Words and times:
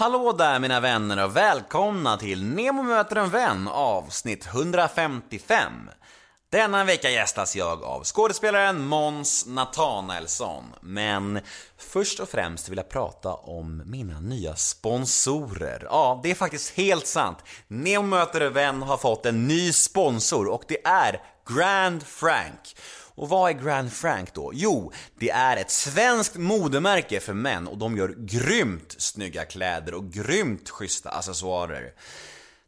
Hallå 0.00 0.32
där 0.32 0.58
mina 0.58 0.80
vänner 0.80 1.24
och 1.24 1.36
välkomna 1.36 2.16
till 2.16 2.44
Nemo 2.44 2.82
möter 2.82 3.16
en 3.16 3.30
vän 3.30 3.68
avsnitt 3.68 4.46
155. 4.46 5.90
Denna 6.50 6.84
vecka 6.84 7.10
gästas 7.10 7.56
jag 7.56 7.84
av 7.84 8.04
skådespelaren 8.04 8.84
Måns 8.84 9.46
Nathanaelsson. 9.46 10.64
Men 10.80 11.40
först 11.78 12.20
och 12.20 12.28
främst 12.28 12.68
vill 12.68 12.76
jag 12.76 12.88
prata 12.88 13.34
om 13.34 13.82
mina 13.86 14.20
nya 14.20 14.56
sponsorer. 14.56 15.86
Ja, 15.90 16.20
det 16.22 16.30
är 16.30 16.34
faktiskt 16.34 16.76
helt 16.76 17.06
sant. 17.06 17.38
Nemo 17.68 18.06
möter 18.06 18.40
en 18.40 18.52
vän 18.52 18.82
har 18.82 18.96
fått 18.96 19.26
en 19.26 19.48
ny 19.48 19.72
sponsor 19.72 20.48
och 20.48 20.62
det 20.68 20.86
är 20.86 21.22
Grand 21.48 22.02
Frank. 22.02 22.76
Och 23.20 23.28
vad 23.28 23.50
är 23.50 23.54
Grand 23.54 23.92
Frank 23.92 24.34
då? 24.34 24.50
Jo, 24.54 24.92
det 25.18 25.30
är 25.30 25.56
ett 25.56 25.70
svenskt 25.70 26.36
modemärke 26.36 27.20
för 27.20 27.32
män 27.32 27.68
och 27.68 27.78
de 27.78 27.96
gör 27.96 28.14
grymt 28.18 28.94
snygga 28.98 29.44
kläder 29.44 29.94
och 29.94 30.12
grymt 30.12 30.70
schyssta 30.70 31.10
accessoarer. 31.10 31.92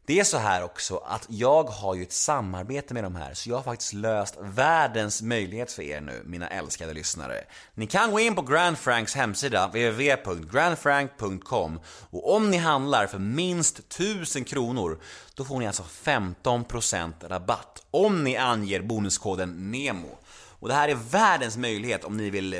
Det 0.05 0.19
är 0.19 0.23
så 0.23 0.37
här 0.37 0.63
också 0.63 0.97
att 0.97 1.25
jag 1.29 1.63
har 1.63 1.95
ju 1.95 2.03
ett 2.03 2.11
samarbete 2.11 2.93
med 2.93 3.03
de 3.03 3.15
här, 3.15 3.33
så 3.33 3.49
jag 3.49 3.55
har 3.55 3.63
faktiskt 3.63 3.93
löst 3.93 4.37
världens 4.41 5.21
möjlighet 5.21 5.71
för 5.71 5.83
er 5.83 6.01
nu, 6.01 6.23
mina 6.25 6.49
älskade 6.49 6.93
lyssnare. 6.93 7.43
Ni 7.73 7.87
kan 7.87 8.11
gå 8.11 8.19
in 8.19 8.35
på 8.35 8.41
Grand 8.41 8.77
Franks 8.77 9.15
hemsida, 9.15 9.67
www.grandfrank.com 9.67 11.79
och 12.09 12.35
om 12.35 12.51
ni 12.51 12.57
handlar 12.57 13.07
för 13.07 13.19
minst 13.19 13.79
1000 13.79 14.43
kronor, 14.43 14.99
då 15.33 15.45
får 15.45 15.59
ni 15.59 15.67
alltså 15.67 15.85
15% 16.03 17.27
rabatt 17.27 17.83
om 17.91 18.23
ni 18.23 18.37
anger 18.37 18.81
bonuskoden 18.81 19.71
NEMO. 19.71 20.17
Och 20.63 20.69
det 20.69 20.75
här 20.75 20.89
är 20.89 20.95
världens 20.95 21.57
möjlighet 21.57 22.03
om 22.03 22.17
ni 22.17 22.29
vill 22.29 22.53
eh, 22.53 22.59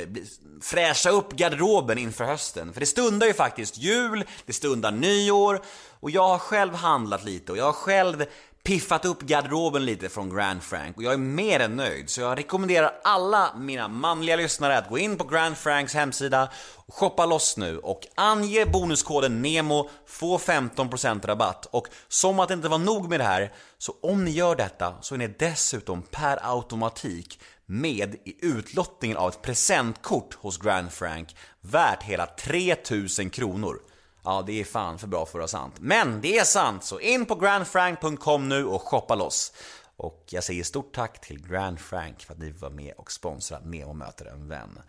fräscha 0.62 1.10
upp 1.10 1.32
garderoben 1.32 1.98
inför 1.98 2.26
hösten. 2.26 2.74
För 2.74 2.80
det 2.80 2.86
stundar 2.86 3.28
ju 3.28 3.34
faktiskt 3.34 3.78
jul, 3.78 4.24
det 4.46 4.54
stundar 4.54 4.92
nyår 4.92 5.62
och 6.00 6.12
jag 6.12 6.28
har 6.28 6.40
själv 6.40 6.74
handlat 6.74 7.24
lite 7.24 7.52
och 7.52 7.58
jag 7.58 7.66
har 7.66 7.74
själv 7.74 8.26
piffat 8.64 9.06
upp 9.06 9.22
garderoben 9.22 9.86
lite 9.86 10.10
från 10.10 10.36
Grand 10.36 10.64
Frank 10.64 10.98
och 10.98 11.04
jag 11.04 11.14
är 11.14 11.18
mer 11.18 11.60
än 11.60 11.76
nöjd. 11.76 12.10
Så 12.10 12.22
jag 12.22 12.38
rekommenderar 12.38 12.92
alla 13.04 13.56
mina 13.56 13.88
manliga 13.88 14.36
lyssnare 14.36 14.78
att 14.78 14.90
gå 14.90 14.98
in 14.98 15.18
på 15.18 15.24
Grand 15.24 15.58
Franks 15.58 15.94
hemsida 15.94 16.50
och 16.76 16.94
shoppa 16.94 17.26
loss 17.26 17.58
nu 17.58 17.78
och 17.78 18.08
ange 18.16 18.66
bonuskoden 18.66 19.42
NEMO, 19.42 19.90
få 20.08 20.38
15% 20.38 21.28
rabatt. 21.28 21.66
Och 21.72 21.88
som 22.08 22.40
att 22.40 22.48
det 22.48 22.54
inte 22.54 22.70
var 22.70 22.78
nog 22.78 23.10
med 23.10 23.20
det 23.20 23.24
här, 23.24 23.54
så 23.78 23.96
om 24.02 24.26
ni 24.26 24.32
gör 24.32 24.56
detta 24.56 24.94
så 25.02 25.16
är 25.16 25.20
ni 25.20 25.28
dessutom 25.28 26.02
per 26.02 26.40
automatik 26.56 27.40
med 27.74 28.16
i 28.24 28.46
utlottningen 28.46 29.18
av 29.18 29.30
ett 29.30 29.42
presentkort 29.42 30.34
hos 30.34 30.58
Grand 30.58 30.92
Frank 30.92 31.36
värt 31.62 32.04
hela 32.04 32.26
3000 32.26 33.30
kronor. 33.30 33.80
Ja, 34.24 34.44
det 34.48 34.60
är 34.60 34.64
fan 34.64 35.00
för 35.00 35.08
bra 35.08 35.26
för 35.26 35.30
att 35.30 35.34
vara 35.34 35.48
sant. 35.48 35.74
Men 35.80 36.22
det 36.22 36.38
är 36.38 36.44
sant, 36.44 36.84
så 36.84 37.00
in 37.00 37.26
på 37.26 37.36
grandfrank.com 37.36 38.50
nu 38.50 38.66
och 38.66 38.82
shoppa 38.82 39.16
loss. 39.16 39.54
Och 39.96 40.24
jag 40.30 40.44
säger 40.44 40.64
stort 40.64 40.96
tack 40.96 41.22
till 41.22 41.48
Grand 41.48 41.80
Frank 41.80 42.22
för 42.22 42.34
att 42.34 42.40
ni 42.40 42.52
var 42.52 42.70
med 42.70 42.94
och 42.98 43.12
sponsrade 43.12 43.70
Nemo 43.70 43.94
möter 43.94 44.26
en 44.26 44.48
vän. 44.48 44.80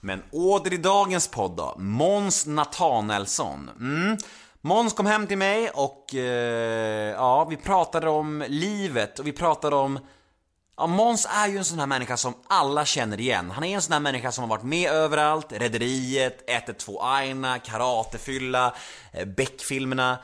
Men 0.00 0.22
åter 0.32 0.72
i 0.72 0.76
dagens 0.76 1.28
podd 1.28 1.56
då, 1.56 1.74
Måns 1.78 2.46
Nathanaelsson. 2.46 3.70
Mm. 3.80 4.16
Måns 4.60 4.92
kom 4.92 5.06
hem 5.06 5.26
till 5.26 5.38
mig 5.38 5.70
och 5.70 6.14
eh, 6.14 7.10
ja, 7.10 7.44
vi 7.44 7.56
pratade 7.56 8.08
om 8.08 8.44
livet 8.48 9.18
och 9.18 9.26
vi 9.26 9.32
pratade 9.32 9.76
om 9.76 9.98
Ja, 10.80 10.86
Måns 10.86 11.26
är 11.30 11.48
ju 11.48 11.58
en 11.58 11.64
sån 11.64 11.78
här 11.78 11.86
människa 11.86 12.16
som 12.16 12.34
alla 12.46 12.84
känner 12.84 13.20
igen. 13.20 13.50
Han 13.50 13.64
är 13.64 13.74
en 13.74 13.82
sån 13.82 13.92
här 13.92 14.00
människa 14.00 14.32
som 14.32 14.42
har 14.42 14.48
varit 14.48 14.64
med 14.64 14.90
överallt. 14.90 15.52
Rederiet, 15.52 16.44
112 16.46 16.98
Aina, 17.00 17.58
Karatefylla, 17.58 18.74
eh, 19.12 19.26
Beck-filmerna. 19.26 20.18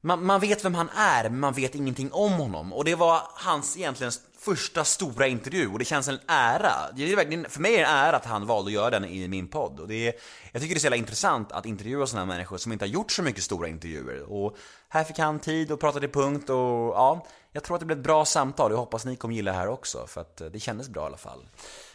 Man, 0.00 0.26
man, 0.26 0.40
vet 0.40 0.64
vem 0.64 0.74
han 0.74 0.88
är, 0.88 1.22
men 1.22 1.40
man 1.40 1.52
vet 1.52 1.74
ingenting 1.74 2.12
om 2.12 2.32
honom. 2.32 2.72
Och 2.72 2.84
det 2.84 2.94
var 2.94 3.22
hans 3.34 3.76
egentligen 3.76 4.12
första 4.38 4.84
stora 4.84 5.26
intervju 5.26 5.68
och 5.68 5.78
det 5.78 5.84
känns 5.84 6.08
en 6.08 6.18
ära. 6.26 6.72
Det 6.96 7.12
är 7.12 7.16
verkligen, 7.16 7.44
för 7.48 7.60
mig 7.60 7.74
är 7.74 7.78
det 7.78 7.84
en 7.84 7.96
ära 7.96 8.16
att 8.16 8.26
han 8.26 8.46
valde 8.46 8.68
att 8.68 8.72
göra 8.72 8.90
den 8.90 9.04
i 9.04 9.28
min 9.28 9.48
podd. 9.48 9.80
Och 9.80 9.88
det 9.88 10.08
är, 10.08 10.14
jag 10.52 10.62
tycker 10.62 10.74
det 10.74 10.78
är 10.78 10.80
så 10.80 10.86
jävla 10.86 10.96
intressant 10.96 11.52
att 11.52 11.66
intervjua 11.66 12.06
sådana 12.06 12.26
här 12.26 12.32
människor 12.32 12.56
som 12.56 12.72
inte 12.72 12.84
har 12.84 12.90
gjort 12.90 13.12
så 13.12 13.22
mycket 13.22 13.44
stora 13.44 13.68
intervjuer. 13.68 14.32
Och 14.32 14.56
här 14.88 15.04
fick 15.04 15.18
han 15.18 15.38
tid 15.38 15.72
och 15.72 15.80
pratade 15.80 16.08
punkt 16.08 16.50
och 16.50 16.56
ja, 16.56 17.26
jag 17.52 17.64
tror 17.64 17.76
att 17.76 17.80
det 17.80 17.86
blev 17.86 17.98
ett 17.98 18.04
bra 18.04 18.24
samtal 18.24 18.70
jag 18.70 18.78
hoppas 18.78 19.04
ni 19.04 19.16
kommer 19.16 19.34
gilla 19.34 19.50
det 19.50 19.56
här 19.56 19.68
också 19.68 20.06
för 20.06 20.20
att 20.20 20.40
eh, 20.40 20.46
det 20.46 20.60
kändes 20.60 20.88
bra 20.88 21.02
i 21.02 21.06
alla 21.06 21.16
fall. 21.16 21.48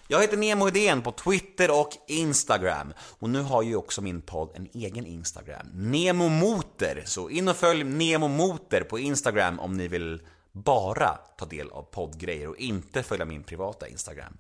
Jag 0.08 0.22
heter 0.22 0.38
Nemo 0.38 0.66
Hedén 0.66 1.02
på 1.02 1.12
Twitter 1.12 1.80
och 1.80 1.90
Instagram. 2.08 2.94
Och 3.00 3.30
nu 3.30 3.42
har 3.42 3.62
ju 3.62 3.76
också 3.76 4.02
min 4.02 4.22
podd 4.22 4.50
en 4.54 4.68
egen 4.74 5.06
Instagram, 5.06 5.68
Nemo 5.74 6.30
Motor. 6.30 7.04
Så 7.06 7.30
in 7.30 7.48
och 7.48 7.56
följ 7.56 7.84
Nemo 7.84 8.28
Motor 8.28 8.82
på 8.82 9.00
Instagram 9.00 9.60
om 9.60 9.78
ni 9.78 9.88
vill 9.88 10.22
bara 10.52 11.18
ta 11.38 11.46
del 11.46 11.72
av 11.72 11.82
poddgrejer 11.84 12.50
och 12.50 12.58
inte 12.58 13.04
följa 13.04 13.26
min 13.26 13.44
privata 13.44 13.88
Instagram. 13.88 14.38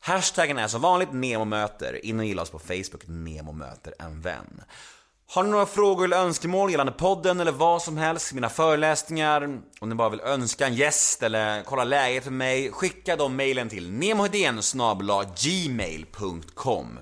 Hashtaggen 0.00 0.58
är 0.58 0.68
som 0.68 0.80
vanligt 0.80 1.12
NEMOMÖTER. 1.12 2.06
In 2.06 2.18
och 2.18 2.24
gilla 2.24 2.42
oss 2.42 2.50
på 2.50 2.58
Facebook, 2.58 3.02
Nemo 3.06 3.52
möter 3.52 3.94
en 3.98 4.20
vän. 4.20 4.62
Har 5.28 5.42
ni 5.42 5.50
några 5.50 5.66
frågor 5.66 6.04
eller 6.04 6.16
önskemål 6.16 6.70
gällande 6.70 6.92
podden 6.92 7.40
eller 7.40 7.52
vad 7.52 7.82
som 7.82 7.96
helst, 7.96 8.32
mina 8.32 8.48
föreläsningar, 8.48 9.60
om 9.80 9.88
ni 9.88 9.94
bara 9.94 10.08
vill 10.08 10.20
önska 10.20 10.66
en 10.66 10.74
gäst 10.74 11.22
eller 11.22 11.62
kolla 11.62 11.84
läget 11.84 12.24
för 12.24 12.30
mig, 12.30 12.72
skicka 12.72 13.16
de 13.16 13.36
mejlen 13.36 13.68
till 13.68 13.90
nemohedén 13.90 14.60
gmail.com 15.42 16.98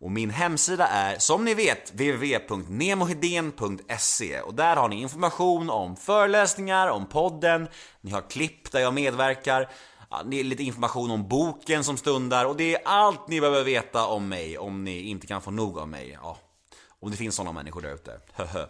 och 0.00 0.10
min 0.10 0.30
hemsida 0.30 0.86
är, 0.86 1.18
som 1.18 1.44
ni 1.44 1.54
vet, 1.54 1.92
www.nemohedén.se 1.92 4.40
och 4.40 4.54
där 4.54 4.76
har 4.76 4.88
ni 4.88 5.00
information 5.00 5.70
om 5.70 5.96
föreläsningar, 5.96 6.88
om 6.88 7.06
podden, 7.06 7.68
ni 8.00 8.10
har 8.10 8.30
klipp 8.30 8.72
där 8.72 8.80
jag 8.80 8.94
medverkar, 8.94 9.68
lite 10.24 10.62
information 10.62 11.10
om 11.10 11.28
boken 11.28 11.84
som 11.84 11.96
stundar. 11.96 12.44
Och 12.44 12.56
det 12.56 12.74
är 12.74 12.80
allt 12.84 13.28
ni 13.28 13.40
behöver 13.40 13.64
veta 13.64 14.06
om 14.06 14.28
mig 14.28 14.58
om 14.58 14.84
ni 14.84 15.00
inte 15.00 15.26
kan 15.26 15.42
få 15.42 15.50
nog 15.50 15.78
av 15.78 15.88
mig. 15.88 16.18
Ja, 16.22 16.38
om 17.00 17.10
det 17.10 17.16
finns 17.16 17.34
sådana 17.34 17.52
människor 17.52 17.80
där 17.80 17.94
ute. 17.94 18.20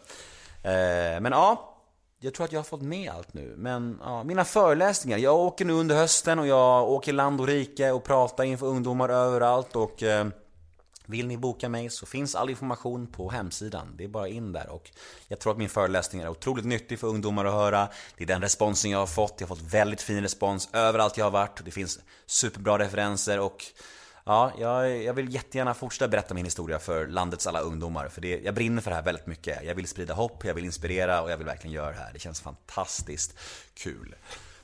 Eh, 0.62 1.20
men 1.20 1.32
ja, 1.32 1.78
jag 2.20 2.34
tror 2.34 2.44
att 2.44 2.52
jag 2.52 2.58
har 2.58 2.64
fått 2.64 2.82
med 2.82 3.10
allt 3.10 3.34
nu. 3.34 3.54
Men 3.56 3.98
ja, 4.04 4.24
mina 4.24 4.44
föreläsningar. 4.44 5.18
Jag 5.18 5.36
åker 5.36 5.64
nu 5.64 5.72
under 5.72 5.96
hösten 5.96 6.38
och 6.38 6.46
jag 6.46 6.88
åker 6.90 7.12
land 7.12 7.40
och 7.40 7.46
rike 7.46 7.90
och 7.90 8.04
pratar 8.04 8.44
inför 8.44 8.66
ungdomar 8.66 9.08
överallt 9.08 9.76
och 9.76 10.02
eh, 10.02 10.26
vill 11.06 11.26
ni 11.26 11.36
boka 11.36 11.68
mig 11.68 11.90
så 11.90 12.06
finns 12.06 12.34
all 12.34 12.50
information 12.50 13.06
på 13.06 13.30
hemsidan. 13.30 13.94
Det 13.98 14.04
är 14.04 14.08
bara 14.08 14.28
in 14.28 14.52
där 14.52 14.68
och 14.70 14.90
jag 15.28 15.40
tror 15.40 15.52
att 15.52 15.58
min 15.58 15.68
föreläsning 15.68 16.22
är 16.22 16.28
otroligt 16.28 16.64
nyttig 16.64 16.98
för 16.98 17.08
ungdomar 17.08 17.44
att 17.44 17.52
höra. 17.52 17.88
Det 18.16 18.24
är 18.24 18.28
den 18.28 18.42
responsen 18.42 18.90
jag 18.90 18.98
har 18.98 19.06
fått. 19.06 19.34
Jag 19.38 19.48
har 19.48 19.56
fått 19.56 19.72
väldigt 19.72 20.02
fin 20.02 20.22
respons 20.22 20.68
överallt 20.72 21.16
jag 21.16 21.24
har 21.24 21.30
varit. 21.30 21.64
Det 21.64 21.70
finns 21.70 21.98
superbra 22.26 22.78
referenser 22.78 23.40
och 23.40 23.64
Ja, 24.28 24.52
jag, 24.58 25.02
jag 25.02 25.14
vill 25.14 25.34
jättegärna 25.34 25.74
fortsätta 25.74 26.08
berätta 26.08 26.34
min 26.34 26.44
historia 26.44 26.78
för 26.78 27.06
landets 27.06 27.46
alla 27.46 27.60
ungdomar. 27.60 28.08
För 28.08 28.20
det, 28.20 28.40
jag 28.44 28.54
brinner 28.54 28.82
för 28.82 28.90
det 28.90 28.94
här 28.96 29.02
väldigt 29.02 29.26
mycket. 29.26 29.64
Jag 29.64 29.74
vill 29.74 29.88
sprida 29.88 30.14
hopp, 30.14 30.44
jag 30.44 30.54
vill 30.54 30.64
inspirera 30.64 31.22
och 31.22 31.30
jag 31.30 31.36
vill 31.36 31.46
verkligen 31.46 31.74
göra 31.74 31.90
det 31.90 31.98
här. 31.98 32.12
Det 32.12 32.18
känns 32.18 32.40
fantastiskt 32.40 33.38
kul. 33.74 34.14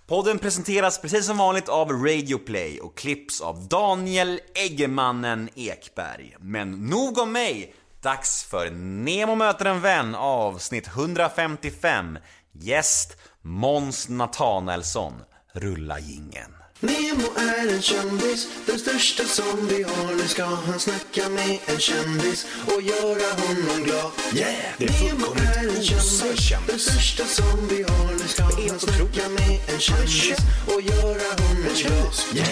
Podden 0.06 0.38
presenteras 0.38 1.00
precis 1.00 1.26
som 1.26 1.38
vanligt 1.38 1.68
av 1.68 1.92
Radioplay 1.92 2.80
och 2.80 2.96
klipps 2.96 3.40
av 3.40 3.68
Daniel 3.68 4.40
Eggemannen 4.54 5.48
Ekberg. 5.54 6.36
Men 6.40 6.70
nog 6.70 7.18
om 7.18 7.32
mig! 7.32 7.74
Dags 8.00 8.44
för 8.44 8.70
Nemo 8.70 9.34
möter 9.34 9.64
en 9.64 9.80
vän 9.80 10.14
avsnitt 10.14 10.86
155. 10.86 12.18
Gäst 12.52 13.16
Måns 13.42 14.08
Nathanaelson, 14.08 15.12
Rulla 15.52 15.98
gingen. 15.98 16.53
Nemo 16.84 17.28
är 17.36 17.74
en 17.74 17.82
kändis, 17.82 18.48
den 18.66 18.78
största 18.78 19.24
som 19.24 19.68
vi 19.68 19.82
har. 19.82 20.14
Nu 20.14 20.28
ska 20.28 20.44
han 20.44 20.80
snacka 20.80 21.28
med 21.28 21.58
en 21.66 21.78
kändis 21.78 22.46
och 22.66 22.82
göra 22.82 23.28
honom 23.40 23.84
glad. 23.84 24.10
Yeah! 24.34 24.54
Det 24.78 24.84
är 24.84 24.90
Nemo 24.90 25.26
är 25.34 25.76
en 25.76 25.82
kändis, 25.82 26.52
den 26.66 26.78
största 26.78 27.24
som 27.24 27.68
vi 27.68 27.82
har. 27.82 28.12
Nu 28.12 28.28
ska 28.28 28.42
han 28.42 28.78
snacka 28.78 29.28
med 29.28 29.60
en 29.74 29.80
kändis 29.80 30.38
och 30.66 30.80
göra 30.80 31.28
honom 31.42 31.66
glad. 31.74 32.14
Yeah! 32.34 32.48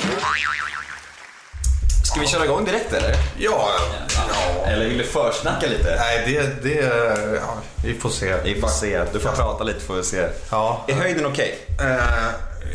Ska 2.04 2.20
vi 2.20 2.26
köra 2.26 2.44
igång 2.44 2.64
direkt 2.64 2.92
eller? 2.92 3.14
Ja, 3.38 3.70
ja. 4.16 4.66
Eller 4.66 4.88
vill 4.88 4.98
du 4.98 5.04
försnacka 5.04 5.66
lite? 5.66 5.96
Nej, 5.96 6.22
det, 6.26 6.62
det, 6.62 6.74
ja, 7.36 7.54
vi 7.84 7.94
får 7.94 8.10
se. 8.10 8.36
Vi 8.44 8.60
får 8.60 8.68
se, 8.68 9.04
du 9.12 9.20
får 9.20 9.30
prata 9.30 9.64
lite 9.64 9.80
får 9.80 9.94
vi 9.94 10.02
se. 10.02 10.28
Ja. 10.50 10.84
Är 10.88 10.94
höjden 10.94 11.26
okej? 11.26 11.58
Eh, 11.80 11.98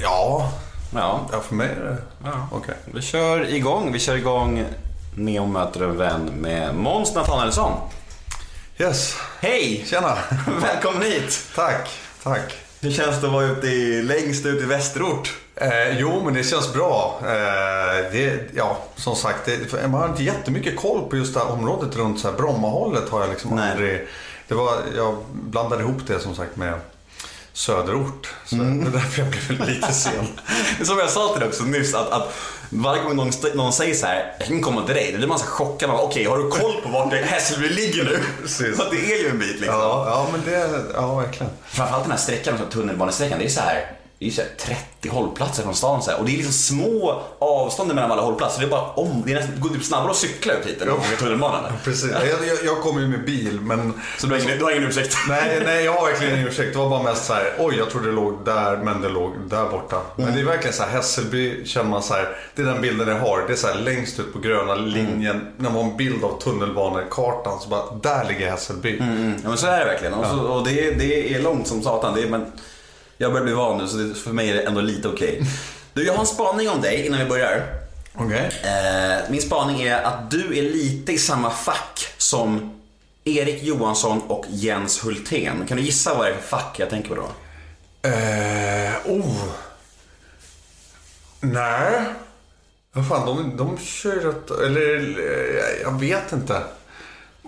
ja. 0.03 0.51
Ja. 0.93 1.29
ja, 1.31 1.41
för 1.41 1.55
mig 1.55 1.69
är 1.69 1.83
det 1.83 1.97
ja. 2.23 2.47
okej. 2.51 2.75
Vi 2.85 3.01
kör 3.01 3.53
igång, 3.53 3.91
vi 3.91 3.99
kör 3.99 4.15
igång 4.15 4.65
Neo 5.15 5.45
möter 5.45 5.81
en 5.81 5.97
vän 5.97 6.25
med 6.25 6.75
Måns 6.75 7.15
Nathanaelsson. 7.15 7.71
Yes. 8.77 9.15
Hej! 9.39 9.85
Tjena. 9.87 10.17
Välkommen 10.61 11.01
hit! 11.01 11.47
Tack, 11.55 11.89
tack. 12.23 12.53
Hur 12.81 12.91
känns 12.91 13.21
det 13.21 13.27
att 13.27 13.33
vara 13.33 13.45
ute 13.45 13.67
i, 13.67 14.03
längst 14.03 14.45
ut 14.45 14.61
i 14.61 14.65
västerort? 14.65 15.37
Eh, 15.55 15.99
jo, 15.99 16.21
men 16.25 16.33
det 16.33 16.43
känns 16.43 16.73
bra. 16.73 17.19
Eh, 17.21 18.11
det, 18.11 18.55
ja, 18.55 18.77
som 18.95 19.15
sagt, 19.15 19.45
det, 19.45 19.87
man 19.87 20.01
har 20.01 20.09
inte 20.09 20.23
jättemycket 20.23 20.77
koll 20.77 21.09
på 21.09 21.17
just 21.17 21.33
det 21.33 21.39
här 21.39 21.51
området 21.51 21.95
runt 21.95 22.19
så 22.19 22.29
här 22.29 22.37
Brommahållet 22.37 23.09
har 23.09 23.21
jag 23.21 23.29
liksom 23.29 23.55
Nej. 23.55 23.71
aldrig 23.71 24.07
Det 24.47 24.55
var, 24.55 24.73
jag 24.95 25.17
blandade 25.31 25.83
ihop 25.83 26.07
det 26.07 26.19
som 26.19 26.35
sagt 26.35 26.55
med 26.55 26.73
söderort. 27.57 28.27
Så 28.45 28.55
det 28.55 28.63
är 28.87 28.91
därför 28.91 29.21
jag 29.21 29.31
blev 29.31 29.69
lite 29.69 29.93
sen. 29.93 30.27
Det 30.79 30.85
som 30.85 30.97
jag 30.97 31.09
sa 31.09 31.31
till 31.31 31.39
dig 31.39 31.49
också 31.49 31.63
nyss, 31.63 31.93
att, 31.95 32.09
att 32.11 32.33
varje 32.69 33.01
gång 33.03 33.15
någon, 33.15 33.31
någon 33.55 33.73
säger 33.73 33.93
så 33.95 34.05
här, 34.05 34.33
jag 34.39 34.47
kan 34.47 34.61
komma 34.61 34.85
till 34.85 34.95
dig, 34.95 35.11
då 35.11 35.17
blir 35.17 35.27
man 35.27 35.39
så 35.39 35.45
chockad. 35.45 35.89
Okej, 35.89 36.25
har 36.25 36.37
du 36.37 36.49
koll 36.49 36.81
på 36.83 36.89
vart 36.89 37.11
det- 37.11 37.17
Hässelby 37.17 37.69
ligger 37.69 38.03
nu? 38.03 38.19
Precis. 38.41 38.77
Så 38.77 38.83
det 38.91 39.13
är 39.13 39.23
ju 39.23 39.29
en 39.29 39.39
bit 39.39 39.59
liksom. 39.59 39.79
Ja, 39.79 40.05
ja 40.09 40.27
men 40.31 40.41
det, 40.45 40.83
ja 40.93 41.15
verkligen. 41.15 41.51
Framförallt 41.67 42.03
den 42.03 42.11
här 42.11 42.19
sträckan, 42.19 42.57
tunnelbanesträckan, 42.71 43.39
det 43.39 43.45
är 43.45 43.49
så 43.49 43.61
här, 43.61 43.91
det 44.19 44.25
är 44.27 44.31
här 44.43 44.49
30 44.59 45.09
hållplatser 45.09 45.63
från 45.63 45.75
stan 45.75 46.01
så 46.03 46.11
här, 46.11 46.19
och 46.19 46.25
det 46.25 46.31
är 46.31 46.37
liksom 46.37 46.53
små 46.53 47.21
avstånd 47.39 47.93
mellan 47.95 48.11
alla 48.11 48.21
hållplatser. 48.21 48.59
Det 48.61 48.65
är 48.67 48.69
bara 48.69 48.89
om, 48.91 49.23
det 49.25 49.31
är 49.31 49.35
nästan, 49.35 49.59
går 49.59 49.69
typ 49.69 49.83
snabbare 49.83 50.11
att 50.11 50.17
cykla 50.17 50.53
ut 50.53 50.65
hit 50.67 50.81
än 50.81 50.89
att 50.89 50.95
åka 50.95 51.15
tunnelbanan. 51.19 51.63
Precis. 51.83 52.11
Jag, 52.11 52.27
jag, 52.47 52.57
jag 52.65 52.81
kommer 52.81 53.01
ju 53.01 53.07
med 53.07 53.25
bil 53.25 53.59
men 53.61 53.93
Så 54.17 54.27
du 54.27 54.33
har 54.33 54.41
ingen, 54.41 54.57
du 54.57 54.63
har 54.63 54.71
ingen 54.71 54.83
ursäkt? 54.83 55.15
Nej, 55.29 55.61
nej, 55.65 55.85
jag 55.85 55.93
har 55.93 56.05
verkligen 56.11 56.33
ingen 56.35 56.47
ursäkt. 56.47 56.73
Det 56.73 56.79
var 56.79 56.89
bara 56.89 57.03
mest 57.03 57.25
så 57.25 57.33
här, 57.33 57.53
oj, 57.59 57.75
jag 57.77 57.89
trodde 57.89 58.05
det 58.07 58.13
låg 58.13 58.33
där, 58.45 58.77
men 58.77 59.01
det 59.01 59.09
låg 59.09 59.31
där 59.49 59.69
borta. 59.69 60.01
Men 60.15 60.33
det 60.35 60.39
är 60.39 60.45
verkligen 60.45 60.73
så 60.75 60.83
här, 60.83 60.89
Hässelby 60.89 61.65
känner 61.65 61.89
man 61.89 62.03
så 62.03 62.13
här, 62.13 62.37
det 62.55 62.61
är 62.61 62.65
den 62.65 62.81
bilden 62.81 63.07
jag 63.07 63.19
har. 63.19 63.43
Det 63.47 63.53
är 63.53 63.57
så 63.57 63.67
här 63.67 63.75
längst 63.75 64.19
ut 64.19 64.33
på 64.33 64.39
gröna 64.39 64.75
linjen, 64.75 65.47
när 65.57 65.69
man 65.69 65.83
har 65.83 65.91
en 65.91 65.97
bild 65.97 66.23
av 66.23 66.39
tunnelbanekartan, 66.41 67.59
så 67.59 67.69
bara, 67.69 67.83
där 68.03 68.25
ligger 68.27 68.49
Hässelby. 68.51 68.97
Ja 69.43 69.49
men 69.49 69.57
så 69.57 69.67
är 69.67 69.79
det 69.79 69.85
verkligen. 69.85 70.13
Och, 70.13 70.25
så, 70.25 70.39
och 70.39 70.63
det, 70.67 70.87
är- 70.87 70.95
det 70.95 71.33
är 71.35 71.41
långt 71.41 71.67
som 71.67 71.81
satan. 71.83 72.15
Det 72.15 72.21
är, 72.21 72.27
men 72.29 72.51
jag 73.17 73.31
börjar 73.31 73.45
bli 73.45 73.53
van 73.53 73.77
nu 73.77 73.87
så 73.87 73.97
det, 73.97 74.15
för 74.15 74.31
mig 74.31 74.49
är 74.49 74.53
det 74.53 74.61
ändå 74.61 74.81
lite 74.81 75.07
okej. 75.07 75.41
Du, 75.93 76.05
jag 76.05 76.13
har 76.13 76.19
en 76.19 76.27
spaning 76.27 76.69
om 76.69 76.81
dig 76.81 77.05
innan 77.05 77.19
vi 77.19 77.25
börjar. 77.25 77.63
Okej. 78.13 78.51
Eh, 78.63 79.31
min 79.31 79.41
spaning 79.41 79.81
är 79.81 80.01
att 80.01 80.31
du 80.31 80.57
är 80.57 80.61
lite 80.61 81.13
i 81.13 81.17
samma 81.17 81.49
fack 81.49 82.13
som 82.17 82.79
Erik 83.23 83.63
Johansson 83.63 84.21
och 84.21 84.45
Jens 84.49 85.05
Hultén. 85.05 85.65
Kan 85.67 85.77
du 85.77 85.83
gissa 85.83 86.13
vad 86.17 86.25
det 86.25 86.29
är 86.29 86.33
för 86.33 86.41
fack 86.41 86.79
jag 86.79 86.89
tänker 86.89 87.09
på 87.09 87.15
då? 87.15 87.29
Eh, 88.09 88.93
oh. 89.05 89.43
Nej. 91.39 92.01
Vad 92.93 93.07
fan, 93.07 93.25
de, 93.25 93.57
de 93.57 93.77
kör 93.77 94.15
rätt, 94.15 94.51
eller 94.51 95.19
eh, 95.19 95.81
jag 95.81 95.99
vet 95.99 96.31
inte. 96.31 96.63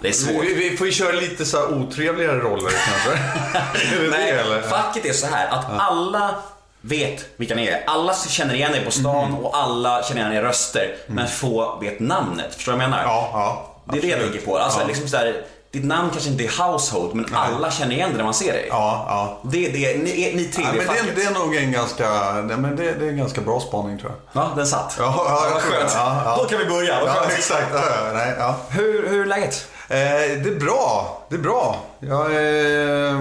Det 0.02 0.08
är 0.08 0.12
svårt. 0.14 0.44
Vi, 0.46 0.54
vi 0.54 0.78
får 0.78 0.88
ju 0.88 0.94
köra 0.94 1.12
lite 1.12 1.46
så 1.46 1.58
här 1.58 1.74
otrevligare 1.74 2.40
roller 2.40 2.72
kanske. 2.72 3.12
är 3.96 4.02
det 4.04 4.10
Nej, 4.10 4.32
det 4.34 4.40
eller? 4.40 4.62
facket 4.62 5.06
är 5.06 5.14
så 5.14 5.26
här 5.28 5.48
att 5.48 5.66
alla 5.80 6.36
vet 6.82 7.26
vilka 7.38 7.56
ni 7.56 7.68
är. 7.68 7.84
Alla 7.88 8.14
känner 8.14 8.54
igen 8.54 8.72
dig 8.72 8.86
på 8.86 8.92
stan 8.92 9.32
Mhm. 9.32 9.46
och 9.46 9.58
alla 9.58 10.04
känner 10.04 10.22
igen 10.22 10.34
era 10.34 10.48
röster. 10.48 10.96
Men 11.08 11.28
få 11.28 11.78
vet 11.82 12.00
namnet. 12.00 12.56
Förstår 12.56 12.72
du 12.72 12.78
vad 12.78 12.84
jag 12.84 12.90
menar? 12.90 13.04
Mm. 13.04 13.14
Ja, 13.16 13.30
ja. 13.34 13.66
Det 13.94 13.98
är 13.98 14.02
det 14.02 14.08
jag 14.08 14.20
tänker 14.20 14.40
på. 14.46 14.58
Alltså, 14.58 14.80
ja. 14.82 14.88
liksom 14.88 15.08
så 15.08 15.18
här, 15.18 15.42
ditt 15.72 15.86
namn 15.86 16.10
kanske 16.12 16.30
inte 16.30 16.44
är 16.44 16.64
household, 16.64 17.16
men 17.16 17.36
alla 17.36 17.72
känner 17.72 17.96
igen 17.96 18.10
dig 18.10 18.18
när 18.18 18.24
man 18.24 18.34
ser 18.34 18.54
dig. 18.54 18.66
Ja, 18.70 19.06
ja. 19.10 19.50
Det 19.52 19.66
är 19.66 19.72
det, 19.94 19.98
ni, 19.98 20.32
ni 20.36 20.44
tre, 20.46 20.64
Ja, 20.64 20.72
det 20.72 20.78
men 20.78 21.06
det, 21.06 21.12
det 21.22 21.24
är 21.24 21.32
nog 21.32 21.56
en 21.56 21.72
ganska, 21.72 22.32
nej, 22.34 22.58
men 22.58 22.76
det, 22.76 22.92
det 22.94 23.06
är 23.06 23.10
en 23.10 23.18
ganska 23.18 23.42
bra 23.42 23.60
spaning 23.60 24.00
tror 24.00 24.12
jag. 24.34 24.44
Ja, 24.44 24.52
den 24.56 24.68
satt. 24.68 24.96
Ja, 25.00 25.26
ja, 25.28 25.56
det. 25.56 25.62
skönt. 25.62 25.92
Ja, 25.96 26.22
ja. 26.26 26.38
Då 26.38 26.46
kan 26.50 26.60
vi 26.60 26.66
börja. 26.66 27.00
Vad 27.00 27.10
Ja, 27.10 27.24
exakt. 27.38 27.68
Ja, 27.74 27.82
ja, 28.06 28.12
nej, 28.14 28.34
ja. 28.40 28.56
Hur, 28.70 29.10
hur 29.10 29.22
är 29.22 29.26
läget? 29.26 29.68
Eh, 29.90 30.42
det 30.44 30.50
är 30.50 30.60
bra. 30.60 31.22
Det 31.30 31.36
är 31.36 31.40
bra. 31.40 31.86
Jag 32.00 32.36
är, 32.36 33.14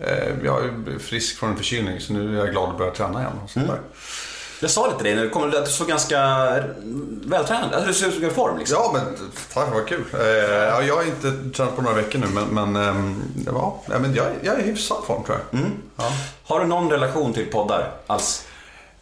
eh, 0.00 0.28
jag 0.44 0.64
är 0.64 0.98
frisk 0.98 1.38
från 1.38 1.50
en 1.50 1.56
förkylning 1.56 2.00
så 2.00 2.12
nu 2.12 2.34
är 2.34 2.44
jag 2.44 2.50
glad 2.50 2.70
att 2.70 2.78
börja 2.78 2.90
träna 2.90 3.20
igen. 3.20 3.32
Och 3.44 3.50
sånt 3.50 3.66
där. 3.66 3.80
Jag 4.60 4.70
sa 4.70 4.86
lite 4.86 5.04
det 5.04 5.14
när 5.14 5.22
du 5.22 5.30
kom, 5.30 5.42
att 5.42 5.64
du 5.64 5.70
såg 5.70 5.88
ganska 5.88 6.18
vältränad 7.24 7.72
Alltså, 7.72 7.88
du 7.88 7.94
ser 7.94 8.08
ut 8.08 8.14
som 8.14 8.24
i 8.24 8.30
form 8.30 8.58
liksom. 8.58 8.76
Ja, 8.80 8.90
men 8.94 9.30
tack 9.54 9.74
vad 9.74 9.86
kul. 9.86 10.04
Eh, 10.14 10.26
ja, 10.46 10.82
jag 10.82 10.96
har 10.96 11.02
inte 11.02 11.32
tränat 11.56 11.76
på 11.76 11.82
några 11.82 11.96
veckor 11.96 12.18
nu 12.18 12.26
men, 12.26 12.44
men, 12.44 12.76
ehm, 12.76 13.22
ja, 13.46 13.82
men 13.86 14.14
jag, 14.14 14.26
jag 14.42 14.54
är 14.54 14.60
i 14.60 14.62
hyfsad 14.62 15.04
form 15.06 15.24
tror 15.24 15.38
jag. 15.50 15.60
Ja. 15.96 16.12
Har 16.44 16.60
du 16.60 16.66
någon 16.66 16.90
relation 16.90 17.32
till 17.32 17.46
poddar 17.46 17.90
alls? 18.06 18.46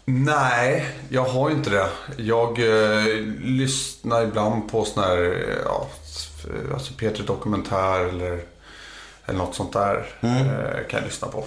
Nej, 0.04 0.86
jag 1.08 1.24
har 1.24 1.50
inte 1.50 1.70
det. 1.70 1.88
Jag 2.16 2.58
eh, 2.58 3.04
lyssnar 3.42 4.22
ibland 4.22 4.70
på 4.70 4.84
sån 4.84 5.02
här, 5.04 5.46
ja, 5.64 5.86
alltså 6.74 6.92
Peter 6.92 7.22
Dokumentär 7.22 8.00
eller, 8.00 8.40
eller 9.26 9.38
något 9.38 9.54
sånt 9.54 9.72
där. 9.72 10.06
Eh, 10.20 10.88
kan 10.88 11.00
jag 11.00 11.04
lyssna 11.04 11.28
på. 11.28 11.44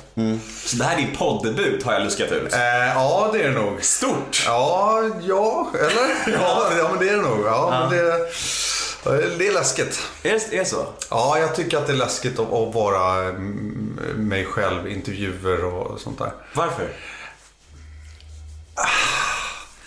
Så 0.66 0.78
det 0.78 0.84
här 0.84 0.98
är 0.98 1.02
din 1.02 1.16
poddebut 1.16 1.84
har 1.84 1.94
jag 1.94 2.04
luskat 2.04 2.32
ut. 2.32 2.54
Eh, 2.54 2.60
ja, 2.96 3.30
det 3.34 3.42
är 3.44 3.50
det 3.50 3.60
nog. 3.60 3.84
Stort! 3.84 4.44
Ja, 4.46 5.04
ja, 5.22 5.72
eller? 5.74 6.34
Ja, 6.42 6.72
ja 6.78 6.90
men 6.90 7.00
det 7.00 7.10
är 7.10 7.16
det 7.16 7.22
nog. 7.22 7.46
Ja, 7.46 7.88
Men 7.90 7.98
det, 7.98 9.38
det 9.38 9.48
är 9.48 9.54
läskigt. 9.54 10.02
Är 10.24 10.40
det, 10.52 10.66
så? 10.66 10.86
Ja, 11.10 11.40
jag 11.40 11.56
tycker 11.56 11.78
att 11.78 11.88
det 11.88 11.94
är 11.94 11.98
läskigt 11.98 12.40
att, 12.40 12.54
att 12.54 12.74
vara 12.74 13.24
mm, 13.24 14.00
mig 14.16 14.46
själv, 14.46 14.88
intervjuer 14.88 15.66
och 15.66 16.00
sånt 16.00 16.20
där. 16.20 16.32
Varför? 16.54 16.90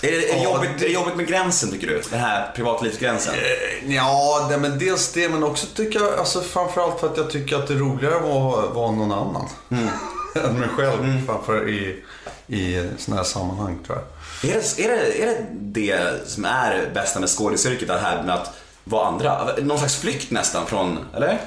Är 0.02 0.11
det, 0.11 0.31
är, 0.31 0.37
det 0.38 0.43
jobbigt, 0.44 0.70
det- 0.79 0.85
är 0.85 0.88
det 0.88 0.94
jobbigt 0.94 1.17
med 1.17 1.26
gränsen 1.26 1.70
tycker 1.70 1.87
du? 1.87 2.02
Den 2.11 2.20
här 2.20 2.52
privatlivsgränsen? 2.56 3.35
Eh, 3.35 3.94
Ja, 3.94 4.47
det, 4.50 4.58
men 4.58 4.79
dels 4.79 5.12
det, 5.12 5.29
men 5.29 5.44
också 5.44 5.67
tycker 5.75 6.00
jag, 6.00 6.19
alltså 6.19 6.41
framförallt 6.41 7.00
för 7.00 7.06
att 7.11 7.17
jag 7.17 7.31
tycker 7.31 7.56
att 7.56 7.67
det 7.67 7.75
är 7.75 7.79
roligare 7.79 8.17
att 8.17 8.23
vara, 8.23 8.67
vara 8.67 8.91
någon 8.91 9.12
annan. 9.12 9.49
än 10.35 10.55
mig 10.58 10.69
själv 10.69 11.26
framför 11.26 11.69
i, 11.69 12.02
i 12.47 12.88
sådana 12.99 13.23
här 13.23 13.29
sammanhang 13.29 13.79
tror 13.87 13.99
jag. 14.43 14.50
Är 14.50 14.55
det, 14.55 14.85
är, 14.85 14.88
det, 14.88 15.23
är 15.23 15.26
det 15.26 15.47
det 15.50 16.29
som 16.31 16.44
är 16.44 16.91
bästa 16.94 17.20
med 17.20 17.29
skådisyrket, 17.29 17.88
det 17.88 17.99
här 17.99 18.23
med 18.23 18.35
att 18.35 18.52
vara 18.85 19.06
andra? 19.06 19.49
Någon 19.62 19.79
slags 19.79 19.97
flykt 19.97 20.31
nästan 20.31 20.67
från, 20.67 20.99
eller? 21.17 21.41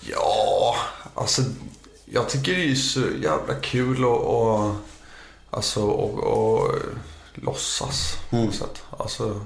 Ja, 0.00 0.76
alltså 1.14 1.42
jag 2.04 2.28
tycker 2.28 2.52
det 2.52 2.70
är 2.70 2.74
så 2.74 3.00
jävla 3.22 3.54
kul 3.62 3.96
att 4.04 4.10
och, 4.10 4.74
alltså, 5.50 5.80
och, 5.82 6.18
och 6.18 6.70
låtsas 7.34 8.18
på 8.30 8.36
något 8.36 8.54
sätt. 8.54 8.82
Alltså 8.98 9.40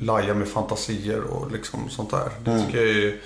laja 0.00 0.34
med 0.34 0.48
fantasier 0.48 1.20
och 1.20 1.52
liksom 1.52 1.90
sånt 1.90 2.10
där. 2.10 2.30
Det 2.44 2.66
tycker 2.66 2.78
jag 2.86 2.96
är, 2.96 3.20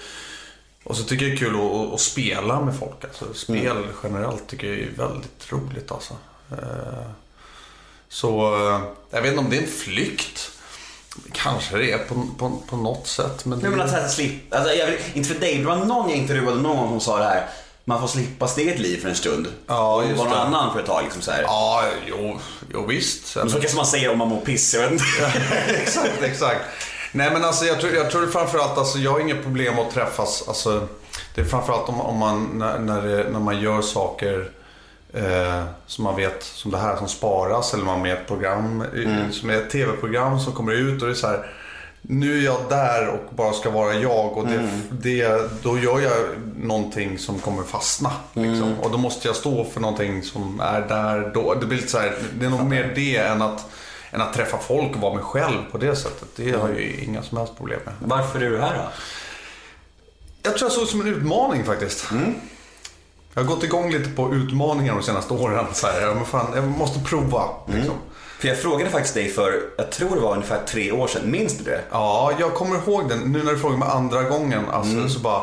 och 0.85 0.97
så 0.97 1.03
tycker 1.05 1.25
jag 1.27 1.33
det 1.33 1.37
är 1.37 1.47
kul 1.51 1.57
att, 1.57 1.95
att 1.95 2.01
spela 2.01 2.61
med 2.61 2.77
folk. 2.79 3.05
Alltså, 3.05 3.35
spel 3.35 3.87
generellt 4.03 4.47
tycker 4.47 4.67
jag 4.67 4.79
är 4.79 4.91
väldigt 4.97 5.53
roligt 5.53 5.93
alltså. 5.93 6.15
Eh, 6.51 7.11
Så 8.09 8.55
eh, 8.71 8.81
jag 9.11 9.23
vet 9.23 9.31
inte 9.31 9.41
om 9.45 9.51
det 9.51 9.57
är 9.57 9.63
en 9.63 9.69
flykt. 9.69 10.51
Kanske 11.33 11.77
det 11.79 11.93
är 11.93 11.99
på, 11.99 12.15
på, 12.39 12.63
på 12.69 12.77
något 12.77 13.07
sätt. 13.07 13.45
Men 13.45 13.61
Jag 13.61 13.71
menar 13.71 13.85
att 13.85 13.91
så 13.91 13.97
här, 13.97 14.09
slip, 14.09 14.55
alltså, 14.55 14.75
jag 14.75 14.87
vill, 14.87 14.99
inte 15.15 15.29
för 15.29 15.41
dig, 15.41 15.59
det 15.59 15.65
var 15.65 15.77
någon 15.77 16.09
jag 16.11 16.19
intervjuade 16.19 16.61
någon 16.61 16.77
gång 16.77 16.89
som 16.89 17.01
sa 17.01 17.19
det 17.19 17.25
här. 17.25 17.49
Man 17.89 18.01
får 18.01 18.09
slippa 18.09 18.49
sitt 18.49 18.59
eget 18.59 18.79
liv 18.79 19.01
för 19.01 19.09
en 19.09 19.15
stund. 19.15 19.49
Ja, 19.67 19.95
och 19.95 20.05
just 20.05 20.19
vara 20.19 20.29
någon 20.29 20.39
annan 20.39 20.73
för 20.73 20.81
ett 20.81 20.87
tag. 20.87 21.03
Liksom, 21.05 21.23
så 21.23 21.31
här. 21.31 21.43
Ja, 21.43 21.83
jo, 22.07 22.39
jo 22.73 22.87
visst. 22.87 23.37
Men 23.37 23.51
Så 23.51 23.61
kanske 23.61 23.77
man 23.77 23.87
säger 23.87 24.11
om 24.11 24.19
man 24.19 24.29
mår 24.29 24.41
piss, 24.41 24.75
jag 24.75 24.83
vet 24.83 24.93
inte. 24.93 25.05
exakt, 25.83 26.23
exakt. 26.23 26.61
Nej 27.13 27.31
men 27.33 27.45
alltså 27.45 27.65
jag 27.65 27.81
tror, 27.81 27.93
jag 27.95 28.11
tror 28.11 28.27
framförallt, 28.27 28.79
alltså 28.79 28.99
jag 28.99 29.11
har 29.11 29.21
inget 29.21 29.43
problem 29.43 29.79
att 29.79 29.91
träffas. 29.91 30.45
Alltså, 30.49 30.89
det 31.35 31.41
är 31.41 31.45
framförallt 31.45 31.89
om, 31.89 32.01
om 32.01 32.17
man, 32.17 32.51
när, 32.55 32.79
när, 32.79 33.03
det, 33.03 33.31
när 33.31 33.41
man 33.41 33.61
gör 33.61 33.83
saker 33.83 34.51
eh, 35.13 35.65
som 35.87 36.05
man 36.05 36.17
vet, 36.17 36.43
som 36.43 36.71
det 36.71 36.79
här 36.79 36.97
som 36.97 37.09
sparas. 37.09 37.75
Eller 37.75 37.85
man 37.85 37.99
är 37.99 38.03
med 38.03 38.11
i 38.11 38.13
ett 38.13 38.27
program, 38.27 38.85
mm. 38.95 39.33
som 39.33 39.51
är 39.51 39.55
ett 39.55 39.71
tv-program 39.71 40.41
som 40.41 40.53
kommer 40.53 40.73
ut 40.73 41.03
och 41.03 41.09
det 41.09 41.15
är 41.15 41.17
så 41.17 41.27
här. 41.27 41.51
Nu 42.03 42.39
är 42.39 42.45
jag 42.45 42.61
där 42.69 43.09
och 43.09 43.35
bara 43.35 43.53
ska 43.53 43.71
vara 43.71 43.95
jag 43.95 44.37
och 44.37 44.47
det, 44.47 44.69
det, 44.91 45.51
då 45.63 45.79
gör 45.79 46.01
jag 46.01 46.13
någonting 46.57 47.19
som 47.19 47.39
kommer 47.39 47.63
fastna. 47.63 48.13
Liksom. 48.33 48.75
Och 48.81 48.91
då 48.91 48.99
måste 48.99 49.29
jag 49.29 49.37
stå 49.37 49.65
för 49.65 49.81
någonting 49.81 50.23
som 50.23 50.61
är 50.61 50.81
där 50.81 51.31
då. 51.35 51.55
Det 51.55 51.67
blir 51.67 51.77
lite 51.77 51.91
så 51.91 51.99
här, 51.99 52.19
det 52.39 52.47
är 52.47 52.51
nog 52.51 52.65
mer 52.65 52.93
det 52.95 53.17
än 53.17 53.43
att, 53.43 53.67
än 54.11 54.21
att 54.21 54.35
träffa 54.35 54.59
folk 54.59 54.95
och 54.95 55.01
vara 55.01 55.15
mig 55.15 55.25
själv 55.25 55.59
på 55.73 55.79
det 55.79 55.97
sättet. 55.97 56.29
Det 56.37 56.51
har 56.53 56.69
jag 56.69 56.81
ju 56.81 57.05
inga 57.05 57.23
som 57.23 57.39
helst 57.39 57.57
problem 57.57 57.81
med. 57.85 57.95
Varför 58.01 58.41
är 58.41 58.51
du 58.51 58.59
här 58.61 58.75
då? 58.75 58.91
Jag 60.43 60.59
tror 60.59 60.67
jag 60.67 60.73
såg 60.73 60.85
det 60.85 60.91
som 60.91 61.01
en 61.01 61.09
utmaning 61.09 61.65
faktiskt. 61.65 62.07
Jag 63.35 63.43
har 63.43 63.49
gått 63.49 63.65
igång 63.65 63.91
lite 63.91 64.11
på 64.11 64.35
utmaningar 64.35 64.95
de 64.95 65.03
senaste 65.03 65.35
åren. 65.35 65.67
Så 65.73 65.87
här, 65.87 66.15
men 66.15 66.25
fan, 66.25 66.53
jag 66.55 66.65
måste 66.69 67.01
prova. 67.01 67.45
Liksom. 67.67 67.95
För 68.39 68.49
jag 68.49 68.59
frågade 68.59 68.91
faktiskt 68.91 69.15
dig 69.15 69.29
för, 69.29 69.61
jag 69.77 69.91
tror 69.91 70.15
det 70.15 70.21
var 70.21 70.33
ungefär 70.33 70.61
tre 70.67 70.93
år 70.93 71.07
sedan, 71.07 71.31
minns 71.31 71.59
du 71.59 71.65
det? 71.65 71.81
Ja, 71.91 72.33
jag 72.39 72.55
kommer 72.55 72.77
ihåg 72.77 73.09
den. 73.09 73.19
Nu 73.19 73.43
när 73.43 73.53
du 73.53 73.59
frågar 73.59 73.77
mig 73.77 73.89
andra 73.89 74.23
gången. 74.23 74.65
Alltså, 74.71 75.09
Så 75.09 75.21
bara, 75.21 75.43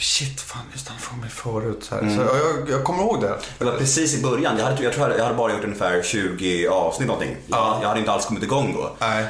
shit, 0.00 0.40
fan 0.40 0.62
just 0.72 0.88
han 0.88 0.98
frågade 0.98 1.20
mig 1.22 1.30
förut. 1.30 1.84
Så 1.88 1.94
här. 1.94 2.16
Så 2.16 2.20
jag, 2.20 2.70
jag, 2.70 2.84
kommer 2.84 3.02
ihåg 3.02 3.20
det. 3.20 3.34
Det 3.58 3.64
var 3.64 3.72
precis 3.72 4.14
i 4.18 4.22
början, 4.22 4.58
jag, 4.58 4.64
hade, 4.64 4.82
jag 4.82 4.92
tror 4.92 5.12
jag 5.18 5.24
hade 5.24 5.36
bara 5.36 5.52
gjort 5.52 5.64
ungefär 5.64 6.02
20 6.02 6.68
avsnitt 6.68 7.08
någonting. 7.08 7.36
Jag, 7.46 7.58
Ja. 7.58 7.78
jag 7.82 7.88
hade 7.88 8.00
inte 8.00 8.12
alls 8.12 8.26
kommit 8.26 8.42
igång 8.42 8.74
då. 8.76 8.96
Nej. 8.98 9.24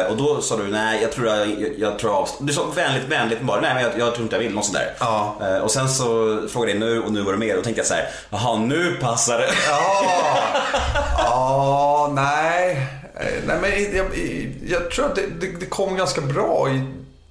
Eh, 0.00 0.06
och 0.10 0.16
då 0.16 0.42
sa 0.42 0.56
du, 0.56 0.62
nej 0.68 1.02
jag 1.02 1.12
tror 1.12 1.26
jag, 1.26 1.48
jag, 1.60 1.70
jag 1.78 1.98
tror 1.98 2.10
avst- 2.24 2.36
Du 2.40 2.52
sa 2.52 2.66
vänligt, 2.74 3.04
vänligt 3.08 3.40
bara, 3.42 3.60
nej 3.60 3.74
men 3.74 3.82
jag, 3.82 3.98
jag 3.98 4.12
tror 4.14 4.22
inte 4.22 4.36
jag 4.36 4.42
vill, 4.42 4.54
något 4.54 4.64
sånt 4.64 4.76
där. 4.78 4.94
Ja. 5.00 5.36
Eh, 5.42 5.56
och 5.58 5.70
sen 5.70 5.88
så 5.88 6.38
frågade 6.48 6.72
jag 6.72 6.80
nu 6.80 7.02
och 7.02 7.12
nu 7.12 7.22
var 7.22 7.32
det 7.32 7.38
mer. 7.38 7.56
Då 7.56 7.62
tänkte 7.62 7.80
jag 7.80 7.86
så 7.86 7.94
här, 7.94 8.08
jaha 8.30 8.56
nu 8.56 8.96
passar 9.00 9.38
det. 9.38 9.48
Ja, 9.68 10.04
ja 11.18 12.10
nej. 12.14 12.86
Eh, 13.14 13.26
Nej, 13.46 13.58
men 13.60 13.96
jag, 13.96 14.06
jag 14.66 14.90
tror 14.90 15.06
att 15.06 15.14
det, 15.14 15.26
det, 15.40 15.46
det 15.60 15.66
kom 15.66 15.96
ganska 15.96 16.20
bra 16.20 16.68
i 16.70 16.82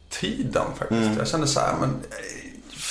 tiden 0.09 0.63
faktiskt. 0.79 1.09
Jag 1.17 1.27
kände 1.27 1.47
så 1.47 1.59
här, 1.59 1.73
men 1.81 1.99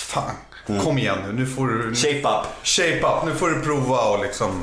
fan. 0.09 0.35
kom 0.83 0.99
igen 0.99 1.19
nu, 1.27 1.33
nu 1.33 1.47
får 1.47 1.67
du... 1.67 1.95
Shape 1.95 2.19
up. 2.19 2.67
Shape 2.67 2.99
up, 2.99 3.25
nu 3.27 3.35
får 3.35 3.49
du 3.49 3.61
prova 3.61 4.01
och 4.01 4.25
liksom 4.25 4.63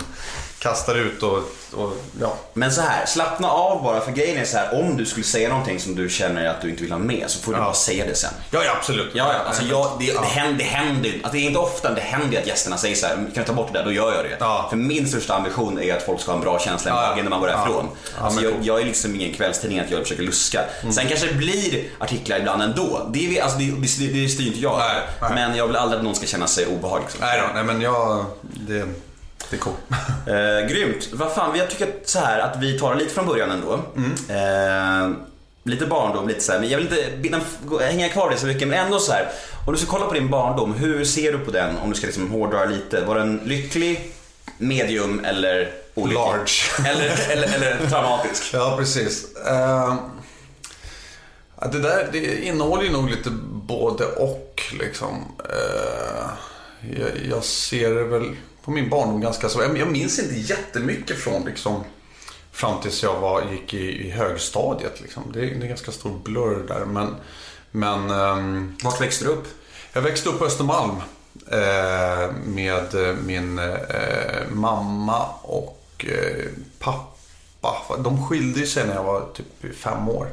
kasta 0.70 0.94
ut 0.94 1.24
och, 1.24 1.38
och 1.74 1.94
ja. 2.22 2.36
Men 2.54 2.72
så 2.72 2.82
här, 2.82 3.06
slappna 3.06 3.50
av 3.50 3.84
bara 3.84 4.02
för 4.02 4.12
grejen 4.12 4.38
är 4.38 4.46
så 4.46 4.58
här, 4.58 4.80
om 4.80 4.98
du 4.98 5.06
skulle 5.06 5.24
säga 5.26 5.50
någonting 5.50 5.80
som 5.80 5.96
du 5.96 6.10
känner 6.10 6.46
att 6.48 6.62
du 6.62 6.70
inte 6.70 6.82
vill 6.84 6.92
ha 6.92 7.00
med 7.00 7.26
så 7.28 7.40
får 7.40 7.52
du 7.52 7.58
Ja. 7.58 7.64
bara 7.64 7.74
säga 7.74 8.06
det 8.06 8.16
sen. 8.16 8.32
Ja, 8.52 8.64
ja 8.64 8.72
absolut. 8.78 9.12
Ja, 9.14 9.34
ja, 9.34 9.40
alltså 9.48 9.64
jag, 9.64 9.92
det, 10.00 10.06
det 10.14 10.26
händer, 10.26 10.58
det 10.58 10.64
händer 10.64 11.12
alltså 11.14 11.32
det 11.32 11.38
är 11.38 11.48
inte 11.48 11.60
ofta 11.60 11.94
det 11.94 12.02
händer 12.02 12.40
att 12.42 12.48
gästerna 12.48 12.78
säger 12.78 12.96
så 12.96 13.08
här, 13.08 13.16
kan 13.16 13.32
du 13.34 13.44
ta 13.44 13.54
bort 13.54 13.74
det 13.74 13.80
där? 13.80 13.86
Då 13.86 13.92
gör 13.92 14.16
jag 14.16 14.24
det. 14.24 14.38
Ja. 14.40 14.66
För 14.70 14.78
min 14.78 15.08
största 15.08 15.34
ambition 15.36 15.80
är 15.82 15.96
att 15.98 16.04
folk 16.04 16.22
ska 16.22 16.32
ha 16.32 16.36
en 16.38 16.44
bra 16.44 16.60
känsla 16.60 16.92
i 16.92 16.94
Ja, 16.94 17.02
ja. 17.04 17.10
magen 17.10 17.24
när 17.26 17.30
man 17.30 17.40
går 17.40 17.50
Ja. 17.50 17.58
därifrån. 17.58 17.88
Ja, 18.18 18.26
alltså 18.26 18.42
jag, 18.42 18.54
jag 18.62 18.82
är 18.82 18.86
liksom 18.86 19.16
ingen 19.16 19.34
kvällstidning 19.34 19.80
att 19.80 19.92
jag 19.92 20.00
försöker 20.02 20.24
luska. 20.24 20.62
Sen 20.82 21.08
kanske 21.08 21.28
det 21.28 21.34
blir 21.34 21.84
artiklar 22.00 22.38
ibland 22.40 22.62
ändå. 22.62 23.10
Det, 23.14 23.38
är, 23.38 23.44
alltså 23.44 23.58
det, 23.58 23.66
det, 24.00 24.22
det 24.22 24.30
styr 24.30 24.48
inte 24.48 24.60
jag 24.60 24.78
Nej, 24.80 25.02
nej. 25.22 25.32
Men 25.36 25.56
jag 25.58 25.68
vill 25.68 25.76
aldrig 25.76 25.98
att 25.98 26.04
någon 26.06 26.16
ska 26.16 26.26
känna 26.26 26.48
sig 26.48 26.66
obehaglig. 26.68 27.06
Liksom. 27.06 27.22
Nej 27.28 27.42
då, 27.42 27.54
nej 27.54 27.64
men 27.64 27.82
jag, 27.82 28.26
det, 28.42 28.86
det 29.50 29.56
är 29.56 29.60
coolt. 29.60 29.78
Eh, 30.28 30.68
grymt. 30.70 31.10
Vad 31.14 31.34
fan, 31.34 31.58
jag 31.58 31.70
tycker 31.70 31.94
så 32.06 32.20
här 32.20 32.40
att 32.40 32.58
vi 32.62 32.80
tar 32.80 32.94
det 32.96 33.00
lite 33.00 33.14
från 33.14 33.26
början 33.26 33.52
ändå. 33.52 33.74
Eh, 34.30 35.10
lite 35.64 35.86
barndom, 35.86 36.28
lite 36.28 36.40
så 36.42 36.52
här, 36.52 36.60
men 36.60 36.70
jag 36.70 36.78
vill 36.78 36.88
inte 36.88 37.18
binda, 37.18 37.40
hänga 37.82 38.10
kvar 38.10 38.30
det 38.30 38.38
så 38.38 38.46
mycket, 38.46 38.68
men 38.68 38.86
ändå 38.86 39.00
så 39.00 39.12
här. 39.12 39.30
Om 39.68 39.74
du 39.74 39.80
ska 39.80 39.92
kolla 39.92 40.06
på 40.06 40.14
din 40.14 40.30
barndom, 40.30 40.74
hur 40.74 41.06
ser 41.06 41.32
du 41.32 41.40
på 41.40 41.52
den? 41.52 41.78
Om 41.78 41.90
du 41.90 41.96
ska 41.96 42.06
liksom 42.06 42.32
hårdra 42.32 42.66
lite. 42.66 43.02
Var 43.02 43.16
den 43.16 43.42
lycklig, 43.46 44.12
medium 44.58 45.26
eller 45.26 45.72
olycklig? 45.94 46.20
Large. 46.20 46.54
Eller, 46.90 47.32
eller, 47.32 47.56
eller 47.56 47.90
traumatisk? 47.90 48.44
Ja, 48.54 48.76
precis. 48.78 49.26
Ja, 49.46 49.98
det 51.72 51.80
där 51.80 52.10
det 52.12 52.46
innehåller 52.46 52.84
ju 52.84 52.92
nog 52.92 53.10
lite 53.10 53.30
både 53.52 54.06
och 54.06 54.62
liksom. 54.80 55.26
Eh, 55.50 56.28
jag, 57.00 57.10
jag 57.30 57.44
ser 57.44 57.96
det 57.96 58.04
väl 58.04 58.36
på 58.66 58.72
min 58.72 58.90
barndom 58.90 59.22
ganska 59.22 59.50
så. 59.50 59.62
Jag, 59.62 59.88
minns 59.92 60.20
inte 60.20 60.36
jättemycket 60.36 61.18
från 61.20 61.46
liksom 61.46 61.84
fram 62.52 62.82
tills 62.82 63.04
jag 63.04 63.20
var, 63.20 63.44
gick 63.52 63.74
i, 63.74 64.08
i 64.08 64.12
högstadiet. 64.12 65.02
Liksom. 65.02 65.24
Det, 65.34 65.40
är- 65.40 65.44
det 65.46 65.52
är 65.52 65.62
en 65.62 65.68
ganska 65.68 65.92
stor 65.92 66.20
blur 66.24 66.66
där. 66.68 66.86
Men, 66.86 67.16
men 67.72 68.10
ehm, 68.10 68.76
Vart 68.84 69.02
växte 69.02 69.26
du 69.26 69.32
upp? 69.32 69.48
jag 69.94 70.02
växte 70.02 70.30
upp 70.30 70.40
på 70.40 70.46
Östermalm 70.46 70.96
eh, 71.52 72.34
med 72.46 72.96
eh, 73.10 73.16
min 73.26 73.60
eh, 73.60 74.50
mamma 74.54 75.26
och 75.42 76.06
eh, 76.10 76.46
pappa. 76.80 77.98
De 77.98 78.28
skilde 78.28 78.66
sig 78.68 78.88
när 78.88 78.94
jag 78.96 79.04
var 79.04 79.26
typ 79.34 79.76
fem 79.76 80.10
år. 80.10 80.28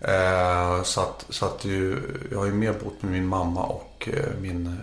Eh, 0.00 0.82
så 0.82 1.00
att, 1.00 1.26
så 1.28 1.44
att 1.46 1.64
ju, 1.64 1.96
jag 2.30 2.38
har 2.38 2.46
ju 2.46 2.52
mer 2.52 2.72
bott 2.72 3.02
med 3.02 3.12
min 3.12 3.26
mamma 3.26 3.62
och 3.64 4.08
eh, 4.12 4.40
min 4.40 4.80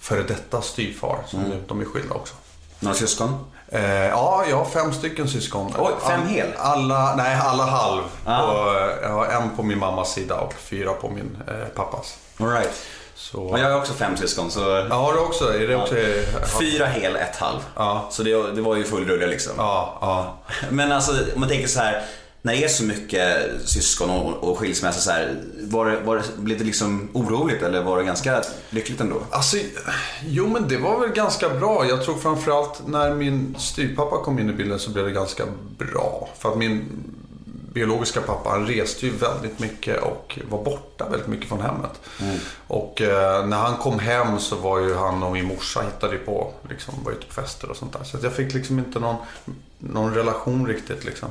före 0.00 0.22
detta 0.22 0.62
styvfar. 0.62 1.18
Som 1.26 1.40
ju- 1.40 1.62
De 1.68 1.80
är 1.80 1.84
skilda 1.84 2.14
också. 2.14 2.34
Några 2.80 2.94
syskon? 2.96 3.44
Eh, 3.68 4.06
ja, 4.06 4.44
jag 4.50 4.56
har 4.56 4.64
fem 4.64 4.92
stycken 4.92 5.28
syskon. 5.28 5.74
Oj, 5.78 5.92
fem 6.06 6.26
hel? 6.26 6.46
Alla, 6.58 7.14
nej, 7.16 7.36
alla 7.42 7.64
halv. 7.64 8.02
Ah. 8.24 8.42
Och, 8.42 8.74
eh, 8.74 8.98
jag 9.02 9.08
har 9.08 9.26
en 9.26 9.56
på 9.56 9.62
min 9.62 9.78
mammas 9.78 10.12
sida 10.12 10.34
och 10.34 10.54
fyra 10.54 10.92
på 10.92 11.08
min 11.10 11.38
eh, 11.48 11.54
pappas. 11.74 12.16
All 12.40 12.48
right. 12.48 12.70
Så... 13.14 13.48
Ja, 13.52 13.58
jag 13.58 13.70
har 13.70 13.78
också 13.80 13.92
fem 13.92 14.16
syskon, 14.16 14.50
så 14.50 14.60
Ja, 14.90 14.94
har 14.94 15.12
du 15.12 15.18
också? 15.18 15.54
Är 15.54 15.68
det 15.68 15.76
också... 15.76 15.94
fyra 16.60 16.86
hel, 16.86 17.16
ett 17.16 17.36
halv. 17.36 17.58
Ja. 17.76 18.06
Så 18.10 18.22
det, 18.22 18.52
det 18.52 18.60
var 18.60 18.76
ju 18.76 18.84
full 18.84 19.08
rulle 19.08 19.26
liksom. 19.26 19.52
Ja, 19.56 19.98
ja. 20.00 20.36
Men 20.70 20.92
alltså 20.92 21.12
om 21.34 21.40
man 21.40 21.48
tänker 21.48 21.68
så 21.68 21.80
här. 21.80 22.02
När 22.42 22.52
det 22.52 22.64
är 22.64 22.68
så 22.68 22.84
mycket 22.84 23.46
syskon 23.64 24.10
och, 24.10 24.50
och 24.50 24.58
skilsmässa 24.58 25.00
så 25.00 25.10
här, 25.10 25.44
var 25.62 25.86
det, 25.86 26.00
var 26.00 26.16
det, 26.16 26.22
blev 26.36 26.58
det 26.58 26.64
liksom 26.64 27.08
oroligt 27.12 27.62
eller 27.62 27.82
var 27.82 27.98
det 27.98 28.04
ganska 28.04 28.42
lyckligt 28.70 29.00
ändå? 29.00 29.22
Alltså, 29.30 29.56
jo 30.26 30.46
men 30.46 30.68
det 30.68 30.76
var 30.76 31.00
väl 31.00 31.10
ganska 31.10 31.48
bra. 31.48 31.86
Jag 31.88 32.04
tror 32.04 32.16
framförallt 32.16 32.86
när 32.86 33.14
min 33.14 33.54
styvpappa 33.58 34.24
kom 34.24 34.38
in 34.38 34.50
i 34.50 34.52
bilden 34.52 34.78
så 34.78 34.90
blev 34.90 35.04
det 35.04 35.12
ganska 35.12 35.44
bra. 35.78 36.28
För 36.38 36.48
att 36.48 36.58
min 36.58 36.84
biologiska 37.72 38.20
pappa 38.20 38.50
han 38.50 38.66
reste 38.66 39.06
ju 39.06 39.12
väldigt 39.12 39.58
mycket 39.58 40.02
och 40.02 40.38
var 40.50 40.64
borta 40.64 41.08
väldigt 41.08 41.28
mycket 41.28 41.48
från 41.48 41.60
hemmet. 41.60 42.00
Och 42.66 43.02
eh, 43.02 43.46
när 43.46 43.56
han 43.56 43.76
kom 43.76 43.98
hem 43.98 44.38
så 44.38 44.56
var 44.56 44.78
ju 44.78 44.94
han 44.94 45.22
och 45.22 45.32
min 45.32 45.44
morsa 45.44 45.80
hittade 45.80 46.16
på, 46.16 46.52
liksom 46.68 46.94
var 47.04 47.12
ute 47.12 47.26
på 47.26 47.34
fester 47.34 47.70
och 47.70 47.76
sånt 47.76 47.92
där. 47.92 48.04
Så 48.04 48.18
jag 48.22 48.32
fick 48.32 48.54
liksom 48.54 48.78
inte 48.78 49.00
någon, 49.00 49.16
någon 49.78 50.14
relation 50.14 50.66
riktigt 50.66 51.04
liksom. 51.04 51.28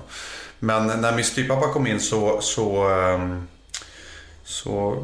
Men 0.60 1.01
när 1.01 1.16
min 1.16 1.25
styvpappa 1.25 1.74
kom 1.74 1.88
in 1.88 2.00
så, 2.00 2.42
så 2.42 2.89
ehm, 2.89 3.48
så 4.48 5.04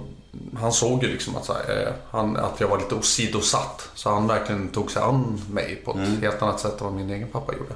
han 0.59 0.73
såg 0.73 1.03
ju 1.03 1.09
liksom 1.09 1.35
att, 1.35 1.45
så 1.45 1.53
här, 1.53 1.87
eh, 1.87 1.93
han, 2.11 2.37
att 2.37 2.59
jag 2.59 2.67
var 2.67 2.77
lite 2.77 2.95
åsidosatt. 2.95 3.89
Så 3.93 4.09
han 4.09 4.27
verkligen 4.27 4.67
tog 4.69 4.91
sig 4.91 5.01
an 5.01 5.41
mig 5.51 5.81
på 5.85 5.91
ett 5.91 6.21
helt 6.21 6.41
annat 6.41 6.59
sätt 6.59 6.81
än 6.81 6.85
vad 6.85 6.93
min 6.93 7.09
egen 7.09 7.27
pappa 7.27 7.53
gjorde. 7.53 7.75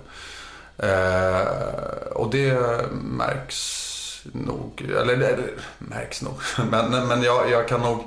Eh, 0.77 2.11
och 2.11 2.29
det 2.29 2.59
märks 2.91 3.83
nog, 4.23 4.91
eller 5.01 5.17
det 5.17 5.35
det 5.35 5.49
märks 5.77 6.21
nog. 6.21 6.33
Men, 6.71 7.07
men 7.07 7.23
jag, 7.23 7.49
jag 7.49 7.67
kan 7.67 7.81
nog 7.81 8.03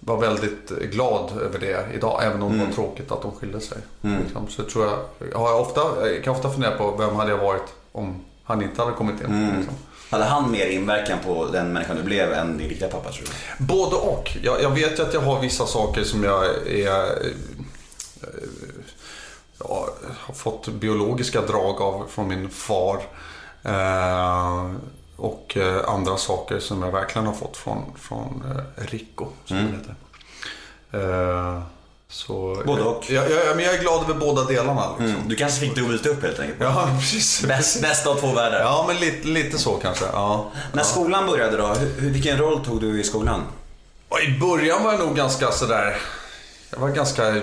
vara 0.00 0.20
väldigt 0.20 0.68
glad 0.92 1.30
över 1.42 1.58
det 1.58 1.86
idag. 1.94 2.20
Även 2.24 2.42
om 2.42 2.58
det 2.58 2.64
var 2.64 2.72
tråkigt 2.72 3.12
att 3.12 3.22
de 3.22 3.32
skilde 3.32 3.60
sig. 3.60 3.78
Liksom. 4.00 4.48
Så 4.48 4.62
tror 4.62 4.84
jag, 4.86 4.98
jag, 5.32 5.38
har 5.38 5.60
ofta, 5.60 5.80
jag 6.10 6.24
kan 6.24 6.34
ofta 6.34 6.50
fundera 6.50 6.76
på 6.76 6.96
vem 6.98 7.16
hade 7.16 7.30
jag 7.30 7.38
varit 7.38 7.66
om 7.92 8.14
han 8.44 8.62
inte 8.62 8.82
hade 8.82 8.94
kommit 8.96 9.20
in. 9.20 9.54
Liksom. 9.56 9.74
Hade 10.10 10.24
han 10.24 10.50
mer 10.50 10.66
inverkan 10.66 11.18
på 11.24 11.46
den 11.52 11.72
människan 11.72 11.96
du 11.96 12.02
blev 12.02 12.32
än 12.32 12.58
din 12.58 12.68
riktiga 12.68 12.88
pappa 12.88 13.10
tror 13.10 13.24
du? 13.58 13.64
Både 13.64 13.96
och. 13.96 14.36
Jag, 14.42 14.62
jag 14.62 14.70
vet 14.70 14.98
ju 14.98 15.02
att 15.02 15.14
jag 15.14 15.20
har 15.20 15.40
vissa 15.40 15.66
saker 15.66 16.04
som 16.04 16.24
jag 16.24 16.44
är... 16.66 17.04
eh, 17.04 18.28
Jag 19.58 19.86
har 20.18 20.34
fått 20.34 20.68
biologiska 20.68 21.40
drag 21.40 21.80
av 21.82 22.06
från 22.08 22.28
min 22.28 22.48
far. 22.50 23.00
Eh, 23.62 24.70
och 25.20 25.56
eh, 25.56 25.88
andra 25.88 26.16
saker 26.16 26.60
som 26.60 26.82
jag 26.82 26.92
verkligen 26.92 27.26
har 27.26 27.34
fått 27.34 27.56
från, 27.56 27.82
från 27.96 28.42
eh, 28.50 28.84
Rico, 28.84 29.26
som 29.44 29.56
han 29.56 29.80
heter. 29.80 29.94
Eh, 30.92 31.62
så, 32.08 32.62
Både 32.66 32.82
och. 32.82 33.10
Jag, 33.10 33.30
jag, 33.30 33.56
men 33.56 33.64
jag 33.64 33.74
är 33.74 33.80
glad 33.80 34.02
över 34.02 34.14
båda 34.14 34.44
delarna. 34.44 34.96
Liksom. 34.98 35.28
Du 35.28 35.36
kanske 35.36 35.60
fick 35.60 35.74
dubbelt 35.74 36.06
upp 36.06 36.22
helt 36.22 36.40
enkelt? 36.40 36.60
Ja, 36.60 36.88
precis. 37.00 37.44
Bäst, 37.46 37.82
bästa 37.82 38.10
av 38.10 38.14
två 38.14 38.32
världar. 38.32 38.60
Ja, 38.60 38.84
men 38.88 38.96
lite, 38.96 39.28
lite 39.28 39.58
så 39.58 39.76
kanske. 39.76 40.04
Ja. 40.12 40.50
När 40.72 40.82
skolan 40.82 41.26
började 41.26 41.56
då, 41.56 41.74
vilken 41.98 42.38
roll 42.38 42.64
tog 42.64 42.80
du 42.80 43.00
i 43.00 43.04
skolan? 43.04 43.42
I 44.28 44.38
början 44.38 44.84
var 44.84 44.92
jag 44.92 45.00
nog 45.00 45.16
ganska 45.16 45.50
sådär... 45.50 45.96
Jag 46.70 46.78
var 46.78 46.88
ganska 46.88 47.40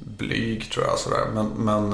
blyg 0.00 0.70
tror 0.70 0.86
jag. 0.86 0.98
Sådär. 0.98 1.26
Men, 1.34 1.46
men 1.46 1.92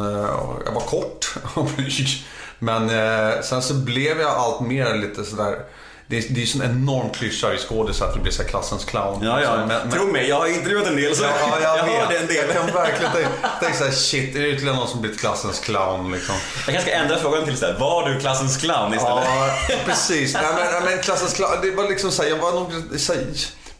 jag 0.66 0.72
var 0.72 0.80
kort 0.80 1.34
och 1.54 1.64
blyg. 1.64 2.24
Men 2.58 2.90
eh, 2.90 3.40
sen 3.42 3.62
så 3.62 3.74
blev 3.74 4.20
jag 4.20 4.30
allt 4.30 4.60
mer 4.60 4.94
lite 4.94 5.24
sådär... 5.24 5.58
Det 6.06 6.18
är, 6.18 6.24
det 6.28 6.36
är 6.36 6.40
ju 6.40 6.46
sån 6.46 6.62
enorm 6.62 7.10
klyscha 7.10 7.54
i 7.54 7.58
skådisar 7.58 8.06
att 8.06 8.14
du 8.14 8.20
blir 8.20 8.32
så 8.32 8.44
klassens 8.44 8.84
clown. 8.84 9.22
Ja, 9.22 9.40
ja. 9.40 9.46
Så, 9.50 9.56
men, 9.56 9.68
men, 9.68 9.90
Tro 9.90 10.06
mig, 10.06 10.28
jag 10.28 10.36
har 10.36 10.46
intervjuat 10.46 10.86
en 10.86 10.96
del 10.96 11.16
så 11.16 11.22
Ja, 11.22 11.30
jag, 11.62 11.78
jag 11.78 11.84
hörde 11.84 12.18
en 12.18 12.26
del. 12.26 12.36
Jag 12.36 12.52
kan 12.56 12.66
verkligen 12.66 13.12
tänka, 13.12 13.28
tänka 13.60 13.76
såhär, 13.78 13.90
shit, 13.90 14.36
är 14.36 14.40
det 14.40 14.48
ytterligare 14.48 14.76
någon 14.76 14.88
som 14.88 15.00
blivit 15.00 15.20
klassens 15.20 15.60
clown 15.60 16.12
liksom? 16.12 16.34
Jag 16.66 16.74
kanske 16.74 16.90
ska 16.90 17.00
ändra 17.00 17.18
frågan 17.18 17.44
till 17.44 17.56
såhär, 17.56 17.76
var 17.78 18.08
du 18.08 18.20
klassens 18.20 18.56
clown 18.56 18.94
istället? 18.94 19.24
Ja, 19.68 19.76
precis. 19.86 20.34
Nej, 20.34 20.42
men, 20.56 20.84
men 20.84 21.02
klassens 21.02 21.34
clown, 21.34 21.50
det 21.62 21.70
var 21.70 21.88
liksom 21.88 22.10
såhär, 22.10 22.30
jag 22.30 22.36
var 22.38 22.52
nog 22.52 22.72
såhär, 22.96 23.24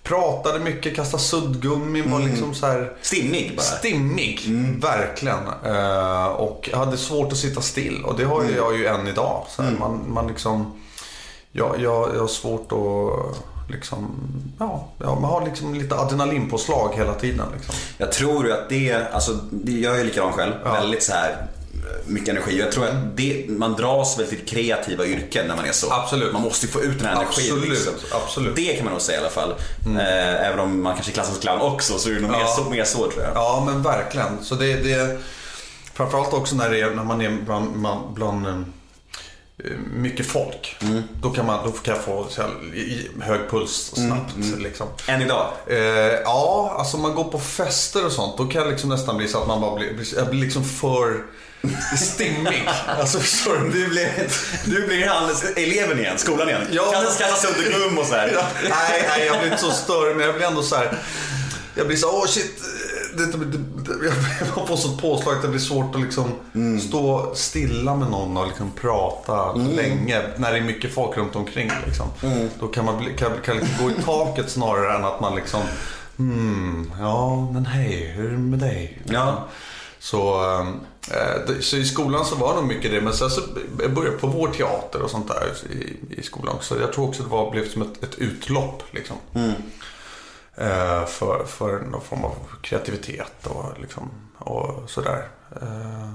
pratade 0.04 0.58
mycket, 0.61 0.96
kastade 0.96 1.23
suddgummi, 1.23 2.02
var 2.02 2.18
liksom 2.20 2.54
såhär 2.54 2.92
Stimmig 3.02 3.52
bara. 3.56 3.62
stimmig. 3.62 4.40
Verkligen. 4.82 5.38
Eh, 5.64 6.26
och 6.26 6.68
jag 6.73 6.78
hade 6.78 6.96
svårt 6.96 7.32
att 7.32 7.38
sitta 7.38 7.61
still 7.61 8.04
och 8.04 8.16
det 8.18 8.25
har 8.25 8.44
ju 8.44 8.56
jag 8.56 8.76
ju 8.78 8.87
än 8.87 9.08
idag. 9.08 9.44
Så 9.49 9.62
här, 9.62 9.70
man, 9.80 10.00
man 10.08 10.26
liksom, 10.26 10.73
jag, 11.52 11.75
jag, 11.80 12.11
jag 12.14 12.20
har 12.20 12.26
svårt 12.28 12.73
att 12.73 13.70
liksom, 13.70 14.11
ja, 14.58 14.88
ja, 14.99 15.14
man 15.20 15.30
har 15.30 15.44
liksom 15.46 15.75
lite 15.75 15.94
adrenalinpåslag 15.94 16.92
hela 16.96 17.14
tiden. 17.14 17.46
Liksom. 17.54 17.75
Jag 17.99 18.12
tror 18.12 18.46
ju 18.46 18.52
att 18.52 18.68
det, 18.68 18.92
alltså 19.12 19.32
det- 19.50 19.73
jag 19.73 20.00
är 20.00 20.04
likadan 20.04 20.32
själv. 20.32 20.52
Väldigt 20.64 21.02
så 21.02 21.12
här 21.12 21.46
mycket 22.06 22.28
energi. 22.28 22.58
Jag 22.58 22.73
tror 22.73 22.87
att 22.87 23.16
det, 23.16 23.44
man 23.49 23.73
dras 23.73 24.18
väl 24.18 24.26
till 24.26 24.38
kreativa 24.46 25.06
yrken 25.06 25.46
när 25.49 25.56
man 25.56 25.64
är 25.64 25.73
så. 25.73 25.92
Absolut. 25.92 26.32
Man 26.32 26.42
måste 26.42 26.66
ju 26.66 26.73
få 26.73 26.80
ut 26.82 26.99
den 26.99 27.08
här 27.08 27.14
energin. 27.23 27.52
Absolut, 27.54 27.68
Liksom. 27.70 27.92
absolut. 28.25 28.56
Det 28.56 28.73
kan 28.75 28.84
man 28.84 28.92
nog 28.92 29.02
säga 29.02 29.18
i 29.18 29.20
alla 29.20 29.30
fall. 29.30 29.54
Eh, 29.87 30.46
även 30.49 30.58
om 30.61 30.82
man 30.82 30.94
kanske 30.94 31.12
är 31.12 31.14
klassens 31.14 31.38
clown 31.38 31.61
också 31.61 31.99
så 31.99 32.11
är 32.11 32.14
det 32.14 32.20
nog 32.20 32.30
mer, 32.30 32.40
Ja. 32.40 32.46
så, 32.46 32.70
mer 32.70 32.84
så 32.84 32.99
tror 33.11 33.23
jag. 33.25 33.32
Ja, 33.34 33.62
men 33.66 33.82
verkligen. 33.82 34.44
Så 34.44 34.54
det, 34.54 34.75
det 34.75 35.18
framförallt 35.94 36.32
också 36.32 36.56
när, 36.56 36.70
det 36.70 36.80
är, 36.80 36.90
när 36.90 37.04
man 37.04 37.20
är 37.20 37.30
bland, 37.30 37.73
bland, 37.78 38.14
bland 38.14 38.46
eh, 38.46 39.70
mycket 39.94 40.26
folk. 40.26 40.76
Då, 41.23 41.30
kan 41.30 41.46
man, 41.46 41.64
då 41.66 41.73
kan 41.73 41.94
jag 41.94 42.04
få 42.04 42.26
här, 42.37 42.50
hög 43.23 43.50
puls 43.50 43.92
snabbt. 43.94 44.34
Liksom. 44.58 44.87
Än 45.06 45.23
idag. 45.23 45.46
Eh, 45.66 45.76
ja, 46.25 46.75
alltså 46.78 46.96
man 46.96 47.14
går 47.14 47.25
på 47.25 47.38
fester 47.38 48.06
och 48.06 48.12
sånt. 48.12 48.38
Då 48.38 48.44
kan 48.46 48.62
jag 48.62 48.70
liksom 48.70 48.90
nästan 48.90 49.16
bli 49.16 49.28
så 49.28 49.38
att 49.40 49.49
man 49.49 49.61
bara 49.61 49.75
blir, 49.76 49.94
blir- 49.94 50.16
jag 50.16 50.28
blir 50.30 50.40
liksom 50.40 50.64
för 50.64 51.23
stimmig. 51.99 52.68
alltså 53.00 53.18
förstår 53.18 53.56
du? 53.59 53.71
Du 53.71 53.88
blir, 53.88 54.26
du 54.64 54.87
blir 54.87 55.06
han, 55.06 55.30
eleven 55.56 55.99
igen, 55.99 56.18
skolan 56.18 56.49
igen. 56.49 56.62
Ja, 56.71 56.83
Kasta, 56.92 57.25
men- 57.25 57.30
kasta 57.30 57.49
suddgum 57.52 57.99
och 57.99 58.06
så 58.06 58.14
här. 58.14 58.30
Ja, 58.35 58.42
nej, 58.68 59.04
nej, 59.09 59.26
jag 59.26 59.38
blir 59.38 59.50
inte 59.50 59.62
så 59.62 59.71
större 59.71 60.14
men 60.14 60.26
jag 60.26 60.35
blir 60.35 60.47
ändå 60.47 60.62
så 60.62 60.76
här. 60.76 60.99
jag 61.75 61.87
blir 61.87 61.97
så 61.97 62.09
åh 62.18 62.26
shit. 62.26 62.62
Det, 63.16 63.26
det, 63.26 63.44
det, 63.44 63.59
jag 64.56 64.68
får 64.68 64.76
sånt 64.76 65.02
påslag 65.02 65.37
att 65.37 65.42
det 65.42 65.49
blir 65.49 65.61
svårt 65.61 65.94
att 65.94 66.00
liksom 66.00 66.33
stå 66.88 67.33
stilla 67.35 67.94
med 67.97 68.11
någon 68.11 68.37
och 68.37 68.47
liksom 68.47 68.73
prata 68.80 69.52
länge. 69.52 70.23
När 70.37 70.52
det 70.52 70.59
är 70.59 70.62
mycket 70.62 70.94
folk 70.94 71.16
runt 71.16 71.37
omkring. 71.37 71.71
Liksom. 71.87 72.06
Då 72.61 72.68
kan 72.68 72.85
man 72.85 73.14
kan, 73.18 73.30
kan 73.44 73.56
liksom 73.56 73.85
gå 73.85 73.90
i 73.90 73.94
taket 74.04 74.50
snarare 74.50 74.94
än 74.97 75.04
att 75.04 75.21
man 75.21 75.35
liksom 75.35 75.61
Hmm, 76.16 76.92
ja 77.00 77.50
men 77.52 77.66
hej, 77.66 78.12
hur 78.16 78.26
är 78.26 78.30
det 78.30 78.38
med 78.38 78.59
dig? 78.59 79.02
Ja. 79.04 79.49
Så, 80.04 80.44
eh, 81.11 81.46
det- 81.46 81.62
så 81.62 81.76
i 81.76 81.84
skolan 81.84 82.25
så 82.25 82.34
var 82.37 82.54
det 82.54 82.61
nog 82.61 82.68
mycket 82.68 82.90
det. 82.90 83.00
Men 83.00 83.12
sen 83.12 83.30
så 83.30 83.40
jag 83.80 83.94
började 83.94 84.16
på 84.18 84.26
vår 84.26 84.49
teater 84.49 85.02
och 85.02 85.11
sånt 85.11 85.28
där 85.28 85.52
i, 85.70 85.96
i 86.20 86.23
skolan 86.23 86.54
också. 86.54 86.80
Jag 86.80 86.92
tror 86.92 87.08
också 87.08 87.23
det 87.23 87.28
var, 87.28 87.50
blev 87.50 87.68
som 87.68 87.82
ett, 87.82 88.02
ett 88.04 88.14
utlopp 88.14 88.82
liksom. 88.90 89.16
Eh, 90.56 91.04
för, 91.06 91.44
för 91.44 91.80
någon 91.80 92.00
form 92.00 92.25
av 92.25 92.34
kreativitet 92.62 93.46
och, 93.46 93.80
liksom, 93.80 94.11
och 94.38 94.90
sådär. 94.90 95.28
Eh, 95.62 96.11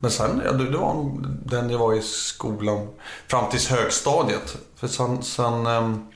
men 0.00 0.10
sen, 0.10 0.42
ja, 0.44 0.52
det, 0.52 0.70
det 0.70 0.78
var 0.78 1.12
den 1.44 1.70
jag 1.70 1.78
var 1.78 1.94
i 1.94 2.02
skolan 2.02 2.88
fram 3.28 3.50
tills 3.50 3.68
högstadiet. 3.68 4.56
För 4.76 4.88
sen, 4.88 5.22
sen 5.22 5.66
ehm, 5.66 6.06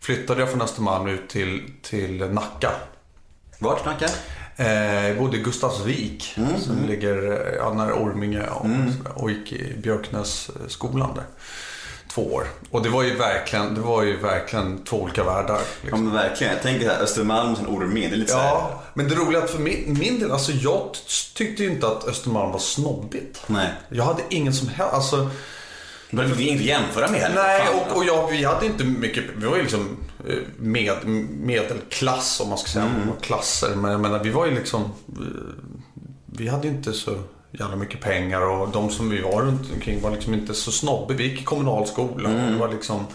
flyttade 0.00 0.40
jag 0.40 0.50
från 0.50 0.62
Östermalm 0.62 1.06
ut 1.08 1.28
till, 1.28 1.72
till 1.82 2.30
Nacka. 2.30 2.70
Vart 3.58 3.82
snackar? 3.82 4.10
Eh, 4.56 5.06
jag 5.08 5.18
bodde 5.18 5.36
i 5.36 5.40
Gustavsvik 5.40 6.34
som 6.58 6.84
ligger 6.88 7.32
eh, 7.32 7.54
ja, 7.58 7.72
nära 7.74 7.94
Orminge 7.94 8.42
och, 8.46 8.66
och 9.22 9.30
gick 9.30 9.52
i 9.52 9.74
Björknässkolan 9.82 11.14
där. 11.14 11.24
Två 12.14 12.22
år. 12.34 12.44
Och 12.70 12.82
det 12.82 12.88
var 12.88 13.02
ju 13.02 13.14
verkligen, 13.16 13.74
det 13.74 13.80
var 13.80 14.02
ju 14.02 14.16
verkligen 14.16 14.84
två 14.84 14.96
olika 15.02 15.24
världar. 15.24 15.54
Ja 15.54 15.60
Liksom. 15.82 16.04
men 16.04 16.14
verkligen. 16.14 16.52
Jag 16.52 16.62
tänker 16.62 16.88
här, 16.88 17.02
Östermalm 17.02 17.52
och 17.52 17.58
sen 17.58 17.66
Orminge. 17.66 18.08
Det 18.08 18.14
är 18.14 18.18
lite 18.18 18.32
så 18.32 18.38
här- 18.38 18.44
Ja, 18.48 18.82
men 18.94 19.08
det 19.08 19.14
roliga 19.14 19.46
för 19.46 19.58
min, 19.58 19.96
min 20.00 20.18
del, 20.18 20.32
alltså 20.32 20.52
jag 20.52 20.90
tyckte 21.34 21.62
ju 21.62 21.70
inte 21.70 21.86
att 21.86 22.08
Östermalm 22.08 22.52
var 22.52 22.58
snobbigt. 22.58 23.42
Nej. 23.46 23.68
Jag 23.88 24.04
hade 24.04 24.22
ingen 24.30 24.52
som 24.54 24.68
helst, 24.68 24.94
alltså 24.94 25.30
Men 26.10 26.40
inget 26.40 26.60
att 26.60 26.66
jämföra 26.66 27.08
med 27.10 27.20
heller. 27.20 27.34
Nej, 27.42 27.62
och, 27.90 27.96
och 27.96 28.04
jag, 28.04 28.30
vi 28.30 28.44
hade 28.44 28.66
inte 28.66 28.84
mycket, 28.84 29.24
vi 29.36 29.46
var 29.46 29.56
ju 29.56 29.62
liksom 29.62 29.96
med, 30.56 31.06
medelklass 31.40 32.40
om 32.40 32.48
man 32.48 32.58
ska 32.58 32.68
säga, 32.68 32.84
mm. 32.84 33.08
klasser. 33.20 33.76
Men 33.76 33.90
jag 33.90 34.00
menar, 34.00 34.18
vi 34.24 34.30
var 34.30 34.46
ju 34.46 34.54
liksom, 34.54 34.92
vi 36.26 36.48
hade 36.48 36.68
inte 36.68 36.92
så 36.92 37.18
jävla 37.50 37.76
mycket 37.76 38.00
pengar 38.00 38.40
och 38.40 38.68
de 38.68 38.90
som 38.90 39.10
vi 39.10 39.20
var 39.20 39.42
runt 39.42 39.72
omkring 39.74 40.00
var 40.00 40.10
liksom 40.10 40.34
inte 40.34 40.54
så 40.54 40.72
snobbiga. 40.72 41.18
Vi 41.18 41.28
gick 41.28 41.40
i 41.40 41.44
kommunal 41.44 41.86
skola 41.86 42.28
och 42.28 42.52
det 42.52 42.58
var 42.58 42.68
liksom 42.68 43.06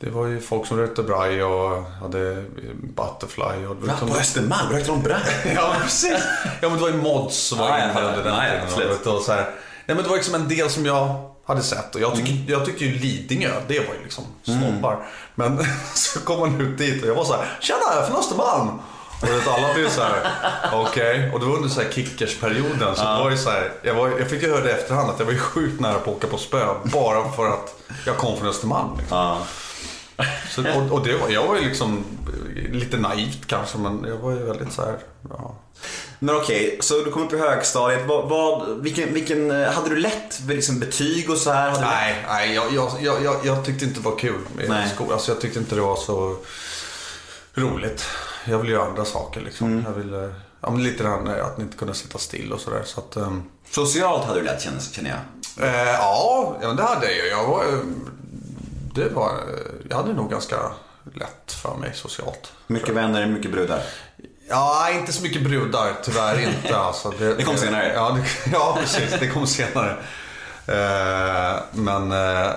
det 0.00 0.10
var 0.10 0.26
ju 0.26 0.40
folk 0.40 0.66
som 0.66 0.76
rökte 0.76 1.02
braj 1.02 1.42
och 1.42 1.82
hade 1.84 2.44
butterfly. 2.82 3.66
Och 3.66 3.76
Va, 3.76 3.86
liksom, 3.86 4.08
på 4.08 4.16
Östermalm? 4.16 4.72
Rökte 4.72 4.90
de 4.90 5.02
braj? 5.02 5.20
Ja, 5.54 5.76
precis. 5.82 6.22
Ja, 6.60 6.68
men 6.68 6.72
det 6.72 6.82
var 6.82 6.88
ju 6.88 6.96
mods 6.96 7.36
som 7.36 7.58
var 7.58 7.68
Ja, 7.68 7.76
den 7.76 8.26
Ja, 8.26 8.46
ja, 8.46 8.88
vet 8.88 9.04
du, 9.04 9.10
och 9.10 9.22
så 9.22 9.32
här. 9.32 9.42
Nej, 9.42 9.96
men 9.96 9.96
det 9.96 10.08
var 10.08 10.16
liksom 10.16 10.34
en 10.34 10.48
del 10.48 10.70
som 10.70 10.86
jag 10.86 11.27
hade 11.48 11.62
sett. 11.62 11.94
Och 11.94 12.00
jag, 12.00 12.14
tycker, 12.16 12.32
Mm. 12.32 12.44
jag 12.48 12.64
tyckte 12.64 12.84
ju 12.84 12.98
Lidingö, 12.98 13.50
det 13.68 13.78
var 13.78 13.94
ju 13.94 14.02
liksom 14.02 14.24
snobbar. 14.44 15.06
Men 15.34 15.66
så 15.94 16.20
kom 16.20 16.40
man 16.40 16.60
ut 16.60 16.78
dit 16.78 17.02
och 17.02 17.08
jag 17.08 17.14
var 17.14 17.24
så 17.24 17.32
här, 17.32 17.58
tjena, 17.60 17.78
jag 17.94 18.02
är 18.02 18.06
från 18.06 18.16
Östermalm. 18.16 18.68
Och 19.22 19.28
vet, 19.28 19.48
alla 19.48 19.74
blev 19.74 19.88
så 19.90 20.00
här, 20.02 20.30
okej. 20.72 21.30
Och 21.34 21.40
det 21.40 21.46
var 21.46 21.56
under 21.56 21.68
så 21.68 21.80
här 21.80 21.88
kickersperioden. 21.92 22.96
Så 22.96 23.02
det 23.02 23.22
var 23.24 23.30
ju 23.30 23.36
så 23.36 23.50
här, 23.50 23.72
jag, 23.82 23.94
var, 23.94 24.08
jag 24.08 24.30
fick 24.30 24.42
ju 24.42 24.50
höra 24.50 24.60
det 24.64 24.70
i 24.70 24.72
efterhand 24.72 25.10
att 25.10 25.18
jag 25.18 25.26
var 25.26 25.32
ju 25.32 25.38
sjukt 25.38 25.80
nära 25.80 25.94
på 25.98 26.10
att 26.10 26.16
åka 26.16 26.26
på 26.26 26.38
spö. 26.38 26.66
Bara 26.84 27.32
för 27.32 27.48
att 27.48 27.74
jag 28.06 28.16
kom 28.16 28.38
från 28.38 28.48
Östermalm. 28.48 28.88
Liksom. 28.98 29.36
Så, 30.50 30.62
och, 30.62 30.92
och 30.92 31.06
det 31.06 31.16
var, 31.16 31.28
jag 31.28 31.46
var 31.46 31.56
ju 31.56 31.68
liksom 31.68 32.04
lite 32.72 32.96
naivt 32.96 33.46
kanske, 33.46 33.78
men 33.78 34.04
jag 34.08 34.16
var 34.16 34.30
ju 34.30 34.38
väldigt 34.38 34.72
så 34.72 34.82
här, 34.82 34.98
ja. 35.30 35.54
Men 36.18 36.36
okej, 36.36 36.78
så 36.80 36.94
du 36.94 37.10
kom 37.10 37.22
upp 37.22 37.32
i 37.32 37.38
högstadiet. 37.38 38.06
Vad, 38.06 38.28
vad, 38.28 38.82
vilken, 38.82 39.14
vilken, 39.14 39.50
eh, 39.50 39.70
hade 39.70 39.88
du 39.90 39.96
lätt 39.96 40.40
liksom 40.48 40.78
betyg 40.80 41.30
och 41.30 41.36
så 41.36 41.52
här? 41.52 41.70
Hade 41.70 41.80
Nej, 41.80 42.24
nej 42.28 42.54
jag, 42.54 42.72
jag, 43.00 43.22
jag, 43.22 43.36
jag, 43.44 43.64
tyckte 43.64 43.84
inte 43.84 44.00
det 44.00 44.04
var 44.04 44.18
kul 44.18 44.40
med 44.56 44.68
Nej. 44.68 44.88
skolan. 44.94 45.12
Alltså, 45.12 45.32
jag 45.32 45.40
tyckte 45.40 45.58
inte 45.58 45.74
det 45.74 45.80
var 45.80 45.96
så 45.96 46.36
roligt. 47.54 48.04
Jag 48.44 48.58
ville 48.58 48.72
göra 48.72 48.86
andra 48.86 49.04
saker 49.04 49.40
liksom. 49.40 49.66
Mm. 49.66 49.84
Jag 49.84 49.92
ville, 49.92 50.34
ja, 50.60 50.70
men 50.70 50.82
lite 50.82 51.02
det 51.02 51.08
här 51.08 51.20
med 51.20 51.40
att 51.40 51.58
inte 51.58 51.76
kunna 51.76 51.94
sitta 51.94 52.18
still 52.18 52.52
och 52.52 52.60
sådär. 52.60 52.82
Så 52.84 53.00
att, 53.00 53.16
ehm, 53.16 53.42
Socialt 53.70 54.24
hade 54.24 54.40
du 54.40 54.46
lätt 54.46 54.62
känner, 54.62 55.22
jag. 55.56 55.68
eh, 55.68 55.88
ja, 55.88 56.58
ja, 56.62 56.68
det 56.68 56.82
hade 56.82 57.12
jag. 57.12 57.28
Jag 57.28 57.48
var, 57.48 57.64
eh, 57.64 57.78
det 58.98 59.08
var, 59.08 59.30
eh, 59.30 59.88
jag 59.88 59.96
hade 59.96 60.12
nog 60.12 60.30
ganska 60.30 60.56
lätt 61.14 61.52
för 61.52 61.76
mig 61.76 61.92
socialt. 61.94 62.52
Mycket 62.66 62.94
vänner, 62.94 63.26
mycket 63.26 63.52
brudar. 63.52 63.82
Ja, 64.48 64.90
inte 64.90 65.12
så 65.12 65.22
mycket 65.22 65.44
brudar, 65.44 65.92
tyvärr 66.02 66.40
inte. 66.40 66.76
Alltså, 66.76 67.10
Det 67.18 67.42
kom 67.42 67.56
senare. 67.56 67.92
Ja, 67.94 68.10
det, 68.10 68.50
ja 68.52 68.76
precis. 68.80 69.20
Det 69.20 69.28
kom 69.28 69.46
senare. 69.46 69.90
Eh, 70.66 71.60
men, 71.72 72.12
eh, 72.12 72.50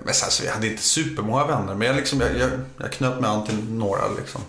men 0.00 0.14
sen 0.14 0.30
så 0.30 0.42
vi 0.42 0.48
hade 0.48 0.66
inte 0.66 0.82
supermånga 0.82 1.44
vänner. 1.44 1.74
Men 1.74 1.86
jag, 1.86 1.96
liksom, 1.96 2.20
jag, 2.20 2.36
jag, 2.36 2.50
jag 2.78 2.92
knöt 2.92 3.20
mig 3.20 3.30
an 3.30 3.46
till 3.46 3.64
några. 3.72 4.02
Liksom. 4.16 4.40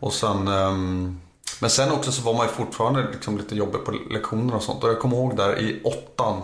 Och 0.00 0.12
sen, 0.12 0.48
ehm, 0.48 1.20
men 1.60 1.70
sen 1.70 1.92
också 1.92 2.12
så 2.12 2.22
var 2.22 2.34
man 2.34 2.46
ju 2.46 2.52
fortfarande 2.52 3.10
liksom 3.12 3.38
lite 3.38 3.56
jobbig 3.56 3.84
på 3.84 3.90
lektioner 3.90 4.54
och 4.54 4.62
sånt. 4.62 4.84
Och 4.84 4.90
jag 4.90 5.00
kommer 5.00 5.16
ihåg 5.16 5.36
där 5.36 5.58
i 5.58 5.82
åttan. 5.84 6.42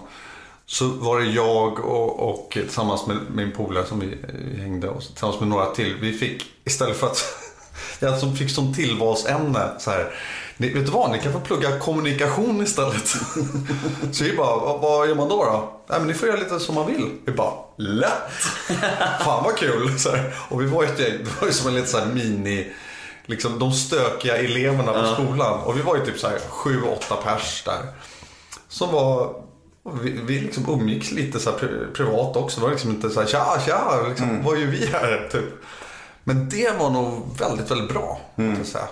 Så 0.67 0.89
var 0.89 1.21
det 1.21 1.27
jag 1.27 1.79
och, 1.79 2.29
och 2.29 2.49
tillsammans 2.53 3.07
med 3.07 3.17
min 3.35 3.53
polare 3.53 3.87
som 3.87 4.01
vi, 4.01 4.19
vi 4.55 4.61
hängde 4.61 4.89
och 4.89 5.03
tillsammans 5.03 5.41
med 5.41 5.49
några 5.49 5.67
till. 5.67 5.95
Vi 6.01 6.13
fick 6.13 6.45
istället 6.65 6.97
för 6.97 7.07
att 7.07 7.25
jag 8.01 8.19
som 8.19 8.37
fick 8.37 8.51
som 8.51 8.75
tillvalsämne 8.75 9.69
så 9.79 9.91
här. 9.91 10.15
Ni, 10.57 10.69
vet 10.69 10.87
du 10.87 10.93
vad, 10.93 11.11
ni 11.11 11.19
kan 11.19 11.33
få 11.33 11.41
plugga 11.41 11.79
kommunikation 11.79 12.63
istället. 12.63 13.09
så 14.13 14.25
vi 14.25 14.37
bara, 14.37 14.79
vad, 14.79 15.09
gör 15.09 15.15
man 15.15 15.29
då 15.29 15.45
då? 15.45 15.81
Nej 15.89 15.99
men 15.99 16.09
ni 16.09 16.15
får 16.15 16.29
göra 16.29 16.41
lite 16.41 16.61
som 16.61 16.75
man 16.75 16.87
vill. 16.87 17.11
Vi 17.25 17.33
bara, 17.33 17.53
lätt! 17.77 18.33
Fan 19.21 19.45
vad 19.45 19.57
kul! 19.57 19.99
Så 19.99 20.11
här. 20.11 20.35
Och 20.49 20.63
vi 20.63 20.67
var 20.67 20.85
ett 20.85 21.01
gäng, 21.01 21.19
det 21.19 21.41
var 21.41 21.47
ju 21.47 21.53
som 21.53 21.69
en 21.69 21.75
lite 21.75 21.87
så 21.87 21.99
här 21.99 22.07
mini, 22.07 22.73
liksom 23.27 23.59
de 23.59 23.73
stökiga 23.73 24.37
eleverna 24.37 24.93
på 24.93 25.15
skolan. 25.15 25.61
Och 25.61 25.77
vi 25.79 25.83
var 25.83 25.97
ju 25.97 26.05
typ 26.05 26.19
så 26.19 26.29
här 26.29 26.39
sju, 26.49 26.83
åtta 26.83 27.17
pers 27.17 27.63
där. 27.65 27.83
Som 28.69 28.93
var 28.93 29.44
och 29.85 30.07
vi, 30.07 30.11
vi 30.11 30.41
liksom 30.41 30.65
umgicks 30.69 31.11
lite 31.13 31.41
så 31.41 31.53
privat 31.95 32.37
också. 32.37 32.61
Det 32.61 32.65
var 32.65 32.71
liksom 32.73 32.91
inte 32.91 33.11
så 33.11 33.21
här 33.21 33.27
tja, 33.27 33.61
tja, 33.67 34.07
liksom, 34.09 34.43
vad 34.45 34.59
gör 34.59 34.67
vi 34.67 34.87
här? 34.87 35.29
Typ. 35.33 35.45
Men 36.25 36.49
det 36.49 36.79
var 36.79 36.91
nog 36.91 37.37
väldigt, 37.39 37.71
väldigt 37.71 37.89
bra. 37.93 38.21
jag 38.37 38.67
säga. 38.67 38.89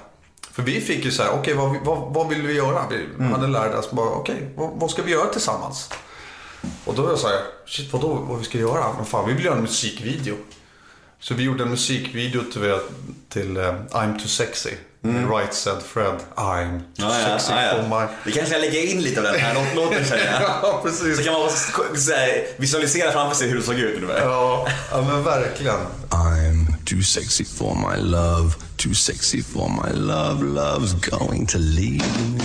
För 0.51 0.63
vi 0.63 0.81
fick 0.81 1.05
ju 1.05 1.11
så 1.11 1.23
här, 1.23 1.31
okej 1.31 1.55
vad, 1.55 1.73
vi- 1.73 1.81
vad, 1.85 2.15
vad 2.15 2.29
vill 2.29 2.43
vi 2.43 2.53
göra? 2.53 2.83
Vi 2.91 3.25
hade 3.25 3.47
lärare 3.47 3.83
som 3.83 3.97
bara, 3.97 4.11
okej 4.11 4.53
vad, 4.57 4.71
vad 4.75 4.91
ska 4.91 5.03
vi 5.03 5.11
göra 5.13 5.27
tillsammans? 5.29 5.91
Och 6.85 6.95
då 6.95 7.03
var 7.03 7.11
jag 7.11 7.19
så 7.19 7.29
här, 7.29 7.41
shit 7.67 7.93
vadå 7.93 8.09
vad 8.15 8.39
vi 8.39 8.45
ska 8.45 8.59
göra? 8.59 8.85
Men 8.97 9.05
fan 9.05 9.29
vi 9.29 9.35
vill 9.35 9.45
göra 9.45 9.55
en 9.57 9.63
musikvideo. 9.63 10.35
Så 11.21 11.35
vi 11.35 11.43
gjorde 11.43 11.63
en 11.63 11.71
musikvideo 11.71 12.43
till, 12.53 12.79
till 13.29 13.57
eh, 13.57 13.75
I'm 13.91 14.19
too 14.19 14.29
sexy. 14.29 14.71
Right 15.05 15.53
said 15.53 15.83
Fred, 15.83 16.23
I'm 16.37 16.85
too 16.95 17.11
sexy 17.11 17.53
for 17.53 17.89
my... 17.89 18.07
Vi 18.25 18.33
kanske 18.33 18.47
ska 18.55 18.59
lägga 18.59 18.81
in 18.83 19.03
lite 19.03 19.21
av 19.21 19.25
den 19.25 19.41
här 19.41 19.55
låt- 19.55 19.75
låten 19.75 20.05
känner 20.05 20.25
jag. 20.33 20.43
ja, 20.63 20.81
precis. 20.85 21.17
Så 21.17 21.23
kan 21.23 21.33
man 21.33 21.43
bara 21.43 21.97
så 21.97 22.13
här, 22.13 22.47
visualisera 22.57 23.13
framför 23.13 23.37
sig 23.37 23.49
hur 23.49 23.57
det 23.57 23.63
såg 23.63 23.75
ut 23.79 23.97
ungefär. 24.03 24.21
Ja, 24.21 24.69
ja 24.91 25.03
men 25.03 25.23
verkligen. 25.25 25.77
I'm 26.11 26.67
too 26.85 27.03
sexy 27.03 27.45
for 27.45 27.75
my 27.75 28.03
love, 28.03 28.53
too 28.77 28.95
sexy 28.95 29.43
for 29.43 29.69
my 29.69 29.93
love. 30.01 30.45
Love's 30.45 30.93
going 31.11 31.47
to 31.47 31.59
leave 31.59 32.05
me. 32.33 32.41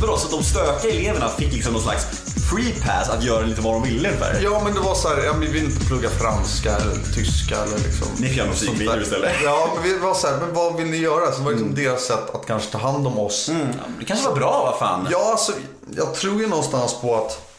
Vadå, 0.00 0.16
så 0.18 0.36
de 0.36 0.44
stökiga 0.44 0.94
eleverna 0.94 1.28
fick 1.28 1.52
liksom 1.52 1.72
någon 1.72 1.82
slags 1.82 2.06
free 2.50 2.74
pass 2.86 3.08
att 3.08 3.22
göra 3.24 3.46
lite 3.46 3.60
vad 3.60 3.74
de 3.74 3.82
ville 3.82 4.08
ungefär? 4.08 4.40
Ja, 4.42 4.60
men 4.64 4.74
det 4.74 4.80
var 4.80 4.94
så 4.94 5.08
här, 5.08 5.24
ja, 5.24 5.32
vi 5.40 5.46
vill 5.46 5.64
inte 5.64 5.86
plugga 5.86 6.10
franska 6.10 6.76
eller 6.76 6.94
tyska 7.14 7.56
eller 7.56 7.78
liksom. 7.78 8.08
Ni 8.18 8.26
får 8.28 8.36
göra 8.36 8.48
musikvideo 8.48 8.86
sånt 8.86 8.96
där. 8.96 9.02
istället. 9.02 9.32
Ja, 9.44 9.70
men 9.74 9.82
vi 9.82 9.98
var 9.98 10.14
så 10.14 10.26
här, 10.26 10.38
men 10.40 10.54
vad 10.54 10.76
vill 10.76 10.86
ni 10.86 10.96
göra? 10.96 11.32
Så 11.32 11.38
det 11.38 11.44
var 11.44 11.52
liksom 11.52 11.74
deras 11.74 12.04
sätt 12.04 12.34
att 12.34 12.46
kanske 12.46 12.72
ta 12.72 12.78
hand 12.78 13.06
om 13.06 13.18
oss. 13.18 13.48
Ja, 13.52 13.54
Det 13.98 14.04
kanske 14.04 14.28
var 14.28 14.36
bra, 14.36 14.62
vad 14.70 14.78
fan. 14.88 15.08
Ja, 15.10 15.30
alltså, 15.30 15.52
jag 15.96 16.14
tror 16.14 16.40
ju 16.40 16.46
någonstans 16.46 16.94
på 17.00 17.16
att, 17.16 17.50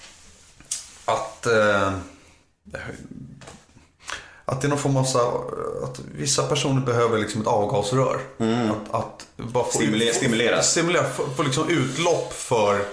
att, 1.05 1.45
eh, 1.45 1.91
att 4.45 4.61
det 4.61 4.67
är 4.67 4.69
någon 4.69 4.77
form 4.79 4.97
av 4.97 5.03
så 5.03 5.19
att 5.83 5.99
vissa 6.15 6.43
personer 6.43 6.81
behöver 6.81 7.17
liksom 7.19 7.41
ett 7.41 7.47
avgasrör. 7.47 8.19
Att, 8.91 8.95
att 8.95 9.25
bara 9.37 9.63
få 9.63 9.71
Stimulera- 9.71 10.13
stimuleras. 10.13 10.71
Stimulera, 10.71 11.03
få, 11.09 11.23
få 11.37 11.43
liksom 11.43 11.69
utlopp 11.69 12.33
för, 12.33 12.85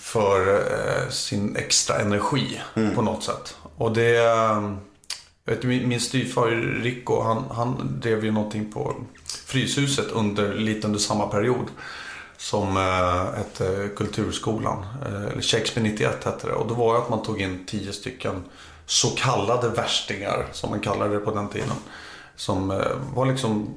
för 0.00 0.54
eh, 0.54 1.10
sin 1.10 1.56
extra 1.56 1.98
energi 1.98 2.60
på 2.94 3.02
något 3.02 3.22
sätt. 3.22 3.56
Och 3.76 3.92
det, 3.92 4.16
eh, 4.16 4.74
jag 5.44 5.54
vet, 5.54 5.62
min, 5.62 5.88
min 5.88 6.00
styvfar 6.00 6.46
Rico, 6.82 7.22
han, 7.22 7.44
han 7.50 8.00
drev 8.00 8.24
ju 8.24 8.30
någonting 8.30 8.72
på 8.72 8.94
Fryshuset 9.46 10.10
under, 10.10 10.54
lite 10.54 10.86
under 10.86 11.00
samma 11.00 11.26
period. 11.26 11.66
Som 12.36 12.76
eh, 12.76 13.38
hette 13.38 13.88
Kulturskolan. 13.96 14.84
Eh, 15.06 15.24
eller 15.24 15.42
Shakespeare 15.42 15.88
91 15.88 16.24
hette 16.24 16.46
det. 16.46 16.52
Och 16.52 16.68
då 16.68 16.74
var 16.74 16.94
det 16.94 17.00
att 17.00 17.10
man 17.10 17.22
tog 17.22 17.40
in 17.40 17.64
tio 17.66 17.92
stycken 17.92 18.44
så 18.86 19.08
kallade 19.10 19.68
värstingar, 19.68 20.46
som 20.52 20.70
man 20.70 20.80
kallade 20.80 21.14
det 21.14 21.20
på 21.20 21.34
den 21.34 21.48
tiden. 21.48 21.76
Som 22.36 22.70
eh, 22.70 22.86
var 23.14 23.26
liksom, 23.26 23.74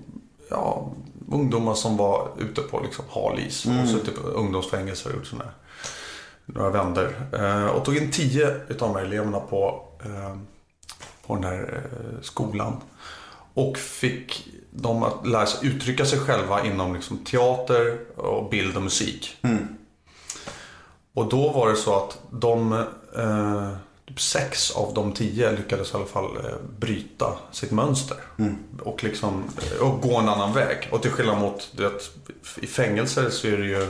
ja, 0.50 0.92
ungdomar 1.32 1.74
som 1.74 1.98
var 1.98 2.32
ute 2.40 2.62
på 2.62 2.80
liksom 2.80 3.06
hal 3.10 3.40
is. 3.40 3.66
Och 3.66 3.90
suttit 3.90 4.22
på 4.22 4.28
ungdomsfängelser 4.28 5.10
och 5.10 5.16
gjort 5.16 5.28
sådana 5.28 5.52
några 6.46 6.70
vänder. 6.70 7.14
Eh, 7.34 7.66
och 7.66 7.86
tog 7.86 7.98
in 7.98 8.12
tio 8.12 8.56
utav 8.68 8.94
de 8.94 8.96
här 8.96 9.06
eleverna 9.06 9.40
på, 9.40 9.88
eh, 10.06 10.38
på 11.28 11.36
den 11.36 11.44
här 11.44 11.84
eh, 11.84 12.22
skolan. 12.22 12.82
Och 13.54 13.78
fick 13.78 14.48
dem 14.72 15.04
att 15.04 15.28
lära 15.28 15.46
sig 15.46 15.70
uttrycka 15.70 16.06
sig 16.06 16.20
själva 16.20 16.66
inom 16.66 16.94
liksom, 16.94 17.18
teater, 17.18 17.98
och 18.16 18.50
bild 18.50 18.78
och 18.78 18.84
musik. 18.84 19.38
Och 21.14 21.30
då 21.30 21.52
var 21.52 21.70
det 21.70 21.76
så 21.76 21.96
att 21.96 22.20
de, 22.32 22.86
typ 24.08 24.22
sex 24.22 24.72
av 24.72 24.94
de 24.94 25.14
tio 25.14 25.52
lyckades 25.52 25.94
i 25.94 25.96
alla 25.96 26.06
fall 26.06 26.38
bryta 26.80 27.34
sitt 27.52 27.72
mönster. 27.72 28.18
Och 28.80 29.04
liksom 29.04 29.44
och 29.82 30.02
gå 30.02 30.18
en 30.18 30.30
annan 30.30 30.54
väg. 30.54 30.90
Och 30.92 31.02
till 31.02 31.12
skillnad 31.12 31.38
mot, 31.38 31.72
vet, 31.78 32.12
i 32.56 32.68
fängelser 32.68 33.30
så 33.30 33.48
är 33.48 33.58
det 33.58 33.66
ju 33.66 33.88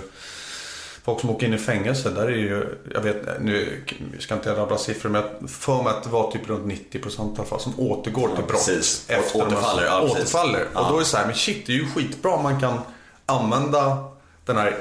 Folk 1.05 1.19
som 1.21 1.29
åker 1.29 1.47
in 1.47 1.53
i 1.53 1.57
fängelse, 1.57 2.09
där 2.09 2.23
är 2.23 2.29
ju, 2.29 2.77
jag 2.93 3.01
vet, 3.01 3.41
nu 3.41 3.83
ska 4.19 4.33
inte 4.33 4.49
jag 4.49 4.57
rabbla 4.57 4.77
siffror, 4.77 5.09
men 5.09 5.21
jag 5.41 5.49
för 5.49 5.83
mig 5.83 5.93
att 5.93 6.03
det 6.03 6.09
var 6.09 6.31
typ 6.31 6.49
runt 6.49 6.65
90% 6.91 7.35
i 7.35 7.35
alla 7.37 7.45
fall 7.45 7.59
som 7.59 7.79
återgår 7.79 8.27
till 8.27 8.35
brott. 8.45 8.47
precis. 8.47 9.05
Har- 9.09 9.41
återfaller, 9.45 9.85
ja, 9.85 10.01
återfaller. 10.01 10.67
Ja. 10.73 10.79
Och 10.79 10.87
då 10.89 10.95
är 10.95 10.99
det 10.99 11.05
så 11.05 11.17
här, 11.17 11.25
men 11.25 11.35
shit, 11.35 11.65
det 11.65 11.71
är 11.71 11.75
ju 11.77 11.85
skitbra 11.89 12.31
om 12.31 12.43
man 12.43 12.59
kan 12.59 12.79
använda 13.25 13.97
den 14.45 14.57
här 14.57 14.77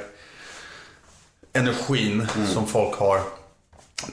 energin 1.53 2.29
Mm. 2.37 2.49
som 2.55 2.67
folk 2.67 2.95
har 2.99 3.21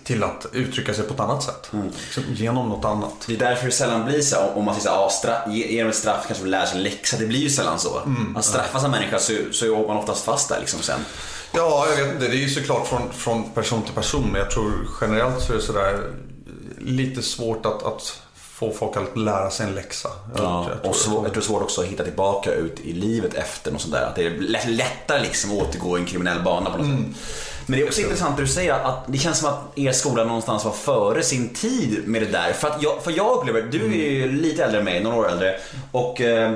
till 0.03 0.23
att 0.23 0.45
uttrycka 0.53 0.93
sig 0.93 1.03
på 1.07 1.13
ett 1.13 1.19
annat 1.19 1.43
sätt. 1.43 1.69
Mm. 1.73 1.87
Liksom 2.03 2.23
genom 2.33 2.69
något 2.69 2.85
annat. 2.85 3.13
Det 3.27 3.33
är 3.33 3.37
därför 3.37 3.65
det 3.65 3.71
sällan 3.71 4.05
blir 4.05 4.21
så 4.21 4.37
om 4.55 4.65
man 4.65 4.75
säger 4.75 4.89
ah, 4.95 5.09
straff, 5.09 5.47
ge, 5.47 5.67
ge 5.73 5.81
dem 5.81 5.89
ett 5.89 5.95
straff 5.95 6.23
kanske 6.27 6.43
de 6.45 6.49
lär 6.49 6.65
sig 6.65 6.77
en 6.77 6.83
läxa. 6.83 7.17
Det 7.17 7.25
blir 7.25 7.39
ju 7.39 7.49
sällan 7.49 7.79
så. 7.79 7.99
Mm. 7.99 8.31
Man 8.33 8.43
straffas 8.43 8.83
en 8.83 8.91
människa 8.91 9.19
så, 9.19 9.33
så 9.51 9.69
åker 9.75 9.87
man 9.87 9.97
oftast 9.97 10.23
fast 10.25 10.49
där 10.49 10.59
liksom 10.59 10.81
sen. 10.81 10.99
Ja, 11.53 11.87
jag 11.89 12.05
vet 12.05 12.13
inte. 12.15 12.27
Det 12.27 12.33
är 12.35 12.37
ju 12.37 12.49
såklart 12.49 12.87
från, 12.87 13.13
från 13.13 13.49
person 13.49 13.81
till 13.81 13.93
person. 13.93 14.29
Men 14.31 14.41
jag 14.41 14.51
tror 14.51 14.71
generellt 15.01 15.41
så 15.41 15.51
är 15.53 15.57
det 15.57 15.61
sådär 15.63 15.99
lite 16.77 17.21
svårt 17.21 17.65
att, 17.65 17.83
att 17.83 18.21
få 18.35 18.71
folk 18.71 18.97
att 18.97 19.17
lära 19.17 19.49
sig 19.49 19.65
en 19.67 19.75
läxa. 19.75 20.09
Jag- 20.35 20.43
Ja, 20.45 20.67
jag 20.71 20.81
tror 20.81 20.89
och 20.89 20.95
svår, 20.95 21.13
jag 21.15 21.23
tror 21.23 21.33
det 21.33 21.39
är 21.39 21.41
svårt 21.41 21.61
också 21.63 21.81
att 21.81 21.87
hitta 21.87 22.03
tillbaka 22.03 22.51
ut 22.53 22.79
i 22.79 22.93
livet 22.93 23.33
efter 23.33 23.71
något 23.71 23.81
sånt 23.81 23.93
där. 23.93 24.05
Att 24.05 24.15
det 24.15 24.25
är 24.25 24.29
lätt, 24.39 24.65
lättare 24.69 25.21
liksom 25.21 25.51
att 25.51 25.57
återgå 25.57 25.97
i 25.97 26.01
en 26.01 26.07
kriminell 26.07 26.41
bana 26.43 26.69
på 26.69 26.77
något 26.77 26.85
Mm. 26.87 27.13
sätt. 27.13 27.23
Men 27.65 27.79
det 27.79 27.83
är 27.85 27.87
också 27.87 28.01
intressant 28.01 28.37
det 28.37 28.43
du 28.43 28.47
säger 28.47 28.73
att 28.73 29.03
det 29.07 29.17
känns 29.17 29.37
som 29.39 29.49
att 29.49 29.59
er 29.75 29.91
skola 29.91 30.23
någonstans 30.23 30.65
var 30.65 30.71
före 30.71 31.23
sin 31.23 31.49
tid 31.53 32.01
med 32.07 32.21
det 32.21 32.27
där. 32.31 32.53
För, 32.53 32.67
att 32.67 32.83
jag, 32.83 33.03
för 33.03 33.11
jag 33.11 33.37
upplever, 33.37 33.61
du 33.61 33.85
är 33.85 34.09
ju 34.11 34.31
lite 34.31 34.63
äldre 34.63 34.79
än 34.79 34.85
mig, 34.85 35.03
några 35.03 35.17
år 35.17 35.29
äldre. 35.29 35.59
Och 35.91 36.21
eh, 36.21 36.53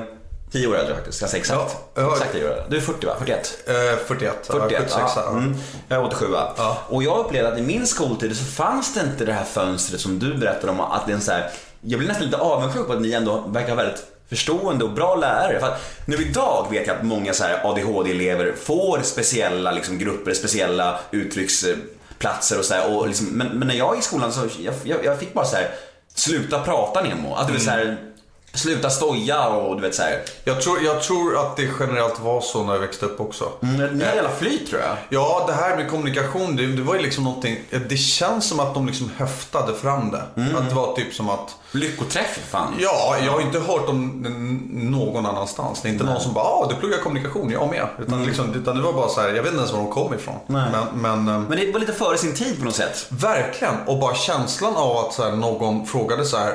tio 0.54 0.66
år 0.66 0.76
äldre 0.76 0.94
faktiskt, 0.94 1.20
ganska 1.20 1.38
exakt. 1.38 1.76
Ja, 1.94 2.02
ja. 2.02 2.12
Exakt 2.12 2.32
tio 2.32 2.44
år 2.44 2.48
äldre. 2.48 2.64
Du 2.68 2.76
är 2.76 2.80
40 2.80 3.06
va? 3.06 3.14
41? 3.18 3.58
Eh, 3.66 3.74
41, 4.06 4.34
ja, 4.48 4.54
41, 4.54 4.82
76. 4.82 4.94
ja. 4.96 5.12
ja. 5.16 5.30
Mm. 5.30 5.54
Jag 5.88 6.00
är 6.00 6.06
87 6.06 6.26
Ja. 6.32 6.78
Och 6.88 7.02
jag 7.02 7.18
upplevde 7.18 7.52
att 7.52 7.58
i 7.58 7.62
min 7.62 7.86
skoltid 7.86 8.36
så 8.36 8.44
fanns 8.44 8.94
det 8.94 9.00
inte 9.00 9.24
det 9.24 9.32
här 9.32 9.44
fönstret 9.44 10.00
som 10.00 10.18
du 10.18 10.34
berättade 10.34 10.72
om. 10.72 10.80
Att 10.80 11.06
det 11.06 11.12
är 11.12 11.18
så 11.18 11.32
här, 11.32 11.50
jag 11.80 11.98
blir 11.98 12.08
nästan 12.08 12.26
lite 12.26 12.36
avundsjuk 12.36 12.86
på 12.86 12.92
att 12.92 13.00
ni 13.00 13.12
ändå 13.12 13.44
verkar 13.46 13.68
ha 13.68 13.76
väldigt 13.76 14.04
förstående 14.28 14.84
och 14.84 14.90
bra 14.90 15.14
lärare. 15.14 15.60
För 15.60 15.66
att 15.66 15.80
nu 16.06 16.16
idag 16.16 16.66
vet 16.70 16.86
jag 16.86 16.96
att 16.96 17.02
många 17.02 17.34
så 17.34 17.44
ADHD-elever 17.44 18.54
får 18.64 19.00
speciella 19.02 19.72
liksom, 19.72 19.98
grupper, 19.98 20.34
speciella 20.34 20.98
uttrycksplatser 21.10 22.58
och 22.58 22.64
så 22.64 22.74
här, 22.74 22.96
och 22.96 23.08
liksom, 23.08 23.26
men, 23.26 23.46
men 23.46 23.68
när 23.68 23.74
jag 23.74 23.94
gick 23.94 24.04
i 24.04 24.06
skolan 24.06 24.32
så 24.32 24.40
jag, 24.58 24.74
jag, 24.84 25.04
jag 25.04 25.18
fick 25.18 25.34
bara 25.34 25.44
så 25.44 25.56
här 25.56 25.70
sluta 26.14 26.62
prata 26.62 27.02
Nemo. 27.02 27.34
Att 27.34 27.46
du 27.46 27.52
vet 27.52 27.62
så 27.62 27.70
här, 27.70 28.13
sluta 28.54 28.90
stoja 28.90 29.48
och 29.48 29.76
du 29.76 29.82
vet 29.82 29.94
så 29.94 30.02
här. 30.02 30.22
Jag, 30.44 30.62
tror, 30.62 30.82
jag 30.82 31.02
tror 31.02 31.38
att 31.38 31.56
det 31.56 31.68
generellt 31.80 32.20
var 32.20 32.40
så 32.40 32.62
när 32.64 32.72
jag 32.72 32.80
växte 32.80 33.06
upp 33.06 33.20
också. 33.20 33.48
Mm, 33.62 33.98
Ni 33.98 34.04
har 34.04 34.12
jävla 34.14 34.30
flyt 34.30 34.70
tror 34.70 34.80
jag. 34.82 34.96
Ja, 35.08 35.44
det 35.46 35.52
här 35.52 35.76
med 35.76 35.90
kommunikation, 35.90 36.56
det, 36.56 36.66
det 36.66 36.82
var 36.82 36.94
ju 36.94 37.02
liksom 37.02 37.24
någonting. 37.24 37.58
Det 37.88 37.96
känns 37.96 38.48
som 38.48 38.60
att 38.60 38.74
de 38.74 38.86
liksom 38.86 39.10
höftade 39.16 39.74
fram 39.74 40.10
det. 40.10 40.22
Mm. 40.42 40.56
Att 40.56 40.68
det 40.68 40.74
var 40.74 40.96
typ 40.96 41.14
som 41.14 41.28
att 41.30 41.56
Lyckoträff 41.72 42.38
fan. 42.50 42.74
Ja, 42.78 43.16
jag 43.24 43.32
har 43.32 43.40
inte 43.40 43.58
hört 43.60 43.88
om 43.88 44.26
någon 44.72 45.26
annanstans. 45.26 45.82
Det 45.82 45.88
är 45.88 45.92
inte 45.92 46.04
någon 46.04 46.20
som 46.20 46.32
bara 46.34 46.44
ah, 46.44 46.66
du 46.70 46.74
pluggar 46.74 46.98
kommunikation, 46.98 47.50
jag 47.50 47.70
med. 47.70 47.86
Utan, 47.98 48.24
liksom, 48.24 48.54
utan 48.54 48.76
det 48.76 48.82
var 48.82 48.92
bara 48.92 49.08
så 49.08 49.20
här, 49.20 49.28
jag 49.28 49.34
vet 49.42 49.46
inte 49.46 49.56
ens 49.56 49.72
var 49.72 49.78
de 49.78 49.90
kom 49.90 50.14
ifrån. 50.14 50.34
Nej. 50.46 50.64
Men, 50.72 51.00
men, 51.02 51.34
ehm, 51.36 51.44
Men 51.44 51.58
det 51.58 51.72
var 51.72 51.80
lite 51.80 51.92
före 51.92 52.18
sin 52.18 52.34
tid 52.34 52.58
på 52.58 52.64
något 52.64 52.74
sätt. 52.74 53.06
verkligen, 53.08 53.74
och 53.86 53.98
bara 53.98 54.14
känslan 54.14 54.76
av 54.76 54.96
att 54.96 55.12
så 55.14 55.22
här, 55.22 55.32
någon 55.32 55.86
frågade 55.86 56.24
så 56.24 56.36
här. 56.36 56.54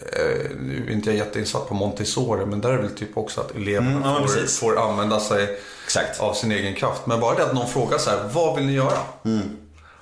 Eh, 0.00 0.50
nu 0.60 0.84
är 0.88 0.92
inte 0.92 1.10
jag 1.10 1.16
jätteinsatt 1.16 1.68
på 1.68 1.74
Montessori, 1.74 2.46
men 2.46 2.60
där 2.60 2.68
är 2.70 2.76
det 2.76 2.82
väl 2.82 2.94
typ 2.96 3.16
också 3.16 3.40
att 3.40 3.56
eleverna 3.56 3.90
Mm, 3.90 4.02
ja, 4.02 4.26
får, 4.26 4.46
får 4.46 4.90
använda 4.90 5.20
sig 5.20 5.58
Exakt. 5.84 6.20
av 6.20 6.34
sin 6.34 6.52
egen 6.52 6.74
kraft. 6.74 7.06
Men 7.06 7.20
bara 7.20 7.36
det 7.36 7.44
att 7.44 7.54
någon 7.54 7.68
frågar 7.68 7.98
så 7.98 8.10
här, 8.10 8.28
vad 8.32 8.56
vill 8.56 8.66
ni 8.66 8.72
göra? 8.72 8.98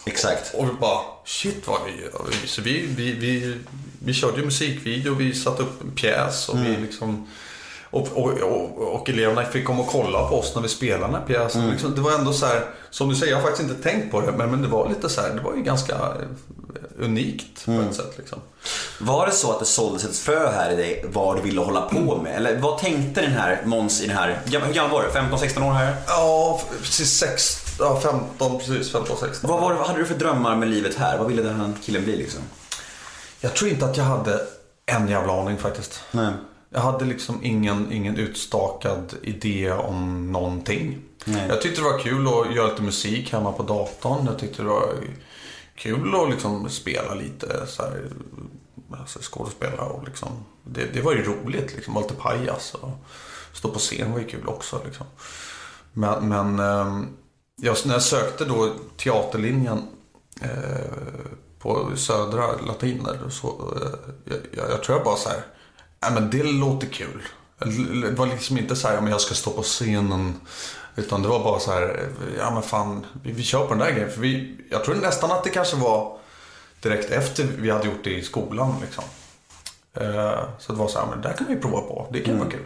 Exakt. 0.07 0.55
Och 0.55 0.69
vi 0.69 0.73
bara, 0.81 1.01
shit 1.25 1.67
vad 1.67 1.81
vi 1.87 2.03
gör. 2.03 2.47
Så 2.47 2.63
vi, 2.63 2.87
vi, 2.97 3.13
vi, 3.13 3.59
vi 3.99 4.15
körde 4.15 4.39
ju 4.39 4.45
musikvideo, 4.45 5.15
vi 5.15 5.35
satte 5.35 5.63
upp 5.63 5.83
en 5.83 5.91
pjäs 5.91 6.49
och 6.49 6.59
vi 6.59 6.77
liksom 6.77 7.27
och, 7.91 8.09
och, 8.15 8.31
och, 8.31 8.95
och 8.95 9.09
eleverna 9.09 9.45
fick 9.45 9.65
komma 9.67 9.81
och 9.81 9.89
kolla 9.89 10.29
på 10.29 10.39
oss 10.39 10.55
när 10.55 10.63
vi 10.63 10.69
spelade 10.69 11.13
den 11.13 11.15
här 11.15 11.27
pjäsen. 11.27 11.71
Liksom, 11.71 11.95
det 11.95 12.01
var 12.01 12.13
ändå 12.13 12.33
så 12.33 12.47
här, 12.47 12.65
som 12.91 13.09
du 13.09 13.15
säger, 13.15 13.33
jag 13.33 13.41
har 13.41 13.49
faktiskt 13.49 13.71
inte 13.71 13.83
tänkt 13.83 14.11
på 14.11 14.21
det, 14.21 14.33
men, 14.33 14.51
men 14.51 14.63
det 14.63 14.69
var 14.69 14.89
lite 14.89 15.09
så 15.09 15.21
här, 15.21 15.31
det 15.35 15.41
var 15.41 15.55
ju 15.55 15.63
ganska 15.63 15.95
eh, 15.95 17.05
unikt 17.05 17.65
på 17.65 17.73
ett 17.73 17.95
sätt. 17.97 18.13
Liksom. 18.19 18.39
Var 19.01 19.27
det 19.27 19.33
så 19.33 19.53
att 19.53 19.59
det 19.59 19.65
såldes 19.65 20.05
ett 20.05 20.17
frö 20.17 20.51
här 20.51 20.71
i 20.71 20.77
dig 20.77 21.05
vad 21.13 21.37
du 21.37 21.43
ville 21.43 21.61
hålla 21.61 21.81
på 21.81 22.17
med? 22.23 22.37
Eller 22.37 22.59
vad 22.59 22.79
tänkte 22.79 23.21
den 23.21 23.33
här 23.33 23.63
Måns 23.65 24.03
i 24.03 24.07
den 24.07 24.17
här, 24.17 24.41
hur 24.45 24.73
gammal 24.73 24.91
var 24.93 25.03
du? 25.03 25.37
15-16 25.37 25.69
år 25.69 25.73
här? 25.73 25.97
Ja, 26.07 26.61
precis 26.83 27.19
sex, 27.19 27.65
ja, 27.79 28.01
15, 28.01 28.59
precis 28.59 28.93
15, 28.93 29.17
16. 29.21 29.51
Vad, 29.51 29.61
vad 29.61 29.87
hade 29.87 29.99
du 29.99 30.07
för 30.07 30.15
drömmar 30.15 30.57
med 30.57 30.69
livet 30.69 30.95
här? 30.95 31.19
Vad 31.19 31.27
ville 31.27 31.43
den 31.43 31.61
här 31.61 31.73
killen 31.85 32.05
bli 32.05 32.17
liksom? 32.17 32.41
Jag 33.41 33.55
tror 33.55 33.71
inte 33.71 33.85
att 33.85 33.97
jag 33.97 34.05
hade 34.05 34.41
en 34.87 35.09
jävla 35.09 35.41
aning 35.41 35.57
faktiskt. 35.59 36.01
Nej. 36.11 36.33
Jag 36.71 36.81
hade 36.81 37.05
liksom 37.05 37.41
ingen, 37.43 37.93
ingen 37.93 38.17
utstakad 38.17 39.15
idé 39.23 39.73
om 39.73 40.33
någonting. 40.33 40.99
Nej. 41.25 41.49
Jag 41.49 41.63
tyckte 41.63 41.81
det 41.81 41.85
var 41.85 41.99
kul 41.99 42.27
att 42.27 42.55
göra 42.55 42.71
lite 42.71 42.83
musik 42.83 43.33
hemma 43.33 43.53
på 43.53 43.63
datorn. 43.63 44.27
Jag 44.27 44.39
tyckte 44.39 44.63
det 44.63 44.69
var 44.69 44.95
kul 45.75 46.15
att 46.15 46.31
liksom 46.31 46.69
spela 46.69 47.15
lite 47.15 47.67
så 47.67 47.83
här, 47.83 48.11
alltså 48.91 49.19
skådespela 49.23 49.83
och 49.83 50.05
liksom. 50.05 50.29
Det, 50.65 50.85
det 50.95 51.01
var 51.01 51.13
ju 51.13 51.23
roligt 51.23 51.75
liksom, 51.77 51.95
vara 51.95 52.05
lite 52.05 52.15
pajas 52.15 52.75
och 52.75 52.91
stå 53.53 53.69
på 53.69 53.79
scen 53.79 54.13
var 54.13 54.19
ju 54.19 54.27
kul 54.27 54.47
också 54.47 54.81
liksom. 54.85 55.07
Men, 55.93 56.29
men 56.29 56.59
ehm, 56.59 57.07
jag, 57.57 57.77
när 57.87 57.93
jag 57.93 58.03
sökte 58.03 58.45
då 58.45 58.73
teaterlinjen 58.97 59.83
eh, 60.41 60.93
på 61.59 61.91
Södra 61.97 62.47
Latiner 62.67 63.29
så 63.31 63.49
eh, 63.77 64.35
jag, 64.51 64.71
jag 64.71 64.83
tror 64.83 64.99
jag 64.99 65.05
bara 65.05 65.17
så 65.17 65.29
här, 65.29 65.43
ja 66.01 66.11
men 66.11 66.31
det 66.31 66.43
låter 66.43 66.87
kul. 66.87 67.23
Det 68.03 68.11
var 68.11 68.27
liksom 68.27 68.59
inte 68.59 68.77
så 68.77 68.89
här, 68.89 69.01
men 69.01 69.11
jag 69.11 69.21
ska 69.21 69.35
stå 69.35 69.51
på 69.51 69.63
scenen. 69.63 70.41
Utan 70.97 71.23
det 71.23 71.29
var 71.29 71.45
bara 71.45 71.61
så 71.61 71.73
här, 71.73 72.09
ja 72.39 72.51
men 72.51 72.63
fan, 72.63 73.07
vi, 73.23 73.33
vi 73.33 73.43
kör 73.43 73.67
på 73.67 73.69
den 73.69 73.79
där 73.79 73.93
grejen. 73.93 74.11
För 74.11 74.21
vi, 74.21 74.57
jag 74.71 74.85
tror 74.85 74.95
nästan 74.95 75.31
att 75.31 75.45
det 75.45 75.51
kanske 75.51 75.77
var 75.77 76.19
direkt 76.81 77.11
efter 77.11 77.45
vi 77.45 77.71
hade 77.71 77.87
gjort 77.87 78.05
det 78.05 78.15
i 78.15 78.23
skolan. 78.23 78.75
Liksom. 78.81 79.05
Eh, 79.95 80.41
så 80.59 80.73
det 80.73 80.79
var 80.79 80.89
så 80.89 80.99
här, 80.99 81.07
men 81.07 81.21
det 81.23 81.29
där 81.29 81.37
kan 81.37 81.47
vi 81.47 81.57
prova 81.57 81.81
på. 81.81 82.09
Det 82.13 82.21
kan 82.21 82.39
vara 82.39 82.51
kul. 82.51 82.65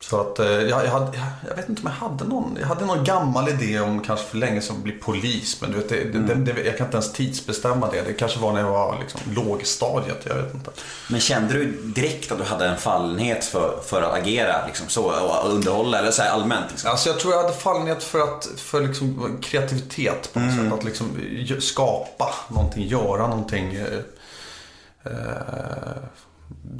Så 0.00 0.20
att 0.20 0.38
eh, 0.38 0.46
jag, 0.46 0.84
jag, 0.84 0.90
hade, 0.90 1.18
jag 1.48 1.56
vet 1.56 1.68
inte 1.68 1.82
om 1.82 1.92
jag 2.00 2.08
hade 2.08 2.24
någon, 2.24 2.56
jag 2.60 2.66
hade 2.66 2.84
någon 2.84 3.04
gammal 3.04 3.48
idé 3.48 3.80
om 3.80 4.00
kanske 4.00 4.26
för 4.26 4.38
länge 4.38 4.60
sedan 4.60 4.82
bli 4.82 4.92
polis. 4.92 5.60
Men 5.60 5.70
du 5.70 5.76
vet, 5.76 5.88
det, 5.88 6.04
det, 6.04 6.34
det, 6.34 6.62
jag 6.64 6.76
kan 6.76 6.86
inte 6.86 6.96
ens 6.96 7.12
tidsbestämma 7.12 7.90
det. 7.90 8.02
Det 8.02 8.12
kanske 8.12 8.38
var 8.38 8.52
när 8.52 8.60
jag 8.60 8.70
var 8.70 8.98
liksom, 9.00 9.20
lågstadiet, 9.34 10.22
jag 10.24 10.34
vet 10.34 10.54
inte. 10.54 10.70
Men 11.10 11.20
kände 11.20 11.54
du 11.54 11.72
direkt 11.82 12.32
att 12.32 12.38
du 12.38 12.44
hade 12.44 12.66
en 12.68 12.76
fallenhet 12.76 13.44
för, 13.44 13.80
för 13.86 14.02
att 14.02 14.14
agera 14.22 14.66
liksom 14.66 14.88
så 14.88 15.04
och 15.04 15.50
underhålla 15.50 15.98
eller 15.98 16.10
så 16.10 16.22
allmänt? 16.22 16.66
Liksom? 16.70 16.90
Alltså 16.90 17.08
jag 17.08 17.20
tror 17.20 17.34
jag 17.34 17.42
hade 17.42 17.54
fallenhet 17.54 18.02
för, 18.02 18.20
att, 18.20 18.48
för 18.56 18.80
liksom 18.80 19.38
kreativitet 19.42 20.30
på 20.32 20.40
något 20.40 20.54
sätt. 20.54 20.72
Att 20.72 20.84
liksom 20.84 21.18
skapa 21.60 22.34
någonting, 22.48 22.86
göra 22.86 23.26
någonting. 23.28 23.74
eh, 23.74 23.98
eh, 25.04 25.96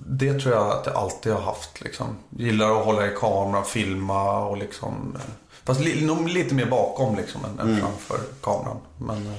Det 0.07 0.40
tror 0.40 0.55
jag 0.55 0.70
att 0.72 0.87
jag 0.87 0.94
alltid 0.96 1.33
har 1.33 1.40
haft. 1.40 1.81
Liksom. 1.81 2.07
Gillar 2.31 2.79
att 2.79 2.85
hålla 2.85 3.07
i 3.07 3.14
kameran, 3.16 3.64
filma 3.64 4.44
och 4.46 4.57
liksom. 4.57 5.12
eh, 5.14 5.20
Fast 5.64 5.81
li, 5.81 6.07
nog 6.07 6.29
lite 6.29 6.55
mer 6.55 6.66
bakom 6.66 7.16
liksom 7.16 7.40
än, 7.44 7.59
än 7.68 7.81
framför 7.81 8.18
kameran. 8.42 8.76
Men, 8.98 9.16
eh, 9.26 9.33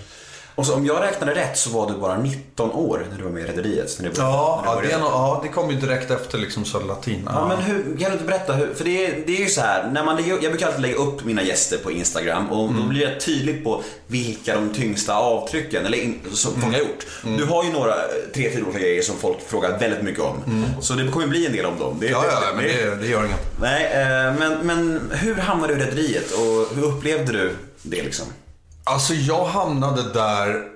Och 0.58 0.66
så 0.66 0.74
om 0.76 0.86
jag 0.86 1.02
räknade 1.04 1.36
rätt 1.36 1.58
så 1.58 1.70
var 1.70 1.92
du 1.92 1.98
bara 1.98 2.18
19 2.18 2.72
år 2.72 3.06
när 3.12 3.18
du 3.18 3.24
var 3.24 3.32
med 3.32 3.44
i 3.44 3.48
Rederiet. 3.48 4.00
Ja, 4.18 4.64
ja, 4.66 4.82
det, 4.82 4.90
ja, 4.92 5.40
det 5.44 5.50
kom 5.50 5.70
ju 5.72 5.76
direkt 5.76 6.12
efter 6.12 6.38
liksom 6.38 6.66
Södra 6.66 6.86
Latin. 6.88 7.22
Ja, 7.34 7.48
men 7.48 7.58
hur, 7.58 7.84
kan 7.84 8.10
du 8.10 8.14
inte 8.14 8.24
berätta 8.26 8.54
hur, 8.54 8.74
för 8.74 8.84
det 8.86 9.06
är, 9.06 9.24
det 9.28 9.36
är 9.38 9.40
ju 9.42 9.48
så 9.48 9.62
här, 9.62 9.90
när 9.92 10.04
man 10.04 10.28
jag 10.28 10.40
brukar 10.42 10.68
alltid 10.68 10.82
lägga 10.82 10.96
upp 10.96 11.26
mina 11.26 11.44
gäster 11.44 11.78
på 11.78 11.92
Instagram 11.92 12.50
och 12.52 12.74
då 12.74 12.84
blir 12.84 13.08
det 13.08 13.20
tydligt 13.20 13.64
på 13.64 13.84
vilka 14.08 14.56
de 14.56 14.74
tyngsta 14.74 15.16
avtrycken 15.16 15.86
eller 15.86 15.98
in, 15.98 16.20
som 16.34 16.62
folk 16.62 16.74
har 16.74 16.80
gjort. 16.82 17.06
Du 17.38 17.46
har 17.46 17.64
ju 17.64 17.72
några, 17.72 17.94
tre, 18.34 18.52
fyra 18.52 18.64
olika 18.64 18.80
grejer 18.80 19.02
som 19.02 19.16
folk 19.16 19.38
frågar 19.50 19.78
väldigt 19.80 20.02
mycket 20.02 20.22
om. 20.24 20.66
Så 20.82 20.94
det 20.94 21.08
kommer 21.08 21.26
ju 21.26 21.30
bli 21.30 21.46
en 21.46 21.52
del 21.52 21.66
om 21.66 21.80
dem. 21.80 21.98
Det, 22.00 22.08
Ja, 22.08 22.26
ja, 22.32 22.40
det- 22.40 22.56
men 22.56 22.64
det, 22.64 22.96
det 22.96 23.08
gör 23.08 23.26
inget. 23.26 23.60
Nej, 23.62 23.86
eh, 23.94 24.34
men, 24.40 24.58
men 24.64 25.12
hur 25.14 25.36
hamnade 25.36 25.76
du 25.76 25.82
i 25.82 25.86
Rederiet 25.86 26.32
och 26.32 26.76
hur 26.76 26.84
upplevde 26.84 27.32
du 27.32 27.56
det 27.82 28.04
liksom? 28.04 28.26
Alltså 28.88 29.14
jag 29.14 29.46
hamnade 29.46 30.14
där... 30.14 30.68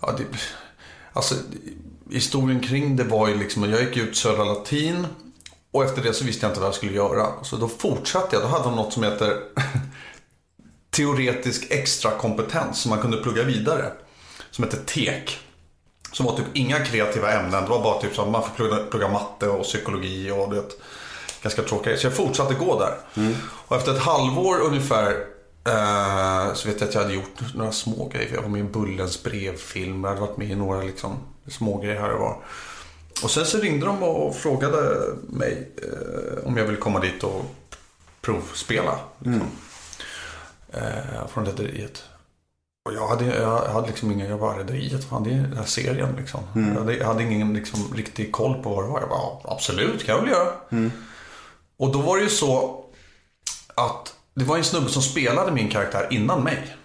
Ja, 0.00 0.14
det, 0.18 0.24
alltså 1.12 1.34
historien 2.10 2.60
kring 2.60 2.96
det 2.96 3.04
var 3.04 3.28
ju 3.28 3.38
liksom, 3.38 3.70
jag 3.70 3.82
gick 3.82 3.96
ut 3.96 4.16
Södra 4.16 4.44
Latin 4.44 5.06
och 5.72 5.84
efter 5.84 6.02
det 6.02 6.12
så 6.12 6.24
visste 6.24 6.46
jag 6.46 6.50
inte 6.50 6.60
vad 6.60 6.66
jag 6.66 6.74
skulle 6.74 6.92
göra. 6.92 7.26
Så 7.42 7.56
då 7.56 7.68
fortsatte 7.68 8.36
jag, 8.36 8.42
då 8.42 8.48
hade 8.48 8.64
de 8.64 8.76
något 8.76 8.92
som 8.92 9.02
heter 9.02 9.40
teoretisk 10.90 11.66
extra 11.70 12.10
kompetens 12.10 12.80
som 12.80 12.90
man 12.90 13.00
kunde 13.00 13.16
plugga 13.16 13.42
vidare. 13.42 13.92
Som 14.50 14.64
heter 14.64 14.78
TEK. 14.86 15.38
Som 16.12 16.26
var 16.26 16.36
typ 16.36 16.46
inga 16.52 16.84
kreativa 16.84 17.32
ämnen. 17.32 17.64
Det 17.64 17.70
var 17.70 17.82
bara 17.82 18.00
typ 18.00 18.14
så 18.14 18.22
att 18.22 18.28
man 18.28 18.44
fick 18.44 18.56
plugga, 18.56 18.76
plugga 18.76 19.08
matte 19.08 19.48
och 19.48 19.64
psykologi 19.64 20.30
och 20.30 20.50
du 20.50 20.56
vet, 20.56 20.80
ganska 21.42 21.62
tråkiga. 21.62 21.96
Så 21.96 22.06
jag 22.06 22.16
fortsatte 22.16 22.54
gå 22.54 22.78
där. 22.78 22.98
Och 23.44 23.76
efter 23.76 23.92
ett 23.92 24.02
halvår 24.02 24.60
ungefär 24.60 25.31
eh, 25.64 26.54
så 26.54 26.68
vet 26.68 26.80
jag 26.80 26.88
att 26.88 26.94
jag 26.94 27.02
hade 27.02 27.14
gjort 27.14 27.54
några 27.54 27.72
små 27.72 28.08
grejer. 28.08 28.34
Jag 28.34 28.42
var 28.42 28.48
med 28.48 28.58
i 28.58 28.62
en 28.64 28.72
Bullens 28.72 29.22
brevfilm. 29.22 30.04
Jag 30.04 30.10
hade 30.10 30.20
varit 30.20 30.36
med 30.36 30.50
i 30.50 30.54
några 30.54 30.82
liksom, 30.82 31.16
små 31.48 31.78
grejer 31.80 32.00
här 32.00 32.10
och 32.10 32.20
var. 32.20 32.36
Och 33.22 33.30
sen 33.30 33.46
så 33.46 33.58
ringde 33.58 33.86
de 33.86 34.02
och 34.02 34.36
frågade 34.36 35.00
mig 35.28 35.72
eh, 35.82 36.46
om 36.46 36.56
jag 36.56 36.64
ville 36.64 36.78
komma 36.78 37.00
dit 37.00 37.22
och 37.24 37.44
provspela. 38.20 38.98
Liksom. 39.18 39.48
Eh, 40.72 41.26
från 41.32 41.46
Rederiet. 41.46 42.02
Och 42.88 42.94
jag 42.94 43.08
hade, 43.08 43.24
jag 43.36 43.68
hade 43.68 43.86
liksom 43.86 44.12
ingen, 44.12 44.30
jag 44.30 44.40
bara 44.40 44.58
Rederiet, 44.58 45.04
fan 45.04 45.24
det 45.24 45.30
är 45.30 45.34
den 45.42 45.56
här 45.56 45.64
serien 45.64 46.16
liksom. 46.16 46.40
Jag, 46.54 46.80
hade, 46.80 46.96
jag 46.96 47.06
hade 47.06 47.22
ingen 47.22 47.54
liksom, 47.54 47.94
riktig 47.96 48.32
koll 48.32 48.62
på 48.62 48.70
vad 48.74 48.84
det 48.84 48.88
var. 48.88 49.00
Jag 49.00 49.08
bara, 49.08 49.18
"Ja, 49.18 49.42
absolut, 49.44 50.04
kan 50.06 50.14
jag 50.14 50.22
väl 50.22 50.30
göra. 50.30 50.52
Och 51.76 51.92
då 51.92 51.98
var 52.00 52.16
det 52.16 52.22
ju 52.22 52.28
så 52.28 52.84
att 53.74 54.14
det 54.34 54.44
var 54.44 54.56
en 54.56 54.64
snubbe 54.64 54.88
som 54.90 55.02
spelade 55.02 55.52
min 55.52 55.70
karaktär 55.70 56.06
innan 56.10 56.42
mig. 56.42 56.76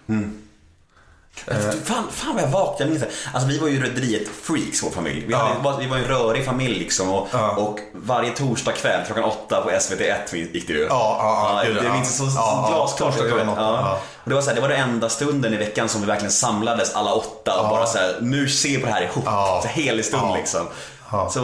Fan, 1.84 2.04
fan 2.10 2.34
vad 2.34 2.42
jag 2.42 2.48
vaknade, 2.48 2.82
jag 2.84 2.88
minns 2.90 3.02
det. 3.02 3.08
Alltså 3.34 3.48
vi 3.48 3.58
var 3.58 3.68
ju 3.68 3.82
Rederiet 3.82 4.28
freaks 4.42 4.82
vår 4.82 4.90
familj. 4.90 5.24
Vi, 5.26 5.34
hade, 5.34 5.58
var- 5.62 5.78
vi 5.78 5.86
var 5.86 5.96
en 5.96 6.04
rörig 6.04 6.44
familj 6.44 6.78
liksom 6.78 7.08
och, 7.08 7.28
och 7.56 7.78
varje 7.94 8.30
torsdag 8.30 8.72
kväll 8.72 9.04
klockan 9.06 9.24
åtta 9.24 9.60
på 9.60 9.70
SVT1 9.70 10.34
gick 10.52 10.66
det 10.66 10.72
ju. 10.72 10.80
Ja, 10.80 10.86
ja, 10.90 11.62
ja, 11.64 11.72
det 11.80 11.86
ja. 11.86 11.92
minns 11.94 12.16
så 12.16 12.24
Ja, 12.24 12.30
ja, 12.70 12.76
glasklart. 12.76 13.14
Ja. 13.18 13.54
ja. 13.56 14.00
Och 14.24 14.28
det 14.28 14.34
var 14.34 14.42
så 14.42 14.48
här, 14.48 14.54
det 14.54 14.60
var 14.60 14.68
den 14.68 14.80
enda 14.90 15.08
stunden 15.08 15.52
i 15.54 15.56
veckan 15.56 15.88
som 15.88 16.00
vi 16.00 16.06
verkligen 16.06 16.32
samlades 16.32 16.94
alla 16.94 17.12
åtta 17.12 17.60
och 17.60 17.68
bara 17.68 17.86
så 17.86 17.98
här, 17.98 18.16
nu 18.20 18.48
ser 18.48 18.68
vi 18.68 18.78
på 18.78 18.86
det 18.86 18.92
här 18.92 19.02
ihop. 19.02 19.24
Ja. 19.26 19.60
Så 19.62 19.68
helig 19.68 20.04
stund 20.04 20.22
Ja. 20.26 20.36
liksom. 20.36 20.66
Ja. 21.12 21.28
Så, 21.30 21.40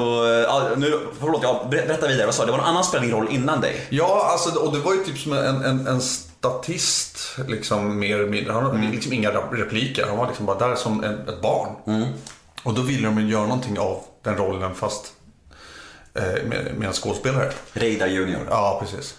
ja, 0.48 0.68
nu, 0.76 1.00
förlåt, 1.20 1.40
ja, 1.42 1.62
ber- 1.70 1.86
berätta 1.86 2.08
vidare. 2.08 2.26
Vad 2.26 2.34
sa 2.34 2.42
du? 2.42 2.46
Det 2.46 2.52
var 2.52 2.58
någon 2.58 2.68
annan 2.68 2.84
spelade 2.84 3.12
roll 3.12 3.28
innan 3.30 3.60
dig? 3.60 3.86
Ja, 3.90 4.28
alltså, 4.32 4.58
och 4.60 4.72
det 4.72 4.78
var 4.78 4.94
ju 4.94 5.04
typ 5.04 5.18
som 5.18 5.32
en, 5.32 5.64
en, 5.64 5.86
en 5.86 6.00
statist, 6.00 7.18
liksom 7.48 7.98
mer 7.98 8.14
eller 8.18 8.30
mindre. 8.30 8.52
Han 8.52 8.64
hade 8.64 8.78
liksom 8.78 9.12
inga 9.12 9.30
repliker. 9.30 10.06
Han 10.06 10.16
var 10.18 10.26
liksom 10.26 10.46
bara 10.46 10.68
där 10.68 10.74
som 10.74 11.04
en, 11.04 11.28
ett 11.28 11.42
barn. 11.42 11.70
Och 12.62 12.74
då 12.74 12.82
ville 12.82 13.06
de 13.08 13.18
ju 13.20 13.28
göra 13.30 13.46
någonting 13.46 13.78
av 13.78 14.00
den 14.22 14.36
rollen 14.36 14.74
fast 14.74 15.12
eh, 16.14 16.22
med, 16.24 16.74
med 16.78 16.86
en 16.88 16.92
skådespelare. 16.92 17.50
Reidar 17.72 18.06
Junior. 18.06 18.46
Ja, 18.50 18.78
precis. 18.82 19.14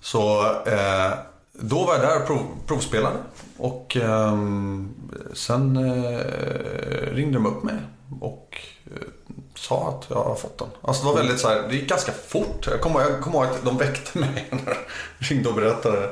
Så 0.00 0.40
eh, 0.66 1.10
då 1.52 1.84
var 1.84 1.94
jag 1.94 2.02
där 2.02 2.20
och 2.20 2.26
prov, 2.26 2.46
provspelade. 2.66 3.16
Och 3.58 3.96
ehm, 3.96 4.94
sen 5.32 5.76
eh, 5.76 7.14
ringde 7.14 7.38
de 7.38 7.46
upp 7.46 7.62
mig 7.62 7.74
och 8.20 8.60
eh, 8.86 9.06
sa 9.62 9.88
att 9.88 10.10
jag 10.10 10.24
har 10.24 10.34
fått 10.34 10.58
den. 10.58 10.68
Alltså 10.82 11.02
det 11.02 11.08
var 11.08 11.16
väldigt 11.16 11.40
så 11.40 11.48
här, 11.48 11.62
det 11.68 11.74
gick 11.74 11.88
ganska 11.88 12.12
fort. 12.12 12.66
Jag 12.70 12.80
kommer 12.80 13.00
jag 13.00 13.10
ihåg 13.10 13.44
att 13.44 13.64
de 13.64 13.78
väckte 13.78 14.18
mig 14.18 14.46
när 14.50 14.76
de 15.18 15.24
ringde 15.24 15.48
och 15.48 15.54
berättade. 15.54 16.10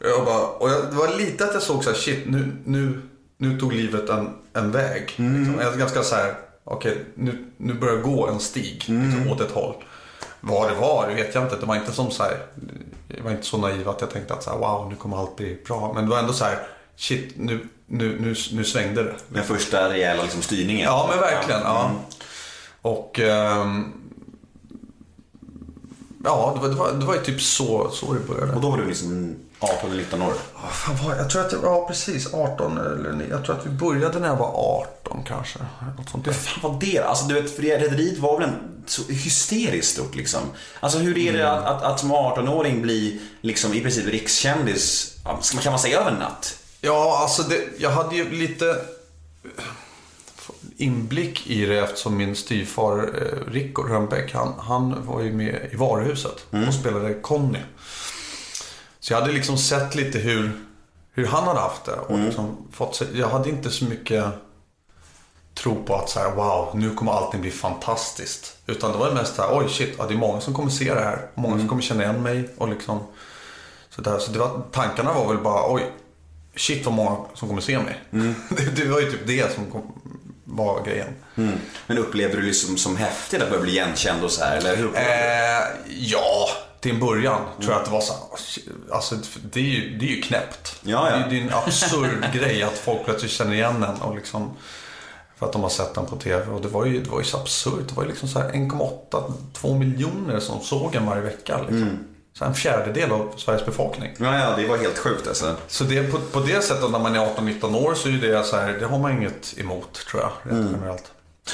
Jag 0.00 0.24
bara, 0.24 0.46
och 0.46 0.70
jag, 0.70 0.84
det 0.90 0.96
var 0.96 1.16
lite 1.18 1.44
att 1.44 1.54
jag 1.54 1.62
såg 1.62 1.84
så 1.84 1.90
här, 1.90 1.96
shit 1.96 2.26
nu, 2.26 2.52
nu, 2.64 3.02
nu 3.36 3.58
tog 3.58 3.72
livet 3.72 4.08
en, 4.10 4.30
en 4.52 4.70
väg. 4.70 5.02
Liksom. 5.02 5.58
Jag 5.60 5.78
ganska 5.78 6.02
så 6.02 6.14
här, 6.14 6.34
okej 6.64 7.04
nu, 7.14 7.52
nu 7.56 7.74
börjar 7.74 7.94
jag 7.94 8.02
gå 8.02 8.28
en 8.28 8.40
stig 8.40 8.84
liksom, 8.86 9.30
åt 9.30 9.40
ett 9.40 9.50
håll. 9.50 9.74
Vad 10.40 10.70
det 10.70 10.74
var, 10.74 11.08
det 11.08 11.14
vet 11.14 11.34
jag 11.34 11.44
inte. 11.44 11.56
Det 11.56 11.66
var 11.66 11.76
inte 11.76 11.92
som 11.92 12.10
så 12.10 12.22
här, 12.22 12.38
jag 13.08 13.24
var 13.24 13.30
inte 13.30 13.46
så 13.46 13.58
naiv 13.58 13.88
att 13.88 14.00
jag 14.00 14.10
tänkte 14.10 14.34
att 14.34 14.42
så 14.42 14.50
här, 14.50 14.58
wow, 14.58 14.88
nu 14.90 14.96
kommer 14.96 15.16
allt 15.16 15.36
bli 15.36 15.58
bra. 15.66 15.92
Men 15.94 16.04
det 16.04 16.10
var 16.10 16.18
ändå 16.18 16.32
så 16.32 16.44
här, 16.44 16.58
shit, 16.96 17.34
nu, 17.36 17.68
nu, 17.86 18.20
nu, 18.20 18.34
nu 18.52 18.64
svängde 18.64 19.02
det. 19.02 19.14
Den 19.28 19.44
första 19.44 19.88
rejäla 19.88 20.22
liksom, 20.22 20.42
styrningen. 20.42 20.84
Ja, 20.84 21.06
men 21.10 21.20
verkligen. 21.20 21.60
Ja. 21.60 21.84
Mm. 21.84 21.96
Och 22.84 23.20
ehm, 23.20 23.92
ja, 26.24 26.52
det 26.54 26.60
var, 26.60 26.68
det, 26.68 26.74
var, 26.74 26.92
det 26.92 27.06
var 27.06 27.14
ju 27.14 27.20
typ 27.20 27.40
så, 27.40 27.90
så 27.90 28.12
det 28.12 28.20
började. 28.20 28.52
Och 28.52 28.60
då 28.60 28.70
var 28.70 28.78
du 28.78 28.86
liksom 28.86 29.36
18 29.58 29.90
eller 29.90 30.02
19 30.02 30.22
år. 30.22 30.32
Vad 30.62 30.72
fan 30.72 31.06
var 31.06 31.14
jag? 31.16 31.30
tror 31.30 31.42
att 31.42 31.50
det 31.50 31.56
var 31.56 31.86
precis 31.86 32.34
18 32.34 32.78
eller 32.78 33.26
jag 33.30 33.44
tror 33.44 33.56
att 33.56 33.66
vi 33.66 33.70
började 33.70 34.18
när 34.18 34.28
jag 34.28 34.36
var 34.36 34.80
18 35.02 35.22
kanske. 35.26 35.58
Något 35.98 36.10
sånt 36.10 36.24
där. 36.24 36.32
Fan 36.32 36.70
vad 36.70 36.80
det 36.80 36.98
Alltså 36.98 37.26
du 37.26 37.34
vet, 37.34 37.56
för 37.56 37.62
Rederiet 37.62 38.18
var 38.18 38.38
väl 38.40 38.48
en 38.48 38.84
så 38.86 39.02
hysteriskt 39.12 39.92
stort 39.92 40.14
liksom. 40.14 40.40
Alltså 40.80 40.98
hur 40.98 41.18
är 41.18 41.28
Mm. 41.28 41.40
det 41.40 41.52
att, 41.52 41.64
att, 41.64 41.82
att 41.82 42.00
som 42.00 42.12
18-åring 42.12 42.82
bli 42.82 43.20
liksom 43.40 43.74
i 43.74 43.80
princip 43.80 44.06
rikskändis, 44.06 45.16
ja, 45.24 45.40
kan 45.62 45.72
man 45.72 45.80
säga 45.80 46.00
över 46.00 46.10
en 46.10 46.16
natt? 46.16 46.58
Ja, 46.80 47.18
alltså 47.22 47.42
det, 47.42 47.60
jag 47.78 47.90
hade 47.90 48.16
ju 48.16 48.30
lite 48.30 48.76
inblick 50.76 51.46
i 51.46 51.66
det 51.66 51.78
eftersom 51.80 52.16
min 52.16 52.36
styvfar 52.36 52.98
eh, 52.98 53.52
Rico 53.52 53.82
Rönnbäck, 53.82 54.34
han, 54.34 54.52
han 54.58 55.06
var 55.06 55.22
ju 55.22 55.32
med 55.32 55.68
i 55.72 55.76
Varuhuset 55.76 56.46
och 56.68 56.74
spelade 56.74 57.14
Conny. 57.14 57.58
Så 59.00 59.12
jag 59.12 59.20
hade 59.20 59.32
liksom 59.32 59.58
sett 59.58 59.94
lite 59.94 60.18
hur, 60.18 60.52
hur 61.12 61.26
han 61.26 61.44
hade 61.44 61.60
haft 61.60 61.84
det. 61.84 61.92
Och 61.92 62.18
liksom 62.18 62.56
fått, 62.72 63.02
jag 63.14 63.28
hade 63.28 63.48
inte 63.48 63.70
så 63.70 63.84
mycket 63.84 64.24
tro 65.54 65.84
på 65.84 65.94
att 65.94 66.10
så 66.10 66.18
här, 66.18 66.30
wow, 66.30 66.70
nu 66.74 66.94
kommer 66.94 67.12
allting 67.12 67.40
bli 67.40 67.50
fantastiskt. 67.50 68.56
Utan 68.66 68.92
det 68.92 68.98
var 68.98 69.12
mest 69.12 69.36
så 69.36 69.42
här, 69.42 69.58
oj 69.58 69.68
shit, 69.68 69.94
ja, 69.98 70.06
det 70.06 70.14
är 70.14 70.18
många 70.18 70.40
som 70.40 70.54
kommer 70.54 70.70
se 70.70 70.94
det 70.94 71.00
här. 71.00 71.26
Många 71.34 71.58
som 71.58 71.68
kommer 71.68 71.82
känna 71.82 72.02
igen 72.02 72.22
mig. 72.22 72.48
Och 72.58 72.68
liksom, 72.68 73.00
så 73.90 74.02
där. 74.02 74.18
Så 74.18 74.32
det 74.32 74.38
var, 74.38 74.62
tankarna 74.72 75.12
var 75.12 75.28
väl 75.28 75.42
bara, 75.42 75.72
oj, 75.72 75.92
shit 76.56 76.84
vad 76.86 76.94
många 76.94 77.16
som 77.34 77.48
kommer 77.48 77.60
se 77.60 77.78
mig. 77.78 78.00
det, 78.48 78.76
det 78.76 78.88
var 78.88 79.00
ju 79.00 79.10
typ 79.10 79.26
det 79.26 79.54
som 79.54 79.70
kom, 79.70 79.82
var 80.56 80.84
grejen. 80.84 81.08
Men 81.86 81.98
upplevde 81.98 82.36
du 82.36 82.40
det 82.40 82.46
liksom 82.46 82.76
som 82.76 82.96
häftigt 82.96 83.42
att 83.42 83.50
börja 83.50 83.62
bli 83.62 83.72
igenkänd 83.72 84.24
och 84.24 84.30
så 84.30 84.44
här? 84.44 84.56
Eller 84.56 84.76
hur? 84.76 84.96
Eh, 84.96 85.94
ja, 85.98 86.48
till 86.80 86.92
en 86.94 87.00
början 87.00 87.40
tror 87.60 87.72
jag 87.72 87.80
att 87.80 87.84
det 87.84 87.90
var 87.90 88.00
så 88.00 88.12
här, 88.12 88.94
Alltså 88.94 89.16
det 89.52 89.60
är 89.60 89.64
ju, 89.64 89.98
det 89.98 90.04
är 90.04 90.08
ju 90.08 90.22
knäppt. 90.22 90.80
Ja, 90.82 91.10
ja. 91.10 91.16
Det, 91.16 91.22
är, 91.24 91.28
det 91.30 91.36
är 91.36 91.40
en 91.40 91.54
absurd 91.54 92.32
grej 92.34 92.62
att 92.62 92.78
folk 92.78 93.04
plötsligt 93.04 93.30
känner 93.30 93.52
igen 93.52 93.82
en 93.82 94.02
och 94.02 94.14
liksom 94.14 94.56
för 95.36 95.46
att 95.46 95.52
de 95.52 95.62
har 95.62 95.68
sett 95.68 95.94
den 95.94 96.06
på 96.06 96.16
TV. 96.16 96.46
Och 96.46 96.60
det 96.60 96.68
var 96.68 96.84
ju, 96.84 97.02
det 97.02 97.10
var 97.10 97.18
ju 97.18 97.24
så 97.24 97.36
absurt. 97.36 97.88
Det 97.88 97.94
var 97.94 98.02
ju 98.02 98.08
liksom 98.08 98.28
så 98.28 98.38
här 98.38 98.50
1,8-2 98.50 99.78
miljoner 99.78 100.40
som 100.40 100.60
såg 100.60 100.94
en 100.94 101.06
varje 101.06 101.22
vecka. 101.22 101.58
Liksom. 101.58 101.98
Så 102.38 102.44
en 102.44 102.54
fjärdedel 102.54 103.12
av 103.12 103.34
Sveriges 103.36 103.66
befolkning. 103.66 104.14
Ja, 104.18 104.38
ja, 104.38 104.56
det 104.56 104.66
var 104.66 104.76
helt 104.78 104.98
sjukt 104.98 105.28
alltså. 105.28 105.56
Så 105.66 105.84
det, 105.84 106.02
på, 106.02 106.18
på 106.18 106.40
det 106.40 106.64
sättet 106.64 106.90
när 106.90 106.98
man 106.98 107.16
är 107.16 107.20
18-19 107.20 107.76
år 107.76 107.94
så 107.94 108.08
är 108.08 108.12
det 108.12 108.44
så 108.44 108.56
här, 108.56 108.72
det 108.72 108.86
har 108.86 108.98
man 108.98 109.12
inget 109.12 109.54
emot 109.58 110.06
tror 110.10 110.22
jag. 110.22 110.30
Rent 110.42 110.70
generellt. 110.72 111.04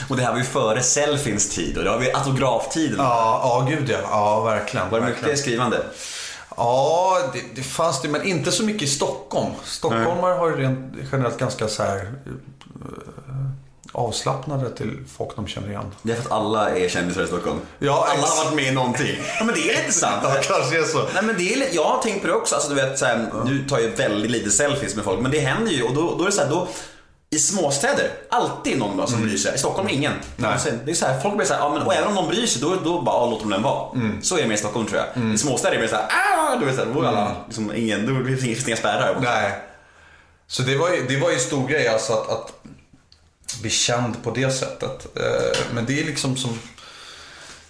Och 0.09 0.16
det 0.16 0.23
här 0.23 0.31
var 0.31 0.38
ju 0.38 0.45
före 0.45 0.83
selfiens 0.83 1.49
tid 1.49 1.79
och 1.79 1.85
det 1.85 1.90
var 1.90 2.03
ju 2.03 2.11
autograftiden. 2.11 2.97
Ja, 2.99 3.40
ja 3.43 3.77
gud 3.77 3.90
ja. 3.90 3.99
Ja, 4.03 4.40
verkligen. 4.40 4.90
Var 4.90 5.01
det 5.01 5.07
verkligen. 5.07 5.29
mycket 5.29 5.40
skrivande? 5.40 5.83
Ja, 6.57 7.19
det, 7.33 7.43
det 7.55 7.62
fanns 7.62 8.03
det, 8.03 8.09
men 8.09 8.27
inte 8.27 8.53
så 8.53 8.64
mycket 8.64 8.83
i 8.83 8.87
Stockholm. 8.87 9.53
Stockholmare 9.64 10.35
har 10.35 10.51
ju 10.51 10.57
rent 10.57 10.95
generellt 11.12 11.38
ganska 11.38 11.69
så 11.69 11.83
här 11.83 11.97
eh, 11.97 13.51
avslappnade 13.92 14.70
till 14.70 14.98
folk 15.16 15.37
de 15.37 15.46
känner 15.46 15.68
igen. 15.68 15.92
Det 16.03 16.12
är 16.12 16.16
för 16.16 16.22
att 16.22 16.33
alla 16.33 16.70
är 16.70 16.88
kändisar 16.88 17.22
i 17.22 17.26
Stockholm. 17.26 17.61
Ja, 17.79 18.09
alla 18.11 18.26
har 18.26 18.44
varit 18.44 18.55
med 18.57 18.64
i 18.64 18.70
någonting. 18.70 19.16
Ja, 19.38 19.44
men 19.44 19.55
det 19.55 19.70
är 19.70 19.76
lite 19.83 19.92
sant. 19.92 20.20
Ja, 20.24 20.35
kanske 20.42 20.79
är 20.79 20.85
så. 20.85 20.98
Nej 21.14 21.22
men 21.22 21.37
det 21.38 21.55
är 21.55 21.74
jag 21.74 21.85
har 21.85 22.03
tänkt 22.03 22.20
på 22.20 22.26
det 22.26 22.35
också. 22.35 22.55
Alltså, 22.55 22.70
du 22.70 22.74
vet, 22.74 22.98
så 22.98 23.05
här, 23.05 23.31
Du 23.46 23.68
tar 23.68 23.79
ju 23.79 23.90
väldigt 23.90 24.31
lite 24.31 24.50
selfies 24.50 24.96
med 24.96 25.05
folk, 25.05 25.20
men 25.20 25.31
det 25.31 25.40
händer 25.40 25.72
ju 25.72 25.83
och 25.83 25.94
då, 25.94 26.14
då 26.16 26.22
är 26.22 26.26
det 26.26 26.33
så 26.33 26.42
här, 26.42 26.50
då 26.50 26.68
i 27.33 27.38
småstäder, 27.38 28.11
alltid 28.31 28.79
någon 28.79 28.96
då 28.96 29.07
som 29.07 29.22
bryr 29.22 29.37
sig. 29.37 29.55
I 29.55 29.59
Stockholm 29.59 29.88
ingen. 29.88 30.12
Nej. 30.37 30.53
Alltså, 30.53 30.68
Det 30.85 30.90
är 30.90 30.94
så 30.94 31.07
här, 31.07 31.20
folk 31.20 31.37
blir 31.37 31.46
så 31.46 31.55
här, 31.55 31.61
ja, 31.61 31.68
men, 31.74 31.83
och 31.83 31.94
även 31.94 32.09
om 32.09 32.14
någon 32.14 32.29
bryr 32.29 32.46
sig, 32.46 32.62
då, 32.62 32.76
då 32.85 33.03
bara, 33.03 33.16
ja, 33.16 33.26
låter 33.31 33.42
de 33.44 33.50
den 33.50 33.62
vara. 33.62 33.88
Så 34.22 34.37
är 34.37 34.42
det 34.42 34.48
med 34.48 34.55
i 34.55 34.59
Stockholm 34.59 34.87
tror 34.87 35.00
jag. 35.14 35.35
I 35.35 35.38
småstäder 35.38 35.76
är 35.76 35.83
det 35.83 35.88
så 35.88 35.96
här, 35.96 36.05
ah! 36.09 36.57
Du 36.57 36.66
vet, 36.66 36.74
så 36.76 36.85
här, 36.85 36.94
då 36.94 37.07
alla, 37.07 37.37
liksom, 37.46 37.72
ingen, 37.76 38.07
då 38.07 38.37
finns 38.37 38.64
det 38.64 38.70
inga 38.70 38.76
spärrar. 38.76 39.16
Nej. 39.22 39.53
Så 40.46 40.62
det 40.62 40.76
var 40.76 40.90
ju, 40.90 41.07
det 41.09 41.16
var 41.16 41.31
ju 41.31 41.38
stor 41.38 41.68
grej 41.68 41.88
alltså 41.88 42.12
att, 42.12 42.29
att 42.31 42.53
bli 43.61 43.70
känd 43.70 44.23
på 44.23 44.31
det 44.31 44.51
sättet. 44.51 45.16
Eh, 45.16 45.59
Men 45.75 45.87
det 45.87 46.01
är 46.01 46.05
liksom 46.05 46.37
som... 46.37 46.59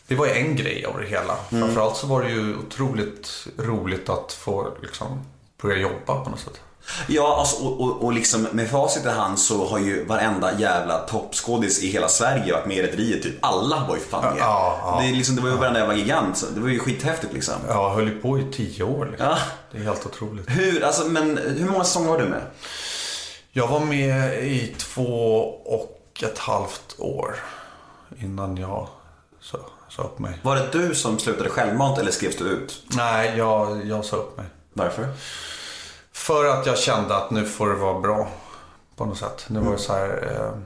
Det 0.06 0.14
var 0.14 0.26
ju 0.26 0.32
en 0.32 0.56
grej 0.56 0.84
av 0.84 1.00
det 1.00 1.06
hela. 1.06 1.36
Mm. 1.50 1.64
Framförallt 1.64 1.96
så 1.96 2.06
var 2.06 2.22
det 2.22 2.30
ju 2.30 2.56
otroligt 2.56 3.46
roligt 3.58 4.08
att 4.08 4.32
få 4.32 4.72
liksom 4.82 5.24
börja 5.62 5.76
jobba 5.76 6.24
på 6.24 6.30
något 6.30 6.40
sätt. 6.40 6.60
Ja, 7.06 7.36
alltså, 7.38 7.64
och, 7.64 7.80
och, 7.80 8.04
och 8.04 8.12
liksom 8.12 8.42
med 8.42 8.70
facit 8.70 9.06
i 9.06 9.08
hand 9.08 9.38
så 9.38 9.66
har 9.66 9.78
ju 9.78 10.04
varenda 10.04 10.58
jävla 10.58 10.98
toppskådis 10.98 11.82
i 11.82 11.86
hela 11.90 12.08
Sverige 12.08 12.52
varit 12.52 12.66
med 12.66 12.76
i 12.76 12.82
Rederiet. 12.82 13.22
Typ 13.22 13.34
alla 13.40 13.86
var 13.88 13.96
ju 13.96 14.02
fan 14.02 14.24
med. 14.24 14.34
Ja, 14.40 14.78
ja. 14.82 15.00
det, 15.02 15.08
är 15.08 15.12
liksom, 15.12 15.36
det 15.36 15.42
var 15.42 15.48
ju 15.48 15.56
varenda 15.56 15.80
jävla 15.80 15.94
gigant. 15.94 16.44
Det 16.54 16.60
var 16.60 16.68
ju 16.68 16.78
skithäftigt 16.78 17.32
liksom. 17.32 17.54
Jag 17.68 17.90
höll 17.90 18.08
ju 18.08 18.20
på 18.20 18.38
i 18.38 18.44
tio 18.52 18.84
år. 18.84 19.06
Liksom. 19.10 19.26
Ja. 19.26 19.38
Det 19.72 19.78
är 19.78 19.82
helt 19.82 20.06
otroligt. 20.06 20.50
Hur, 20.50 20.84
alltså, 20.84 21.04
men 21.04 21.38
hur 21.58 21.70
många 21.70 21.84
säsonger 21.84 22.08
var 22.08 22.18
du 22.18 22.24
med? 22.24 22.42
Jag 23.52 23.68
var 23.68 23.80
med 23.80 24.44
i 24.44 24.74
två 24.78 25.38
och 25.64 26.22
ett 26.22 26.38
halvt 26.38 26.94
år 26.98 27.36
innan 28.18 28.56
jag 28.56 28.88
sa, 29.40 29.58
sa 29.88 30.02
upp 30.02 30.18
mig. 30.18 30.38
Var 30.42 30.56
det 30.56 30.68
du 30.72 30.94
som 30.94 31.18
slutade 31.18 31.48
självmant 31.50 31.98
eller 31.98 32.10
skrevs 32.10 32.36
du 32.36 32.44
ut? 32.44 32.82
Nej, 32.96 33.34
jag, 33.36 33.86
jag 33.86 34.04
sa 34.04 34.16
upp 34.16 34.36
mig. 34.36 34.46
Varför? 34.72 35.08
För 36.12 36.44
att 36.44 36.66
jag 36.66 36.78
kände 36.78 37.16
att 37.16 37.30
nu 37.30 37.44
får 37.44 37.68
det 37.68 37.74
vara 37.74 38.00
bra. 38.00 38.28
På 38.96 39.04
något 39.04 39.18
sätt. 39.18 39.44
Nu 39.48 39.60
var 39.60 39.72
det 39.72 39.78
så 39.78 39.92
här... 39.92 40.32
Eh, 40.36 40.60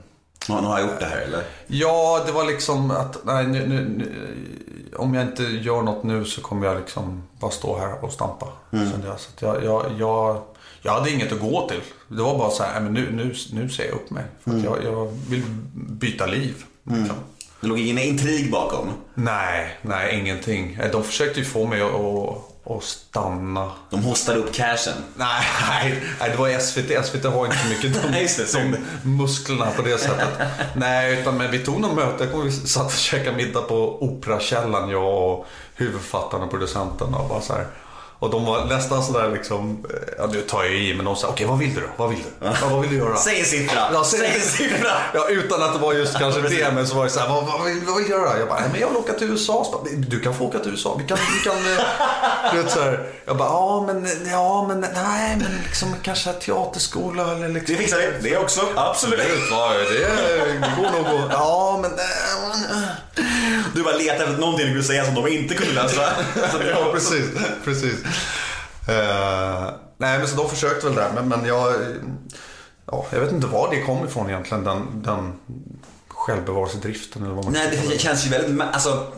Ja, 0.49 0.61
nu 0.61 0.66
har 0.66 0.79
jag 0.79 0.88
gjort 0.88 1.01
det 1.01 1.07
här 1.07 1.16
eller? 1.16 1.44
ja, 1.66 2.23
det 2.27 2.33
var 2.33 2.44
liksom 2.44 2.90
att 2.90 3.25
nej, 3.25 3.47
nu, 3.47 3.66
nu, 3.66 3.88
nu, 3.88 4.97
om 4.97 5.14
jag 5.14 5.25
inte 5.25 5.42
gör 5.42 5.83
något 5.83 6.03
nu 6.05 6.25
så 6.25 6.40
kommer 6.40 6.66
jag 6.66 6.77
liksom 6.77 7.23
bara 7.40 7.51
stå 7.51 7.79
här 7.79 8.05
och 8.05 8.12
stampa. 8.12 8.47
Kände 8.70 9.07
jag. 9.07 9.20
Så 9.20 9.31
jag, 9.38 9.64
jag, 9.64 9.87
jag, 9.99 10.42
jag 10.85 10.92
hade 10.92 11.11
inget 11.11 11.33
att 11.33 11.40
gå 11.40 11.68
till. 11.68 11.81
Det 12.09 12.23
var 12.23 12.38
bara 12.38 12.51
så 12.51 12.62
här, 12.62 12.81
men 12.81 12.92
nu, 12.92 13.11
nu, 13.12 13.35
nu 13.53 13.68
säger 13.68 13.90
jag 13.90 13.97
upp 13.97 14.11
mig. 14.11 14.25
För 14.44 14.51
att 14.51 14.64
jag, 14.64 14.85
jag 14.85 15.18
vill 15.29 15.42
byta 15.75 16.27
liv. 16.27 16.64
Liksom. 16.83 17.16
Det 17.61 17.66
låg 17.66 17.79
ingen 17.79 17.99
intrig 17.99 18.51
bakom. 18.51 18.88
Nej, 19.14 19.79
nej 19.83 20.18
ingenting. 20.20 20.79
De 20.92 21.05
försökte 21.05 21.40
ju 21.40 21.47
få 21.47 21.66
mig 21.66 21.81
att, 21.83 21.90
att, 22.77 22.85
stanna. 22.85 23.70
De 23.90 24.03
hostade 24.03 24.38
upp 24.38 24.53
cashen. 24.53 24.94
Nej, 25.16 25.44
nej, 25.68 26.03
nej, 26.20 26.31
det 26.31 26.37
var 26.37 26.59
SVT. 26.59 27.07
SVT 27.07 27.25
har 27.25 27.44
inte 27.44 27.59
så 27.59 27.68
mycket 27.68 28.03
de, 28.03 28.09
Nej, 28.11 28.29
de 28.53 28.77
musklerna 29.09 29.70
på 29.77 29.83
det 29.83 29.99
sättet. 29.99 30.29
Nej, 30.75 31.20
utan 31.20 31.37
men 31.38 31.51
vi 31.51 31.59
tog 31.59 31.81
något 31.81 31.97
möte. 31.97 32.29
Jag 32.33 32.40
vi 32.40 32.53
satt 32.53 32.87
och 32.87 32.92
käkade 32.92 33.37
middag 33.37 33.62
på 33.62 34.03
Operakällaren, 34.03 34.90
jag 34.90 35.33
och 35.33 35.47
huvudfattaren 35.75 36.42
och 36.42 36.51
producenten. 36.51 37.14
Och, 37.14 37.29
bara 37.29 37.40
så 37.40 37.53
här. 37.53 37.66
Och 38.18 38.31
de 38.31 38.44
var 38.44 38.64
nästan 38.64 39.03
sådär 39.03 39.31
liksom, 39.31 39.87
eh, 39.90 40.14
ja 40.18 40.27
nu 40.33 40.40
tar 40.40 40.64
jag 40.64 40.72
i, 40.74 40.94
men 40.94 41.05
de 41.05 41.16
sa 41.16 41.29
okej 41.29 41.46
vad 41.46 41.59
vill 41.59 41.74
du 41.74 41.81
då? 41.81 41.87
Vad 41.96 42.11
vill 42.11 42.18
du? 42.18 42.46
Ja, 42.46 42.53
vad 42.70 42.81
vill 42.81 42.90
du 42.90 42.96
göra? 42.96 43.16
Säg 43.16 43.38
en 43.40 43.44
siffra! 43.46 43.81
Ja, 43.92 44.05
Säg 44.05 44.27
en 44.35 44.40
siffra! 44.40 44.90
Ja, 45.14 45.29
utan 45.29 45.62
att 45.62 45.72
det 45.72 45.79
var 45.79 45.92
just 45.92 46.18
kanske 46.18 46.40
det, 46.40 46.72
men 46.74 46.87
så 46.87 46.96
var 46.96 47.05
det 47.05 47.11
så 47.11 47.20
här, 47.20 47.29
vad, 47.29 47.44
vad, 47.44 47.64
vill, 47.64 47.81
vad 47.87 47.96
vill 47.96 48.05
du 48.05 48.11
göra? 48.11 48.38
Jag 48.38 48.48
bara, 48.48 48.61
men 48.72 48.81
jag 48.81 48.88
vill 48.88 48.96
åka 48.96 49.12
till 49.12 49.31
USA. 49.31 49.66
Bara, 49.72 49.92
Du 50.09 50.20
kan 50.20 50.35
få 50.35 50.44
åka 50.44 50.59
till 50.59 50.70
USA. 50.70 50.96
Vi 50.98 51.05
kan, 51.05 51.18
vi 51.35 51.50
kan, 51.50 51.57
eh, 51.57 51.85
du 52.53 52.62
vet 52.62 52.72
så 52.72 52.81
här. 52.81 53.07
Jag 53.24 53.37
bara, 53.37 53.48
ja 53.48 53.85
men, 53.87 54.09
ja 54.31 54.64
men, 54.68 54.81
nej 54.81 55.37
men 55.37 55.59
liksom 55.64 55.94
kanske 56.03 56.33
teaterskola 56.33 57.33
eller 57.33 57.48
liksom. 57.48 57.74
Det 57.77 57.83
fixar 57.83 57.98
vi. 57.98 58.31
Det 58.31 58.37
också. 58.37 58.61
Absolut. 58.77 59.20
Absolut, 59.20 59.50
ja, 59.50 59.68
det 59.90 60.83
går 60.83 60.90
nog 60.90 61.20
att, 61.20 61.33
ja 61.33 61.79
men, 61.83 61.90
eh, 61.92 62.34
Du 63.74 63.83
bara 63.83 63.96
letar 63.96 64.24
efter 64.24 64.38
någonting 64.38 64.66
du 64.66 64.72
skulle 64.72 64.85
säga 64.85 65.04
som 65.04 65.14
de 65.14 65.28
inte 65.28 65.54
kunde 65.54 65.74
det 65.74 66.70
ja 66.70 66.90
precis, 66.92 67.26
precis. 67.64 67.94
Eh, 68.88 69.70
nej 69.98 70.18
men 70.18 70.28
så 70.28 70.37
de 70.37 70.50
försökte 70.50 70.87
väl 70.87 70.94
där, 70.94 71.11
men, 71.14 71.28
men 71.28 71.44
jag, 71.46 71.74
ja, 72.87 73.07
jag 73.11 73.20
vet 73.20 73.33
inte 73.33 73.46
var 73.46 73.70
det 73.70 73.83
kom 73.83 74.07
ifrån 74.07 74.30
egentligen, 74.30 74.64
den, 74.64 75.02
den 75.02 75.33
självbevarelsedriften 76.09 77.22
eller 77.22 77.35
vad 77.35 77.44
man 77.44 77.52
Nej, 77.52 77.80
det 77.90 77.98
känns 77.98 78.26
ju 78.26 78.30
väldigt... 78.30 78.66
Alltså, 78.72 79.12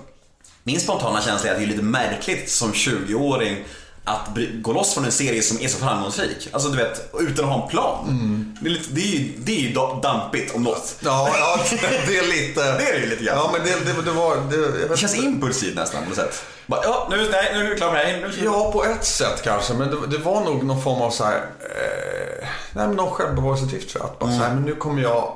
min 0.63 0.81
spontana 0.81 1.21
känsla 1.23 1.49
är 1.49 1.53
att 1.53 1.59
det 1.59 1.65
är 1.65 1.69
lite 1.69 1.83
märkligt 1.83 2.51
som 2.51 2.73
20-åring 2.73 3.65
att 4.09 4.29
gå 4.63 4.73
loss 4.73 4.95
från 4.95 5.05
en 5.05 5.13
serie 5.13 5.43
som 5.43 5.61
är 5.61 5.69
så 5.69 5.79
framgångsrik. 5.79 6.49
Alltså 6.53 6.69
du 6.69 6.77
vet, 6.77 7.15
utan 7.21 7.45
att 7.45 7.51
ha 7.51 7.63
en 7.63 7.69
plan. 7.69 8.57
Det, 8.61 8.69
är 8.69 8.73
lite, 8.73 8.89
det, 8.95 9.01
är 9.01 9.07
ju, 9.19 9.33
det 9.39 9.53
är 9.53 9.61
ju 9.61 9.73
da- 9.73 10.01
dampigt 10.03 10.55
om 10.55 10.63
något. 10.63 10.97
Ja, 11.01 11.29
ja 11.39 11.59
det 12.07 12.19
är 12.19 12.27
lite... 12.27 12.61
Det 12.79 12.91
är 12.91 13.01
det 13.01 13.07
lite 13.07 13.25
grann. 13.25 13.37
Ja, 13.37 13.51
men 13.53 13.67
det, 13.67 13.93
det, 13.93 14.03
det 14.03 14.11
var... 14.11 14.37
Det, 14.37 14.81
jag 14.81 14.91
Det 14.91 14.97
känns 14.97 15.15
inte. 15.15 15.27
impulsivt 15.27 15.75
nästan 15.77 16.03
på 16.03 16.09
något 16.09 16.19
sätt. 16.19 16.43
Bara, 16.67 16.81
ja, 16.85 17.07
nu, 17.11 17.29
nej, 17.31 17.51
nu 17.55 17.67
är 17.67 17.71
vi 17.71 17.77
klara 17.77 17.93
med 17.93 18.07
det 18.07 18.29
här. 18.29 18.45
Ja, 18.45 18.73
på 18.73 18.85
ett 18.85 19.05
sätt 19.05 19.43
kanske. 19.45 19.75
Men 19.75 20.11
det, 20.11 20.19
var 20.19 20.41
nog 20.45 20.65
någon 20.65 20.83
form 20.83 21.03
av 21.03 21.11
så 21.11 21.25
här... 21.25 21.37
Eh, 21.61 22.49
nej, 22.73 22.87
men 22.87 22.97
någon 22.97 23.11
självbevarelsedrift 23.11 23.91
tror 23.91 24.03
jag. 24.05 24.11
Att 24.11 24.19
bara 24.19 24.31
så 24.31 24.37
här, 24.37 24.55
men 24.55 24.63
nu 24.63 24.75
kommer 24.75 25.03
jag 25.03 25.33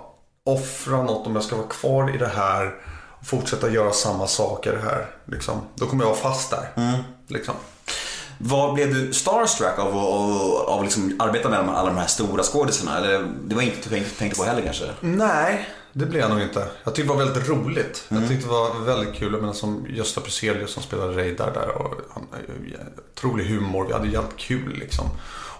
offra 0.47 1.03
något 1.03 1.27
om 1.27 1.35
jag 1.35 1.45
ska 1.45 1.57
vara 1.57 1.67
kvar 1.69 2.15
i 2.15 2.19
det 2.19 2.31
här. 2.37 2.75
Och 3.21 3.27
fortsätta 3.27 3.71
göra 3.71 3.93
samma 3.93 4.27
saker 4.27 4.81
här. 4.85 5.07
Liksom. 5.25 5.61
Då 5.75 5.87
kommer 5.87 6.05
jag 6.05 6.11
vara 6.11 6.21
fast 6.21 6.51
där. 6.51 6.69
Liksom. 7.29 7.55
Vad 8.43 8.75
blev 8.75 8.95
du 8.95 9.13
starstruck 9.13 9.79
av 9.79 9.89
att 9.89 10.69
av, 10.69 10.83
liksom 10.83 11.17
arbeta 11.19 11.49
med 11.49 11.59
alla 11.59 11.89
de 11.89 11.97
här 11.97 12.07
stora 12.07 12.43
skådisarna? 12.43 12.99
Eller 12.99 13.33
det 13.45 13.55
var 13.55 13.63
inte 13.63 13.89
du 13.89 14.01
tänkte 14.19 14.39
på 14.39 14.45
heller 14.45 14.63
kanske? 14.63 14.85
Nej, 15.01 15.69
det 15.93 16.07
blev 16.07 16.21
jag 16.21 16.31
nog 16.31 16.41
inte. 16.41 16.69
Jag 16.85 16.95
tyckte 16.95 17.13
det 17.13 17.19
var 17.19 17.25
väldigt 17.25 17.49
roligt. 17.49 18.05
Jag 18.09 18.29
tyckte 18.29 18.47
det 18.47 18.53
var 18.53 18.85
väldigt 18.85 19.15
kul. 19.15 19.33
Jag 19.33 19.41
menar 19.41 19.55
som 19.55 19.87
Gösta 19.89 20.21
Bruzelius 20.21 20.71
som 20.71 20.83
spelade 20.83 21.13
Reidar 21.13 21.53
där. 21.55 21.69
Och 21.69 21.95
han, 22.11 22.27
otrolig 23.15 23.45
humor. 23.45 23.87
Vi 23.87 23.93
hade 23.93 24.09
jävligt 24.09 24.37
kul 24.37 24.77
liksom. 24.79 25.07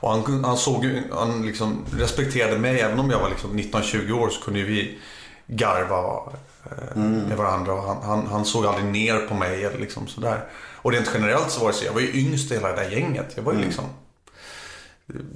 Och 0.01 0.11
han, 0.11 0.45
han 0.45 0.57
såg 0.57 0.85
han 1.13 1.47
liksom 1.47 1.85
respekterade 1.99 2.59
mig. 2.59 2.81
Även 2.81 2.99
om 2.99 3.11
jag 3.11 3.21
var 3.21 3.29
liksom 3.29 3.59
19-20 3.59 4.13
år 4.13 4.29
så 4.29 4.41
kunde 4.41 4.63
vi 4.63 4.99
garva 5.47 6.33
eh, 6.65 6.97
med 7.03 7.37
varandra. 7.37 7.73
Och 7.73 7.83
han, 7.83 8.03
han, 8.03 8.27
han 8.27 8.45
såg 8.45 8.67
aldrig 8.67 8.85
ner 8.85 9.27
på 9.27 9.35
mig 9.35 9.65
eller 9.65 9.79
liksom 9.79 10.07
sådär. 10.07 10.45
Och 10.83 10.93
rent 10.93 11.11
generellt 11.15 11.51
så 11.51 11.61
var 11.61 11.69
det 11.69 11.75
så. 11.75 11.85
Jag 11.85 11.93
var 11.93 12.01
ju 12.01 12.21
yngst 12.21 12.51
i 12.51 12.55
hela 12.55 12.69
det 12.69 12.83
där 12.83 12.91
gänget. 12.91 13.33
Jag 13.35 13.43
var 13.43 13.53
ju 13.53 13.61
liksom 13.61 13.85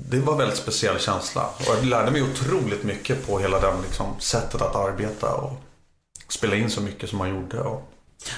det 0.09 0.21
var 0.21 0.33
en 0.33 0.39
väldigt 0.39 0.59
speciell 0.59 0.99
känsla. 0.99 1.47
Och 1.59 1.77
jag 1.77 1.85
lärde 1.85 2.11
mig 2.11 2.23
otroligt 2.23 2.83
mycket 2.83 3.27
på 3.27 3.39
hela 3.39 3.61
den 3.61 3.83
liksom, 3.83 4.07
sättet 4.19 4.63
att 4.63 4.77
arbeta 4.77 5.35
och 5.35 5.53
spela 6.29 6.57
in 6.57 6.71
så 6.71 6.81
mycket 6.81 7.11
som 7.11 7.19
man 7.19 7.31
gjorde. 7.31 7.61
Och... 7.61 7.94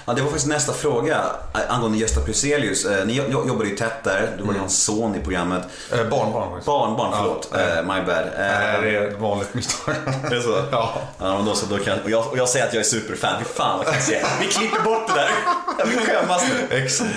Ja, 0.07 0.13
det 0.13 0.21
var 0.23 0.29
faktiskt 0.29 0.47
nästa 0.49 0.73
fråga 0.73 1.21
eh, 1.55 1.61
angående 1.75 1.99
Gösta 1.99 2.21
Pruselius. 2.21 2.85
Eh, 2.85 3.07
Ni 3.07 3.23
jo- 3.31 3.49
jobbade 3.49 3.69
ju 3.71 3.77
tätt 3.77 4.05
där, 4.05 4.35
du 4.39 4.45
var 4.45 4.53
ju 4.53 4.59
hans 4.59 4.85
son 4.85 5.15
i 5.15 5.21
programmet. 5.21 5.63
Eh, 5.93 6.05
barnbarn. 6.09 6.61
Barnbarn, 6.67 7.13
förlåt. 7.19 7.49
Ja, 7.53 7.59
Eh, 7.61 7.83
my 7.83 8.01
bad. 8.07 8.25
Eh, 8.27 8.81
det 8.83 8.97
är 8.97 9.09
ett 9.09 9.21
vanligt 9.21 9.55
misstag. 9.55 9.95
Är 10.25 10.31
det 10.35 10.43
så? 10.43 10.63
Ja. 10.73 10.95
Ja, 11.19 11.43
då 11.47 11.55
så, 11.55 11.67
då 11.67 11.79
kan, 11.79 11.99
och, 12.05 12.11
jag, 12.11 12.27
och 12.27 12.39
jag 12.39 12.49
säger 12.49 12.67
att 12.67 12.73
jag 12.75 12.81
är 12.81 12.85
superfan. 12.85 13.35
Fy 13.39 13.45
fan 13.45 13.77
vad 13.79 13.87
kan 13.87 13.95
jag 13.95 14.05
säga? 14.05 14.27
Vi 14.41 14.47
klipper 14.47 14.81
bort 14.83 15.09
det 15.09 15.15
där. 15.15 15.31
Jag 15.79 15.87
vill 15.87 15.99
skämmas 15.99 16.43
nu. 16.71 16.77
Exakt. 16.77 17.11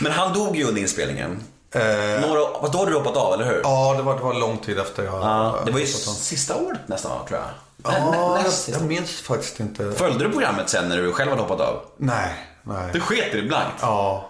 Men 0.00 0.12
han 0.12 0.32
dog 0.32 0.56
ju 0.56 0.64
under 0.64 0.80
inspelningen. 0.80 1.42
Eh, 1.74 1.80
Några, 2.28 2.68
då 2.72 2.78
hade 2.78 2.90
du 2.90 2.96
hoppat 2.96 3.16
av, 3.16 3.34
eller 3.34 3.44
hur? 3.44 3.60
ja, 3.64 3.94
det 3.96 4.02
var, 4.02 4.14
det 4.16 4.22
var 4.22 4.34
lång 4.34 4.58
tid 4.58 4.78
efter 4.78 5.02
jag... 5.04 5.14
Ja, 5.14 5.54
det 5.66 5.72
var 5.72 5.80
ju 5.80 5.86
sista 5.86 6.56
året 6.56 6.80
nästan, 6.86 7.10
tror 7.28 7.40
jag. 7.40 7.48
Ja, 7.84 8.44
jag, 8.68 8.82
minns 8.82 9.20
faktiskt 9.20 9.60
inte. 9.60 9.92
Följde 9.92 10.24
du 10.24 10.30
programmet 10.30 10.68
sen 10.70 10.88
när 10.88 10.96
du 10.96 11.12
själv 11.12 11.30
hade 11.30 11.42
hoppat 11.42 11.60
av? 11.60 11.82
Nej, 11.96 12.34
nej. 12.62 12.90
Du 12.92 13.00
sket 13.00 13.34
i 13.34 13.40
det 13.40 13.46
blankt. 13.48 13.76
Ja. 13.80 14.28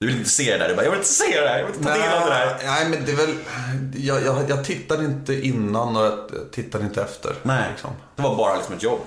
Du 0.00 0.06
vill 0.06 0.16
inte 0.16 0.30
se 0.30 0.52
det 0.52 0.58
där. 0.58 0.68
Du 0.68 0.74
bara, 0.74 0.82
jag 0.84 0.90
vill 0.90 0.98
inte 0.98 1.12
se 1.12 1.40
det 1.40 1.46
där. 1.46 1.58
Jag 1.58 1.66
vill 1.66 1.74
inte 1.76 1.88
ta 1.88 1.98
del 1.98 2.12
av 2.12 2.28
det 2.28 2.34
där. 2.34 2.58
Nej, 2.64 2.88
men 2.88 3.04
det 3.04 3.12
är 3.12 3.16
väl... 3.16 3.34
Jag, 3.94 4.24
jag, 4.24 4.50
jag 4.50 4.64
tittade 4.64 5.04
inte 5.04 5.46
innan 5.46 5.96
och 5.96 6.04
jag 6.04 6.18
tittade 6.52 6.84
inte 6.84 7.02
efter. 7.02 7.34
Nej, 7.42 7.64
Liksom. 7.70 7.90
det 8.16 8.22
var 8.22 8.36
bara 8.36 8.56
liksom 8.56 8.74
ett 8.74 8.82
jobb. 8.82 9.00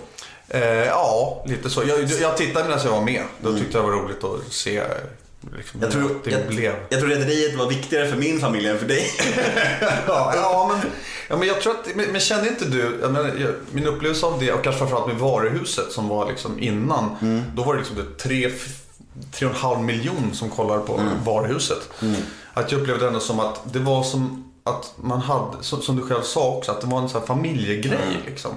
Eh, 0.47 0.63
ja, 0.63 1.43
lite 1.47 1.69
så. 1.69 1.83
Jag, 1.83 1.99
jag 2.03 2.37
tittade 2.37 2.65
medan 2.69 2.83
jag 2.85 2.91
var 2.91 3.01
med. 3.01 3.23
Då 3.41 3.57
tyckte 3.57 3.77
jag 3.77 3.85
det 3.85 3.91
var 3.91 4.01
roligt 4.01 4.23
att 4.23 4.53
se 4.53 4.83
liksom, 5.57 5.81
Jag 5.81 5.91
tror, 5.91 6.21
det 6.23 6.31
jag, 6.31 6.47
blev. 6.47 6.73
jag 6.89 6.99
tror 6.99 7.09
Rederiet 7.09 7.55
var 7.57 7.69
viktigare 7.69 8.07
för 8.09 8.17
min 8.17 8.39
familj 8.39 8.67
än 8.67 8.79
för 8.79 8.87
dig. 8.87 9.11
Ja, 10.07 10.33
ja, 10.35 10.71
men, 10.73 10.91
ja, 11.27 11.37
men 11.37 11.47
jag 11.47 11.61
tror 11.61 11.73
att, 11.73 11.95
men, 11.95 12.11
men 12.11 12.21
kände 12.21 12.49
inte 12.49 12.65
du, 12.65 12.97
jag 13.01 13.11
menar, 13.11 13.27
jag, 13.37 13.53
min 13.71 13.87
upplevelse 13.87 14.25
av 14.25 14.39
det 14.39 14.51
och 14.51 14.63
kanske 14.63 14.79
framförallt 14.79 15.07
med 15.07 15.15
varuhuset 15.15 15.91
som 15.91 16.07
var 16.07 16.27
liksom 16.29 16.59
innan. 16.59 17.15
Då 17.55 17.63
var 17.63 17.73
det 17.73 17.79
liksom 17.79 17.97
det 17.97 18.17
tre, 18.23 18.51
tre 19.31 19.47
och 19.47 19.53
en 19.53 19.59
halv 19.59 19.79
miljon 19.79 20.29
som 20.33 20.49
kollade 20.49 20.79
på 20.81 20.99
varuhuset. 21.25 21.89
Att 22.53 22.71
jag 22.71 22.81
upplevde 22.81 23.03
det 23.03 23.07
ändå 23.07 23.19
som 23.19 23.39
att 23.39 23.73
det 23.73 23.79
var 23.79 24.03
som 24.03 24.44
att 24.69 24.93
man 24.95 25.21
hade, 25.21 25.57
som, 25.61 25.95
du 25.95 26.01
själv 26.07 26.21
sa 26.21 26.47
också, 26.47 26.71
att 26.71 26.81
det 26.81 26.87
var 26.87 26.99
en 26.99 27.09
sån 27.09 27.19
här 27.21 27.27
familjegrej. 27.27 28.21
Liksom. 28.25 28.51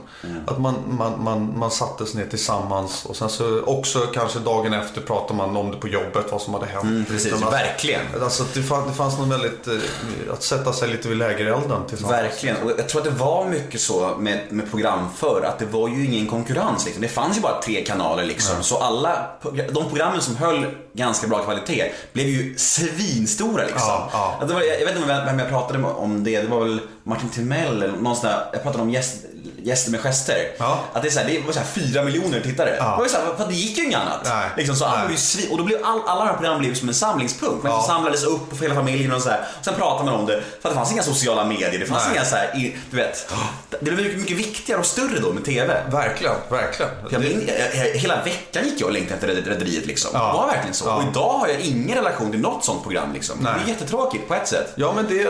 Att 0.47 0.61
man, 0.61 0.75
man, 0.89 1.25
man, 1.25 1.59
man 1.59 1.71
sattes 1.71 2.15
ner 2.15 2.27
tillsammans 2.27 3.05
och 3.05 3.17
sen 3.17 3.29
så 3.29 3.63
också 3.63 3.99
kanske 4.15 4.39
dagen 4.39 4.73
efter 4.73 5.01
pratade 5.01 5.35
man 5.35 5.57
om 5.57 5.71
det 5.71 5.77
på 5.77 5.89
jobbet, 5.89 6.27
vad 6.31 6.43
som 6.43 6.55
hade 6.55 6.67
hänt. 6.67 7.09
Precis, 7.09 7.25
Liksom 7.25 7.49
att- 7.49 7.55
verkligen. 7.55 8.01
Alltså 8.23 8.45
det, 8.55 8.63
fann, 8.63 8.89
det 8.89 8.95
fanns 8.95 9.19
något 9.19 9.29
väldigt, 9.29 9.67
eh, 9.69 10.33
att 10.33 10.43
sätta 10.43 10.73
sig 10.73 10.89
lite 10.89 11.09
vid 11.09 11.19
lägerelden 11.19 11.87
tillsammans. 11.89 12.23
Verkligen. 12.23 12.57
Och 12.57 12.71
jag 12.79 12.89
tror 12.89 13.01
att 13.01 13.05
det 13.05 13.25
var 13.25 13.45
mycket 13.45 13.81
så 13.81 14.17
med, 14.19 14.41
med 14.51 14.71
program 14.71 15.07
förr, 15.17 15.43
att 15.45 15.59
det 15.59 15.67
var 15.67 15.89
ju 15.89 16.05
ingen 16.07 16.27
konkurrens. 16.27 16.85
Liksom. 16.85 17.03
Det 17.03 17.09
fanns 17.09 17.37
ju 17.37 17.41
bara 17.41 17.63
tre 17.63 17.85
kanaler 17.85 18.25
liksom. 18.25 18.63
Så 18.63 18.79
alla, 18.79 19.27
de 19.73 19.89
programmen 19.89 20.21
som 20.21 20.37
höll 20.37 20.67
ganska 20.93 21.27
bra 21.27 21.39
kvalitet 21.39 21.93
blev 22.13 22.27
ju 22.27 22.55
svinstora 22.59 23.63
liksom. 23.63 23.81
Ja, 23.89 24.37
ja. 24.41 24.47
Var, 24.47 24.63
jag 24.63 24.87
vet 24.87 24.97
inte 24.97 25.23
vem 25.27 25.39
jag 25.39 25.49
pratade 25.49 25.79
med 25.79 25.91
om 25.99 26.25
det, 26.25 26.41
det 26.41 26.49
var 26.49 26.61
väl 26.61 26.81
Martin 27.05 27.29
Timell 27.29 27.83
eller 27.83 27.97
någon 27.97 28.17
sån 28.17 28.27
där, 28.31 28.45
jag 28.53 28.63
pratade 28.63 28.83
om 28.83 28.91
gäst, 28.91 29.17
gäster 29.63 29.91
med 29.91 30.01
gester. 30.01 30.37
Ja. 30.59 30.81
Att 30.93 31.03
det, 31.03 31.09
är 31.09 31.11
så 31.11 31.19
här, 31.21 31.27
det 31.27 31.41
var 31.47 31.53
så 31.53 31.59
här 31.59 31.67
fyra 31.67 32.03
miljoner 32.03 32.41
tittare. 32.41 32.77
Ja. 32.79 32.85
Det, 32.97 33.03
var 33.03 33.09
så 33.09 33.17
här, 33.17 33.35
för 33.37 33.47
det 33.47 33.55
gick 33.55 33.79
ju 33.79 33.85
inget 33.85 33.99
annat. 33.99 34.21
Nej. 34.25 34.49
Liksom, 34.57 34.77
så 34.77 34.85
alla 34.85 35.07
blev 35.07 35.19
och 35.51 35.59
då 35.59 35.65
blev 35.65 35.79
all, 35.85 36.01
alla 36.07 36.21
de 36.21 36.27
här 36.27 36.35
programmen 36.35 36.61
blev 36.61 36.75
som 36.75 36.89
en 36.89 36.95
samlingspunkt. 36.95 37.63
Man 37.63 37.73
Ja. 37.73 37.83
samlades 37.87 38.25
upp 38.25 38.57
för 38.57 38.63
hela 38.63 38.75
familjen 38.75 39.13
och 39.13 39.23
så 39.23 39.29
här. 39.31 39.41
Och 39.59 39.65
sen 39.65 39.75
pratade 39.75 40.11
man 40.11 40.21
om 40.21 40.27
det. 40.27 40.43
För 40.61 40.69
att 40.69 40.75
det 40.75 40.79
fanns 40.79 40.93
inga 40.93 41.03
sociala 41.03 41.45
medier, 41.45 41.79
det 41.81 41.87
fanns 41.87 42.03
Nej. 42.07 42.15
inga 42.17 42.25
så 42.25 42.37
här, 42.37 42.75
du 42.91 42.97
vet. 42.97 43.33
Det 43.81 43.91
blev 43.91 43.97
mycket, 44.07 44.19
mycket 44.21 44.37
viktigare 44.37 44.81
och 44.81 44.87
större 44.87 45.21
då 45.21 45.33
med 45.33 45.45
TV. 45.45 45.83
Verkligen, 45.91 46.35
verkligen. 46.51 46.91
Jag 47.11 47.21
min, 47.21 47.51
jag, 47.75 47.85
hela 48.01 48.23
veckan 48.25 48.65
gick 48.65 48.81
jag 48.81 48.87
och 48.87 48.93
längtade 48.93 49.15
efter 49.15 49.29
Red- 49.29 49.47
Rederiet 49.49 49.87
liksom. 49.87 50.11
Ja. 50.15 50.27
Det 50.33 50.39
var 50.39 50.47
verkligen 50.47 50.75
så. 50.75 50.93
Och 50.93 51.03
idag 51.11 51.39
har 51.39 51.49
jag 51.49 51.61
ingen 51.61 51.97
relation 51.97 52.31
till 52.31 52.41
något 52.41 52.65
sånt 52.65 52.83
program 52.83 53.13
liksom. 53.13 53.45
Det 53.45 53.51
är 53.51 53.69
jättetråkigt 53.69 54.29
på 54.29 54.35
ett 54.35 54.49
sätt. 54.49 54.73
Ja 54.77 54.93
men 54.97 55.07
det, 55.09 55.27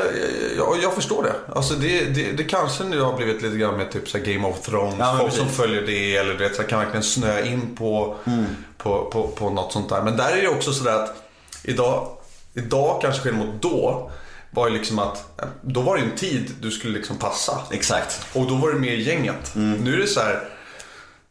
jag, 0.58 0.82
jag 0.82 0.94
förstår 0.94 1.22
det. 1.22 1.54
Alltså 1.56 1.74
det, 1.74 2.04
det, 2.04 2.32
det 2.32 2.44
kanske 2.44 2.84
nu 2.84 3.00
har 3.00 3.16
blivit 3.16 3.42
lite 3.42 3.56
grann 3.56 3.76
med 3.76 3.90
typ 3.92 4.08
så 4.08 4.18
Game 4.18 4.48
of 4.48 4.60
Thrones. 4.60 4.94
Ja, 4.98 5.16
folk 5.20 5.32
som 5.32 5.44
precis. 5.44 5.60
följer 5.60 5.82
det 5.82 6.16
eller 6.16 6.32
du 6.32 6.38
vet, 6.38 6.56
så 6.56 6.62
kan 6.62 6.78
verkligen 6.78 7.02
snöa 7.02 7.44
in 7.44 7.76
på, 7.76 8.16
Mm. 8.24 8.44
på, 8.78 9.04
på, 9.04 9.28
på 9.28 9.50
något 9.50 9.72
sånt 9.72 9.88
där. 9.88 10.02
Men 10.02 10.16
där 10.16 10.36
är 10.36 10.42
det 10.42 10.48
också 10.48 10.72
sådär 10.72 11.02
att 11.04 11.14
idag, 11.64 12.08
idag 12.54 12.98
kanske 13.02 13.22
skillnad 13.22 13.46
mot 13.46 13.62
då. 13.62 14.10
Var 14.50 14.68
ju 14.68 14.74
liksom 14.78 14.98
att, 14.98 15.40
då 15.62 15.80
var 15.80 15.96
det 15.96 16.02
en 16.02 16.16
tid 16.16 16.50
du 16.60 16.70
skulle 16.70 16.98
liksom 16.98 17.16
passa. 17.16 17.60
Exakt. 17.70 18.20
Och 18.34 18.46
då 18.46 18.54
var 18.54 18.72
det 18.72 18.88
i 18.88 19.02
gänget. 19.02 19.54
Mm. 19.56 19.84
Nu 19.84 19.94
är 19.94 19.98
det 19.98 20.06
så 20.06 20.20
här. 20.20 20.48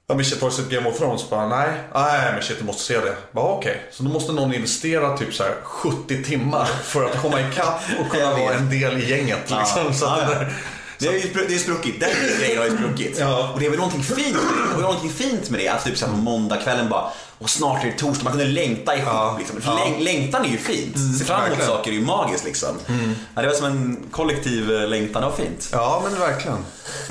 Ja 0.09 0.15
men 0.15 0.25
shit, 0.25 0.41
har 0.41 0.49
du 0.49 0.55
sett 0.55 0.69
Game 0.69 0.89
of 0.89 0.97
Thrones? 0.97 1.29
Bara, 1.29 1.47
nej, 1.47 1.69
nej 1.93 2.33
men 2.33 2.41
shit 2.43 2.59
du 2.59 2.65
måste 2.65 2.83
se 2.83 2.99
det. 2.99 3.15
Bara 3.31 3.45
okej. 3.51 3.81
Så 3.91 4.03
då 4.03 4.09
måste 4.09 4.31
någon 4.31 4.53
investera 4.53 5.17
typ 5.17 5.33
så 5.33 5.43
här 5.43 5.53
70 5.63 6.23
timmar 6.23 6.65
för 6.65 7.05
att 7.05 7.21
komma 7.21 7.41
ikapp 7.41 7.81
och 7.99 8.11
kunna 8.11 8.31
vara 8.31 8.53
en 8.53 8.69
del 8.69 8.97
i 8.97 9.09
gänget. 9.09 9.39
Liksom. 9.49 9.93
Så 9.93 10.05
Ja, 10.05 10.15
det 10.15 10.21
ja. 10.33 10.39
där, 10.39 10.53
Det 10.99 11.07
är 11.07 11.13
ju 11.13 11.45
det 11.47 11.53
är 11.53 11.57
spruckit. 11.57 11.99
Den 11.99 12.09
grejen 12.39 12.57
har 12.57 12.65
ju 12.65 12.77
spruckit. 12.77 13.17
Ja. 13.19 13.51
Och 13.53 13.59
det 13.59 13.65
är 13.65 13.69
väl 13.69 13.79
någonting 13.79 14.03
fint. 14.03 14.37
Och 14.37 14.73
det 14.73 14.79
är 14.79 14.81
någonting 14.81 15.11
fint 15.11 15.49
med 15.49 15.59
det. 15.59 15.67
Att 15.67 15.83
typ 15.85 15.97
så 15.97 16.05
här 16.05 16.13
på 16.13 16.19
måndagskvällen 16.19 16.89
bara, 16.89 17.11
och 17.39 17.49
snart 17.49 17.83
är 17.83 17.87
det 17.87 17.97
torsdag. 17.97 18.23
Man 18.23 18.33
kunde 18.33 18.45
längta 18.47 18.95
ihop. 18.95 19.07
Ja. 19.11 19.35
Liksom. 19.39 19.61
Ja. 19.65 19.71
läng- 19.85 20.03
längtan 20.03 20.45
är 20.45 20.49
ju 20.49 20.57
fint. 20.57 20.95
Se 21.19 21.25
fram 21.25 21.45
emot 21.45 21.63
saker 21.63 21.91
är 21.91 21.95
ju 21.95 22.01
magiskt 22.01 22.45
liksom. 22.45 22.69
Ja, 23.35 23.41
det 23.41 23.47
var 23.47 23.55
som 23.55 23.65
en 23.65 24.03
kollektiv 24.11 24.71
eh, 24.75 24.87
längtan. 24.87 25.21
Det 25.21 25.27
var 25.29 25.35
fint. 25.35 25.69
ja 25.71 26.01
men 26.03 26.19
verkligen. 26.19 26.57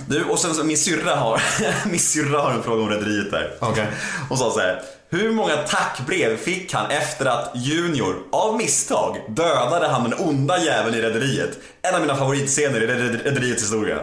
Du, 0.08 0.24
och 0.24 0.38
sen 0.38 0.54
så 0.54 0.64
min 0.64 0.78
syrra 0.78 1.14
har, 1.16 1.42
min 1.90 2.00
syrra 2.00 2.40
har 2.40 2.50
en 2.50 2.62
fråga 2.62 2.82
om 2.82 2.88
Rederiet 2.90 3.30
där. 3.30 3.54
Okej. 3.60 3.86
Hon 4.28 4.38
sa 4.38 4.50
så 4.50 4.60
här. 4.60 4.82
Hur 5.10 5.32
många 5.32 5.56
tackbrev 5.56 6.36
fick 6.36 6.72
han 6.74 6.90
efter 6.90 7.26
att 7.26 7.52
Junior, 7.54 8.16
av 8.32 8.56
misstag, 8.56 9.16
dödade 9.28 9.88
han 9.88 10.10
den 10.10 10.14
onda 10.18 10.58
jäveln 10.64 10.94
i 10.96 11.02
Rederiet? 11.02 11.50
En 11.82 11.94
av 11.94 12.00
mina 12.00 12.16
favoritscener 12.16 12.80
i 12.82 12.86
Red- 12.86 13.22
Rederiets 13.24 13.62
historia. 13.62 13.98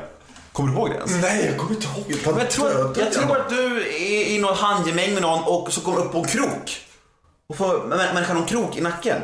Kommer 0.54 0.70
du 0.72 0.76
ihåg 0.78 0.90
det 0.90 0.96
ens? 0.96 1.12
Nej 1.22 1.46
jag 1.46 1.58
kommer 1.58 1.72
inte 1.76 1.88
ihåg. 1.88 2.22
Men 2.26 2.38
Jag 2.38 2.50
tror, 2.52 2.94
jag 3.00 3.14
tror 3.14 3.38
att 3.38 3.50
du 3.50 3.82
är 3.88 4.26
i 4.28 4.40
någon 4.40 4.56
handgemäng 4.56 5.14
med 5.14 5.22
någon 5.22 5.44
och 5.44 5.74
så 5.74 5.82
kommer 5.82 5.98
upp 6.00 6.12
på 6.12 6.18
en 6.18 6.26
krok. 6.26 6.78
Och 7.50 7.56
får 7.58 7.66
mä- 7.78 8.14
människan 8.14 8.38
en 8.38 8.46
krok 8.46 8.78
i 8.78 8.82
nacken. 8.82 9.22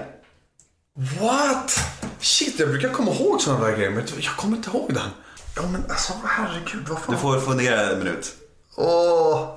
What? 1.22 1.80
Shit 2.20 2.60
jag 2.60 2.70
brukar 2.70 2.90
komma 2.90 3.12
ihåg 3.12 3.42
sådana 3.42 3.66
där 3.68 3.76
grejer 3.78 3.90
men 3.90 4.04
jag 4.20 4.36
kommer 4.38 4.58
inte 4.58 4.70
ihåg 4.70 4.94
den. 4.94 5.10
Ja 5.56 5.62
men 5.72 5.84
alltså 5.90 6.14
herregud 6.26 6.88
vad 6.90 7.00
fan. 7.00 7.16
Du 7.16 7.22
får 7.22 7.40
fundera 7.40 7.82
en 7.92 8.00
minut. 8.00 8.32
Åh. 8.76 9.50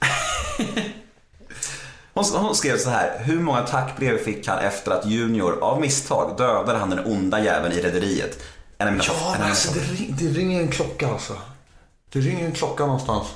Hon, 2.14 2.24
hon 2.24 2.54
skrev 2.54 2.78
så 2.78 2.90
här. 2.90 3.18
Hur 3.24 3.40
många 3.40 3.60
tackbrev 3.62 4.18
fick 4.18 4.46
han 4.48 4.58
efter 4.58 4.90
att 4.92 5.06
Junior 5.06 5.58
av 5.62 5.80
misstag 5.80 6.34
dödade 6.38 6.78
han 6.78 6.90
den 6.90 7.04
onda 7.06 7.40
jäveln 7.44 7.74
i 7.74 7.80
Rederiet? 7.82 8.42
Ja 8.80 9.36
men 9.38 9.48
alltså 9.48 9.72
det, 9.74 10.24
det 10.24 10.38
ringer 10.38 10.60
en 10.60 10.68
klocka 10.68 11.08
alltså. 11.08 11.36
Det 12.12 12.20
ringer 12.20 12.44
en 12.44 12.52
klocka 12.52 12.86
någonstans. 12.86 13.26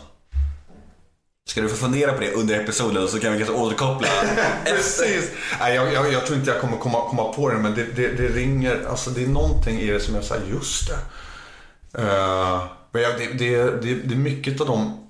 Ska 1.48 1.60
du 1.60 1.68
få 1.68 1.76
fundera 1.76 2.12
på 2.12 2.20
det 2.20 2.32
under 2.32 2.60
episoden 2.60 3.08
så 3.08 3.20
kan 3.20 3.32
vi 3.32 3.38
kanske 3.38 3.54
återkoppla. 3.54 4.08
Precis. 4.64 5.30
Nej, 5.60 5.74
jag, 5.74 5.92
jag, 5.92 6.12
jag 6.12 6.26
tror 6.26 6.38
inte 6.38 6.50
jag 6.50 6.60
kommer 6.60 6.76
komma, 6.76 7.08
komma 7.08 7.32
på 7.32 7.50
det, 7.50 7.58
men 7.58 7.74
det, 7.74 7.84
det, 7.84 8.08
det 8.08 8.28
ringer. 8.28 8.86
Alltså 8.88 9.10
det 9.10 9.22
är 9.22 9.28
någonting 9.28 9.80
i 9.80 9.86
det 9.86 10.00
som 10.00 10.14
jag 10.14 10.24
säger, 10.24 10.46
just 10.46 10.88
det. 10.88 10.98
Eh, 12.02 12.64
men 12.92 13.02
jag, 13.02 13.18
det, 13.18 13.26
det, 13.26 13.82
det, 13.82 13.94
det 13.94 14.14
är 14.14 14.18
mycket 14.18 14.60
av 14.60 14.66
de 14.66 15.03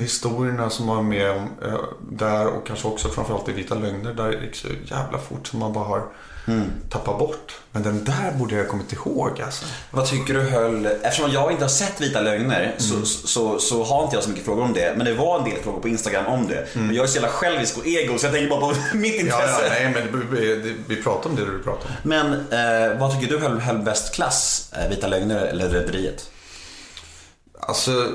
historierna 0.00 0.70
som 0.70 0.86
man 0.86 0.98
är 0.98 1.02
med 1.02 1.30
om 1.30 1.48
eh, 1.64 1.78
där 2.10 2.46
och 2.46 2.66
kanske 2.66 2.88
också 2.88 3.08
framförallt 3.08 3.48
i 3.48 3.52
Vita 3.52 3.74
Lögner. 3.74 4.14
Där 4.14 4.30
det 4.30 4.44
gick 4.44 4.54
så 4.54 4.68
jävla 4.84 5.18
fort 5.18 5.46
som 5.46 5.58
man 5.58 5.72
bara 5.72 5.84
har 5.84 6.02
tappat 6.90 7.18
bort. 7.18 7.56
Men 7.72 7.82
den 7.82 8.04
där 8.04 8.32
borde 8.38 8.54
jag 8.56 8.62
ha 8.64 8.70
kommit 8.70 8.92
ihåg 8.92 9.40
alltså. 9.44 9.64
Vad 9.90 10.06
tycker 10.06 10.34
du 10.34 10.40
höll, 10.40 10.86
eftersom 10.86 11.30
jag 11.30 11.52
inte 11.52 11.64
har 11.64 11.68
sett 11.68 12.00
Vita 12.00 12.20
Lögner 12.20 12.74
så, 12.78 13.06
så, 13.06 13.58
så 13.58 13.84
har 13.84 14.04
inte 14.04 14.16
jag 14.16 14.22
så 14.24 14.30
mycket 14.30 14.44
frågor 14.44 14.62
om 14.62 14.72
det. 14.72 14.94
Men 14.96 15.06
det 15.06 15.14
var 15.14 15.38
en 15.38 15.44
del 15.44 15.62
frågor 15.62 15.80
på 15.80 15.88
Instagram 15.88 16.26
om 16.26 16.46
det. 16.48 16.66
Men 16.74 16.94
jag 16.94 17.02
är 17.02 17.06
så 17.08 17.14
jävla 17.14 17.28
självisk 17.28 17.78
och 17.78 17.86
ego 17.86 18.18
så 18.18 18.26
jag 18.26 18.32
tänker 18.32 18.50
bara 18.50 18.60
på 18.60 18.74
mitt 18.96 19.14
Ja, 19.14 19.20
intresse. 19.20 19.62
ja, 19.62 19.68
nej, 19.70 20.08
men 20.12 20.30
vi, 20.30 20.74
vi 20.86 21.02
pratar 21.02 21.30
om 21.30 21.36
det 21.36 21.44
du 21.44 21.58
pratar 21.62 21.88
om. 21.88 21.94
Men 22.02 22.32
eh, 22.32 22.98
vad 23.00 23.20
tycker 23.20 23.32
du 23.34 23.38
höll, 23.40 23.58
höll 23.60 23.78
bäst 23.78 24.14
klass? 24.14 24.70
Eh, 24.76 24.88
Vita 24.90 25.06
Lögner 25.06 25.36
eller 25.46 25.68
Rederiet? 25.68 26.30
Alltså... 27.60 28.08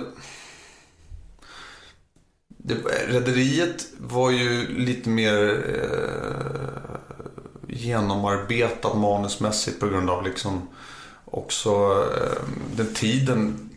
Rederiet 3.08 3.86
var 3.98 4.32
ju 4.32 4.78
lite 4.78 5.10
mer 5.10 5.64
eh, 5.76 6.98
genomarbetat 7.68 8.98
manusmässigt 8.98 9.80
på 9.80 9.88
grund 9.88 10.10
av 10.10 10.24
liksom 10.24 10.68
också 11.26 11.70
eh, 12.22 12.44
den 12.76 12.94
tiden 12.94 13.70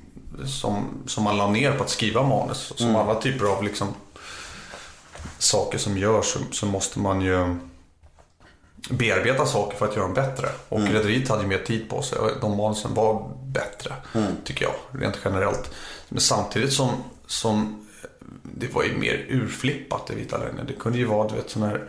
som, 0.47 0.89
som 1.07 1.25
man 1.25 1.37
la 1.37 1.51
ner 1.51 1.73
på 1.73 1.85
att 1.85 1.91
skriva 1.91 2.23
manus. 2.23 2.73
Som 2.77 2.97
alla 2.97 3.15
typer 3.15 3.45
av 3.45 3.65
liksom 3.65 3.95
saker 5.39 5.79
som 5.79 5.99
görs 5.99 6.27
så, 6.27 6.39
så 6.53 6.67
måste 6.67 6.99
man 6.99 7.21
ju 7.21 7.57
bearbeta 8.91 9.47
saker 9.47 9.79
för 9.79 9.89
att 9.89 9.97
göra 9.97 10.07
dem 10.07 10.15
bättre. 10.15 10.49
Och 10.69 10.81
Rederiet 10.81 11.29
hade 11.29 11.43
ju 11.43 11.49
mer 11.49 11.65
tid 11.65 11.91
på 11.91 12.03
sig 12.03 12.19
och 12.19 12.31
de 12.41 12.57
manusen 12.57 12.95
var 12.95 13.31
bättre, 13.45 13.95
tycker 14.45 14.65
jag, 14.65 15.03
rent 15.03 15.19
generellt. 15.25 15.71
Men 16.09 16.21
samtidigt 16.21 16.73
som, 16.73 16.91
som 17.27 17.80
det 18.43 18.75
var 18.75 18.85
ju 18.85 18.97
mer 18.97 19.27
urflippat 19.29 20.11
i 20.11 20.15
Vita 20.15 20.39
Lögner. 20.39 20.65
Det 20.65 20.73
kunde 20.73 20.99
ju 20.99 21.05
vara, 21.05 21.29
du 21.29 21.35
vet, 21.35 21.51
sån 21.51 21.63
här... 21.63 21.85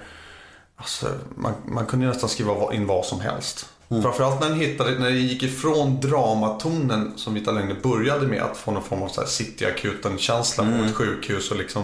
Alltså, 0.75 1.07
man, 1.35 1.53
man 1.65 1.85
kunde 1.85 2.05
ju 2.05 2.11
nästan 2.11 2.29
skriva 2.29 2.73
in 2.73 2.87
vad 2.87 3.05
som 3.05 3.19
helst. 3.19 3.69
Framförallt 3.87 4.41
när 4.41 4.49
den, 4.49 4.59
hittade, 4.59 4.99
när 4.99 5.09
den 5.09 5.27
gick 5.27 5.43
ifrån 5.43 5.99
dramatonen 5.99 7.13
som 7.15 7.33
Vita 7.33 7.51
Lögner 7.51 7.75
började 7.83 8.27
med 8.27 8.41
att 8.41 8.57
få 8.57 8.71
någon 8.71 8.83
form 8.83 9.01
av 9.03 9.25
Cityakuten-känsla 9.25 10.63
på 10.63 10.83
ett 10.83 10.95
sjukhus 10.95 11.51
och 11.51 11.57
liksom 11.57 11.83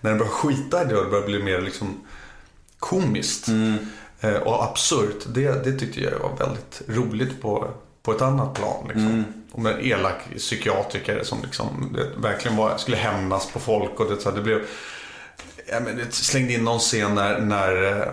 när 0.00 0.10
den 0.10 0.18
började 0.18 0.36
skita 0.36 0.82
i 0.82 0.84
det 0.84 0.96
och 0.96 1.04
det 1.04 1.10
började 1.10 1.28
bli 1.28 1.42
mer 1.42 1.60
liksom 1.60 2.00
komiskt 2.78 3.48
eh, 4.20 4.36
och 4.36 4.64
absurt. 4.64 5.26
Det, 5.26 5.64
det 5.64 5.72
tyckte 5.72 6.00
jag 6.00 6.18
var 6.18 6.36
väldigt 6.38 6.82
roligt 6.86 7.42
på, 7.42 7.70
på 8.06 8.12
ett 8.12 8.22
annat 8.22 8.54
plan. 8.54 8.84
Liksom. 8.88 9.24
Och 9.52 9.62
med 9.62 9.72
en 9.72 9.80
elak 9.80 10.18
psykiatriker 10.36 11.22
som 11.22 11.42
liksom, 11.42 11.96
det, 11.96 12.20
verkligen 12.28 12.56
var, 12.56 12.76
skulle 12.76 12.96
hämnas 12.96 13.46
på 13.52 13.58
folk. 13.58 14.00
Och 14.00 14.10
det, 14.10 14.20
så 14.20 14.28
här, 14.28 14.36
det 14.36 14.42
blev, 14.42 14.62
ja, 15.66 15.80
men 15.80 15.96
det 15.96 16.12
slängde 16.12 16.52
in 16.52 16.64
någon 16.64 16.78
scen 16.78 17.14
när, 17.14 17.38
när 17.38 17.84
eh, 17.84 18.08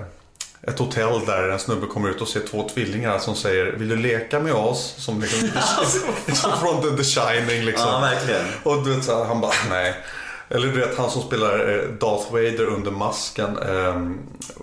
ett 0.62 0.80
hotell 0.80 1.26
där 1.26 1.50
en 1.50 1.60
snubbe 1.60 1.88
kommer 1.88 2.10
ut 2.10 2.22
och 2.22 2.28
ser 2.28 2.40
två 2.40 2.70
tvillingar 2.70 3.20
som 3.20 3.36
säger 3.36 3.66
Vill 3.66 3.90
du 3.90 3.96
leka 3.96 4.40
med 4.40 4.54
oss? 4.54 4.96
Som 4.98 5.22
liksom, 5.22 5.50
som 6.34 6.52
från 6.62 6.82
The, 6.82 6.98
The 6.98 7.04
Shining 7.04 7.66
liksom. 7.66 7.88
Ja, 7.88 8.00
verkligen. 8.00 8.46
Och 8.64 8.84
du 8.84 8.96
vet 8.96 9.04
så 9.04 9.18
här, 9.18 9.26
han 9.26 9.42
bara 9.42 9.54
nej. 9.70 9.94
Eller 10.50 10.68
du 10.68 10.80
vet 10.80 10.98
han 10.98 11.10
som 11.10 11.22
spelar 11.22 11.80
eh, 11.80 11.90
Darth 11.90 12.32
Vader 12.32 12.66
under 12.66 12.92
masken. 12.92 13.58
ehm, 13.58 14.20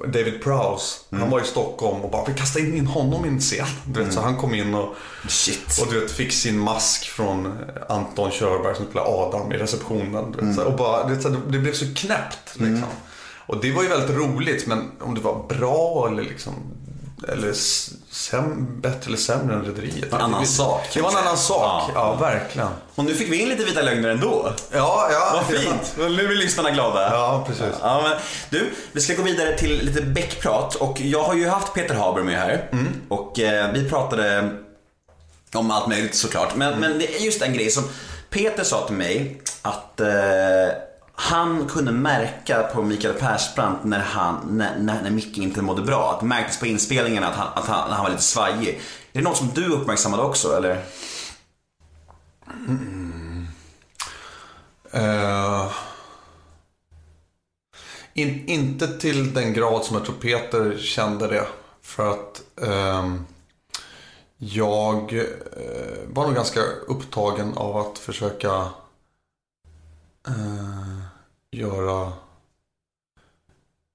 David 0.06 0.42
Prowse. 0.42 0.98
Han 1.10 1.30
var 1.30 1.40
i 1.40 1.44
Stockholm 1.44 2.00
och 2.00 2.10
bara 2.10 2.24
vi 2.24 2.34
kastar 2.34 2.60
in 2.60 2.86
honom 2.86 3.24
i 3.24 3.28
en 3.28 3.40
scen. 3.40 3.66
Du 3.84 4.04
vet, 4.04 4.12
så 4.14 4.20
han 4.20 4.36
kom 4.36 4.54
in 4.54 4.74
och, 4.74 4.94
Shit. 5.28 5.78
och 5.80 5.92
du 5.92 6.00
vet, 6.00 6.10
fick 6.10 6.32
sin 6.32 6.58
mask 6.58 7.08
från 7.08 7.46
eh, 7.46 7.52
Anton 7.88 8.30
Körberg 8.30 8.76
som 8.76 8.86
spelar 8.86 9.04
Adam 9.06 9.52
i 9.52 9.56
receptionen. 9.56 10.32
Vet, 10.32 10.56
här, 10.56 10.64
och 10.64 10.76
bara, 10.76 11.06
här, 11.06 11.36
det 11.48 11.58
blev 11.58 11.72
så 11.72 11.94
knäppt 11.94 12.54
liksom. 12.54 12.88
Och 13.46 13.60
det 13.60 13.72
var 13.72 13.82
ju 13.82 13.88
väldigt 13.88 14.16
roligt 14.16 14.66
men 14.66 14.90
om 15.00 15.14
det 15.14 15.20
var 15.20 15.46
bra 15.48 16.08
eller 16.08 16.22
liksom 16.22 16.54
eller 17.28 17.52
säm, 18.12 18.80
bättre 18.80 19.06
eller 19.06 19.16
sämre 19.18 19.54
än 19.54 19.64
Rederiet. 19.64 20.12
En 20.12 20.20
annan 20.20 20.46
sak, 20.46 20.88
Det 20.94 21.00
var 21.00 21.10
en 21.10 21.16
annan 21.16 21.36
sak, 21.38 21.58
Ja. 21.58 21.90
ja, 21.94 22.14
verkligen. 22.14 22.68
Och 22.94 23.04
nu 23.04 23.14
fick 23.14 23.32
vi 23.32 23.42
in 23.42 23.48
lite 23.48 23.64
Vita 23.64 23.82
Lögner 23.82 24.08
ändå. 24.08 24.52
Ja, 24.72 25.08
ja. 25.12 25.30
Vad 25.48 25.60
fint. 25.60 25.94
Nu 25.96 26.24
är 26.32 26.34
lyssnarna 26.34 26.70
glada. 26.70 27.10
Ja, 27.12 27.44
precis. 27.46 27.74
Ja, 27.82 28.00
men, 28.02 28.12
du, 28.50 28.70
vi 28.92 29.00
ska 29.00 29.14
gå 29.14 29.22
vidare 29.22 29.58
till 29.58 29.84
lite 29.84 30.02
bäckprat 30.02 30.74
och 30.74 31.00
jag 31.00 31.22
har 31.22 31.34
ju 31.34 31.48
haft 31.48 31.74
Peter 31.74 31.94
Haber 31.94 32.22
med 32.22 32.38
här 32.38 32.68
och 33.08 33.40
eh, 33.40 33.72
vi 33.72 33.88
pratade 33.88 34.50
om 35.54 35.70
allt 35.70 35.88
möjligt 35.88 36.14
såklart. 36.14 36.54
Men, 36.56 36.80
men 36.80 36.98
det 36.98 37.16
är 37.16 37.20
just 37.20 37.42
en 37.42 37.52
grej 37.54 37.70
som 37.70 37.84
Peter 38.30 38.64
sa 38.64 38.86
till 38.86 38.96
mig 38.96 39.42
att 39.62 40.00
eh, 40.00 40.08
han 41.30 41.68
kunde 41.68 41.92
märka 41.92 42.62
på 42.62 42.82
Mikael 42.82 43.14
Persbrandt 43.14 43.84
när, 43.84 43.98
han, 43.98 44.46
när, 44.50 44.78
när, 44.78 45.02
när 45.02 45.10
Micke 45.10 45.38
inte 45.38 45.62
mådde 45.62 45.82
bra. 45.82 46.12
Att 46.12 46.20
det 46.20 46.26
märktes 46.26 46.60
på 46.60 46.66
inspelningen 46.66 47.24
att 47.24 47.34
han, 47.34 47.48
att 47.54 47.66
han, 47.66 47.90
han 47.90 48.02
var 48.02 48.10
lite 48.10 48.22
svajig. 48.22 48.80
Är 49.12 49.18
det 49.18 49.20
något 49.20 49.36
som 49.36 49.50
du 49.54 49.66
uppmärksammade 49.66 50.22
också 50.22 50.56
eller? 50.56 50.84
Eh, 54.90 55.72
in, 58.14 58.48
inte 58.48 58.98
till 58.98 59.34
den 59.34 59.52
grad 59.52 59.84
som 59.84 59.96
jag 59.96 60.04
tror 60.04 60.16
Peter 60.16 60.78
kände 60.78 61.26
det. 61.26 61.46
För 61.82 62.10
att 62.10 62.42
ehm, 62.62 63.26
jag 64.36 65.12
eh, 65.12 66.08
var 66.08 66.26
nog 66.26 66.34
ganska 66.34 66.60
upptagen 66.86 67.54
av 67.54 67.76
att 67.76 67.98
försöka 67.98 68.68
eh, 70.26 71.09
göra, 71.52 72.12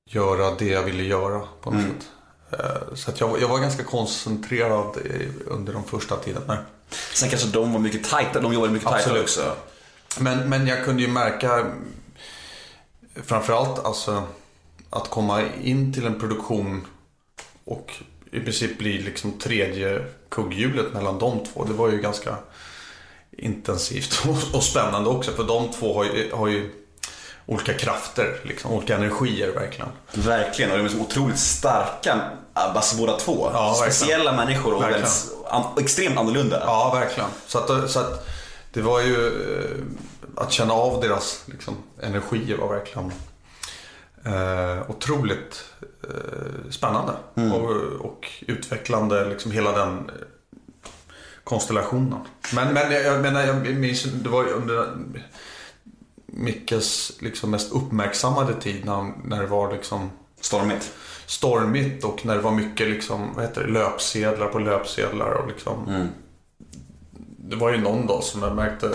göra 0.05 0.55
det 0.55 0.65
jag 0.65 0.83
ville 0.83 1.03
göra 1.03 1.47
på 1.61 1.71
något 1.71 1.81
sätt. 1.81 2.11
Eh, 2.51 2.95
så 2.95 3.11
att 3.11 3.19
jag, 3.19 3.41
jag 3.41 3.47
var 3.47 3.59
ganska 3.59 3.83
koncentrerad 3.83 4.97
under 5.45 5.73
de 5.73 5.83
första 5.83 6.17
tiden. 6.17 6.43
Sen 7.13 7.29
kanske 7.29 7.47
de 7.47 7.73
var 7.73 7.79
mycket 7.79 8.09
tajta, 8.09 8.39
de 8.39 8.53
jobbade 8.53 8.73
mycket 8.73 8.89
tajtare 8.89 9.21
också. 9.21 9.55
Men, 10.19 10.49
men 10.49 10.67
jag 10.67 10.85
kunde 10.85 11.01
ju 11.01 11.07
märka 11.07 11.71
framförallt 13.15 13.85
alltså 13.85 14.23
att 14.89 15.09
komma 15.09 15.43
in 15.63 15.93
till 15.93 16.05
en 16.05 16.19
produktion 16.19 16.87
och 17.63 17.93
i 18.31 18.39
princip 18.39 18.77
bli 18.77 18.97
liksom 18.97 19.39
tredje 19.39 20.05
kugghjulet 20.29 20.93
mellan 20.93 21.19
de 21.19 21.45
två. 21.45 21.63
Det 21.63 21.73
var 21.73 21.91
ju 21.91 22.01
ganska 22.01 22.37
intensivt 23.31 24.25
och, 24.27 24.55
och 24.55 24.63
spännande 24.63 25.09
också. 25.09 25.31
För 25.31 25.43
de 25.43 25.71
två 25.71 25.93
har 25.93 26.03
ju, 26.03 26.31
har 26.33 26.47
ju 26.47 26.84
olika 27.45 27.73
krafter, 27.73 28.39
liksom, 28.43 28.71
olika 28.71 28.95
energier 28.95 29.51
verkligen. 29.51 29.89
Verkligen, 30.13 30.71
och 30.71 30.77
de 30.77 30.85
är 30.85 30.89
så 30.89 30.99
otroligt 30.99 31.39
starka, 31.39 32.21
alltså 32.53 32.97
båda 32.97 33.17
två. 33.17 33.49
Ja. 33.53 33.73
Speciella 33.81 34.31
människor 34.31 34.73
och 34.73 34.83
väldigt, 34.83 35.33
an, 35.49 35.63
extremt 35.79 36.17
annorlunda. 36.17 36.63
Ja, 36.65 36.91
verkligen. 36.93 37.29
Så 37.47 37.57
att, 37.57 37.91
så 37.91 37.99
att 37.99 38.27
det 38.73 38.81
var 38.81 39.01
ju 39.01 39.27
eh, 39.27 40.43
att 40.43 40.51
känna 40.51 40.73
av 40.73 41.01
deras 41.01 41.43
liksom, 41.45 41.77
energier 42.01 42.57
var 42.57 42.67
verkligen 42.67 43.11
eh, 44.25 44.89
otroligt 44.89 45.65
eh, 46.03 46.71
spännande 46.71 47.13
och, 47.33 47.71
och 48.05 48.27
utvecklande. 48.47 49.29
Liksom 49.29 49.51
hela 49.51 49.71
den 49.71 49.97
eh, 49.97 50.03
konstellationen. 51.43 52.19
Men, 52.53 52.73
men 52.73 52.91
jag, 52.91 53.03
jag 53.03 53.21
menar, 53.21 53.43
jag 53.43 53.75
minns 53.75 54.03
det 54.03 54.29
var 54.29 54.43
ju 54.43 54.49
under 54.49 54.89
Mickes 56.25 57.11
liksom 57.21 57.51
mest 57.51 57.71
uppmärksammade 57.71 58.53
tid 58.53 58.85
när, 58.85 59.13
när 59.23 59.41
det 59.41 59.47
var 59.47 59.71
liksom 59.73 60.09
Stormigt. 60.41 60.93
stormigt 61.25 62.03
och 62.03 62.25
när 62.25 62.35
det 62.35 62.41
var 62.41 62.51
mycket 62.51 62.87
liksom, 62.87 63.29
vad 63.35 63.43
heter 63.45 63.63
det, 63.63 63.71
löpsedlar 63.71 64.47
på 64.47 64.59
löpsedlar 64.59 65.31
och 65.31 65.47
liksom. 65.47 66.07
Det 67.37 67.55
var 67.55 67.71
ju 67.71 67.77
någon 67.81 68.07
dag 68.07 68.23
som 68.23 68.43
jag 68.43 68.55
märkte 68.55 68.91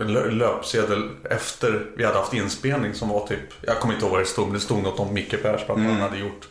en 0.00 0.08
lö- 0.16 0.30
löpsedel 0.30 1.10
efter 1.30 1.90
vi 1.96 2.04
hade 2.04 2.18
haft 2.18 2.34
inspelning 2.34 2.94
som 2.94 3.08
var 3.08 3.26
typ, 3.26 3.40
jag 3.62 3.80
kommer 3.80 3.94
inte 3.94 4.06
ihåg 4.06 4.12
vad 4.12 4.22
det 4.22 4.26
stod, 4.26 4.44
men 4.44 4.54
det 4.54 4.60
stod 4.60 4.82
något 4.82 5.00
om 5.00 5.14
Micke 5.14 5.42
Persbrandt 5.42 5.82
han 5.90 6.00
hade 6.00 6.18
gjort. 6.18 6.48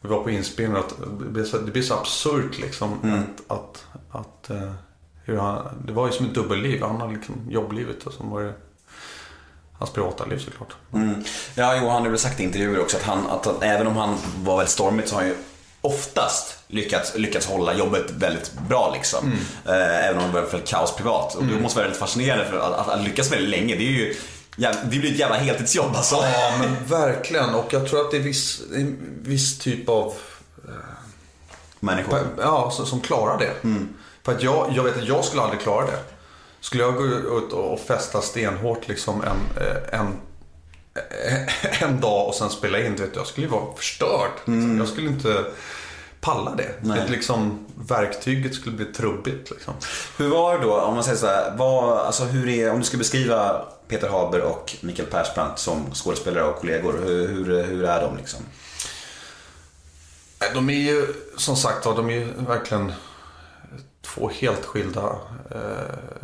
Vi 0.00 0.08
var 0.08 0.22
på 0.22 0.30
inspelning 0.30 0.76
och 0.76 0.84
att 0.84 0.94
det 1.20 1.24
blir 1.30 1.44
så, 1.44 1.58
det 1.58 1.82
så 1.82 1.94
absurt 1.94 2.58
liksom 2.60 2.92
att, 3.02 3.56
att, 3.58 3.86
att 4.10 4.50
eh, 4.50 4.72
hur 5.24 5.36
han, 5.36 5.66
det 5.86 5.92
var 5.92 6.06
ju 6.06 6.12
som 6.12 6.26
ett 6.26 6.34
dubbelliv. 6.34 6.82
Han 6.82 7.00
hade 7.00 7.12
liksom 7.12 7.34
jobblivet 7.48 8.06
och 8.06 8.12
så 8.12 8.24
var 8.24 8.42
det 8.42 8.52
hans 9.80 9.92
privata 9.92 10.24
liv 10.24 10.38
såklart. 10.38 10.74
Mm. 10.94 11.24
Ja, 11.54 11.76
jo, 11.80 11.88
han 11.88 12.02
har 12.02 12.08
väl 12.08 12.18
sagt 12.18 12.40
i 12.40 12.42
intervjuer 12.42 12.80
också 12.80 12.96
att, 12.96 13.02
han, 13.02 13.26
att, 13.26 13.46
att 13.46 13.62
även 13.62 13.86
om 13.86 13.96
han 13.96 14.16
var 14.36 14.56
väldigt 14.56 14.72
stormigt 14.72 15.08
så 15.08 15.14
har 15.14 15.22
han 15.22 15.30
ju 15.30 15.36
oftast 15.80 16.58
lyckats, 16.66 17.16
lyckats 17.16 17.46
hålla 17.46 17.74
jobbet 17.74 18.10
väldigt 18.10 18.52
bra 18.68 18.92
liksom. 18.94 19.32
Eh, 19.66 20.08
även 20.08 20.18
om 20.22 20.26
det 20.26 20.40
var 20.40 20.48
väldigt 20.48 20.68
kaos 20.68 20.96
privat. 20.96 21.34
Och 21.34 21.44
det 21.44 21.60
måste 21.60 21.76
vara 21.76 21.84
väldigt 21.84 22.00
fascinerande 22.00 22.44
för 22.44 22.56
att, 22.58 22.72
att, 22.72 22.88
att 22.88 23.04
lyckas 23.04 23.32
väldigt 23.32 23.50
länge. 23.50 23.76
Det 23.76 23.82
är 23.82 23.92
ju 23.92 24.14
det 24.56 24.98
blir 24.98 25.12
ett 25.12 25.18
jävla 25.18 25.36
heltidsjobb 25.36 25.96
alltså. 25.96 26.14
Ja, 26.14 26.52
men 26.58 26.76
verkligen. 26.86 27.54
Och 27.54 27.72
jag 27.72 27.88
tror 27.88 28.00
att 28.00 28.10
det 28.10 28.16
är 28.16 28.20
viss, 28.20 28.62
en 28.74 28.98
viss 29.22 29.58
typ 29.58 29.88
av 29.88 30.14
Människor. 31.80 32.18
ja, 32.38 32.70
som, 32.70 32.86
som 32.86 33.00
klarar 33.00 33.38
det. 33.38 33.68
För 34.22 34.32
att 34.32 34.42
jag, 34.42 34.72
jag 34.76 34.82
vet 34.82 34.96
att 34.96 35.08
jag 35.08 35.24
skulle 35.24 35.42
aldrig 35.42 35.60
klara 35.60 35.86
det. 35.86 35.98
Skulle 36.60 36.82
jag 36.82 36.96
gå 36.96 37.04
ut 37.38 37.52
och 37.52 37.80
festa 37.80 38.22
stenhårt 38.22 38.88
liksom 38.88 39.22
en, 39.22 39.62
eh, 39.62 40.00
en, 40.00 40.20
en 41.80 42.00
dag 42.00 42.28
och 42.28 42.34
sen 42.34 42.50
spela 42.50 42.80
in, 42.80 42.96
vet, 42.96 43.16
jag 43.16 43.26
skulle 43.26 43.46
ju 43.46 43.52
vara 43.52 43.76
förstörd. 43.76 44.30
Liksom. 44.44 44.78
Jag 44.78 44.88
skulle 44.88 45.08
inte 45.08 45.44
palla 46.20 46.54
det. 46.54 46.74
Nej. 46.80 47.00
det 47.00 47.12
liksom, 47.12 47.66
verktyget 47.88 48.54
skulle 48.54 48.76
bli 48.76 48.84
trubbigt. 48.84 49.50
Liksom. 49.50 49.74
Hur 50.18 50.28
var 50.28 50.58
det 50.58 50.64
då, 50.64 50.80
om 50.80 50.94
man 50.94 51.04
säger 51.04 51.18
så 51.18 51.26
här, 51.26 51.56
vad, 51.56 51.98
alltså 51.98 52.24
hur 52.24 52.48
är, 52.48 52.70
om 52.70 52.78
du 52.78 52.84
skulle 52.84 52.98
beskriva 52.98 53.66
Peter 53.88 54.08
Haber 54.08 54.40
och 54.40 54.76
Mikael 54.80 55.08
Persbrandt 55.08 55.58
som 55.58 55.94
skådespelare 55.94 56.44
och 56.44 56.60
kollegor, 56.60 57.00
hur, 57.04 57.28
hur, 57.28 57.64
hur 57.64 57.84
är 57.84 58.02
de 58.02 58.16
liksom? 58.16 58.40
De 60.54 60.70
är 60.70 60.74
ju 60.74 61.06
som 61.36 61.56
sagt 61.56 61.86
var, 61.86 61.96
de 61.96 62.10
är 62.10 62.14
ju 62.14 62.32
verkligen 62.38 62.92
två 64.02 64.30
helt 64.34 64.64
skilda 64.64 65.18
eh, 65.50 66.20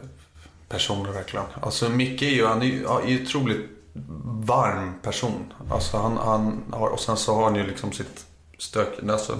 personer 0.68 1.12
verkligen. 1.12 1.46
Alltså 1.60 1.88
Micke 1.88 2.22
är 2.22 2.30
ju, 2.30 2.46
han 2.46 2.62
är 2.62 2.66
ju 2.66 2.84
är 2.84 3.08
ju 3.08 3.22
otroligt 3.22 3.70
varm 4.24 4.94
person. 5.02 5.52
Alltså 5.70 5.96
han, 5.96 6.16
han 6.16 6.62
har, 6.72 6.88
och 6.88 7.00
sen 7.00 7.16
så 7.16 7.34
har 7.34 7.44
han 7.44 7.54
ju 7.54 7.66
liksom 7.66 7.92
sitt 7.92 8.26
stök, 8.58 8.88
alltså 9.08 9.38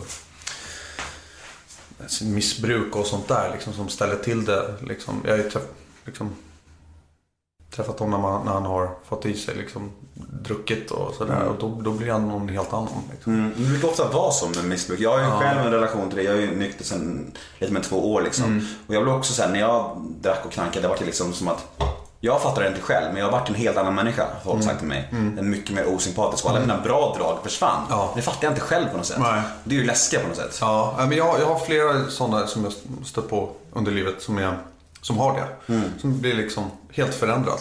missbruk 2.23 2.97
och 2.97 3.07
sånt 3.07 3.29
där 3.29 3.53
liksom 3.53 3.73
som 3.73 3.89
ställer 3.89 4.17
till 4.17 4.45
det. 4.45 4.75
Liksom, 4.83 5.23
jag 5.25 5.39
är 5.39 5.45
ju 5.45 5.51
träff, 5.51 5.63
liksom, 6.05 6.37
träffat 7.77 7.99
honom 7.99 8.21
när, 8.21 8.29
man, 8.29 8.47
när 8.47 8.53
han 8.53 8.65
har 8.65 8.91
fått 9.09 9.27
i 9.27 9.35
sig 9.35 9.55
liksom 9.57 9.91
druckit 10.43 10.91
och 10.91 11.15
sådär. 11.15 11.43
Och 11.45 11.57
då, 11.61 11.81
då 11.83 11.91
blir 11.91 12.13
han 12.13 12.29
någon 12.29 12.49
helt 12.49 12.73
annan. 12.73 13.03
Liksom. 13.11 13.35
Mm. 13.35 13.53
Det 13.57 13.69
brukar 13.69 13.89
ofta 13.89 14.09
vara 14.09 14.33
så 14.33 14.49
med 14.49 14.65
missbruk. 14.65 15.01
Jag 15.01 15.11
har 15.11 15.19
ju 15.19 15.31
själv 15.31 15.61
en 15.61 15.73
relation 15.73 16.09
till 16.09 16.17
det. 16.17 16.23
Jag 16.23 16.37
är 16.37 16.41
ju 16.41 16.57
nykter 16.57 16.85
sedan 16.85 17.33
lite 17.59 17.73
mer 17.73 17.81
än 17.81 17.87
två 17.87 18.13
år 18.13 18.23
liksom. 18.23 18.69
Och 18.87 18.95
jag 18.95 19.03
blev 19.03 19.15
också 19.15 19.33
såhär, 19.33 19.53
när 19.53 19.61
jag 19.61 19.97
drack 20.21 20.45
och 20.45 20.53
knarkade, 20.53 20.81
det 20.81 20.89
var 20.89 20.97
det 20.99 21.05
liksom 21.05 21.33
som 21.33 21.49
att 21.49 21.67
jag 22.21 22.43
fattar 22.43 22.63
det 22.63 22.69
inte 22.69 22.81
själv, 22.81 23.07
men 23.13 23.17
jag 23.17 23.25
har 23.25 23.33
varit 23.33 23.49
en 23.49 23.55
helt 23.55 23.77
annan 23.77 23.95
människa, 23.95 24.27
har 24.43 24.53
folk 24.53 24.65
sagt 24.65 24.79
till 24.79 24.89
mig. 24.89 25.09
En 25.11 25.51
mycket 25.51 25.75
mer 25.75 25.95
osympatisk 25.95 26.45
och 26.45 26.51
alla 26.51 26.61
mina 26.61 26.81
bra 26.81 27.15
drag 27.19 27.39
försvann. 27.43 27.83
Ja. 27.91 28.13
Det 28.17 28.23
fattar 28.23 28.45
jag 28.45 28.51
inte 28.51 28.61
själv 28.61 28.87
på 28.89 28.97
något 28.97 29.07
sätt. 29.07 29.19
Nej. 29.21 29.43
Det 29.65 29.75
är 29.75 29.79
ju 29.79 29.87
läskiga 29.87 30.21
på 30.21 30.29
något 30.29 30.37
sätt. 30.37 30.59
Ja, 30.61 30.95
men 30.99 31.13
jag, 31.13 31.41
jag 31.41 31.47
har 31.47 31.59
flera 31.59 32.11
sådana 32.11 32.47
som 32.47 32.65
jag 32.65 32.73
stött 33.07 33.29
på 33.29 33.51
under 33.73 33.93
livet 33.93 34.23
som, 34.23 34.39
är, 34.39 34.59
som 35.07 35.19
har 35.19 35.33
det. 35.67 35.75
Som 36.01 36.21
blir 36.21 36.35
liksom 36.35 36.71
helt 36.93 37.15
förändrad. 37.15 37.59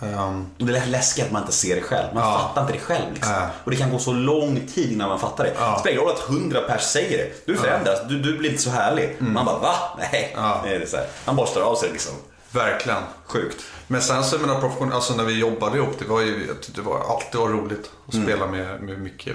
Ehm, 0.00 0.46
Och 0.60 0.66
det 0.66 0.78
är 0.78 0.86
läskigt 0.86 1.24
att 1.24 1.30
man 1.32 1.42
inte 1.42 1.52
ser 1.54 1.76
det 1.76 1.82
själv. 1.82 2.14
Man 2.14 2.22
Ja. 2.22 2.38
fattar 2.38 2.60
inte 2.60 2.72
det 2.72 2.78
själv. 2.78 3.14
Liksom. 3.14 3.32
Nej. 3.32 3.48
Och 3.64 3.70
det 3.70 3.76
kan 3.76 3.90
gå 3.90 3.98
så 3.98 4.12
lång 4.12 4.66
tid 4.74 4.92
innan 4.92 5.08
man 5.08 5.18
fattar 5.20 5.44
det. 5.44 5.54
Ja. 5.58 5.72
Det 5.74 5.80
spelar 5.80 6.02
roll 6.02 6.10
att 6.12 6.18
hundra 6.18 6.60
pers 6.60 6.82
säger 6.82 7.18
det. 7.18 7.46
Du 7.46 7.56
förändras, 7.56 7.98
du, 8.08 8.18
du 8.22 8.38
blir 8.38 8.50
inte 8.50 8.62
så 8.62 8.70
härlig. 8.70 9.16
Man 9.18 9.44
bara 9.44 9.58
va? 9.58 9.74
Nej. 9.98 10.32
Ja. 10.36 10.60
Det 10.64 10.74
är 10.74 10.86
så 10.86 10.96
här. 10.96 11.06
Man 11.26 11.36
borstar 11.36 11.60
av 11.60 11.74
sig 11.76 11.88
liksom. 11.92 12.12
verkligen. 12.50 13.02
Sjukt. 13.26 13.56
Men 13.86 14.02
sen 14.02 14.24
så 14.24 14.38
mina 14.38 14.60
profession, 14.60 14.92
alltså 14.92 15.14
när 15.14 15.24
vi 15.24 15.38
jobbade 15.38 15.76
ihop, 15.78 15.98
det 15.98 16.04
var 16.04 16.20
ju 16.20 16.54
det 16.74 16.80
var 16.80 17.00
alltid 17.10 17.40
var 17.40 17.48
roligt 17.48 17.90
att 18.08 18.14
spela 18.14 18.46
med, 18.46 18.80
med 18.82 18.98
Micke. 19.00 19.28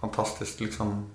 Fantastiskt 0.00 0.60
liksom. 0.60 1.10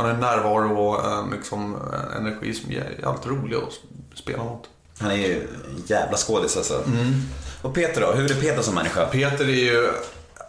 Han 0.00 0.08
har 0.08 0.14
en 0.14 0.20
närvaro 0.20 0.78
och 0.78 1.12
en, 1.12 1.30
liksom, 1.30 1.76
en 1.92 2.26
energi 2.26 2.54
som 2.54 2.70
är 2.70 3.04
alltid 3.04 3.30
rolig 3.30 3.56
att 3.56 4.18
spela 4.18 4.44
mot. 4.44 4.68
Han 4.98 5.10
är 5.10 5.16
ju 5.16 5.40
en 5.42 5.82
jävla 5.86 6.16
skådis 6.16 6.56
alltså. 6.56 6.84
Och 7.62 7.74
Peter 7.74 8.00
då? 8.00 8.12
Hur 8.12 8.30
är 8.30 8.40
Peter 8.40 8.62
som 8.62 8.74
människa? 8.74 9.06
Peter 9.06 9.44
är 9.44 9.54
ju, 9.54 9.92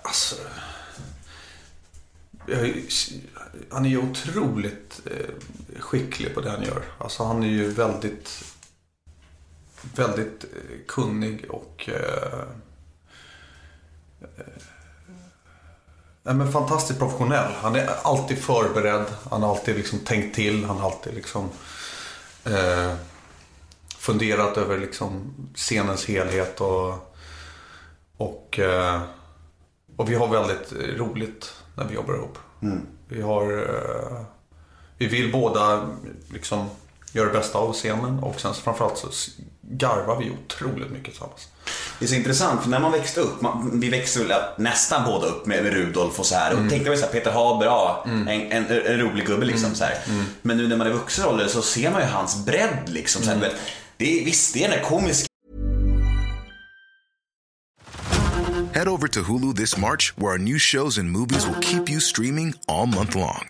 alltså, 0.01 0.35
han 3.69 3.85
är 3.85 3.89
ju 3.89 3.97
otroligt 3.97 5.01
eh, 5.05 5.79
skicklig 5.79 6.33
på 6.35 6.41
det 6.41 6.49
han 6.49 6.63
gör. 6.63 6.83
Alltså 6.97 7.23
han 7.23 7.43
är 7.43 7.47
ju 7.47 7.71
väldigt, 7.71 8.43
väldigt 9.95 10.43
eh, 10.43 10.77
kunnig 10.87 11.45
och 11.49 11.89
eh, 11.89 12.39
eh, 14.21 14.45
nej, 16.23 16.35
men 16.35 16.51
fantastiskt 16.51 16.99
professionell. 16.99 17.51
Han 17.61 17.75
är 17.75 17.89
alltid 18.03 18.37
förberedd. 18.37 19.05
Han 19.29 19.43
har 19.43 19.49
alltid 19.49 19.75
liksom 19.75 19.99
tänkt 19.99 20.35
till. 20.35 20.65
Han 20.65 20.77
har 20.77 20.91
alltid 20.91 21.13
liksom 21.13 21.49
eh, 22.45 22.93
funderat 23.97 24.57
över 24.57 24.77
liksom 24.79 25.33
scenens 25.55 26.05
helhet 26.05 26.61
och 26.61 27.07
och, 28.17 28.59
eh, 28.59 29.01
och 29.97 30.09
vi 30.11 30.15
har 30.15 30.27
väldigt 30.27 30.73
roligt 30.99 31.53
när 31.75 31.85
vi 31.87 31.95
jobbar 31.95 32.13
ihop. 32.13 32.37
Vi 33.07 33.21
har... 33.21 33.57
eh, 33.57 34.21
Vi 34.97 35.07
vill 35.07 35.31
båda 35.31 35.89
liksom 36.33 36.69
gör 37.11 37.25
det 37.25 37.31
bästa 37.31 37.57
av 37.57 37.73
scenen 37.73 38.19
och 38.19 38.41
sen 38.41 38.53
så 38.53 38.61
framförallt 38.61 38.97
så 38.97 39.07
garvar 39.61 40.19
vi 40.19 40.31
otroligt 40.31 40.91
mycket 40.91 41.09
tillsammans. 41.09 41.47
Det 41.99 42.05
är 42.05 42.09
så 42.09 42.15
intressant 42.15 42.61
för 42.61 42.69
när 42.69 42.79
man 42.79 42.91
växte 42.91 43.19
upp, 43.19 43.41
man, 43.41 43.79
vi 43.79 43.89
växte 43.89 44.19
väl 44.19 44.41
nästan 44.57 45.05
båda 45.05 45.27
upp 45.27 45.45
med, 45.45 45.63
med 45.63 45.73
Rudolf 45.73 46.19
och 46.19 46.25
så 46.25 46.35
här. 46.35 46.53
Och 46.53 46.69
tänkte 46.69 46.89
man 46.89 46.97
så 46.97 47.05
här, 47.05 47.11
Peter 47.11 47.31
Haber, 47.31 47.65
ja, 47.65 48.03
en, 48.07 48.27
en, 48.27 48.65
en 48.65 48.99
rolig 48.99 49.25
gubbe 49.25 49.45
liksom 49.45 49.75
så 49.75 49.83
här. 49.83 49.97
Men 50.41 50.57
nu 50.57 50.67
när 50.67 50.77
man 50.77 50.87
är 50.87 50.91
vuxen 50.91 51.25
ålder 51.25 51.47
så 51.47 51.61
ser 51.61 51.91
man 51.91 52.01
ju 52.01 52.07
hans 52.07 52.45
bredd 52.45 52.83
liksom. 52.85 53.23
Så 53.23 53.29
här, 53.29 53.35
du 53.35 53.41
vet, 53.41 53.55
det 53.97 54.21
är, 54.21 54.25
visst, 54.25 54.53
det 54.53 54.63
är 54.63 54.69
den 54.69 54.79
där 54.79 54.85
komiska 54.85 55.27
Head 58.73 58.87
over 58.87 59.07
to 59.07 59.23
Hulu 59.23 59.53
this 59.53 59.77
March, 59.77 60.17
where 60.17 60.31
our 60.31 60.37
new 60.37 60.57
shows 60.57 60.97
and 60.97 61.11
movies 61.11 61.45
will 61.45 61.59
keep 61.59 61.89
you 61.89 61.99
streaming 61.99 62.53
all 62.67 62.87
month 62.87 63.15
long. 63.15 63.49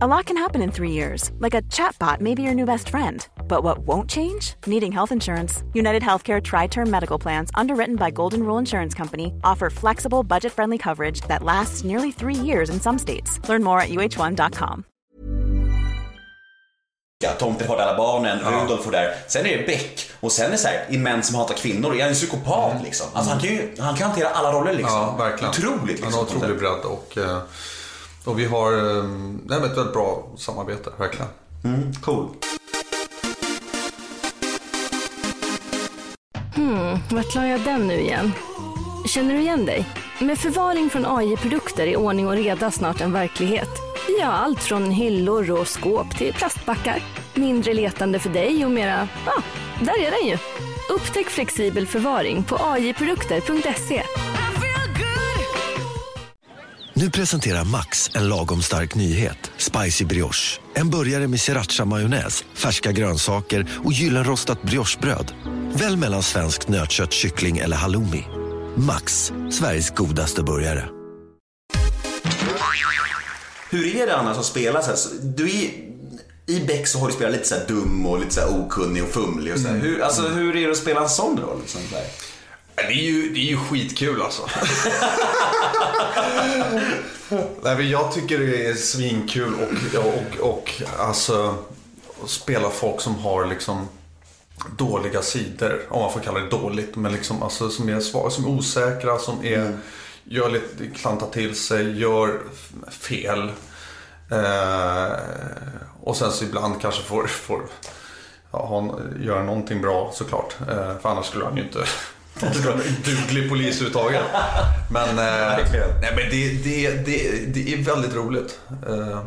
A 0.00 0.06
lot 0.06 0.24
can 0.24 0.38
happen 0.38 0.62
in 0.62 0.70
three 0.70 0.90
years, 0.92 1.30
like 1.38 1.52
a 1.52 1.60
chatbot 1.68 2.20
may 2.20 2.34
be 2.34 2.42
your 2.42 2.54
new 2.54 2.64
best 2.64 2.88
friend. 2.88 3.26
But 3.46 3.62
what 3.62 3.80
won't 3.86 4.08
change? 4.08 4.54
Needing 4.66 4.90
health 4.92 5.12
insurance. 5.12 5.62
United 5.74 6.02
Healthcare 6.02 6.42
Tri 6.42 6.66
Term 6.66 6.90
Medical 6.90 7.18
Plans, 7.18 7.50
underwritten 7.54 7.96
by 7.96 8.10
Golden 8.10 8.42
Rule 8.42 8.56
Insurance 8.58 8.94
Company, 8.94 9.34
offer 9.44 9.68
flexible, 9.68 10.22
budget 10.22 10.52
friendly 10.52 10.78
coverage 10.78 11.20
that 11.28 11.42
lasts 11.42 11.84
nearly 11.84 12.10
three 12.10 12.34
years 12.34 12.70
in 12.70 12.80
some 12.80 12.98
states. 12.98 13.38
Learn 13.48 13.62
more 13.62 13.80
at 13.82 13.90
uh1.com. 13.90 14.84
Tomten 17.38 17.68
har 17.68 17.76
alla 17.76 17.96
barnen, 17.96 18.38
Rudolf 18.38 18.86
och 18.86 18.92
där. 18.92 19.14
Sen 19.28 19.46
är 19.46 19.58
det 19.58 19.66
Beck 19.66 20.10
och 20.20 20.32
sen 20.32 20.46
är 20.46 20.50
det 20.50 20.58
så 20.58 20.68
här, 20.68 20.86
i 20.90 20.98
Män 20.98 21.22
som 21.22 21.36
hatar 21.36 21.54
kvinnor, 21.54 21.94
är 21.94 22.00
han 22.00 22.08
en 22.08 22.14
psykopat 22.14 22.82
liksom. 22.82 23.06
Alltså 23.12 23.30
han 23.32 23.40
kan 23.40 23.50
ju 23.50 23.74
han 23.78 23.94
kan 23.96 24.06
hantera 24.06 24.28
alla 24.28 24.52
roller 24.52 24.72
liksom. 24.72 24.94
Ja, 24.94 25.16
verkligen. 25.18 25.50
Otroligt 25.50 25.86
liksom. 26.00 26.04
Han 26.04 26.12
har 26.12 26.22
otrolig 26.22 26.58
bredd 26.58 26.84
och, 26.84 27.18
eh, 27.18 27.38
och 28.24 28.38
vi 28.38 28.44
har 28.44 28.72
nej, 29.48 29.60
men 29.60 29.70
ett 29.70 29.76
väldigt 29.76 29.92
bra 29.92 30.28
samarbete, 30.36 30.90
verkligen. 30.98 31.28
Mm, 31.64 31.92
cool. 31.92 32.28
Vart 37.12 37.34
la 37.34 37.46
jag 37.46 37.60
den 37.60 37.86
nu 37.86 37.94
igen? 37.94 38.32
Känner 39.06 39.34
du 39.34 39.40
igen 39.40 39.66
dig? 39.66 39.86
Med 40.18 40.38
förvaring 40.38 40.90
från 40.90 41.06
AI-produkter 41.06 41.86
är 41.86 41.96
ordning 41.96 42.26
och 42.26 42.32
reda 42.32 42.70
snart 42.70 43.00
en 43.00 43.12
verklighet. 43.12 43.68
Vi 44.06 44.20
har 44.20 44.32
allt 44.32 44.60
från 44.60 44.90
hyllor 44.90 45.50
och 45.50 45.68
skåp 45.68 46.18
till 46.18 46.32
plastbackar. 46.32 47.02
Mindre 47.34 47.74
letande 47.74 48.18
för 48.18 48.30
dig 48.30 48.64
och 48.64 48.70
mera, 48.70 49.08
ja, 49.26 49.42
där 49.80 50.06
är 50.06 50.10
den 50.10 50.28
ju. 50.28 50.38
Upptäck 50.94 51.26
flexibel 51.26 51.86
förvaring 51.86 52.44
på 52.44 52.56
AI-produkter.se. 52.60 54.02
Nu 57.02 57.10
presenterar 57.10 57.64
Max 57.64 58.10
en 58.14 58.28
lagom 58.28 58.62
stark 58.62 58.94
nyhet. 58.94 59.50
Spicy 59.56 60.04
brioche. 60.04 60.60
En 60.74 60.90
burgare 60.90 61.28
med 61.28 61.40
sriracha-majonnäs, 61.40 62.44
färska 62.54 62.92
grönsaker 62.92 63.66
och 63.84 63.92
gyllenrostat 63.92 64.62
briochebröd. 64.62 65.32
Välj 65.74 65.96
mellan 65.96 66.22
svenskt 66.22 66.68
nötkött, 66.68 67.12
kyckling 67.12 67.58
eller 67.58 67.76
halloumi. 67.76 68.24
Max, 68.76 69.32
Sveriges 69.52 69.90
godaste 69.90 70.42
burgare. 70.42 70.88
Hur 73.70 73.96
är 73.96 74.06
det 74.06 74.16
annars 74.16 74.38
att 74.38 74.44
spela 74.44 74.82
så 74.82 74.90
här? 74.90 74.98
Du 75.22 75.50
är, 75.50 75.70
I 76.46 76.60
Beck 76.66 76.86
så 76.86 76.98
har 76.98 77.06
du 77.06 77.12
spelat 77.12 77.32
lite 77.32 77.48
så 77.48 77.54
här 77.54 77.66
dum 77.68 78.06
och 78.06 78.20
lite 78.20 78.34
så 78.34 78.40
här 78.40 78.58
okunnig 78.58 79.02
och 79.02 79.10
fumlig 79.10 79.54
och 79.54 79.60
så 79.60 79.68
här. 79.68 79.74
Mm. 79.74 79.86
Hur, 79.86 80.02
alltså, 80.02 80.28
hur 80.28 80.56
är 80.56 80.66
det 80.66 80.70
att 80.70 80.76
spela 80.76 81.02
en 81.02 81.08
sån 81.08 81.38
roll? 81.40 81.60
Liksom, 81.60 81.80
så 81.90 81.96
här? 81.96 82.31
Det 82.74 82.82
är 82.82 82.92
ju, 82.92 83.28
det 83.34 83.40
är 83.40 83.50
ju 83.50 83.56
skitkul 83.56 84.22
alltså. 84.22 84.42
Nej, 87.62 87.76
men 87.76 87.90
jag 87.90 88.12
tycker 88.12 88.38
det 88.38 88.66
är 88.66 88.74
svinkul 88.74 89.54
och, 89.54 90.00
och, 90.04 90.50
och 90.50 90.82
alltså 90.98 91.54
spela 92.26 92.70
folk 92.70 93.00
som 93.00 93.18
har 93.18 93.46
liksom 93.46 93.88
dåliga 94.76 95.22
sidor. 95.22 95.82
Om 95.88 96.00
man 96.00 96.12
får 96.12 96.20
kalla 96.20 96.40
det 96.40 96.48
dåligt. 96.48 96.96
Men 96.96 97.12
liksom 97.12 97.42
alltså 97.42 97.70
som 97.70 97.88
är 97.88 98.00
svaga, 98.00 98.30
som 98.30 98.44
är 98.44 98.48
osäkra, 98.48 99.18
som 99.18 99.44
är, 99.44 99.76
gör 100.24 100.50
lite, 100.50 100.86
klantar 100.86 101.26
till 101.30 101.56
sig, 101.56 102.00
gör 102.00 102.40
fel. 102.90 103.52
Eh, 104.30 105.12
och 106.00 106.16
sen 106.16 106.32
så 106.32 106.44
ibland 106.44 106.80
kanske 106.80 107.02
får, 107.02 107.26
får 107.26 107.62
ja, 108.52 108.68
han 108.68 109.14
göra 109.24 109.42
någonting 109.42 109.82
bra 109.82 110.10
såklart. 110.14 110.56
Eh, 110.60 110.98
för 110.98 111.08
annars 111.08 111.26
skulle 111.26 111.44
han 111.44 111.56
ju 111.56 111.62
inte 111.62 111.84
duglig 113.04 113.48
polis 113.48 113.80
överhuvudtaget. 113.80 114.22
Men, 114.90 115.08
eh, 115.08 115.58
nej, 116.00 116.12
men 116.16 116.30
det, 116.30 116.48
det, 116.64 116.90
det, 116.90 117.46
det 117.46 117.72
är 117.74 117.82
väldigt 117.82 118.14
roligt. 118.14 118.58
Eh, 118.88 119.22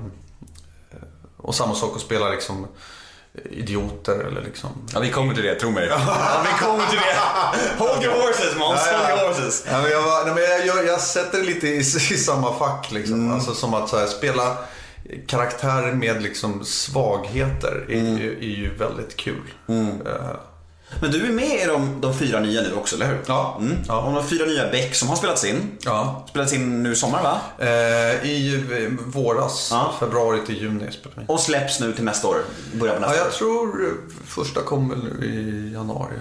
och 1.38 1.56
samma 1.56 1.76
sak 1.76 1.96
att 1.96 2.02
spela 2.02 2.30
liksom 2.30 2.68
idioter 3.52 4.20
eller 4.20 4.42
liksom... 4.42 4.70
Ja, 4.94 5.00
vi 5.00 5.12
kommer 5.12 5.34
till 5.34 5.44
det, 5.44 5.56
tro 5.56 5.72
mig. 5.72 5.88
Ja, 5.90 6.44
vi 6.44 6.66
kommer 6.66 6.86
till 6.86 7.00
det. 7.00 7.16
Hold 7.84 8.04
your 8.04 8.14
horses, 8.14 8.56
Måns. 8.60 8.80
Hold 8.80 9.10
your 9.10 9.28
horses. 9.28 9.66
Ja, 9.72 9.82
men 9.82 9.92
jag, 9.92 10.02
var- 10.02 10.26
nej, 10.26 10.34
men 10.34 10.68
jag, 10.68 10.86
jag, 10.88 11.02
sätter 11.02 11.38
det 11.38 11.44
lite 11.46 11.68
i, 11.68 11.78
i 11.80 11.84
samma 12.18 12.60
fack. 12.60 12.92
Liksom. 12.92 13.32
Alltså, 13.32 13.54
som 13.54 13.74
att 13.74 13.92
här, 13.92 14.08
spela 14.08 14.58
karaktärer 15.28 15.94
med 15.94 16.24
liksom, 16.24 16.66
svagheter 16.66 17.86
är, 17.90 18.18
ju, 18.18 18.38
är 18.38 18.58
ju 18.58 18.76
väldigt 18.78 19.16
kul. 19.16 19.54
Eh, 19.70 20.36
Men 21.02 21.12
du 21.12 21.26
är 21.26 21.32
med 21.32 21.62
i 21.62 21.66
de, 21.66 22.02
de 22.02 22.18
fyra 22.18 22.40
nya 22.40 22.62
nu 22.62 22.74
också, 22.74 22.96
eller 22.96 23.06
hur? 23.08 23.22
Ja. 23.28 23.58
Mm. 23.60 23.78
Ja. 23.88 24.02
Och 24.02 24.14
de 24.14 24.28
fyra 24.28 24.46
nya 24.46 24.68
Beck 24.72 24.96
som 24.96 25.08
har 25.10 25.16
spelats 25.16 25.46
in. 25.46 25.72
ja. 25.86 26.26
Spelats 26.30 26.54
in 26.54 26.84
nu 26.84 26.92
i 26.92 26.96
sommar, 26.96 27.24
va? 27.24 27.40
Eh, 27.60 28.26
I 28.30 28.64
våras, 29.06 29.70
Ja. 29.72 29.94
februari 30.00 30.40
till 30.46 30.62
juni. 30.62 30.90
Och 31.28 31.40
släpps 31.40 31.80
nu 31.80 31.94
till 31.94 32.04
nästa 32.04 32.28
år. 32.28 32.38
Början 32.74 32.96
på 32.98 33.04
Ja, 33.04 33.08
nästa 33.10 33.18
jag 33.18 33.28
år. 33.28 33.32
tror 33.32 33.86
eh, 33.86 33.92
första 34.28 34.62
kom 34.62 34.90
väl 34.90 35.00
nu 35.04 35.26
i 35.26 35.74
januari. 35.74 36.14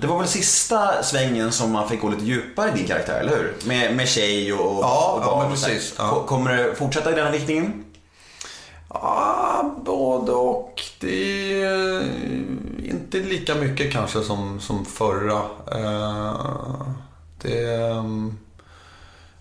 Det 0.00 0.06
var 0.06 0.18
väl 0.18 0.28
sista 0.28 1.02
svängen 1.02 1.52
som 1.52 1.70
man 1.72 1.88
fick 1.88 2.00
gå 2.00 2.08
lite 2.08 2.24
djupare 2.24 2.70
i 2.74 2.78
din 2.78 2.86
karaktär, 2.86 3.20
eller 3.20 3.30
hur? 3.36 3.54
Med, 3.64 3.96
med 3.96 4.08
tjej 4.08 4.52
och, 4.52 4.58
Ja, 4.82 5.12
och 5.18 5.22
ja, 5.22 5.26
barn 5.26 5.48
men 5.48 5.58
så 5.58 5.66
här. 5.66 5.74
precis. 5.74 5.94
Ja. 5.98 6.10
Ko- 6.10 6.26
Kommer 6.26 6.56
det 6.56 6.74
fortsätta 6.74 7.12
i 7.12 7.14
den 7.14 7.24
här 7.26 7.32
riktningen? 7.32 7.84
Ja, 8.88 9.74
både 9.84 10.32
och. 10.32 10.82
Det 11.00 11.62
inte 13.14 13.28
lika 13.28 13.54
mycket 13.54 13.92
kanske 13.92 14.22
som, 14.22 14.60
som 14.60 14.84
förra. 14.84 15.42
Eh, 15.72 16.86
Det 17.42 17.74
mm, 17.74 18.38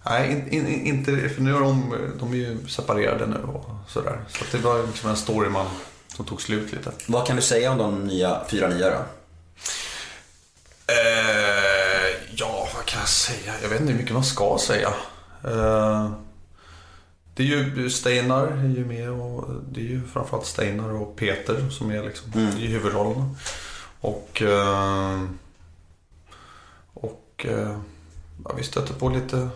Nej, 0.05 0.45
in, 0.51 0.67
in, 0.67 0.85
inte... 0.85 1.29
För 1.29 1.41
nu 1.41 1.55
är 1.55 1.59
de, 1.59 1.95
de 2.19 2.31
är 2.31 2.35
ju 2.37 2.67
separerade 2.67 3.25
nu 3.25 3.37
och 3.53 3.65
sådär. 3.87 4.21
Så 4.27 4.57
det 4.57 4.63
var 4.63 4.83
liksom 4.87 5.09
en 5.09 5.17
story 5.17 5.49
man, 5.49 5.65
som 6.15 6.25
tog 6.25 6.41
slut 6.41 6.71
lite. 6.71 6.91
Vad 7.07 7.27
kan 7.27 7.35
du 7.35 7.41
säga 7.41 7.71
om 7.71 7.77
de 7.77 8.03
nya, 8.07 8.41
fyra 8.49 8.67
nya 8.67 8.89
då? 8.89 8.95
Eh, 10.93 12.31
ja, 12.35 12.67
vad 12.75 12.85
kan 12.85 12.99
jag 12.99 13.09
säga? 13.09 13.53
Jag 13.61 13.69
vet 13.69 13.81
inte 13.81 13.93
hur 13.93 13.99
mycket 13.99 14.13
man 14.13 14.23
ska 14.23 14.57
säga. 14.61 14.93
Eh, 15.43 16.11
det 17.33 17.43
är 17.43 17.47
ju 17.47 17.89
Steinar 17.89 18.47
är 18.47 18.67
ju 18.67 18.85
med 18.85 19.09
och 19.09 19.45
det 19.71 19.79
är 19.79 19.85
ju 19.85 20.01
framförallt 20.07 20.45
Steinar 20.45 20.89
och 20.89 21.15
Peter 21.15 21.69
som 21.69 21.91
är 21.91 22.03
liksom 22.03 22.31
är 22.33 22.59
ju 22.59 22.67
huvudrollerna. 22.67 23.35
Och, 23.99 24.41
eh, 24.41 25.23
och 26.93 27.45
eh, 27.47 27.77
ja, 28.43 28.53
vi 28.57 28.63
stöter 28.63 28.93
på 28.93 29.09
lite 29.09 29.49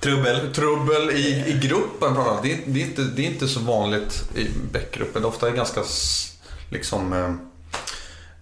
Trubbel. 0.00 0.54
trubbel 0.54 1.10
i, 1.10 1.44
i 1.46 1.58
gruppen. 1.62 2.14
framförallt. 2.14 2.42
Det 2.42 2.52
är, 2.52 2.60
det, 2.66 2.82
är 2.82 2.86
inte, 2.86 3.02
det 3.02 3.22
är 3.22 3.26
inte 3.26 3.48
så 3.48 3.60
vanligt 3.60 4.30
i 4.36 4.48
Beckgruppen. 4.72 5.22
Det 5.22 5.28
ofta 5.28 5.48
är 5.48 5.52
ganska 5.52 5.82
liksom 6.70 7.12
eh, 7.12 7.34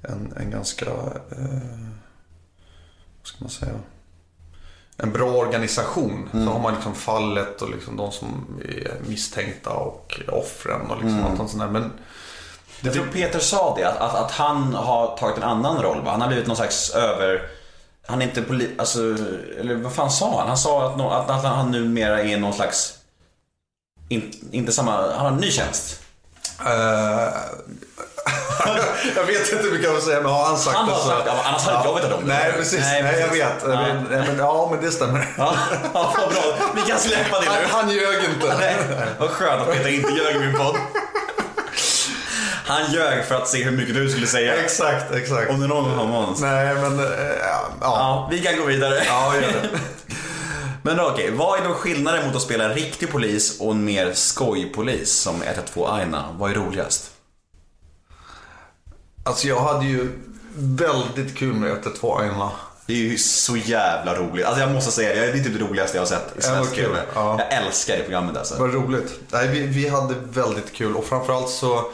en, 0.03 0.33
en 0.37 0.51
ganska, 0.51 0.91
eh, 1.31 1.89
vad 3.19 3.25
ska 3.25 3.37
man 3.39 3.51
säga, 3.51 3.75
en 5.03 5.13
bra 5.13 5.31
organisation. 5.31 6.29
Så 6.33 6.39
har 6.39 6.59
man 6.59 6.75
liksom 6.75 6.95
fallet 6.95 7.63
och 7.63 7.71
liksom 7.71 7.97
de 7.97 8.13
som 8.13 8.47
är 8.65 8.93
misstänkta 9.09 9.71
och 9.71 10.21
offren 10.29 10.81
och 10.91 10.97
liksom 11.03 11.25
allt 11.25 11.37
sånt 11.37 11.59
där. 11.59 11.69
Men 11.69 11.93
Jag 12.81 12.93
tror 12.93 13.07
Peter 13.07 13.39
sa 13.39 13.75
det, 13.79 13.85
att, 13.89 13.97
att, 13.97 14.15
att 14.15 14.31
han 14.31 14.75
har 14.75 15.17
tagit 15.17 15.37
en 15.37 15.43
annan 15.43 15.83
roll. 15.83 16.05
Va? 16.05 16.11
Han 16.11 16.21
har 16.21 16.29
blivit 16.29 16.47
någon 16.47 16.57
slags 16.57 16.91
över... 16.91 17.51
Han 18.07 18.23
är 18.23 18.27
inte 18.27 18.43
poli... 18.43 18.71
Alltså, 18.79 18.99
eller 19.61 19.75
vad 19.75 19.93
fan 19.93 20.11
sa 20.11 20.39
han? 20.39 20.49
Han 20.49 20.59
sa 20.59 20.91
att, 20.91 20.99
nå- 20.99 21.11
att, 21.11 21.31
att 21.31 21.45
han 21.45 21.71
numera 21.71 22.23
är 22.23 22.39
någon 22.39 22.53
slags... 22.53 22.95
In, 24.09 24.33
inte 24.51 24.73
samma... 24.73 24.93
Han 24.93 25.13
har 25.27 25.29
en 25.29 25.37
ny 25.37 25.51
tjänst. 25.51 26.01
eh, 26.67 27.29
jag 29.17 29.25
vet 29.25 29.53
inte 29.53 29.65
hur 29.65 29.73
mycket 29.73 29.87
jag 29.93 30.03
säga, 30.03 30.21
men 30.21 30.33
har 30.33 30.45
han 30.45 30.59
sagt 30.59 30.77
Han 30.77 30.87
det 30.87 30.93
har 30.93 31.01
så... 31.01 31.09
sagt 31.09 31.25
det, 31.25 31.31
ja, 31.31 31.43
annars 31.45 31.63
hade 31.63 31.89
jag 31.89 31.95
vetat 31.95 32.13
om 32.13 32.21
det. 32.27 32.35
Nej, 32.35 32.53
precis. 32.57 32.81
Nej, 32.81 33.03
Nej, 33.03 33.21
jag 33.21 33.29
vet. 33.29 33.63
Ja. 33.63 33.69
Men, 33.69 34.05
men, 34.05 34.39
ja, 34.39 34.69
men 34.73 34.85
det 34.85 34.91
stämmer. 34.91 35.29
Ja, 35.39 35.55
ja, 35.95 36.15
vad 36.19 36.29
bra. 36.33 36.43
Vi 36.75 36.83
kan 36.83 36.99
släppa 36.99 37.41
det 37.41 37.47
Han, 37.47 37.57
nu. 37.63 37.69
han 37.73 37.91
ljög 37.91 38.25
inte. 38.25 38.57
Nej, 38.59 38.77
vad 39.19 39.31
skönt 39.31 39.63
att 39.63 39.73
Peter 39.73 39.89
inte 39.89 40.11
ljög 40.13 40.37
i 40.37 40.39
min 40.39 40.55
podd. 40.57 40.77
Han 42.67 42.93
ljög 42.93 43.25
för 43.25 43.35
att 43.35 43.49
se 43.49 43.65
hur 43.65 43.71
mycket 43.71 43.95
du 43.95 44.09
skulle 44.11 44.27
säga. 44.27 44.55
Exakt, 44.57 45.13
exakt. 45.15 45.51
Om 45.51 45.61
det 45.61 45.67
någon 45.67 45.85
gång 45.85 45.99
har 45.99 46.07
Måns. 46.07 46.41
Nej, 46.41 46.75
men... 46.75 46.99
eh, 46.99 47.05
Ja. 47.41 47.69
ja. 47.81 47.87
Ja, 47.99 48.29
vi 48.31 48.39
kan 48.43 48.57
gå 48.59 48.65
vidare. 48.65 49.03
Ja, 49.07 49.35
gör 49.35 49.41
det. 49.43 49.69
Men 50.83 51.01
okej, 51.01 51.31
vad 51.31 51.61
är 51.61 51.65
då 51.69 51.75
skillnaden 51.75 52.27
mot 52.27 52.37
att 52.37 52.43
spela 52.43 52.65
en 52.65 52.75
riktig 52.75 53.11
polis 53.13 53.61
och 53.61 53.73
en 53.73 53.85
mer 53.85 54.13
skojpolis 54.15 55.13
som 55.21 55.43
112 55.43 55.87
Aina? 55.91 56.25
Vad 56.39 56.51
är 56.51 56.55
roligast? 56.55 57.11
Alltså 59.29 59.49
jag 59.49 59.61
hade 59.61 59.87
ju 59.87 60.13
väldigt 60.57 61.37
kul 61.37 61.55
med 61.55 61.71
112 61.71 62.21
Aina. 62.21 62.51
Det 62.87 62.93
är 62.93 62.97
ju 62.97 63.19
så 63.19 63.57
jävla 63.57 64.15
roligt. 64.15 64.47
Alltså 64.47 64.61
jag 64.61 64.73
måste 64.73 64.93
säga 64.93 65.15
det, 65.15 65.33
det 65.33 65.39
är 65.39 65.45
typ 65.45 65.59
det 65.59 65.65
roligaste 65.65 65.97
jag 65.97 66.03
har 66.03 66.07
sett 66.07 66.39
i 66.39 66.43
svensk 66.43 66.75
kul. 66.75 66.85
TV. 66.85 66.99
Ja. 67.15 67.37
Jag 67.39 67.53
älskar 67.53 67.97
det 67.97 68.03
programmet 68.03 68.37
alltså. 68.37 68.57
Vad 68.59 68.75
roligt. 68.75 69.21
Nej, 69.31 69.49
vi, 69.49 69.67
vi 69.67 69.89
hade 69.89 70.15
väldigt 70.15 70.73
kul 70.73 70.97
och 70.97 71.05
framförallt 71.05 71.51
så... 71.51 71.91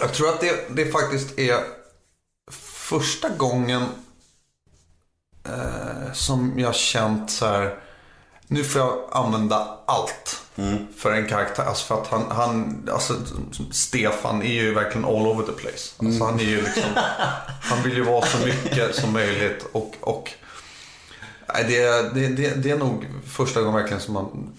Jag 0.00 0.14
tror 0.14 0.28
att 0.28 0.40
det, 0.40 0.68
det 0.70 0.92
faktiskt 0.92 1.38
är 1.38 1.58
första 2.88 3.28
gången 3.28 3.82
eh, 5.44 6.12
som 6.12 6.58
jag 6.58 6.74
känt 6.74 7.30
så 7.30 7.46
här. 7.46 7.74
Nu 8.52 8.64
får 8.64 8.80
jag 8.80 8.98
använda 9.10 9.78
allt 9.86 10.40
för 10.98 11.12
en 11.12 11.28
karaktär. 11.28 11.64
Alltså 11.64 11.86
för 11.86 12.02
att 12.02 12.06
han, 12.06 12.30
han 12.30 12.88
alltså 12.92 13.14
Stefan 13.70 14.42
är 14.42 14.52
ju 14.52 14.74
verkligen 14.74 15.04
all 15.04 15.26
over 15.26 15.46
the 15.46 15.52
place. 15.52 15.94
Alltså 15.98 16.24
han 16.24 16.40
är 16.40 16.44
ju 16.44 16.62
liksom, 16.62 16.90
han 17.62 17.82
vill 17.82 17.92
ju 17.92 18.02
vara 18.02 18.26
så 18.26 18.46
mycket 18.46 18.94
som 18.94 19.12
möjligt 19.12 19.66
och, 19.72 19.94
och 20.00 20.30
det, 21.46 22.14
det, 22.14 22.28
det, 22.28 22.54
det 22.54 22.70
är 22.70 22.78
nog 22.78 23.06
första 23.26 23.60
gången 23.60 23.74
verkligen 23.74 24.00
som 24.00 24.14
man 24.14 24.52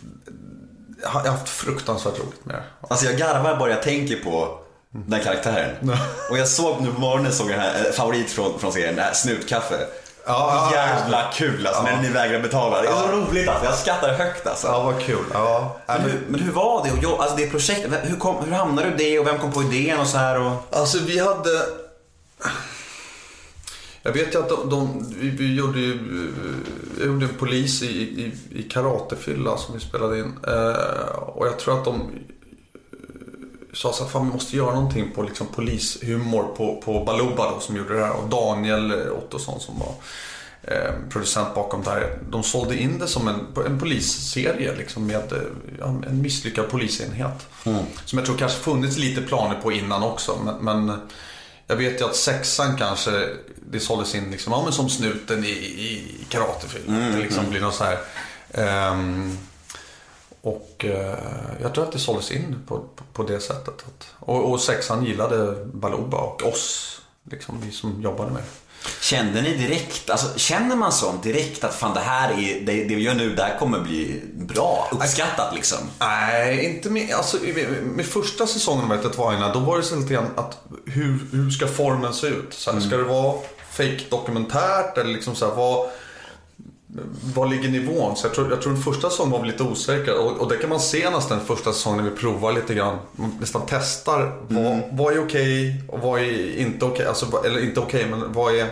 jag 1.03 1.09
har 1.09 1.27
haft 1.29 1.49
fruktansvärt 1.49 2.19
roligt 2.19 2.45
med 2.45 2.55
det. 2.55 2.63
Alltså 2.87 3.05
jag 3.05 3.17
garvar 3.17 3.55
bara 3.59 3.69
jag 3.69 3.83
tänker 3.83 4.15
på 4.15 4.59
den 4.91 5.19
karaktären. 5.19 5.91
Och 6.29 6.37
jag 6.37 6.47
såg 6.47 6.81
nu 6.81 6.91
på 6.91 6.99
morgonen 6.99 7.31
såg 7.31 7.51
jag 7.51 7.57
här 7.57 7.85
eh, 7.85 7.91
favorit 7.91 8.31
från, 8.31 8.59
från 8.59 8.73
serien, 8.73 8.95
det 8.95 9.01
här 9.01 9.13
snutkaffe. 9.13 9.87
Ja, 10.25 10.69
Jävla 10.73 11.31
kul 11.33 11.67
alltså 11.67 11.83
när 11.83 12.01
ni 12.01 12.09
vägrar 12.09 12.39
betala. 12.39 12.81
Det 12.81 12.87
är 12.87 12.91
så 12.91 13.07
roligt 13.07 13.49
alltså, 13.49 13.65
jag 13.65 13.75
skrattar 13.75 14.13
högt 14.13 14.47
alltså. 14.47 14.67
Ja, 14.67 14.83
vad 14.83 14.99
kul. 14.99 15.25
Ja. 15.33 15.77
Men 15.87 16.01
hur, 16.01 16.21
men 16.27 16.39
hur 16.39 16.51
var 16.51 16.83
det? 16.83 17.07
Alltså 17.07 17.35
det 17.35 17.49
projektet, 17.49 17.91
hur, 18.03 18.15
kom, 18.15 18.45
hur 18.45 18.51
hamnade 18.51 18.89
du 18.89 19.03
i 19.03 19.09
det 19.11 19.19
och 19.19 19.27
vem 19.27 19.39
kom 19.39 19.51
på 19.51 19.63
idén 19.63 19.99
och 19.99 20.07
så 20.07 20.17
här? 20.17 20.39
Och... 20.39 20.51
Alltså 20.71 20.99
vi 20.99 21.19
hade... 21.19 21.65
Jag 24.03 24.11
vet 24.13 24.35
ju 24.35 24.39
att 24.39 24.49
de, 24.49 24.69
de 24.69 25.05
vi, 25.19 25.29
vi 25.29 25.55
gjorde 25.55 25.79
ju 25.79 25.99
jag 26.97 27.07
gjorde 27.07 27.25
en 27.25 27.37
polis 27.39 27.83
i, 27.83 27.85
i, 27.85 28.31
i 28.59 28.63
karatefylla 28.63 29.57
som 29.57 29.75
vi 29.75 29.79
spelade 29.79 30.19
in. 30.19 30.39
Eh, 30.47 31.15
och 31.15 31.47
jag 31.47 31.59
tror 31.59 31.79
att 31.79 31.85
de 31.85 32.11
sa 33.73 33.93
så 33.93 34.03
här, 34.03 34.11
fan 34.11 34.27
vi 34.27 34.33
måste 34.33 34.57
göra 34.57 34.73
någonting 34.75 35.11
på 35.15 35.23
liksom 35.23 35.47
polishumor 35.47 36.43
på, 36.43 36.81
på 36.85 37.03
Baluba 37.03 37.51
då 37.51 37.59
som 37.59 37.77
gjorde 37.77 37.93
det 37.93 38.05
här. 38.05 38.13
Och 38.13 38.29
Daniel 38.29 39.09
Ottosson 39.09 39.59
som 39.59 39.79
var 39.79 39.93
eh, 40.63 40.93
producent 41.09 41.55
bakom 41.55 41.83
det 41.83 41.89
här. 41.89 42.17
De 42.29 42.43
sålde 42.43 42.77
in 42.77 42.99
det 42.99 43.07
som 43.07 43.27
en, 43.27 43.39
en 43.65 43.79
polisserie 43.79 44.75
liksom 44.75 45.07
med 45.07 45.31
eh, 45.31 45.39
ja, 45.79 45.85
en 45.85 46.21
misslyckad 46.21 46.69
polisenhet. 46.69 47.47
Som 48.05 48.19
jag 48.19 48.25
tror 48.25 48.37
kanske 48.37 48.59
funnits 48.59 48.97
lite 48.97 49.21
planer 49.21 49.55
på 49.55 49.71
innan 49.71 50.03
också. 50.03 50.39
Men, 50.45 50.55
men 50.85 50.99
jag 51.67 51.75
vet 51.75 52.01
ju 52.01 52.05
att 52.05 52.15
sexan 52.15 52.77
kanske, 52.77 53.29
det 53.71 53.79
såldes 53.79 54.15
in 54.15 54.31
liksom, 54.31 54.53
ja, 54.53 54.63
men 54.63 54.73
som 54.73 54.89
snuten 54.89 55.45
i, 55.45 55.49
i 55.49 56.25
karatefilm. 56.29 56.93
det 57.11 57.17
liksom 57.17 57.49
blir 57.49 57.61
något 57.61 57.75
så 57.75 57.83
här. 57.83 57.97
ehm, 58.53 59.37
och 60.43 60.85
eh, 60.85 61.17
jag 61.61 61.73
tror 61.73 61.83
att 61.83 61.91
det 61.91 61.99
såldes 61.99 62.31
in 62.31 62.55
på, 62.67 62.77
på, 62.77 63.03
på 63.13 63.23
det 63.23 63.39
sättet. 63.39 63.67
Att, 63.67 64.07
och, 64.19 64.51
och 64.51 64.59
sexan 64.59 65.05
gillade 65.05 65.65
Baluba 65.65 66.17
och 66.17 66.43
oss, 66.43 67.01
liksom 67.31 67.61
vi 67.61 67.71
som 67.71 68.01
jobbade 68.01 68.31
med. 68.31 68.43
Kände 69.01 69.41
ni 69.41 69.57
direkt, 69.57 70.09
alltså 70.09 70.39
känner 70.39 70.75
man 70.75 70.91
sånt 70.91 71.23
direkt 71.23 71.63
att 71.63 71.73
fan 71.73 71.93
det 71.93 71.99
här 71.99 72.29
är, 72.29 72.65
det, 72.65 72.83
det 72.83 72.95
vi 72.95 73.01
gör 73.01 73.13
nu, 73.13 73.35
det 73.35 73.43
här 73.43 73.59
kommer 73.59 73.79
bli 73.79 74.21
bra, 74.33 74.89
uppskattat 74.91 75.55
liksom? 75.55 75.77
Nej, 75.99 76.65
inte 76.65 76.89
med, 76.89 77.13
alltså, 77.13 77.37
med, 77.83 78.05
första 78.05 78.47
säsongen 78.47 78.85
av 78.85 78.93
112 78.93 79.29
Aina, 79.29 79.53
då 79.53 79.59
var 79.59 79.77
det 79.77 79.83
så 79.83 79.95
lite 79.95 80.13
grann 80.13 80.31
att 80.35 80.57
hur, 80.85 81.19
hur 81.31 81.49
ska 81.51 81.67
formen 81.67 82.13
se 82.13 82.27
ut? 82.27 82.53
Så 82.53 82.71
här, 82.71 82.79
Ska 82.79 82.97
det 82.97 83.03
vara 83.03 83.39
fake 83.71 84.03
dokumentärt 84.09 84.97
eller 84.97 85.13
liksom 85.13 85.35
så 85.35 85.47
här, 85.47 85.55
vad, 85.55 85.89
vad 87.35 87.49
ligger 87.49 87.69
nivån? 87.69 88.15
Så 88.15 88.27
jag, 88.27 88.33
tror, 88.33 88.49
jag 88.51 88.61
tror 88.61 88.73
den 88.73 88.81
första 88.83 89.09
säsongen 89.09 89.31
var 89.31 89.41
vi 89.41 89.47
lite 89.47 89.63
osäkra 89.63 90.13
och, 90.19 90.31
och 90.41 90.49
det 90.49 90.57
kan 90.57 90.69
man 90.69 90.79
se 90.79 91.09
nästan 91.09 91.37
den 91.37 91.47
första 91.47 91.73
säsongen 91.73 92.03
när 92.03 92.11
vi 92.11 92.17
provar 92.17 92.53
lite 92.53 92.73
grann. 92.73 92.97
Man 93.11 93.37
nästan 93.39 93.61
testar 93.67 94.41
vad, 94.47 94.81
vad 94.91 95.13
är 95.13 95.25
okej 95.25 95.83
och 95.87 95.99
vad 95.99 96.19
är 96.21 96.57
inte 96.57 96.85
okej. 96.85 97.05
Alltså, 97.05 97.25
vad- 97.25 97.45
eller 97.45 97.63
inte 97.63 97.79
okej, 97.79 98.07
men 98.09 98.33
vad, 98.33 98.55
är, 98.55 98.67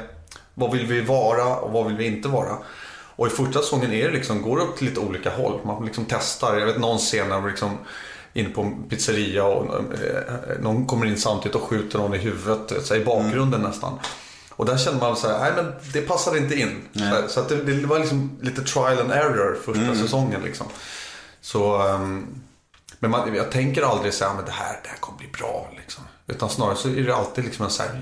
vad 0.53 0.71
vill 0.71 0.85
vi 0.85 1.01
vara 1.01 1.55
och 1.55 1.71
vad 1.71 1.85
vill 1.87 1.95
vi 1.97 2.05
inte 2.05 2.27
vara? 2.27 2.57
Och 3.15 3.27
i 3.27 3.29
första 3.29 3.59
säsongen 3.61 3.93
är 3.93 4.07
det 4.07 4.13
liksom, 4.13 4.41
går 4.41 4.57
det 4.57 4.63
till 4.77 4.87
lite 4.87 4.99
olika 4.99 5.29
håll. 5.29 5.59
Man 5.65 5.85
liksom 5.85 6.05
testar. 6.09 6.57
Jag 6.59 6.65
vet 6.65 6.79
någon 6.79 6.97
scen 6.97 7.29
när 7.29 7.41
vi 7.41 7.49
liksom 7.49 7.77
inne 8.33 8.49
på 8.49 8.61
en 8.61 8.83
pizzeria 8.89 9.43
och 9.45 9.75
eh, 9.75 10.59
någon 10.61 10.85
kommer 10.85 11.05
in 11.05 11.17
samtidigt 11.17 11.55
och 11.55 11.61
skjuter 11.61 11.99
någon 11.99 12.13
i 12.15 12.17
huvudet. 12.17 12.85
Så 12.85 12.95
I 12.95 13.05
bakgrunden 13.05 13.61
nästan. 13.61 13.99
Och 14.61 14.67
där 14.67 14.77
kände 14.77 14.99
man 14.99 15.15
så 15.15 15.27
här, 15.27 15.39
nej 15.39 15.51
men 15.55 15.73
det 15.93 16.01
passade 16.01 16.37
inte 16.37 16.55
in. 16.55 16.81
Så, 16.93 17.03
här, 17.03 17.27
så 17.27 17.39
att 17.39 17.49
det, 17.49 17.63
det 17.63 17.87
var 17.87 17.99
liksom 17.99 18.39
lite 18.41 18.61
trial 18.61 18.99
and 18.99 19.11
error 19.11 19.59
första 19.65 19.95
säsongen 19.95 20.41
liksom. 20.43 20.67
Så, 21.41 21.77
ehm, 21.77 22.27
men 22.99 23.11
man, 23.11 23.35
jag 23.35 23.51
tänker 23.51 23.81
aldrig 23.81 24.13
så 24.13 24.25
här, 24.25 24.33
men 24.33 24.45
det 24.45 24.51
här, 24.51 24.79
det 24.83 24.89
här 24.89 24.97
kommer 24.97 25.17
bli 25.17 25.27
bra 25.27 25.69
liksom. 25.77 26.03
Utan 26.27 26.49
snarare 26.49 26.75
så 26.75 26.89
är 26.89 27.03
det 27.03 27.15
alltid 27.15 27.43
liksom 27.43 27.65
en 27.65 27.71
så 27.71 27.83
här, 27.83 28.01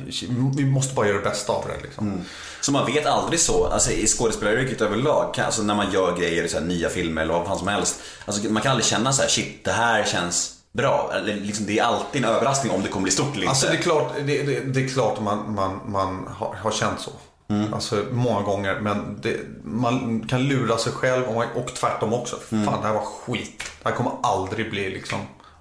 vi 0.56 0.66
måste 0.66 0.96
bara 0.96 1.08
göra 1.08 1.18
det 1.18 1.30
bästa 1.30 1.54
av 1.54 1.66
det 1.68 1.84
liksom. 1.84 2.22
Så 2.62 2.72
man 2.72 2.86
vet 2.86 3.06
aldrig 3.06 3.40
så, 3.40 3.66
alltså 3.66 3.92
i 3.92 4.08
skådespelaryrket 4.08 4.82
överlag, 4.82 5.34
kan, 5.34 5.46
alltså 5.46 5.62
när 5.62 5.76
man 5.76 5.92
gör 5.92 6.18
grejer 6.18 6.48
så 6.48 6.60
här 6.60 6.66
nya 6.66 6.90
filmer 6.90 7.22
eller 7.22 7.34
vad 7.34 7.48
fan 7.48 7.60
som 7.60 7.68
helst. 7.68 8.02
Alltså 8.26 8.50
man 8.50 8.64
kan 8.64 8.72
aldrig 8.72 8.86
känna 8.86 9.14
så 9.14 9.22
här, 9.22 9.30
shit 9.30 9.66
det 9.66 9.72
här 9.72 10.04
känns 10.04 10.59
bra. 10.72 11.12
Eller 11.16 11.36
liksom, 11.36 11.66
det 11.66 11.80
är 11.80 11.84
alltid 11.84 12.24
en 12.26 12.30
överraskning 12.30 12.74
om 12.74 12.82
det 12.84 12.90
kommer 12.90 13.04
bli 13.04 13.12
stort 13.12 13.36
eller 13.36 13.48
Alltså 13.48 13.66
det 13.66 13.72
är 13.72 13.76
inte. 13.76 13.84
klart, 13.84 14.12
det, 14.26 14.44
det, 14.44 14.60
det 14.60 14.84
är 14.84 14.88
klart 14.88 15.22
man, 15.22 15.54
man, 15.54 15.80
man 15.86 16.28
har, 16.28 16.56
har 16.56 16.72
känt 16.72 17.00
så. 17.00 17.12
Alltså 17.74 18.04
många 18.12 18.42
gånger. 18.42 18.80
Men 18.80 19.20
det, 19.22 19.38
man 19.64 20.26
kan 20.30 20.44
lura 20.44 20.78
sig 20.78 20.92
själv 20.94 21.24
och, 21.24 21.34
man, 21.36 21.48
och 21.56 21.68
tvärtom 21.76 22.14
också. 22.14 22.36
Fan 22.50 22.82
det 22.82 22.88
här 22.88 22.94
var 22.94 23.06
skit. 23.06 23.64
Det 23.84 23.90
här 23.90 23.96
kommer 23.96 24.12
aldrig 24.24 24.70
bli 24.70 24.90
liksom. 24.90 25.20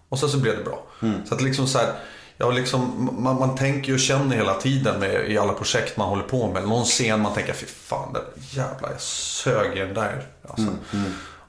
Och 0.09 0.18
så, 0.18 0.28
så 0.28 0.38
blev 0.38 0.56
det 0.56 0.64
bra. 0.64 0.82
Så 1.28 1.34
att 1.34 1.42
liksom 1.42 1.66
så 1.66 1.78
här, 1.78 1.92
jag 2.36 2.54
liksom, 2.54 3.11
man, 3.18 3.38
man 3.38 3.56
tänker 3.56 3.92
och 3.92 3.98
känner 4.00 4.36
hela 4.36 4.54
tiden 4.54 5.00
med, 5.00 5.30
i 5.30 5.38
alla 5.38 5.52
projekt 5.52 5.96
man 5.96 6.09
håller 6.09 6.22
på 6.22 6.52
med. 6.52 6.68
Någon 6.68 6.84
scen 6.84 7.20
man 7.20 7.34
tänker, 7.34 7.52
fy 7.52 7.66
fan, 7.66 8.12
det, 8.12 8.20
jävlar 8.56 8.90
jag 8.90 9.00
sög 9.00 9.76
i 9.76 9.80
den 9.80 9.94
där. 9.94 10.26
Alltså. 10.48 10.72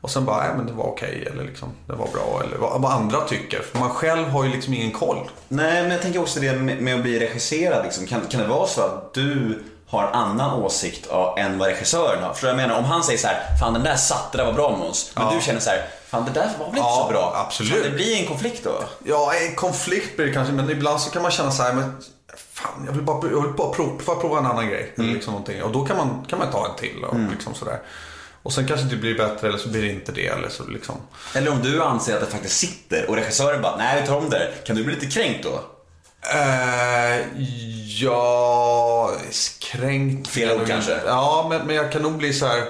Och 0.02 0.10
sen 0.12 0.26
bara, 0.26 0.38
nej 0.44 0.52
men 0.58 0.66
det 0.66 0.74
var 0.74 0.84
okej 0.86 1.28
eller 1.32 1.44
liksom, 1.44 1.70
det 1.88 1.94
var 1.94 2.08
bra. 2.08 2.42
Eller 2.46 2.58
vad, 2.58 2.82
vad 2.82 2.92
andra 2.92 3.22
tycker. 3.22 3.62
För 3.62 3.80
man 3.80 3.90
själv 3.90 4.28
har 4.30 4.44
ju 4.44 4.50
liksom 4.52 4.74
ingen 4.74 4.92
koll. 4.92 5.30
Nej, 5.48 5.82
men 5.82 5.92
jag 5.92 6.02
tänker 6.02 6.22
också 6.22 6.40
det 6.40 6.54
med, 6.54 6.82
med 6.82 6.96
att 6.96 7.02
bli 7.02 7.20
regisserad. 7.20 7.84
Liksom. 7.84 8.06
Kan, 8.08 8.22
kan 8.30 8.42
det 8.42 8.48
vara 8.48 8.68
så 8.68 8.82
att 8.82 9.14
du 9.14 9.64
har 9.88 10.04
annan 10.14 10.64
åsikt 10.64 11.08
ja, 11.10 11.36
än 11.40 11.58
vad 11.58 11.68
regissören 11.68 12.24
har? 12.24 12.34
För 12.34 12.48
jag 12.48 12.56
menar, 12.56 12.78
om 12.78 12.84
han 12.84 13.04
säger 13.04 13.20
så 13.20 13.28
här, 13.28 13.58
fan 13.60 13.74
den 13.74 13.84
där 13.84 13.96
satt, 13.96 14.32
det 14.32 14.38
där 14.38 14.46
var 14.46 14.54
bra 14.54 14.78
Måns. 14.78 15.12
Men 15.16 15.36
du 15.36 15.42
känner 15.42 15.60
så 15.60 15.70
här, 15.70 15.86
fan 16.08 16.26
det 16.26 16.32
där 16.40 16.50
var 16.60 16.66
väl 16.66 16.68
inte 16.68 16.80
Ja, 16.80 17.04
så 17.08 17.14
bra? 17.14 17.34
absolut. 17.48 17.74
Kan 17.74 17.82
det 17.84 17.90
blir 17.90 18.20
en 18.22 18.28
konflikt 18.28 18.64
då? 18.64 18.84
Ja, 19.06 19.32
en 19.50 19.56
konflikt 19.56 20.16
blir 20.16 20.26
det 20.26 20.34
kanske, 20.34 20.54
men 20.54 20.70
ibland 20.70 21.02
så 21.02 21.12
kan 21.12 21.22
man 21.22 21.32
känna 21.32 21.52
så 21.52 21.64
här, 21.64 21.74
men 21.74 21.98
fan, 22.54 22.84
jag 22.86 22.92
vill 22.94 23.02
bara, 23.04 23.30
jag 23.32 23.42
vill 23.42 23.54
bara 23.54 23.74
prova, 23.74 24.16
prova 24.22 24.40
en 24.40 24.46
annan 24.46 24.68
grej. 24.68 24.94
Eller 24.98 25.14
liksom 25.14 25.34
någonting. 25.34 25.64
Och 25.64 25.72
då 25.72 25.86
kan 25.86 25.98
man, 25.98 26.26
kan 26.30 26.40
man 26.40 26.52
ta 26.52 26.66
en 26.70 26.76
till 26.76 27.04
och 27.04 27.16
liksom 27.32 27.54
sådär. 27.54 27.80
Och 28.44 28.54
sen 28.54 28.68
kanske 28.68 28.86
det 28.88 28.96
blir 28.96 29.18
bättre 29.18 29.48
eller 29.48 29.58
så 29.58 29.70
blir 29.70 29.82
det 29.82 29.92
inte 29.92 30.12
det. 30.12 30.28
Eller 30.28 30.50
så 30.50 30.68
liksom. 30.68 30.96
Eller 31.36 31.52
om 31.52 31.62
du 31.62 31.84
anser 31.84 32.14
att 32.14 32.22
det 32.22 32.28
faktiskt 32.28 32.58
sitter 32.58 33.10
och 33.10 33.16
regissören 33.16 33.62
bara, 33.62 33.78
nej 33.78 34.02
vi 34.02 34.08
tar 34.08 34.18
om 34.18 34.30
det. 34.30 34.52
Kan 34.66 34.76
du 34.76 34.84
bli 34.84 34.96
lite 34.96 35.06
kränkt 35.06 35.44
då? 35.44 35.64
Eh, 36.34 37.20
ja, 38.02 39.12
kränkt. 39.60 40.28
Fel 40.28 40.62
ord 40.62 40.68
kanske. 40.68 41.02
Ja, 41.06 41.48
men, 41.50 41.68
men 41.68 41.76
jag 41.76 41.92
kan 41.92 42.02
nog 42.02 42.18
bli 42.18 42.34
så 42.34 42.46
här. 42.46 42.66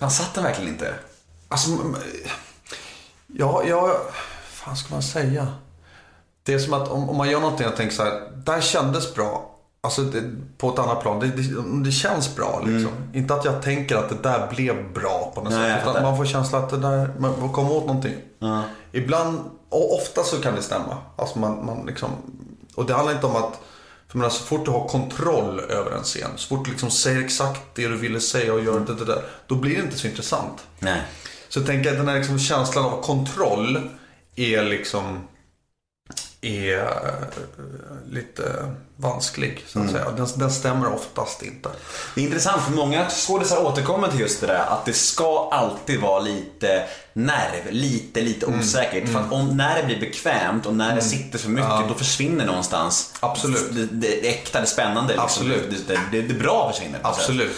Han 0.00 0.10
satt 0.10 0.34
den 0.34 0.44
verkligen 0.44 0.72
inte. 0.72 0.94
Alltså, 1.48 1.70
ja, 3.26 3.64
ja, 3.64 4.00
fan 4.50 4.76
ska 4.76 4.94
man 4.94 5.02
säga? 5.02 5.48
Det 6.42 6.54
är 6.54 6.58
som 6.58 6.72
att 6.72 6.88
om, 6.88 7.08
om 7.08 7.16
man 7.16 7.30
gör 7.30 7.40
någonting 7.40 7.66
och 7.66 7.76
tänker 7.76 7.96
så 7.96 8.04
här, 8.04 8.30
där 8.34 8.60
kändes 8.60 9.14
bra. 9.14 9.55
Alltså 9.86 10.02
det, 10.02 10.22
på 10.58 10.68
ett 10.68 10.78
annat 10.78 11.02
plan. 11.02 11.20
Det, 11.20 11.26
det, 11.26 11.84
det 11.84 11.92
känns 11.92 12.36
bra 12.36 12.62
liksom. 12.66 12.92
Inte 13.12 13.34
att 13.34 13.44
jag 13.44 13.62
tänker 13.62 13.96
att 13.96 14.08
det 14.08 14.22
där 14.22 14.46
blev 14.54 14.92
bra 14.92 15.32
på 15.34 15.42
något 15.42 15.52
Nej, 15.52 15.80
sätt. 15.80 15.88
Utan 15.90 16.02
man 16.02 16.16
får 16.16 16.24
känslan 16.24 16.64
att 16.64 16.70
det 16.70 16.76
där, 16.76 17.14
man 17.18 17.52
komma 17.52 17.70
åt 17.70 17.86
någonting. 17.86 18.14
Ibland, 18.92 19.38
och 19.68 19.94
ofta 19.94 20.22
så 20.22 20.36
kan 20.36 20.54
det 20.54 20.62
stämma. 20.62 20.98
Alltså 21.16 21.38
man, 21.38 21.66
man 21.66 21.86
liksom, 21.86 22.10
och 22.74 22.86
det 22.86 22.94
handlar 22.94 23.14
inte 23.14 23.26
om 23.26 23.36
att 23.36 23.60
För 24.08 24.18
men 24.18 24.30
så 24.30 24.44
fort 24.44 24.64
du 24.64 24.70
har 24.70 24.88
kontroll 24.88 25.60
över 25.60 25.90
en 25.90 26.02
scen, 26.02 26.30
så 26.36 26.48
fort 26.48 26.64
du 26.64 26.70
liksom 26.70 26.90
säger 26.90 27.24
exakt 27.24 27.60
det 27.74 27.88
du 27.88 27.96
ville 27.96 28.20
säga 28.20 28.52
och 28.54 28.64
gör 28.64 28.80
det, 28.80 28.94
det, 28.94 29.04
det, 29.04 29.22
då 29.46 29.54
blir 29.54 29.76
det 29.76 29.82
inte 29.82 29.98
så 29.98 30.06
intressant. 30.06 30.66
Nej. 30.78 31.00
Så 31.48 31.58
jag 31.58 31.66
tänker 31.66 31.90
att 31.90 31.96
den 31.96 32.08
här 32.08 32.18
liksom 32.18 32.38
känslan 32.38 32.84
av 32.84 33.02
kontroll 33.02 33.90
är 34.36 34.64
liksom 34.64 35.20
är 36.46 36.78
eh, 36.78 38.12
lite 38.12 38.72
vansklig 38.96 39.64
så 39.66 39.80
att 39.80 39.90
säga. 39.90 40.10
Den, 40.10 40.28
den 40.36 40.50
stämmer 40.50 40.94
oftast 40.94 41.42
inte. 41.42 41.68
Det 42.14 42.20
är 42.20 42.24
intressant 42.24 42.62
för 42.62 42.72
många 42.72 43.10
skådisar 43.10 43.64
återkommer 43.64 44.08
till 44.08 44.20
just 44.20 44.40
det 44.40 44.46
där 44.46 44.64
att 44.68 44.84
det 44.84 44.92
ska 44.92 45.48
alltid 45.52 46.00
vara 46.00 46.20
lite 46.20 46.82
nerv, 47.12 47.70
lite, 47.70 48.20
lite 48.20 48.46
Mm. 48.46 48.60
osäkert. 48.60 49.08
För 49.08 49.20
att 49.20 49.32
om, 49.32 49.56
när 49.56 49.76
det 49.76 49.86
blir 49.86 50.00
bekvämt 50.00 50.66
och 50.66 50.74
när 50.74 50.94
det 50.96 51.02
sitter 51.02 51.38
för 51.38 51.48
mycket, 51.48 51.88
då 51.88 51.94
försvinner 51.94 52.46
någonstans 52.46 53.14
Absolut. 53.20 53.66
det, 53.70 53.86
det, 53.86 53.86
det 54.08 54.28
äkta, 54.28 54.60
det 54.60 54.66
spännande. 54.66 55.08
Liksom. 55.12 55.24
Absolut. 55.24 55.70
Det, 55.70 55.94
det, 55.94 56.00
det, 56.12 56.22
det 56.22 56.34
bra 56.34 56.72
försvinner. 56.72 57.00
Absolut. 57.02 57.52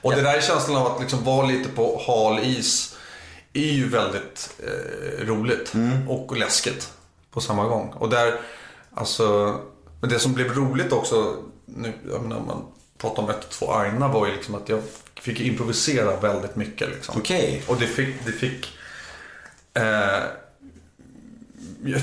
Och 0.00 0.12
det 0.14 0.22
där 0.22 0.34
är 0.34 0.40
känslan 0.40 0.76
av 0.76 0.86
att 0.86 1.00
liksom 1.00 1.24
vara 1.24 1.46
lite 1.46 1.68
på 1.68 2.02
hal 2.06 2.38
is 2.42 2.96
är 3.52 3.60
ju 3.72 3.88
väldigt 3.88 4.50
eh, 4.66 5.26
roligt 5.26 5.72
och 6.08 6.36
läskigt 6.36 6.90
på 7.34 7.40
samma 7.40 7.64
gång. 7.64 7.92
Och 7.98 8.08
där, 8.08 8.40
alltså, 8.94 9.58
men 10.00 10.10
det 10.10 10.18
som 10.18 10.32
blev 10.32 10.54
roligt 10.54 10.92
också, 10.92 11.36
nu, 11.64 11.92
jag 12.10 12.22
menar, 12.22 12.40
man 12.40 12.64
pratar 12.98 13.22
om 13.22 13.30
ett, 13.30 13.50
två 13.50 13.72
Aina 13.72 14.08
var 14.08 14.26
ju 14.26 14.32
liksom 14.32 14.54
att 14.54 14.68
jag 14.68 14.82
fick 15.20 15.40
improvisera 15.40 16.16
väldigt 16.16 16.56
mycket. 16.56 16.88
Liksom. 16.88 17.14
Okej. 17.18 17.62
Och 17.68 17.76
det 17.76 17.86
fick, 17.86 18.24
det 18.24 18.32
fick 18.32 18.78
eh, 19.74 20.22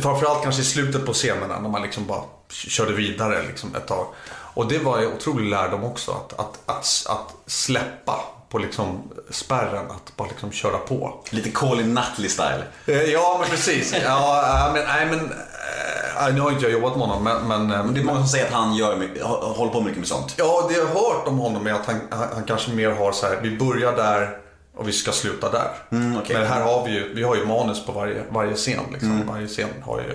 framförallt 0.02 0.44
kanske 0.44 0.62
i 0.62 0.66
slutet 0.66 1.06
på 1.06 1.14
scenerna 1.14 1.60
när 1.60 1.70
man 1.70 1.82
liksom 1.82 2.08
bara 2.08 2.24
körde 2.50 2.94
vidare 2.94 3.48
liksom 3.48 3.76
ett 3.76 3.88
tag. 3.88 4.08
Och 4.54 4.68
det 4.68 4.80
var 4.80 5.02
ju 5.02 5.08
otrolig 5.08 5.50
lärdom 5.50 5.84
också 5.84 6.12
att, 6.12 6.40
att, 6.40 6.60
att, 6.66 7.06
att 7.10 7.36
släppa 7.46 8.41
på 8.52 8.58
liksom 8.58 9.02
spärren, 9.30 9.92
att 9.92 10.18
bara 10.18 10.28
liksom 10.28 10.52
köra 10.52 10.78
på. 10.78 11.24
Lite 11.30 11.52
Colin 11.52 11.94
Nutley 11.94 12.30
style. 12.30 12.64
Eh, 12.86 13.02
Ja 13.04 13.38
men 13.42 13.50
precis. 13.50 13.96
Ja, 14.04 14.44
äh, 14.68 14.74
men, 14.74 14.84
nej, 14.88 15.06
men, 15.06 15.20
äh, 16.28 16.36
nu 16.36 16.42
har 16.42 16.52
inte 16.52 16.64
jag 16.64 16.72
jobbat 16.72 16.98
med 16.98 17.08
honom 17.08 17.24
men, 17.24 17.68
men, 17.68 17.94
Det 17.94 18.00
är 18.00 18.04
många 18.04 18.20
som 18.20 18.28
säger 18.28 18.46
att 18.46 18.54
han 18.54 18.76
gör, 18.76 18.96
mycket- 18.96 19.24
håller 19.24 19.72
på 19.72 19.82
mycket 19.82 20.00
med 20.00 20.08
sånt. 20.08 20.34
Ja, 20.38 20.66
det 20.70 20.76
jag 20.78 20.86
har 20.86 20.94
hört 20.94 21.28
om 21.28 21.38
honom 21.38 21.68
är 21.68 21.74
att 21.74 21.86
han, 21.86 22.00
han, 22.12 22.44
kanske 22.48 22.72
mer 22.72 22.90
har 22.92 23.12
så 23.12 23.26
här, 23.28 23.40
vi 23.42 23.58
börjar 23.58 23.96
där 23.96 24.38
och 24.76 24.88
vi 24.88 24.92
ska 24.92 25.12
sluta 25.12 25.52
där. 25.52 25.70
Mm, 25.92 26.18
okej. 26.18 26.36
Men 26.38 26.48
här 26.48 26.62
har 26.62 26.86
vi 26.86 26.92
ju, 26.92 27.14
vi 27.14 27.24
har 27.24 27.36
ju 27.36 27.46
manus 27.46 27.86
på 27.86 27.92
varje, 27.92 28.24
varje 28.30 28.56
scen. 28.56 28.80
Liksom. 28.92 29.12
Mm. 29.12 29.28
Varje 29.28 29.48
scen 29.48 29.70
har 29.86 30.00
ju 30.00 30.12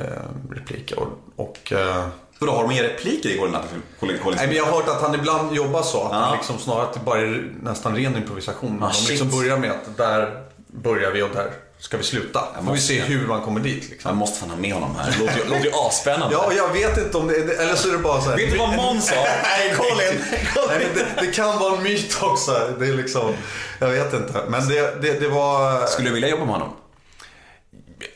eh, 0.00 0.22
repliker. 0.50 0.98
Och, 0.98 1.08
och, 1.36 1.72
eh, 1.72 2.06
Och 2.38 2.46
då 2.46 2.52
har 2.52 2.62
de 2.62 2.68
mer 2.74 2.82
repliker 2.82 3.28
i 3.28 3.38
Colin? 3.38 3.56
Colin, 4.00 4.18
nej, 4.36 4.46
men 4.46 4.56
jag 4.56 4.64
har 4.64 4.72
hört 4.72 4.88
att 4.88 5.02
han 5.02 5.14
ibland 5.14 5.56
jobbar 5.56 5.82
så. 5.82 6.02
Att 6.02 6.12
Ja. 6.12 6.18
han 6.18 6.36
liksom 6.36 6.58
snarare 6.58 6.88
bara 7.04 7.18
är 7.20 7.50
nästan 7.62 7.96
ren 7.96 8.16
improvisation. 8.16 8.82
Ah, 8.82 8.86
de 8.88 8.94
shit. 8.94 9.08
liksom 9.10 9.30
börjar 9.30 9.58
med 9.58 9.70
att 9.70 9.96
där 9.96 10.42
börjar 10.66 11.10
vi 11.10 11.22
och 11.22 11.28
där 11.34 11.50
ska 11.78 11.96
vi 11.96 12.02
sluta. 12.02 12.40
Får 12.66 12.72
vi 12.72 12.80
se 12.80 13.00
hur 13.00 13.26
man 13.26 13.40
kommer 13.42 13.60
dit. 13.60 13.90
Liksom. 13.90 14.08
Jag 14.08 14.16
måste 14.16 14.40
fan 14.40 14.50
ha 14.50 14.56
med 14.56 14.72
honom 14.74 14.96
här. 14.98 15.10
Det 15.12 15.18
låter 15.18 15.38
ju, 15.38 15.44
låter 15.44 15.64
ju 15.64 15.70
asspännande. 15.88 16.34
Ja, 16.34 16.52
jag 16.52 16.68
vet 16.72 16.98
inte 16.98 17.18
om 17.18 17.26
det 17.28 17.36
är, 17.36 17.60
eller 17.62 17.74
så 17.74 17.88
är 17.88 17.92
det 17.92 17.98
bara 17.98 18.20
så 18.20 18.30
här. 18.30 18.36
Vet 18.36 18.50
du 18.52 18.58
vad 18.58 18.76
Måns 18.76 19.08
sa? 19.08 19.14
Nej, 19.42 19.74
Colin! 19.76 20.24
Nej, 20.68 20.86
det, 20.94 21.26
det 21.26 21.32
kan 21.32 21.58
vara 21.58 21.76
en 21.76 21.82
myt 21.82 22.18
också. 22.22 22.68
Det 22.78 22.86
är 22.86 22.92
liksom, 22.94 23.32
jag 23.78 23.88
vet 23.90 24.12
inte. 24.14 24.42
Men 24.48 24.68
det, 24.68 25.02
det, 25.02 25.20
det 25.20 25.28
var... 25.28 25.86
Skulle 25.86 26.08
du 26.08 26.14
vilja 26.14 26.28
jobba 26.28 26.44
med 26.44 26.54
honom? 26.54 26.72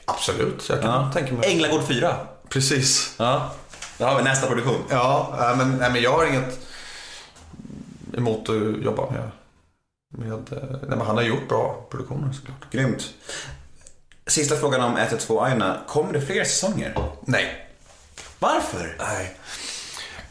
Absolut, 0.04 0.68
jag 0.68 0.82
kan 0.82 1.12
tänka 1.12 1.32
mig. 1.34 1.52
Änglagård 1.52 1.82
4. 1.88 2.16
Precis. 2.48 3.12
Ja. 3.16 3.50
Där 3.98 4.06
har 4.06 4.16
vi 4.16 4.22
nästa 4.22 4.46
produktion. 4.46 4.84
Ja, 4.90 5.36
nej, 5.38 5.56
men, 5.56 5.78
nej, 5.78 5.92
men 5.92 6.02
jag 6.02 6.12
har 6.12 6.26
inget 6.26 6.58
emot 8.16 8.48
att 8.48 8.82
jobba 8.82 9.10
med... 9.10 9.30
med 10.08 10.52
eh, 10.52 10.68
nej, 10.70 10.98
men 10.98 11.00
han 11.00 11.16
har 11.16 11.22
gjort 11.22 11.48
bra 11.48 11.86
produktioner 11.90 12.32
såklart. 12.32 12.72
Grymt. 12.72 13.14
Sista 14.26 14.56
frågan 14.56 14.80
om 14.80 14.96
112 14.96 15.40
Aina. 15.40 15.80
Kommer 15.88 16.12
det 16.12 16.20
fler 16.20 16.44
säsonger? 16.44 16.98
Nej. 17.24 17.68
Varför? 18.38 18.96
Nej. 18.98 19.36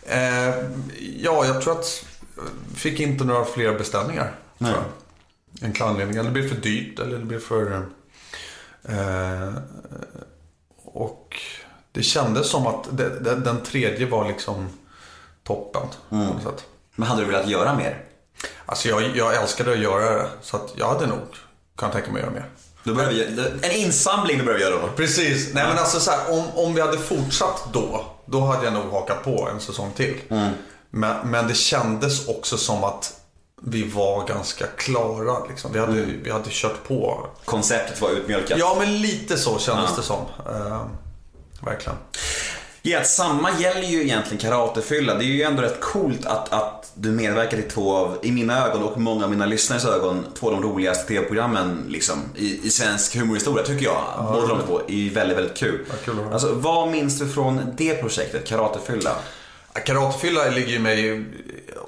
Eh, 0.03 0.55
ja, 1.17 1.45
jag 1.45 1.61
tror 1.61 1.79
att... 1.79 2.05
Fick 2.75 2.99
inte 2.99 3.23
några 3.23 3.45
fler 3.45 3.77
beställningar. 3.77 4.35
Nej. 4.57 4.71
Tror 4.71 4.83
jag. 4.83 5.67
Enkla 5.67 5.85
anledningar. 5.85 6.23
Det 6.23 6.29
blir 6.29 6.49
för 6.49 6.55
dyrt 6.55 6.99
eller 6.99 7.17
det 7.17 7.25
blir 7.25 7.39
för... 7.39 7.85
Eh, 8.83 9.53
och 10.09 10.26
det 11.97 12.03
kändes 12.03 12.49
som 12.49 12.67
att 12.67 12.87
det, 12.91 13.19
det, 13.19 13.35
den 13.35 13.61
tredje 13.61 14.05
var 14.05 14.27
liksom 14.27 14.69
toppen. 15.43 15.87
Sätt. 16.43 16.65
Men 16.95 17.07
hade 17.07 17.21
du 17.21 17.27
velat 17.27 17.47
göra 17.47 17.75
mer? 17.75 18.03
Alltså 18.65 18.89
jag, 18.89 19.17
jag 19.17 19.35
älskade 19.35 19.71
att 19.71 19.79
göra 19.79 20.15
det. 20.15 20.27
Så 20.41 20.57
att 20.57 20.73
jag 20.75 20.87
hade 20.87 21.07
nog 21.07 21.19
kunnat 21.75 21.93
tänka 21.93 22.11
mig 22.11 22.21
att 22.21 22.27
göra 22.27 22.33
mer. 22.33 22.49
Då 22.83 22.93
vi, 22.93 23.23
en 23.61 23.71
insamling 23.71 24.37
du 24.37 24.43
behöver 24.43 24.65
göra 24.65 24.81
då. 24.81 24.87
Precis. 24.95 25.53
Nej 25.53 25.67
men 25.67 25.77
alltså 25.77 25.99
så 25.99 26.11
här, 26.11 26.31
om, 26.31 26.43
om 26.53 26.73
vi 26.73 26.81
hade 26.81 26.97
fortsatt 26.97 27.67
då, 27.73 28.05
då 28.25 28.39
hade 28.39 28.65
jag 28.65 28.73
nog 28.73 28.91
hakat 28.91 29.23
på 29.23 29.49
en 29.53 29.59
säsong 29.59 29.91
till. 29.95 30.15
Men, 30.89 31.29
men 31.29 31.47
det 31.47 31.55
kändes 31.55 32.27
också 32.27 32.57
som 32.57 32.83
att 32.83 33.13
vi 33.61 33.83
var 33.83 34.27
ganska 34.27 34.65
klara. 34.67 35.45
Liksom. 35.49 35.71
Vi, 35.73 35.79
hade, 35.79 36.05
vi 36.23 36.31
hade 36.31 36.49
kört 36.49 36.87
på. 36.87 37.27
Konceptet 37.45 38.01
var 38.01 38.09
utmjölkat. 38.09 38.59
Ja 38.59 38.75
men 38.79 39.01
lite 39.01 39.37
så 39.37 39.59
kändes 39.59 39.95
det 39.95 40.01
som. 40.03 40.25
Verkligen. 41.61 41.97
Ja, 42.81 42.99
att 42.99 43.07
samma 43.07 43.59
gäller 43.59 43.87
ju 43.87 44.01
egentligen 44.03 44.37
karatefylla. 44.37 45.15
Det 45.15 45.23
är 45.23 45.27
ju 45.27 45.43
ändå 45.43 45.61
rätt 45.61 45.79
coolt 45.81 46.25
att, 46.25 46.53
att 46.53 46.91
du 46.95 47.11
medverkar 47.11 47.57
i 47.57 47.61
två 47.61 47.95
av, 47.95 48.17
i 48.21 48.31
mina 48.31 48.67
ögon 48.67 48.83
och 48.83 48.99
många 48.99 49.23
av 49.23 49.29
mina 49.29 49.45
lyssnares 49.45 49.85
ögon, 49.85 50.25
två 50.39 50.47
av 50.47 50.53
de 50.53 50.63
roligaste 50.63 51.07
tv-programmen 51.07 51.85
liksom, 51.89 52.23
i, 52.35 52.67
i 52.67 52.69
svensk 52.69 53.15
humorhistoria 53.15 53.65
tycker 53.65 53.85
jag. 53.85 54.03
Båda 54.33 54.47
de 54.47 54.67
två 54.67 54.81
är 54.87 55.09
väldigt, 55.13 55.37
väldigt 55.37 55.57
kul. 55.57 55.85
kul 56.05 56.13
att 56.17 56.23
höra. 56.23 56.33
alltså, 56.33 56.53
vad 56.53 56.91
minns 56.91 57.19
du 57.19 57.29
från 57.29 57.61
det 57.77 57.95
projektet, 57.95 58.45
karatefylla? 58.45 59.15
Ja, 59.73 59.79
Karatefylla 59.79 60.49
ligger 60.49 60.71
ju 60.71 60.79
mig 60.79 61.25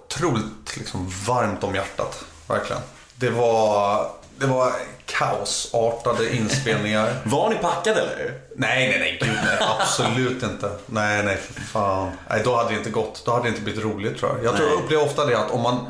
otroligt 0.06 0.78
liksom, 0.78 1.12
varmt 1.28 1.64
om 1.64 1.76
hjärtat. 1.76 2.26
Verkligen. 2.48 2.82
Det 3.16 3.30
var, 3.30 4.12
det 4.40 4.48
var 4.48 4.74
kaosartade 5.06 6.36
inspelningar. 6.36 7.22
Var 7.26 7.50
ni 7.50 7.56
packade 7.56 8.02
eller? 8.02 8.34
Nej, 8.56 8.90
nej, 8.90 9.00
nej, 9.00 9.20
gud 9.22 9.40
nej. 9.46 9.58
Absolut 9.80 10.44
inte. 10.44 10.72
Nej, 10.86 11.24
nej, 11.24 11.38
för 11.38 11.62
fan. 11.62 12.12
Nej, 12.30 12.42
då 12.46 12.56
hade 12.56 12.70
det 12.70 12.76
inte 12.76 12.90
gått. 12.90 13.22
Då 13.26 13.32
hade 13.32 13.44
det 13.44 13.50
inte 13.50 13.62
blivit 13.62 13.84
roligt 13.84 14.18
tror 14.18 14.32
jag. 14.32 14.46
Jag 14.46 14.56
tror 14.56 14.66
Nej. 14.66 14.76
jag 14.76 14.84
upplever 14.84 15.06
ofta 15.06 15.26
det 15.26 15.40
att 15.40 15.52
om 15.52 15.62
man, 15.62 15.86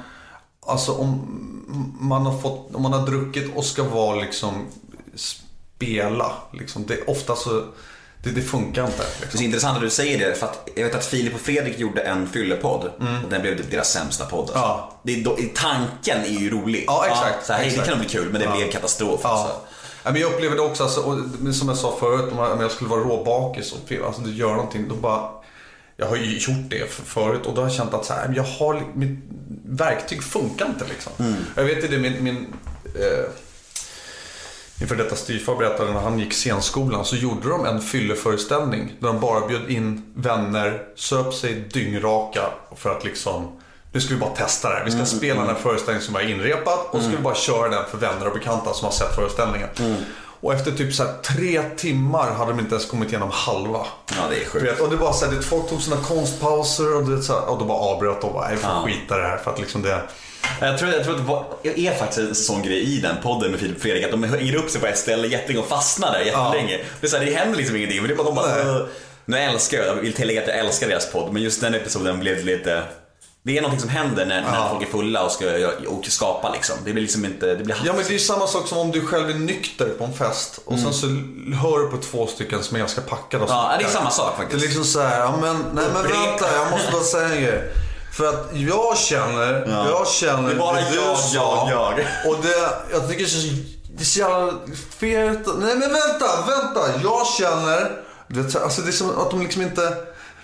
alltså 0.66 0.92
om 0.92 1.36
man 2.00 2.26
har 2.26 2.40
fått, 2.40 2.76
om 2.76 2.82
man 2.82 2.94
har 2.94 3.06
druckit 3.06 3.56
och 3.56 3.66
ska 3.66 3.84
vara 3.84 4.16
liksom 4.16 4.68
spela, 5.16 6.32
liksom, 6.52 6.86
det 6.86 6.94
är 6.94 7.10
ofta 7.10 7.36
så, 7.36 7.64
det, 8.24 8.30
det 8.30 8.42
funkar 8.42 8.86
inte. 8.86 8.98
Det 8.98 9.04
är 9.04 9.22
Liksom. 9.22 9.42
intressant 9.42 9.76
att 9.78 9.84
du 9.84 9.90
säger 9.90 10.20
det, 10.30 10.36
för 10.36 10.46
att 10.48 10.70
jag 10.76 10.84
vet 10.86 10.96
att 10.96 11.06
Filip 11.06 11.36
och 11.36 11.42
Fredrik 11.42 11.80
gjorde 11.80 12.02
en 12.02 12.28
fyllepodd 12.30 12.92
och 13.24 13.30
den 13.30 13.42
blev 13.42 13.58
typ 13.58 13.72
deras 13.72 13.90
sämsta 13.92 14.26
podd. 14.26 14.40
Alltså. 14.40 14.58
Ja. 14.60 15.00
Det 15.04 15.20
är 15.20 15.24
då, 15.24 15.38
tanken 15.56 16.22
är 16.36 16.40
ju 16.40 16.50
rolig. 16.50 16.84
Ja, 16.88 17.06
exakt, 17.08 17.46
så 17.46 17.54
här, 17.54 17.60
hej, 17.60 17.68
det 17.70 17.72
exakt. 17.74 17.90
kan 17.90 17.98
nog 17.98 18.06
bli 18.08 18.16
kul, 18.18 18.30
men 18.32 18.42
det 18.42 18.48
Ja. 18.48 18.56
blev 18.56 18.72
katastrof. 18.72 19.20
Ja. 19.24 19.30
Alltså. 19.30 19.56
Ja, 20.04 20.12
men 20.12 20.22
jag 20.22 20.34
upplever 20.34 20.56
det 20.56 20.62
också, 20.62 20.84
alltså, 20.84 21.00
och, 21.02 21.18
som 21.56 21.68
jag 21.70 21.78
sa 21.78 21.96
förut, 22.00 22.32
om 22.32 22.62
jag, 22.62 22.72
skulle 22.72 22.90
vara 22.90 23.02
råbakis 23.02 23.72
och 23.74 24.06
alltså, 24.06 24.22
du 24.22 24.32
gör 24.34 24.50
någonting, 24.56 24.88
då 24.90 24.96
bara... 24.96 25.30
Jag 25.98 26.06
har 26.08 26.16
ju 26.16 26.38
gjort 26.38 26.70
det 26.70 26.92
för- 26.92 27.04
förut 27.06 27.46
och 27.46 27.56
då 27.56 27.62
har 27.62 27.68
jag 27.68 27.76
känt 27.78 27.94
att 27.94 28.06
så 28.06 28.14
här, 28.14 28.34
jag 28.36 28.44
har, 28.44 28.84
mitt 28.94 29.20
verktyg 29.66 30.24
funkar 30.24 30.66
inte 30.66 30.86
liksom. 30.90 31.12
Jag 31.56 31.64
vet 31.64 31.92
det, 31.92 31.98
min, 31.98 32.24
min, 32.24 32.54
eh, 32.86 33.30
min 34.80 34.90
för 34.90 34.96
detta 34.96 35.16
styvfar 35.16 35.56
berättade 35.56 35.94
när 35.94 36.00
han 36.00 36.20
gick 36.20 36.34
scenskolan 36.34 37.06
så 37.06 37.16
gjorde 37.16 37.50
de 37.50 37.66
en 37.66 37.82
fylleföreställning 37.82 38.94
där 39.00 39.08
de 39.08 39.20
bara 39.20 39.48
bjöd 39.48 39.70
in 39.72 40.14
vänner, 40.16 40.84
söp 40.96 41.34
sig 41.34 41.54
dyngraka 41.74 42.42
för 42.76 42.90
att 42.98 43.04
liksom 43.04 43.48
nu 43.92 44.02
ska 44.02 44.14
vi 44.14 44.20
bara 44.20 44.30
testa 44.36 44.70
det 44.70 44.76
här. 44.76 44.86
Vi 44.86 44.92
ska 44.92 45.06
spela 45.06 45.40
den 45.40 45.50
här 45.50 45.62
föreställningen 45.62 46.02
som 46.06 46.14
var 46.14 46.22
inrepad 46.22 46.80
och 46.90 46.98
så 46.98 47.02
ska 47.08 47.18
vi 47.18 47.24
bara 47.24 47.36
köra 47.36 47.70
den 47.70 47.84
för 47.92 47.98
vänner 47.98 48.28
och 48.28 48.34
bekanta 48.34 48.74
som 48.74 48.86
har 48.86 48.92
sett 48.92 49.16
föreställningen. 49.16 49.70
Och 50.42 50.54
efter 50.54 50.72
typ 50.72 50.94
så 50.94 51.04
tre 51.24 51.62
timmar 51.78 52.32
hade 52.32 52.52
de 52.52 52.60
inte 52.60 52.76
ens 52.76 52.86
kommit 52.90 53.10
igenom 53.10 53.30
halva. 53.34 53.86
Ja, 54.10 54.16
det 54.30 54.42
är 54.44 54.46
sjukt. 54.46 54.82
och 54.82 54.90
det 54.90 54.96
var 54.96 55.14
så 55.14 55.26
här, 55.26 55.34
det, 55.36 55.42
folk 55.42 55.70
tog 55.70 55.82
sina 55.82 55.98
konstpauser 55.98 56.96
och, 56.96 57.04
du 57.06 57.16
vet, 57.16 57.24
så 57.26 57.34
här, 57.34 57.50
och 57.50 57.60
då 57.60 57.66
bara 57.66 57.78
avbröt 57.78 58.24
och 58.24 58.34
bara, 58.34 58.46
nej 58.48 58.56
vi 58.56 58.62
får 58.62 58.70
Ja. 58.72 58.84
skita 58.86 59.18
det 59.18 59.24
här 59.28 59.38
för 59.38 59.52
att 59.52 59.60
liksom 59.60 59.82
det... 59.82 60.02
Jag 60.62 60.78
tror, 60.78 60.92
jag 60.92 61.04
tror 61.04 61.16
att 61.16 61.64
det 61.64 61.70
det 61.76 61.88
är 61.88 61.96
faktiskt 61.96 62.20
en 62.20 62.36
sån 62.36 62.62
grej 62.62 62.80
i 62.98 63.00
den 63.00 63.16
podden 63.24 63.52
med 63.52 63.60
Filip 63.60 63.76
och 63.76 63.82
Fredrik 63.82 64.06
att 64.06 64.12
de 64.12 64.24
hänger 64.24 64.56
upp 64.56 64.70
sig 64.70 64.82
på 64.82 64.88
ett 64.88 64.98
ställe 64.98 65.28
jättelänge 65.28 65.60
och 65.60 65.70
fastnar 65.70 66.12
där 66.12 66.20
jättelänge. 66.20 66.80
Det, 67.02 67.08
är 67.08 67.10
så 67.12 67.18
här, 67.18 67.26
det 67.26 67.34
händer 67.34 67.58
liksom 67.58 67.76
ingenting, 67.76 68.02
men 68.02 68.08
det 68.08 68.14
är 68.14 68.18
bara 68.18 68.28
de 68.28 68.36
bara... 68.36 68.88
Nu 69.26 69.38
älskar 69.38 69.78
jag, 69.78 69.88
jag 69.88 69.96
vill 69.96 70.14
tillägga 70.14 70.42
att 70.42 70.48
jag 70.48 70.58
älskar 70.58 70.88
deras 70.88 71.12
podd, 71.12 71.34
men 71.34 71.42
just 71.42 71.62
den 71.62 71.74
episoden 71.76 72.20
blev 72.20 72.46
lite... 72.46 72.84
Det 73.44 73.58
är 73.58 73.62
någonting 73.62 73.82
som 73.82 73.90
händer 73.90 74.26
när, 74.26 74.42
när 74.42 74.70
folk 74.70 74.82
är 74.88 74.92
fulla 74.92 75.24
och 75.24 75.32
ska 75.32 75.46
och 75.88 76.06
skapa 76.06 76.52
liksom. 76.54 76.76
Det 76.86 76.94
blir 76.94 77.02
liksom 77.02 77.26
inte, 77.26 77.46
det 77.56 77.64
blir 77.64 77.76
Ja 77.86 77.94
men 77.94 78.04
det 78.04 78.10
är 78.10 78.14
ju 78.14 78.20
samma 78.20 78.48
sak 78.48 78.68
som 78.68 78.78
om 78.78 78.92
du 78.92 79.06
själv 79.06 79.30
är 79.30 79.34
nykter 79.34 79.90
på 79.90 80.04
en 80.04 80.14
fest 80.14 80.60
och 80.66 80.80
sen 80.80 80.94
så 80.94 81.08
hör 81.62 81.80
du 81.80 81.88
på 81.88 81.98
två 81.98 82.28
stycken 82.28 82.64
som 82.64 82.76
är 82.76 82.80
ganska 82.80 83.02
packade 83.02 83.44
och 83.44 83.50
Mm. 83.50 83.64
Ja, 83.64 83.78
det 83.80 83.84
är 83.86 83.90
samma 83.90 84.10
sak 84.10 84.34
Det 84.38 84.44
faktiskt. 84.44 84.64
är 84.64 84.68
liksom 84.68 84.86
såhär, 84.86 85.20
ja 85.20 85.38
men, 85.42 85.56
nej 85.74 85.86
men 85.94 86.04
vänta 86.04 86.46
jag 86.56 86.72
måste 86.72 86.92
bara 86.92 87.04
säga 87.04 87.30
en 87.30 87.44
grej. 87.44 87.62
För 88.12 88.28
att 88.28 88.50
jag 88.54 88.98
känner, 88.98 89.68
jag 89.90 90.08
känner 90.08 90.50
Det 90.50 90.56
är 90.56 90.60
bara 90.60 90.76
du 90.90 90.96
jag, 90.96 91.18
sa. 91.18 91.68
jag, 91.70 92.00
jag. 92.00 92.06
Och 92.32 92.38
det, 92.44 92.70
jag 92.92 93.10
tycker 93.10 93.24
det 93.24 93.30
så, 93.30 93.48
det 93.98 94.02
är 94.04 94.06
så 94.06 94.20
jävla 94.20 94.52
fel. 95.00 95.38
Nej 95.60 95.76
men 95.76 95.80
vänta, 95.94 96.26
vänta. 96.48 97.02
Jag 97.04 97.28
känner, 97.28 97.92
du 98.28 98.42
vet, 98.42 98.56
alltså 98.56 98.82
det 98.82 98.90
är 98.90 98.92
som 98.92 99.10
att 99.20 99.30
de 99.32 99.42
liksom 99.42 99.62
inte, 99.62 99.94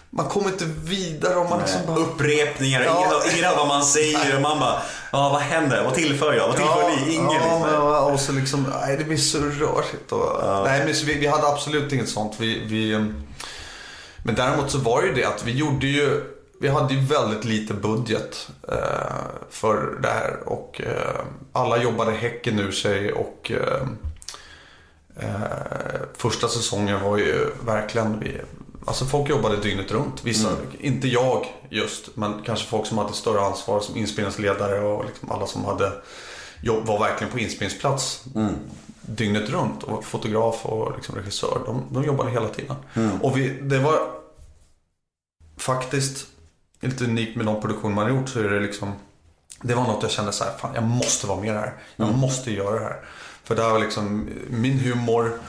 man 0.09 0.25
kommer 0.29 0.47
inte 0.49 0.65
vidare 0.83 1.35
om 1.35 1.49
man 1.49 1.59
liksom 1.59 1.79
bara... 1.87 1.97
Upprepningar, 1.97 2.81
Ja. 2.81 3.21
ingen, 3.33 3.43
hör 3.45 3.55
vad 3.55 3.67
man 3.67 3.85
säger 3.85 4.35
och 4.35 4.41
man 4.41 4.59
bara, 4.59 4.81
ja 5.11 5.29
vad 5.29 5.41
händer? 5.41 5.83
Vad 5.83 5.93
tillför 5.93 6.33
jag? 6.33 6.47
Vad 6.47 6.55
tillför 6.57 6.89
ni? 6.89 7.13
Ingen 7.13 7.25
ja, 7.25 7.33
liksom. 7.33 7.61
men, 7.61 7.81
och 8.13 8.19
så 8.19 8.31
liksom, 8.31 8.73
nej 8.81 8.97
det 8.97 9.03
blir 9.03 9.17
så 9.17 9.37
rörigt. 9.39 10.11
Och, 10.11 10.63
Nej 10.65 10.79
men 10.85 10.93
vi, 11.05 11.13
vi 11.13 11.27
hade 11.27 11.47
absolut 11.47 11.91
inget 11.93 12.09
sånt. 12.09 12.33
Vi, 12.39 12.65
vi, 12.65 13.11
men 14.23 14.35
däremot 14.35 14.71
så 14.71 14.77
var 14.77 15.01
det 15.01 15.07
ju 15.07 15.13
det 15.13 15.25
att 15.25 15.43
vi 15.45 15.51
gjorde 15.51 15.87
ju, 15.87 16.23
vi 16.59 16.67
hade 16.67 16.93
ju 16.93 16.99
väldigt 16.99 17.45
lite 17.45 17.73
budget 17.73 18.49
eh, 18.67 18.77
för 19.49 19.99
det 20.01 20.07
här. 20.07 20.39
Och 20.45 20.81
eh, 20.81 21.25
alla 21.51 21.83
jobbade 21.83 22.11
häcken 22.11 22.59
ur 22.59 22.71
sig 22.71 23.13
och 23.13 23.51
eh, 23.51 23.87
eh, 25.15 26.01
första 26.17 26.47
säsongen 26.47 27.01
var 27.01 27.17
ju 27.17 27.49
verkligen, 27.65 28.19
vi, 28.19 28.41
alltså 28.85 29.05
folk 29.05 29.29
jobbade 29.29 29.57
dygnet 29.57 29.91
runt. 29.91 30.23
Vissa, 30.23 30.49
inte 30.79 31.07
jag 31.07 31.45
just, 31.69 32.15
men 32.15 32.41
kanske 32.45 32.67
folk 32.67 32.85
som 32.87 32.97
hade 32.97 33.13
större 33.13 33.41
ansvar 33.41 33.79
som 33.79 33.97
inspelningsledare 33.97 34.79
och 34.79 35.05
liksom 35.05 35.31
alla 35.31 35.47
som 35.47 35.65
hade 35.65 35.91
jobb, 36.61 36.85
var 36.85 36.99
verkligen 36.99 37.33
på 37.33 37.39
inspelningsplats 37.39 38.23
dygnet 39.01 39.49
runt. 39.49 39.83
Och 39.83 40.05
fotograf 40.05 40.65
och 40.65 40.95
liksom 40.95 41.15
regissör, 41.15 41.61
de, 41.65 41.83
de 41.91 42.03
jobbade 42.03 42.31
hela 42.31 42.47
tiden. 42.49 42.75
Och 43.21 43.37
vi, 43.37 43.49
det 43.61 43.79
var 43.79 43.99
faktiskt 45.57 46.27
lite 46.79 47.03
unikt 47.03 47.35
med 47.35 47.45
någon 47.45 47.61
produktion 47.61 47.93
man 47.93 48.03
har 48.03 48.17
gjort 48.17 48.29
så 48.29 48.39
är 48.39 48.49
det 48.49 48.59
liksom 48.59 48.93
det 49.61 49.75
var 49.75 49.83
något 49.83 50.03
jag 50.03 50.11
kände 50.11 50.31
så 50.31 50.43
här, 50.43 50.51
fan 50.57 50.71
jag 50.75 50.83
måste 50.83 51.27
vara 51.27 51.41
med 51.41 51.53
här. 51.53 51.73
Jag 51.95 52.17
måste 52.17 52.51
göra 52.51 52.79
det 52.79 52.85
här. 52.85 52.99
För 53.43 53.55
det 53.55 53.61
här 53.61 53.69
var 53.69 53.79
liksom 53.79 54.29
min 54.49 54.79
humor 54.79 55.39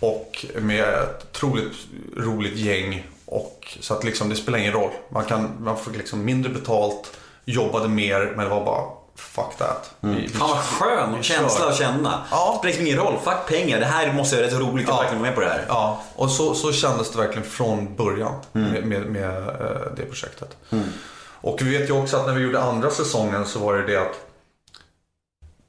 och 0.00 0.46
med 0.60 0.84
ett 0.84 1.26
otroligt 1.30 1.72
roligt 2.16 2.56
gäng. 2.56 3.06
Och, 3.24 3.78
så 3.80 3.94
att 3.94 4.04
liksom 4.04 4.28
det 4.28 4.36
spelar 4.36 4.58
ingen 4.58 4.72
roll. 4.72 4.90
Man, 5.08 5.24
kan, 5.24 5.56
man 5.60 5.78
fick 5.78 5.96
liksom 5.96 6.24
mindre 6.24 6.52
betalt, 6.52 7.16
jobbade 7.44 7.88
mer 7.88 8.32
men 8.36 8.44
det 8.44 8.50
var 8.50 8.64
bara 8.64 8.84
fuck 9.16 9.56
that. 9.58 9.90
Vi, 10.00 10.28
Fan 10.28 10.48
vad 10.48 10.58
skön 10.58 11.22
känsla 11.22 11.66
att 11.68 11.76
känna. 11.76 12.24
Ja. 12.30 12.50
Det 12.52 12.58
spelar 12.58 12.64
liksom 12.66 12.86
ingen 12.86 12.98
roll, 12.98 13.18
fuck 13.24 13.46
pengar. 13.48 13.80
Det 13.80 13.86
här 13.86 14.12
måste 14.12 14.36
jag 14.36 14.40
göra, 14.42 14.50
det 14.50 14.56
är 14.56 14.60
så 14.66 14.72
roligt 14.72 14.88
att 14.88 14.94
Ja. 14.94 15.00
verkligen 15.00 15.20
vara 15.22 15.30
med 15.30 15.34
på 15.34 15.40
det 15.40 15.48
här. 15.48 15.64
Ja, 15.68 16.02
och 16.16 16.30
så, 16.30 16.54
så 16.54 16.72
kändes 16.72 17.10
det 17.10 17.18
verkligen 17.18 17.48
från 17.48 17.94
början 17.96 18.34
med, 18.52 18.86
med, 18.86 19.02
med 19.06 19.48
eh, 19.48 19.54
det 19.96 20.02
projektet. 20.04 20.56
Och 21.40 21.58
vi 21.62 21.78
vet 21.78 21.88
ju 21.88 21.92
också 21.92 22.16
att 22.16 22.26
när 22.26 22.34
vi 22.34 22.40
gjorde 22.42 22.62
andra 22.62 22.90
säsongen 22.90 23.46
så 23.46 23.58
var 23.58 23.74
det 23.76 23.86
det 23.86 23.96
att 23.96 24.20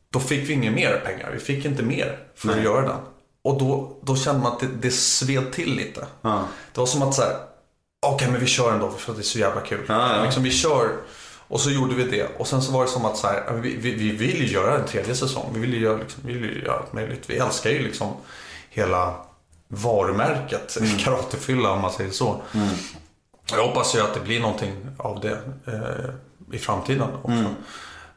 då 0.10 0.20
fick 0.20 0.50
vi 0.50 0.54
inga 0.54 0.72
mer 0.72 1.02
pengar. 1.06 1.30
Vi 1.34 1.40
fick 1.40 1.66
inte 1.66 1.84
mer 1.84 2.20
för 2.36 2.50
att 2.52 2.64
göra 2.64 2.82
den. 2.82 2.98
Och 3.44 3.60
då, 3.60 3.98
då 4.02 4.16
kände 4.16 4.42
man 4.42 4.52
att 4.54 4.60
det, 4.60 4.68
det 4.82 4.92
sved 4.92 5.52
till 5.54 5.76
lite. 5.76 6.06
Det 6.74 6.80
var 6.80 6.86
som 6.86 7.02
att 7.02 7.14
så 7.16 7.22
här, 7.22 7.36
okej 8.06 8.32
men 8.32 8.40
vi 8.40 8.48
kör 8.48 8.72
ändå 8.74 8.90
för 8.92 9.12
att 9.12 9.18
det 9.18 9.22
är 9.22 9.24
så 9.24 9.40
jävla 9.40 9.62
kul. 9.62 9.86
Ja, 9.88 10.16
ja. 10.18 10.24
Liksom, 10.24 10.44
vi 10.44 10.52
kör. 10.52 10.92
Och 11.48 11.62
så 11.62 11.72
gjorde 11.72 11.96
vi 11.96 12.04
det. 12.04 12.28
Och 12.38 12.48
sen 12.48 12.62
så 12.62 12.72
var 12.72 12.82
det 12.82 12.90
som 12.90 13.06
att 13.06 13.18
så 13.18 13.28
här, 13.28 13.54
vi, 13.54 13.76
vi, 13.76 13.92
vi 13.92 14.12
vill 14.12 14.38
ju 14.38 14.48
göra 14.48 14.78
en 14.78 14.86
tredje 14.86 15.16
säsong. 15.16 15.50
Vi 15.54 15.60
vill 15.60 15.74
ju 15.74 15.80
göra, 15.80 15.98
liksom, 15.98 16.24
vi 16.26 16.34
vill 16.34 16.64
göra 16.64 16.78
allt 16.78 16.94
möjligt. 16.94 17.24
Vi 17.30 17.38
älskar 17.38 17.70
ju 17.70 17.80
liksom 17.80 18.14
hela 18.70 19.16
varumärket 19.68 20.78
karatefylla 21.00 21.72
om 21.72 21.82
man 21.82 21.92
säger 21.92 22.12
så. 22.12 22.42
Jag 23.52 23.68
hoppas 23.68 23.96
ju 23.96 24.02
att 24.02 24.14
det 24.14 24.20
blir 24.20 24.40
någonting 24.40 24.74
av 24.98 25.20
det 25.20 25.40
eh, 25.66 26.56
i 26.56 26.60
framtiden 26.60 27.10
också. 27.22 27.56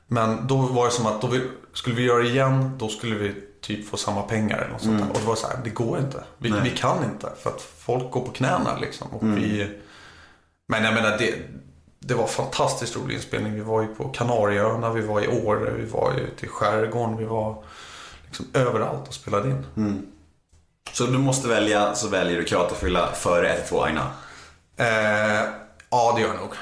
Men 0.07 0.47
då 0.47 0.57
var 0.57 0.85
det 0.85 0.91
som 0.91 1.07
att 1.07 1.21
då 1.21 1.27
vi, 1.27 1.41
skulle 1.73 1.97
vi 1.97 2.03
göra 2.03 2.23
det 2.23 2.29
igen, 2.29 2.77
då 2.79 2.89
skulle 2.89 3.17
vi 3.17 3.35
typ 3.61 3.89
få 3.89 3.97
samma 3.97 4.23
pengar 4.23 4.59
eller 4.59 4.73
något 4.73 4.83
sånt 4.83 4.99
där. 4.99 5.09
Och 5.09 5.21
det 5.21 5.27
var 5.27 5.35
så 5.35 5.47
här, 5.47 5.57
det 5.65 5.71
går 5.71 5.99
inte. 5.99 6.25
Vi, 6.39 6.53
vi 6.65 6.71
kan 6.71 7.05
inte. 7.05 7.29
För 7.43 7.51
att 7.51 7.63
folk 7.63 8.11
går 8.11 8.21
på 8.21 8.33
knäna 8.33 8.79
liksom. 8.81 9.09
Och 9.09 9.23
vi, 9.23 9.79
men 10.69 10.85
jag 10.85 10.95
menar, 10.95 11.19
det, 11.19 11.35
det 12.03 12.15
var 12.15 12.27
fantastiskt 12.27 12.97
rolig 12.97 13.15
inspelning. 13.15 13.55
Vi 13.55 13.61
var 13.61 13.83
ju 13.83 13.89
på 13.89 14.09
Kanarieöarna, 14.09 14.93
vi 14.93 15.01
var 15.01 15.21
i 15.21 15.29
Åre, 15.29 15.71
vi 15.71 15.85
var 15.85 16.15
ute 16.15 16.47
i 16.47 16.49
skärgården. 16.49 17.17
Vi 17.17 17.25
var 17.25 17.63
liksom 18.27 18.47
överallt 18.55 19.09
och 19.09 19.15
spelade 19.15 19.49
in. 19.51 19.67
Så 20.93 21.07
du 21.07 21.19
måste 21.19 21.49
välja, 21.49 21.95
så 21.95 22.09
väljer 22.09 22.39
du 22.39 22.45
karatefylla 22.45 23.13
före 23.13 23.49
112 23.53 23.83
Aina. 23.83 24.11
Eh, 24.77 25.49
ja, 25.91 26.13
det 26.17 26.21
gör 26.21 26.29
jag 26.29 26.41
nog. 26.41 26.55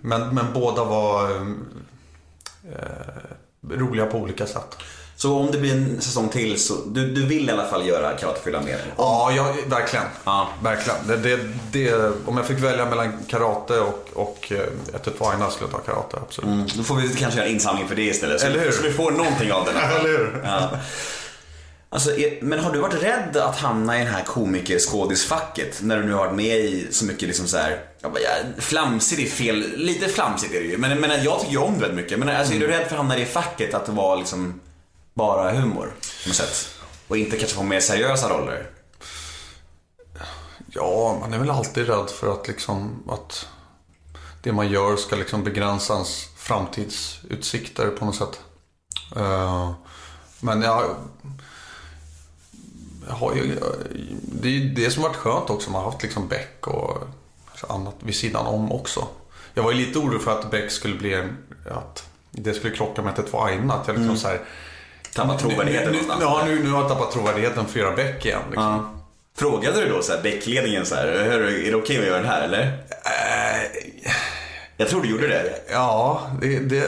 Men, 0.00 0.34
men 0.34 0.52
båda 0.54 0.84
var 0.84 1.30
eh, 2.72 3.76
roliga 3.78 4.06
på 4.06 4.18
olika 4.18 4.46
sätt. 4.46 4.76
Så 5.22 5.36
om 5.38 5.50
det 5.52 5.58
blir 5.58 5.72
en 5.72 6.00
säsong 6.00 6.28
till 6.28 6.60
så, 6.60 6.74
du, 6.86 7.10
du 7.14 7.26
vill 7.26 7.48
i 7.48 7.52
alla 7.52 7.66
fall 7.66 7.86
göra 7.88 8.16
karatefylla 8.16 8.60
mer? 8.60 8.78
Ja, 8.96 9.32
jag, 9.36 9.56
verkligen. 9.70 10.04
Ja. 10.24 10.48
verkligen. 10.62 10.98
Det, 11.06 11.16
det, 11.16 11.38
det, 11.72 12.12
om 12.26 12.36
jag 12.36 12.46
fick 12.46 12.58
välja 12.58 12.86
mellan 12.86 13.12
karate 13.28 13.80
och, 13.80 14.08
och 14.12 14.52
eh, 14.52 14.58
ett 14.96 15.20
Aina 15.22 15.50
skulle 15.50 15.70
jag 15.72 15.84
ta 15.84 15.92
karate, 15.92 16.16
absolut. 16.22 16.50
Mm, 16.50 16.66
Då 16.76 16.82
får 16.82 16.94
vi 16.94 17.08
kanske 17.08 17.38
göra 17.40 17.48
en 17.48 17.54
insamling 17.54 17.88
för 17.88 17.94
det 17.96 18.02
istället. 18.02 18.40
Så, 18.40 18.46
Eller 18.46 18.60
hur? 18.60 18.70
så 18.70 18.82
vi 18.82 18.92
får 18.92 19.10
någonting 19.10 19.52
av 19.52 19.64
den. 19.64 19.76
Eller 20.00 20.08
hur? 20.18 20.42
Ja. 20.44 20.70
Alltså, 21.88 22.10
är- 22.16 22.38
men 22.42 22.58
har 22.58 22.72
du 22.72 22.78
varit 22.78 23.02
rädd 23.02 23.36
att 23.36 23.58
hamna 23.58 24.00
i 24.00 24.04
det 24.04 24.10
här 24.10 24.24
komiker-skådisfacket 24.24 25.82
när 25.82 25.96
du 25.96 26.04
nu 26.04 26.12
har 26.12 26.24
varit 26.26 26.36
med 26.36 26.56
i 26.58 26.86
så 26.90 27.04
mycket 27.04 27.28
liksom 27.28 27.46
så 27.46 27.56
här, 27.56 27.80
ja, 28.00 28.08
vad 28.08 28.20
jag- 28.22 28.62
flamsigt 28.64 29.20
är 29.22 29.26
fel, 29.36 29.64
lite 29.76 30.08
flamsigt 30.08 30.54
är 30.54 30.60
det 30.60 30.66
ju. 30.66 30.78
Men, 30.78 31.00
men 31.00 31.24
jag 31.24 31.40
tycker 31.40 31.52
ju 31.52 31.58
om 31.58 31.74
det 31.74 31.80
väldigt 31.80 31.96
mycket. 32.04 32.18
Men 32.18 32.28
alltså, 32.28 32.54
är 32.54 32.60
du 32.60 32.66
rädd 32.66 32.78
för 32.86 32.90
att 32.90 32.96
hamna 32.96 33.16
i 33.16 33.20
det 33.20 33.26
facket, 33.26 33.74
att 33.74 33.86
det 33.86 33.92
var 33.92 34.16
liksom 34.16 34.60
bara 35.14 35.52
humor 35.52 35.92
på 36.22 36.28
något 36.28 36.36
sätt? 36.36 36.68
Och 37.08 37.16
inte 37.16 37.36
kanske 37.38 37.56
få 37.56 37.62
mer 37.62 37.80
seriösa 37.80 38.28
roller? 38.28 38.70
Ja, 40.66 41.18
man 41.20 41.34
är 41.34 41.38
väl 41.38 41.50
alltid 41.50 41.86
rädd 41.86 42.10
för 42.10 42.32
att 42.32 42.48
liksom 42.48 43.02
att 43.08 43.46
det 44.42 44.52
man 44.52 44.68
gör 44.68 44.96
ska 44.96 45.16
liksom 45.16 45.44
begränsa 45.44 45.94
ens 45.94 46.28
framtidsutsikter 46.36 47.88
på 47.88 48.04
något 48.04 48.16
sätt. 48.16 48.40
Eh, 49.16 49.72
men 50.40 50.62
jag, 50.62 50.96
jag 53.08 53.14
har 53.14 53.34
ju, 53.34 53.60
det 54.22 54.48
är 54.48 54.60
det 54.60 54.90
som 54.90 55.02
varit 55.02 55.16
skönt 55.16 55.50
också. 55.50 55.70
Man 55.70 55.82
har 55.82 55.90
haft 55.90 56.02
liksom 56.02 56.28
Beck 56.28 56.66
och 56.66 56.98
annat 57.68 57.94
vid 57.98 58.14
sidan 58.14 58.46
om 58.46 58.72
också. 58.72 59.08
Jag 59.54 59.62
var 59.62 59.72
ju 59.72 59.86
lite 59.86 59.98
orolig 59.98 60.22
för 60.22 60.38
att 60.38 60.50
Beck 60.50 60.70
skulle 60.70 60.94
bli 60.94 61.28
att 61.70 62.08
det 62.30 62.54
skulle 62.54 62.76
krocka 62.76 63.02
med 63.02 63.10
att 63.10 63.26
det 63.26 63.32
var 63.32 63.46
Aina. 63.46 63.74
Att 63.74 63.88
jag 63.88 63.98
liksom 63.98 64.16
så 64.16 64.28
här, 64.28 64.40
Tappa 65.14 65.38
trovärdigheten 65.38 65.92
nu, 65.92 65.98
nu, 65.98 66.06
någonstans. 66.06 66.22
ja, 66.22 66.44
nu, 66.46 66.62
nu 66.64 66.70
har 66.70 66.80
jag 66.80 66.88
tappat 66.88 67.12
trovärdigheten 67.12 67.66
för 67.66 67.78
att 67.80 67.84
göra 67.84 67.96
Beck 67.96 68.26
igen. 68.26 68.40
Liksom. 68.46 68.64
Ja. 68.64 68.90
Frågade 69.36 69.80
du 69.80 69.88
då 69.88 70.02
så 70.02 70.12
här, 70.12 70.22
Beck-ledningen 70.22 70.84
så 70.86 70.94
här, 70.94 71.06
"Hörru, 71.30 71.66
är 71.66 71.70
det 71.70 71.76
okej 71.76 71.98
att 71.98 72.06
göra 72.06 72.16
den 72.16 72.26
här 72.30 72.42
eller? 72.42 72.62
Eh, 72.62 73.88
Jag 74.76 74.88
tror 74.88 75.02
du 75.02 75.10
gjorde 75.10 75.28
det. 75.28 75.52
Ja, 75.70 76.22
det... 76.40 76.58
det 76.58 76.84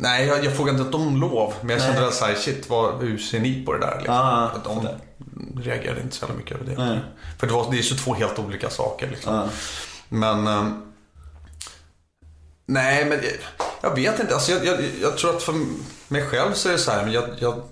nej, 0.00 0.26
jag, 0.26 0.44
jag 0.44 0.56
frågade 0.56 0.78
inte 0.82 0.96
om 0.96 1.20
lov. 1.20 1.54
Men 1.60 1.70
jag 1.70 1.82
kände 1.82 2.00
väl 2.00 2.12
såhär, 2.12 2.34
shit, 2.34 2.70
vad, 2.70 3.00
hur 3.00 3.18
ser 3.18 3.40
ni 3.40 3.64
på 3.66 3.72
det 3.72 3.78
där? 3.78 3.94
Liksom? 3.96 4.14
Ah, 4.14 4.44
Att 4.46 4.64
de 4.64 4.88
reagerade 5.62 6.00
inte 6.00 6.16
så 6.16 6.26
mycket 6.38 6.56
över 6.56 6.64
det. 6.66 7.00
För 7.38 7.46
det, 7.46 7.52
var, 7.52 7.66
det 7.70 7.78
är 7.78 7.82
så 7.82 7.96
två 7.96 8.14
helt 8.14 8.38
olika 8.38 8.70
saker. 8.70 9.08
Liksom. 9.10 9.48
Men... 10.08 10.44
nej, 12.66 13.04
men 13.04 13.20
jag, 13.80 13.94
vet 13.94 14.20
inte. 14.20 14.34
Alltså, 14.34 14.52
jag, 14.52 14.66
jag, 14.66 14.80
jag 15.02 15.18
tror 15.18 15.36
att 15.36 15.42
för 15.42 15.54
mig 16.08 16.26
själv 16.26 16.52
så 16.52 16.68
är 16.68 16.72
det 16.72 16.78
så 16.78 16.90
här, 16.90 17.04
men 17.04 17.12
jag, 17.12 17.24
jag, 17.38 17.62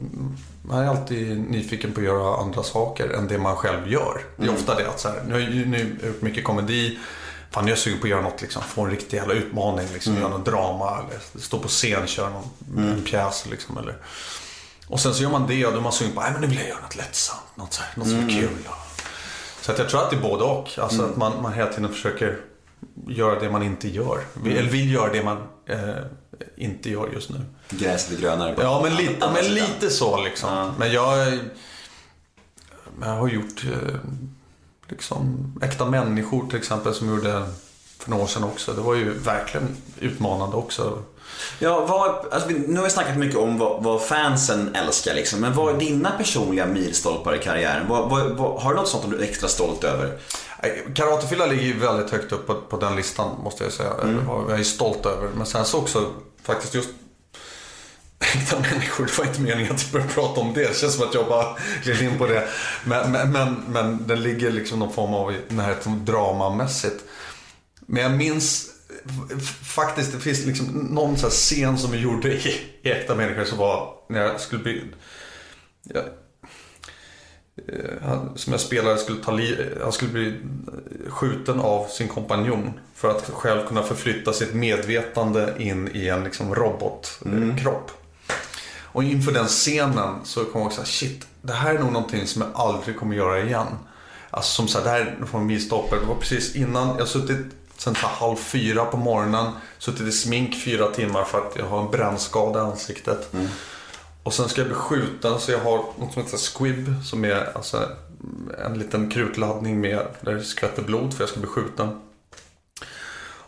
man 0.63 0.79
är 0.79 0.89
alltid 0.89 1.51
nyfiken 1.51 1.93
på 1.93 2.01
att 2.01 2.07
göra 2.07 2.37
andra 2.37 2.63
saker 2.63 3.09
än 3.09 3.29
det 3.29 3.39
man 3.39 3.57
själv 3.57 3.93
gör. 3.93 4.25
Det 4.37 4.47
är 4.47 4.53
ofta 4.53 4.75
det 4.75 4.89
att 4.89 5.01
så 5.01 5.09
här, 5.09 5.23
nu 5.27 5.33
har 5.33 5.41
jag 5.41 5.55
gjort 6.07 6.23
mycket 6.23 6.45
komedi. 6.45 6.99
Fan, 7.51 7.67
jag 7.67 7.73
är 7.73 7.81
sugen 7.81 8.01
på 8.01 8.07
att 8.07 8.11
göra 8.11 8.23
något, 8.23 8.43
liksom, 8.43 8.63
få 8.63 8.83
en 8.83 8.91
riktig 8.91 9.17
jävla 9.17 9.35
utmaning. 9.35 9.89
Liksom, 9.93 10.17
Göra 10.17 10.29
något 10.29 10.45
drama 10.45 10.99
eller 10.99 11.41
stå 11.41 11.59
på 11.59 11.69
scen, 11.69 12.07
köra 12.07 12.31
någon 12.31 12.51
en 12.79 13.03
pjäs. 13.03 13.47
Liksom, 13.51 13.79
eller. 13.79 13.97
Och 14.87 15.01
sen 15.01 15.15
så 15.15 15.23
gör 15.23 15.31
man 15.31 15.47
det 15.47 15.67
och 15.67 15.73
då 15.73 15.79
är 15.79 15.83
man 15.83 15.93
sugen 15.93 16.15
på, 16.15 16.21
nej 16.21 16.33
men 16.33 16.41
nu 16.41 16.47
vill 16.47 16.59
jag 16.59 16.69
göra 16.69 16.81
något 16.81 16.97
lättsamt. 16.97 17.41
Något, 17.55 17.73
så 17.73 17.83
här, 17.83 17.93
något 17.97 18.09
som 18.09 18.29
är 18.29 18.41
kul. 18.41 18.69
Så 19.61 19.73
att 19.73 19.79
jag 19.79 19.89
tror 19.89 20.03
att 20.03 20.11
det 20.11 20.17
är 20.17 20.21
både 20.21 20.45
och. 20.45 20.79
Alltså 20.79 21.03
att 21.03 21.17
man, 21.17 21.43
man 21.43 21.53
hela 21.53 21.73
tiden 21.73 21.89
försöker 21.89 22.39
göra 23.09 23.41
det 23.41 23.51
man 23.51 23.63
inte 23.63 23.89
gör. 23.89 24.21
Vi- 24.45 24.57
Eller 24.59 24.71
vill 24.71 24.93
göra 24.93 25.13
det 25.13 25.25
man 25.25 25.37
eh, 25.67 25.79
inte 26.57 26.91
gör 26.91 27.09
just 27.13 27.31
nu. 27.31 27.41
Gräset 27.71 28.19
är 28.19 28.23
grönare 28.23 28.55
på 28.55 28.63
Ja, 28.63 28.81
men 28.83 28.95
lite, 28.97 29.31
men 29.35 29.45
sidan. 29.45 29.55
lite 29.55 29.91
så 29.91 30.23
liksom. 30.25 30.73
Men 30.79 30.93
jag, 30.93 31.39
jag 33.01 33.09
har 33.09 33.29
gjort 33.29 33.65
eh, 33.65 33.95
liksom 34.89 35.53
äkta 35.63 35.85
människor 35.87 36.47
till 36.49 36.59
exempel 36.59 36.95
som 36.95 37.09
gjorde 37.09 37.47
för 37.99 38.11
några 38.11 38.23
år 38.23 38.27
sedan 38.29 38.45
också. 38.45 38.73
Det 38.73 38.81
var 38.81 38.95
ju 38.95 39.19
verkligen 39.19 39.69
utmanande 40.01 40.57
också. 40.57 41.03
Ja, 41.59 41.87
vad, 41.87 42.33
alltså, 42.33 42.49
nu 42.49 42.77
har 42.77 42.85
vi 42.85 42.91
snackat 42.91 43.17
mycket 43.17 43.39
om 43.39 43.59
vad, 43.59 43.83
vad 43.83 44.03
fansen 44.03 44.75
älskar 44.75 45.15
liksom, 45.15 45.41
men 45.41 45.55
vad 45.55 45.75
är 45.75 45.79
dina 45.79 46.11
personliga 46.11 46.67
milstolpar 46.67 47.35
i 47.35 47.39
karriären? 47.39 47.89
Vad, 47.89 48.09
vad, 48.11 48.63
har 48.63 48.71
du 48.71 48.77
något 48.77 48.89
sånt 48.89 49.03
som 49.03 49.13
du 49.13 49.19
är 49.19 49.23
extra 49.23 49.49
stolt 49.49 49.85
över? 49.85 50.19
Karatefylla 50.95 51.47
ligger 51.47 51.63
ju 51.63 51.79
väldigt 51.79 52.11
högt 52.11 52.33
upp 52.33 52.47
på, 52.47 52.55
på 52.55 52.77
den 52.77 52.97
listan 52.97 53.37
måste 53.45 53.65
jag 53.65 53.73
säga. 53.73 53.93
Mm. 54.03 54.29
Jag 54.49 54.61
är 54.61 54.65
stolt 54.65 55.07
över. 55.07 55.29
Men 55.35 55.47
sen 55.47 55.65
så 55.65 55.79
också 55.79 56.13
faktiskt 56.43 56.75
just 56.75 56.89
äkta 58.35 58.59
människor. 58.59 59.07
Det 59.07 59.19
var 59.19 59.25
inte 59.25 59.41
meningen 59.41 59.75
att 59.75 59.83
jag 59.83 59.93
började 59.93 60.13
prata 60.13 60.41
om 60.41 60.53
det. 60.55 60.69
Det 60.69 60.77
känns 60.77 60.95
som 60.95 61.09
att 61.09 61.15
jag 61.15 61.29
bara 61.29 61.57
gled 61.85 62.03
in 62.03 62.19
på 62.19 62.27
det. 62.27 62.49
Men, 62.85 63.13
men, 63.13 63.33
men, 63.33 63.65
men 63.69 64.07
den 64.07 64.23
ligger 64.23 64.51
liksom 64.51 64.79
någon 64.79 64.93
form 64.93 65.15
av 65.15 65.35
närhet 65.49 65.83
som 65.83 66.05
dramamässigt. 66.05 67.05
Men 67.87 68.03
jag 68.03 68.13
minns 68.13 68.67
faktiskt, 69.63 70.13
det 70.13 70.19
finns 70.19 70.47
liksom 70.47 70.67
någon 70.67 71.17
så 71.17 71.27
här 71.27 71.31
scen 71.31 71.79
som 71.79 71.91
vi 71.91 71.99
gjorde 71.99 72.33
i, 72.33 72.61
i 72.83 72.91
Äkta 72.91 73.15
människor 73.15 73.45
som 73.45 73.59
var 73.59 73.95
när 74.09 74.21
jag 74.21 74.41
skulle 74.41 74.63
bli... 74.63 74.85
Jag, 75.83 76.05
eh, 77.67 78.03
han, 78.03 78.39
som 78.39 78.53
jag 78.53 78.61
spelade 78.61 78.99
skulle 78.99 79.23
ta 79.23 79.33
li, 79.33 79.57
han 79.83 79.93
skulle 79.93 80.13
bli 80.13 80.37
skjuten 81.09 81.61
av 81.61 81.87
sin 81.89 82.09
kompanjon 82.09 82.71
för 82.95 83.11
att 83.11 83.31
själv 83.31 83.67
kunna 83.67 83.83
förflytta 83.83 84.33
sitt 84.33 84.55
medvetande 84.55 85.55
in 85.59 85.91
i 85.95 86.09
en 86.09 86.25
liksom 86.25 86.55
robotkropp. 86.55 87.91
Och 88.93 89.05
inför 89.05 89.33
den 89.33 89.47
scenen 89.47 90.15
så 90.25 90.45
kom 90.45 90.61
jag 90.61 90.67
också 90.67 90.77
säga, 90.77 90.87
shit, 90.87 91.27
det 91.43 91.53
här 91.53 91.75
är 91.75 91.79
nog 91.79 91.93
någonting 91.93 92.27
som 92.27 92.43
jag 92.43 92.51
aldrig 92.55 92.97
kommer 92.99 93.17
göra 93.17 93.43
igen. 93.43 93.67
Alltså 94.31 94.53
som 94.53 94.69
så 94.69 94.79
här, 94.79 94.85
det 94.85 94.91
här 94.91 95.17
är 95.23 95.27
från 95.27 95.47
milstolpe. 95.47 95.97
Det 96.01 96.07
var 96.07 96.15
precis 96.15 96.57
innan, 96.57 96.99
jag 96.99 97.09
suttit 97.09 97.47
sen 97.77 97.95
så 97.95 98.07
halv 98.07 98.37
fyra 98.37 98.85
på 98.85 98.97
morgonen, 98.97 99.53
suttit 99.79 100.07
i 100.07 100.13
smink 100.13 100.65
fyra 100.65 100.87
timmar 100.87 101.25
för 101.25 101.39
att 101.39 101.57
jag 101.57 101.67
har 101.67 101.83
en 101.83 101.91
brännskada 101.91 102.59
i 102.59 102.63
ansiktet. 102.63 103.33
Och 104.23 104.35
sen 104.35 104.49
ska 104.49 104.61
jag 104.61 104.69
bli 104.69 104.77
skjuten 104.77 105.41
så 105.41 105.53
jag 105.53 105.59
har 105.59 105.77
något 105.77 106.13
som 106.13 106.23
heter 106.23 106.37
squib 106.37 106.95
som 107.05 107.25
är 107.25 107.57
alltså 107.57 107.89
en 108.65 108.79
liten 108.79 109.11
krutladdning 109.11 109.81
med 109.81 110.07
där 110.21 110.35
det 110.35 110.45
skvätter 110.45 110.83
blod 110.83 111.15
för 111.15 111.23
jag 111.23 111.29
ska 111.29 111.41
bli 111.41 111.49
skjuten. 111.49 112.01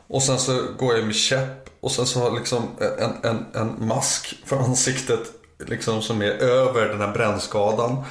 Och 0.06 0.22
sen 0.22 0.38
så 0.38 0.62
går 0.78 0.94
jag 0.94 1.06
med 1.06 1.14
käpp 1.14 1.70
och 1.80 1.90
sen 1.90 2.06
så 2.06 2.18
har 2.18 2.26
jag 2.26 2.34
liksom 2.34 2.62
en, 2.98 3.30
en, 3.30 3.46
en 3.54 3.86
mask 3.86 4.34
för 4.44 4.56
ansiktet 4.56 5.32
liksom 5.58 6.02
som 6.02 6.22
är 6.22 6.30
över 6.30 6.88
den 6.88 7.00
här 7.00 7.12
brännskadan. 7.12 8.04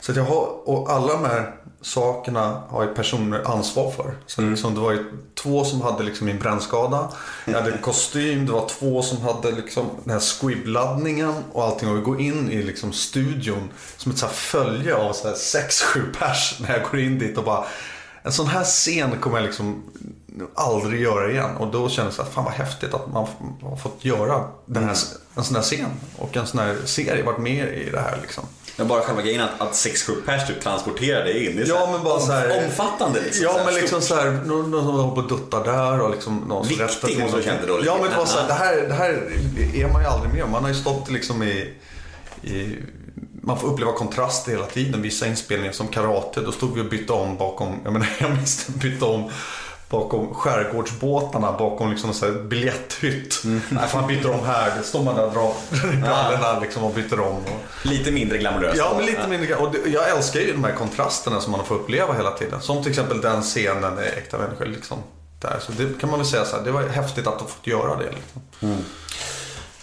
Så 0.00 0.12
att 0.12 0.16
jag 0.16 0.24
har, 0.24 0.68
och 0.68 0.90
alla 0.90 1.12
de 1.12 1.24
här 1.24 1.56
sakerna 1.82 2.62
har 2.68 2.82
ju 2.82 2.94
personer 2.94 3.52
ansvar 3.54 3.90
för. 3.90 4.14
Så 4.26 4.42
liksom, 4.42 4.74
det 4.74 4.80
var 4.80 4.92
ju 4.92 5.04
två 5.34 5.64
som 5.64 5.80
hade 5.80 6.02
liksom 6.02 6.26
min 6.26 6.38
brännskada. 6.38 7.08
Jag 7.44 7.54
hade 7.54 7.78
kostym, 7.78 8.46
det 8.46 8.52
var 8.52 8.68
två 8.68 9.02
som 9.02 9.20
hade 9.20 9.50
liksom 9.50 9.86
den 10.04 10.12
här 10.12 10.20
squib-laddningen 10.20 11.34
och 11.52 11.64
allting. 11.64 11.88
Och 11.88 11.96
vi 11.96 12.00
går 12.00 12.20
in 12.20 12.52
i 12.52 12.62
liksom 12.62 12.92
studion 12.92 13.70
som 13.96 14.12
ett 14.12 14.18
så 14.18 14.26
följe 14.26 14.94
av 14.94 15.12
så 15.12 15.28
här 15.28 15.34
sex, 15.34 15.82
sju 15.82 16.00
pers 16.18 16.60
när 16.60 16.78
jag 16.78 16.90
går 16.90 17.00
in 17.00 17.18
dit 17.18 17.38
och 17.38 17.44
bara 17.44 17.64
en 18.22 18.32
sån 18.32 18.46
här 18.46 18.64
scen 18.64 19.10
kommer 19.20 19.36
jag 19.36 19.46
liksom 19.46 19.82
aldrig 20.54 21.00
göra 21.00 21.30
igen. 21.30 21.56
Och 21.56 21.66
då 21.66 21.88
kändes 21.88 22.16
det 22.16 22.22
att 22.22 22.32
fan 22.32 22.44
vad 22.44 22.52
häftigt 22.52 22.94
att 22.94 23.12
man 23.12 23.26
har 23.62 23.76
fått 23.76 24.04
göra 24.04 24.44
den 24.66 24.84
här, 24.84 24.96
en 25.34 25.44
sån 25.44 25.56
här 25.56 25.62
scen. 25.62 25.90
Och 26.16 26.36
en 26.36 26.46
sån 26.46 26.60
här 26.60 26.76
serie, 26.84 27.24
varit 27.24 27.38
med 27.38 27.68
i 27.68 27.90
det 27.90 28.00
här 28.00 28.18
liksom. 28.22 28.44
Men 28.76 28.88
bara 28.88 29.00
själva 29.00 29.22
grejen 29.22 29.40
att, 29.40 29.60
att 29.60 29.72
6-7 29.72 30.12
pers 30.26 30.46
typ 30.48 30.60
transporterar 30.60 31.24
dig 31.24 31.46
in. 31.46 31.56
Det 31.56 31.62
är 31.62 31.66
Ja 31.68 31.88
men 31.92 32.04
bara 32.04 32.14
om- 32.14 32.20
så 32.20 32.32
här, 32.32 32.64
Omfattande 32.64 33.20
liksom. 33.20 33.44
Ja 33.44 33.58
så 33.58 33.64
men 33.64 33.74
liksom 33.74 34.00
så 34.02 34.14
här, 34.14 34.30
någon, 34.30 34.70
någon 34.70 34.84
som 34.84 34.94
håller 34.94 35.10
på 35.14 35.20
och 35.20 35.28
duttar 35.28 35.64
där 35.64 36.00
och 36.00 36.10
liksom 36.10 36.36
någon 36.48 36.66
som 36.66 36.76
rättar 36.76 37.08
till 37.08 37.18
någonting. 37.18 37.42
känna 37.42 37.66
då, 37.66 37.80
Ja 37.84 37.98
men 38.02 38.16
var 38.16 38.26
så 38.26 38.38
här, 38.38 38.46
det 38.48 38.54
här, 38.54 38.76
det 38.88 38.94
här 38.94 39.10
är 39.74 39.92
man 39.92 40.02
ju 40.02 40.08
aldrig 40.08 40.32
med 40.34 40.44
om. 40.44 40.50
Man 40.50 40.62
har 40.62 40.68
ju 40.68 40.74
stått 40.76 41.10
liksom 41.10 41.42
i, 41.42 41.74
i 42.42 42.76
man 43.42 43.58
får 43.58 43.68
uppleva 43.68 43.92
kontraster 43.92 44.52
hela 44.52 44.66
tiden. 44.66 45.02
Vissa 45.02 45.26
inspelningar 45.26 45.72
som 45.72 45.88
karate, 45.88 46.40
då 46.40 46.52
stod 46.52 46.74
vi 46.74 46.80
och 46.80 46.86
bytte 46.86 47.12
om 47.12 47.36
bakom, 47.36 47.80
jag 47.84 47.92
menar 47.92 48.08
jag 48.20 48.30
minns 48.30 48.68
bytte 48.68 49.04
om 49.04 49.30
bakom 49.90 50.34
skärgårdsbåtarna, 50.34 51.52
bakom 51.52 51.90
liksom 51.90 52.14
sån 52.14 52.32
här 52.32 52.42
biljetthytt. 52.42 53.44
Mm. 53.44 53.60
Nej, 53.68 53.88
fan 53.88 54.06
byter 54.06 54.30
om 54.30 54.46
här, 54.46 54.72
då 54.76 54.82
står 54.82 55.02
man 55.02 55.14
där 55.14 55.26
och 55.26 55.32
drar 55.32 55.54
brallorna 56.00 56.60
liksom 56.60 56.84
och 56.84 56.94
byter 56.94 57.20
om. 57.20 57.36
Och... 57.36 57.86
Lite 57.86 58.10
mindre 58.10 58.38
glamoröst. 58.38 58.78
Ja, 58.78 58.92
men 58.96 59.06
lite 59.06 59.28
mindre. 59.28 59.56
Och 59.56 59.74
jag 59.86 60.08
älskar 60.08 60.40
ju 60.40 60.52
de 60.52 60.64
här 60.64 60.72
kontrasterna 60.72 61.40
som 61.40 61.52
man 61.52 61.64
får 61.64 61.74
uppleva 61.74 62.14
hela 62.14 62.30
tiden. 62.30 62.60
Som 62.60 62.82
till 62.82 62.90
exempel 62.90 63.20
den 63.20 63.42
scenen 63.42 63.98
i 63.98 64.02
Äkta 64.02 64.38
människor. 64.38 64.66
Liksom, 64.66 64.98
där. 65.40 65.58
Så 65.60 65.72
det 65.72 66.00
kan 66.00 66.10
man 66.10 66.18
väl 66.18 66.28
säga 66.28 66.44
så 66.44 66.56
här, 66.56 66.64
det 66.64 66.70
var 66.70 66.82
häftigt 66.82 67.26
att 67.26 67.40
ha 67.40 67.48
fått 67.48 67.66
göra 67.66 67.96
det. 67.96 68.10
Liksom. 68.10 68.84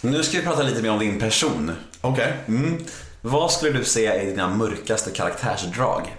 Nu 0.00 0.22
ska 0.22 0.38
vi 0.38 0.44
prata 0.44 0.62
lite 0.62 0.82
mer 0.82 0.90
om 0.90 0.98
din 0.98 1.20
person. 1.20 1.72
Okej. 2.00 2.32
Mm. 2.48 2.84
Vad 3.20 3.52
skulle 3.52 3.78
du 3.78 3.84
säga 3.84 4.14
är 4.14 4.26
dina 4.26 4.48
mörkaste 4.48 5.10
karaktärsdrag? 5.10 6.16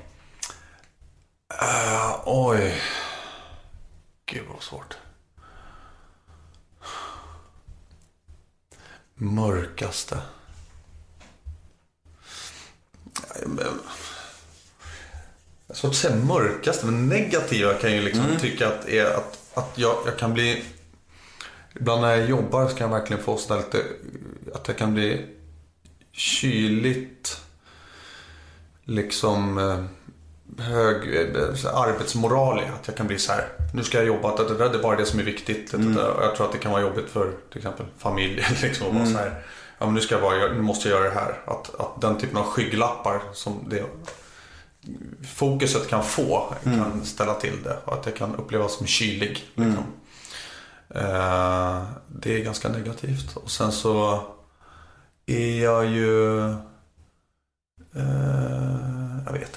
Eh, 1.62 2.16
oj. 2.26 2.74
Gud 4.32 4.44
vad 4.54 4.64
svårt. 4.64 4.98
Mörkaste. 9.16 10.22
Jag 15.68 15.78
svårt 15.78 15.90
att 15.90 15.96
säga 15.96 16.16
mörkaste, 16.16 16.86
men 16.86 17.10
negativa 17.10 17.74
kan 17.74 17.90
jag 17.90 18.00
ju 18.00 18.06
liksom 18.06 18.26
tycka 18.40 18.68
att 18.68 18.88
är 18.88 19.06
att, 19.06 19.40
att 19.54 19.78
jag, 19.78 19.98
jag 20.06 20.18
kan 20.18 20.34
bli... 20.34 20.64
Ibland 21.76 22.02
när 22.02 22.16
jag 22.16 22.30
jobbar 22.30 22.68
så 22.68 22.76
kan 22.76 22.92
jag 22.92 23.00
verkligen 23.00 23.24
få 23.24 23.38
sådär 23.38 23.62
lite... 23.62 23.84
Att 24.54 24.68
jag 24.68 24.78
kan 24.78 24.94
bli 24.94 25.26
kyligt. 26.12 27.42
Liksom... 28.84 29.58
hög 30.58 31.16
eh, 31.16 31.76
arbetsmoral 31.76 32.60
i. 32.60 32.64
Att 32.64 32.88
jag 32.88 32.96
kan 32.96 33.08
bli 33.08 33.20
så 33.20 33.32
här, 33.32 33.48
nu 33.74 33.84
ska 33.84 33.98
jag 33.98 34.08
jobba, 34.08 34.36
det, 34.36 34.44
det, 34.44 34.70
det 34.70 34.78
är 34.78 34.84
bara 34.84 34.98
det 34.98 35.06
som 35.06 35.20
är 35.20 35.24
viktigt. 35.24 35.74
Mm. 35.74 35.98
Och 35.98 36.24
jag 36.24 36.36
tror 36.36 36.46
att 36.46 36.52
det 36.52 36.58
kan 36.58 36.72
vara 36.72 36.82
jobbigt 36.82 37.10
för 37.10 37.32
till 37.50 37.58
exempel 37.58 37.86
familj. 37.98 38.46
Liksom, 38.62 38.88
att 38.88 38.94
vara 38.94 39.06
så 39.06 39.18
här, 39.18 39.44
ja, 39.78 39.86
men 39.86 39.94
nu, 39.96 40.02
ska 40.02 40.16
jag 40.16 40.22
bara, 40.22 40.54
nu 40.54 40.62
måste 40.62 40.90
jag 40.90 41.00
göra 41.00 41.10
det 41.10 41.20
här. 41.20 41.42
Att, 41.46 41.80
att 41.80 42.02
den 42.02 42.18
typen 42.18 42.38
av 42.38 42.44
skygglappar 42.44 43.22
som 43.34 43.66
det 43.70 43.84
fokuset 45.28 45.88
kan 45.88 46.04
få 46.04 46.54
kan 46.64 47.06
ställa 47.06 47.34
till 47.34 47.64
det. 47.64 47.78
Och 47.86 47.94
att 47.94 48.04
det 48.04 48.12
kan 48.12 48.36
upplevas 48.36 48.78
som 48.78 48.88
kylig. 48.88 49.44
Liksom. 49.56 49.84
Eh, 50.90 51.84
det 52.08 52.36
är 52.36 52.44
ganska 52.44 52.70
negativt. 52.70 53.36
Och 53.36 53.52
sen 53.52 53.72
så 53.72 54.22
är 55.26 55.64
jag 55.64 55.86
ju... 55.86 56.40
Eh, 57.96 58.89
jag 58.89 58.89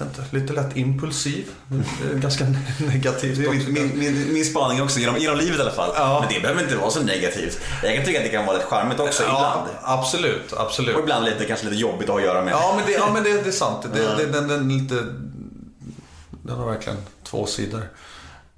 inte, 0.03 0.23
lite 0.31 0.53
lätt 0.53 0.77
impulsiv. 0.77 1.45
Är 2.13 2.15
ganska 2.15 2.45
negativt 2.77 3.37
min, 3.37 3.73
min, 3.73 3.99
min, 3.99 4.33
min 4.33 4.45
spaning 4.45 4.81
också, 4.81 4.99
genom, 4.99 5.17
genom 5.17 5.37
livet 5.37 5.59
i 5.59 5.61
alla 5.61 5.71
fall. 5.71 5.91
Ja. 5.95 6.19
Men 6.19 6.33
det 6.33 6.41
behöver 6.41 6.63
inte 6.63 6.75
vara 6.75 6.89
så 6.89 7.03
negativt. 7.03 7.59
Jag 7.83 7.95
kan 7.95 8.05
tycka 8.05 8.19
att 8.19 8.25
det 8.25 8.31
kan 8.31 8.45
vara 8.45 8.57
lite 8.57 8.69
charmigt 8.69 8.99
också, 8.99 9.23
ibland. 9.23 9.69
Ja, 9.81 9.99
absolut, 9.99 10.53
absolut. 10.57 10.95
Och 10.95 11.01
ibland 11.01 11.25
lite, 11.25 11.45
kanske 11.45 11.65
lite 11.65 11.77
jobbigt 11.77 12.09
att 12.09 12.09
ha 12.09 12.19
att 12.19 12.25
göra 12.25 12.43
med. 12.43 12.53
Ja, 12.53 12.73
men 12.77 12.85
det, 12.85 12.91
ja, 12.91 13.09
men 13.13 13.23
det, 13.23 13.41
det 13.41 13.49
är 13.49 13.51
sant. 13.51 13.85
Det, 13.93 13.99
det, 14.17 14.25
den, 14.25 14.47
den, 14.47 14.71
är 14.71 14.81
lite, 14.81 14.95
den 16.43 16.57
har 16.57 16.65
verkligen 16.65 16.97
två 17.23 17.45
sidor. 17.45 17.81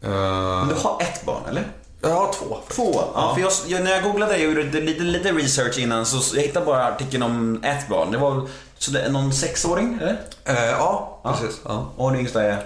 Eh, 0.01 0.09
Men 0.09 0.67
du 0.67 0.75
har 0.75 1.01
ett 1.01 1.25
barn, 1.25 1.41
eller? 1.49 1.63
jag 2.09 2.15
har 2.15 2.33
två. 2.33 2.57
Två? 2.69 3.03
Ja, 3.15 3.33
för 3.35 3.41
jag, 3.41 3.51
jag, 3.67 3.83
när 3.83 3.91
jag 3.91 4.03
googlade 4.03 4.33
och 4.33 4.39
gjorde 4.39 4.63
lite, 4.63 5.03
lite 5.03 5.31
research 5.31 5.77
innan 5.77 6.05
så 6.05 6.35
jag 6.35 6.43
hittade 6.43 6.65
bara 6.65 6.87
artikeln 6.87 7.23
om 7.23 7.63
ett 7.63 7.87
barn. 7.87 8.11
Det 8.11 8.17
var 8.17 8.47
så 8.77 8.91
det 8.91 9.01
är 9.01 9.09
någon 9.09 9.33
sexåring, 9.33 9.97
eller? 10.01 10.21
Eh, 10.45 10.65
ja, 10.69 11.19
precis. 11.23 11.61
Ja. 11.65 11.91
Och 11.95 12.11
den 12.11 12.19
yngsta 12.19 12.43
är? 12.43 12.63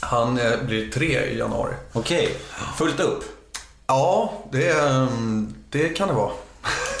Han 0.00 0.38
eh, 0.38 0.62
blir 0.62 0.90
tre 0.90 1.24
i 1.24 1.38
januari. 1.38 1.74
Okej, 1.92 2.36
fullt 2.76 3.00
upp. 3.00 3.24
Ja, 3.86 4.32
det, 4.50 4.70
mm, 4.70 5.54
det 5.70 5.88
kan 5.88 6.08
det 6.08 6.14
vara. 6.14 6.30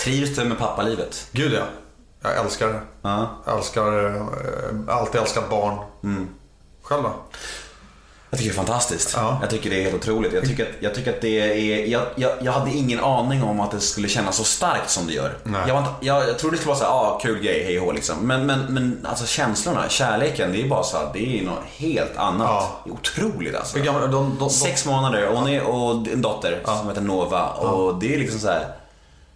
Trivs 0.00 0.36
du 0.36 0.44
med 0.44 0.58
pappalivet? 0.58 1.28
Gud 1.32 1.52
ja. 1.52 1.62
Jag 2.22 2.36
älskar 2.44 2.68
det. 2.68 2.80
Ja. 3.02 3.28
Jag 3.46 3.58
älskar, 3.58 4.06
eh, 4.06 4.96
alltid 4.96 5.20
älskat 5.20 5.50
barn. 5.50 5.78
Själv 6.82 7.02
då? 7.02 7.12
Jag 8.30 8.38
tycker 8.38 8.50
det 8.50 8.54
är 8.54 8.64
fantastiskt. 8.64 9.12
Ja. 9.16 9.38
Jag 9.40 9.50
tycker 9.50 9.70
det 9.70 9.76
är 9.80 9.82
helt 9.82 9.94
otroligt. 9.94 10.32
Jag 10.32 10.44
tycker 10.44 10.62
att, 10.62 10.72
jag 10.80 10.94
tycker 10.94 11.10
att 11.10 11.20
det 11.20 11.40
är... 11.40 11.86
Jag, 11.86 12.02
jag, 12.16 12.30
jag 12.40 12.52
hade 12.52 12.70
ingen 12.70 13.00
aning 13.00 13.42
om 13.42 13.60
att 13.60 13.70
det 13.70 13.80
skulle 13.80 14.08
kännas 14.08 14.36
så 14.36 14.44
starkt 14.44 14.90
som 14.90 15.06
det 15.06 15.12
gör. 15.12 15.36
Nej. 15.42 15.60
Jag, 15.66 15.74
var 15.74 15.80
inte, 15.80 15.92
jag, 16.00 16.28
jag 16.28 16.38
trodde 16.38 16.56
det 16.56 16.60
skulle 16.60 16.74
vara 16.74 16.78
så 16.78 16.84
här, 16.84 16.92
ah, 16.92 17.18
kul 17.22 17.42
grej, 17.42 17.64
hej 17.64 17.80
och 17.80 17.94
liksom. 17.94 18.16
Men, 18.26 18.46
men, 18.46 18.60
men 18.68 19.06
alltså 19.08 19.26
känslorna, 19.26 19.88
kärleken, 19.88 20.52
det 20.52 20.62
är 20.62 20.68
bara 20.68 20.82
så 20.82 20.96
här, 20.96 21.10
det 21.12 21.38
är 21.38 21.44
något 21.44 21.64
helt 21.76 22.16
annat. 22.16 22.48
Ja. 22.48 22.80
Det 22.84 22.90
är 22.90 22.94
otroligt 22.94 23.54
alltså. 23.54 23.78
Gamla, 23.78 24.00
de, 24.00 24.10
de, 24.10 24.36
de, 24.38 24.50
Sex 24.50 24.86
månader 24.86 25.28
och, 25.28 25.36
hon 25.38 25.48
är, 25.48 25.62
och 25.62 25.90
en 26.08 26.22
dotter 26.22 26.60
som 26.64 26.88
heter 26.88 27.00
Nova. 27.00 27.48
Och 27.50 27.98
det 28.00 28.14
är 28.14 28.18
liksom 28.18 28.40
så 28.40 28.48
här. 28.48 28.66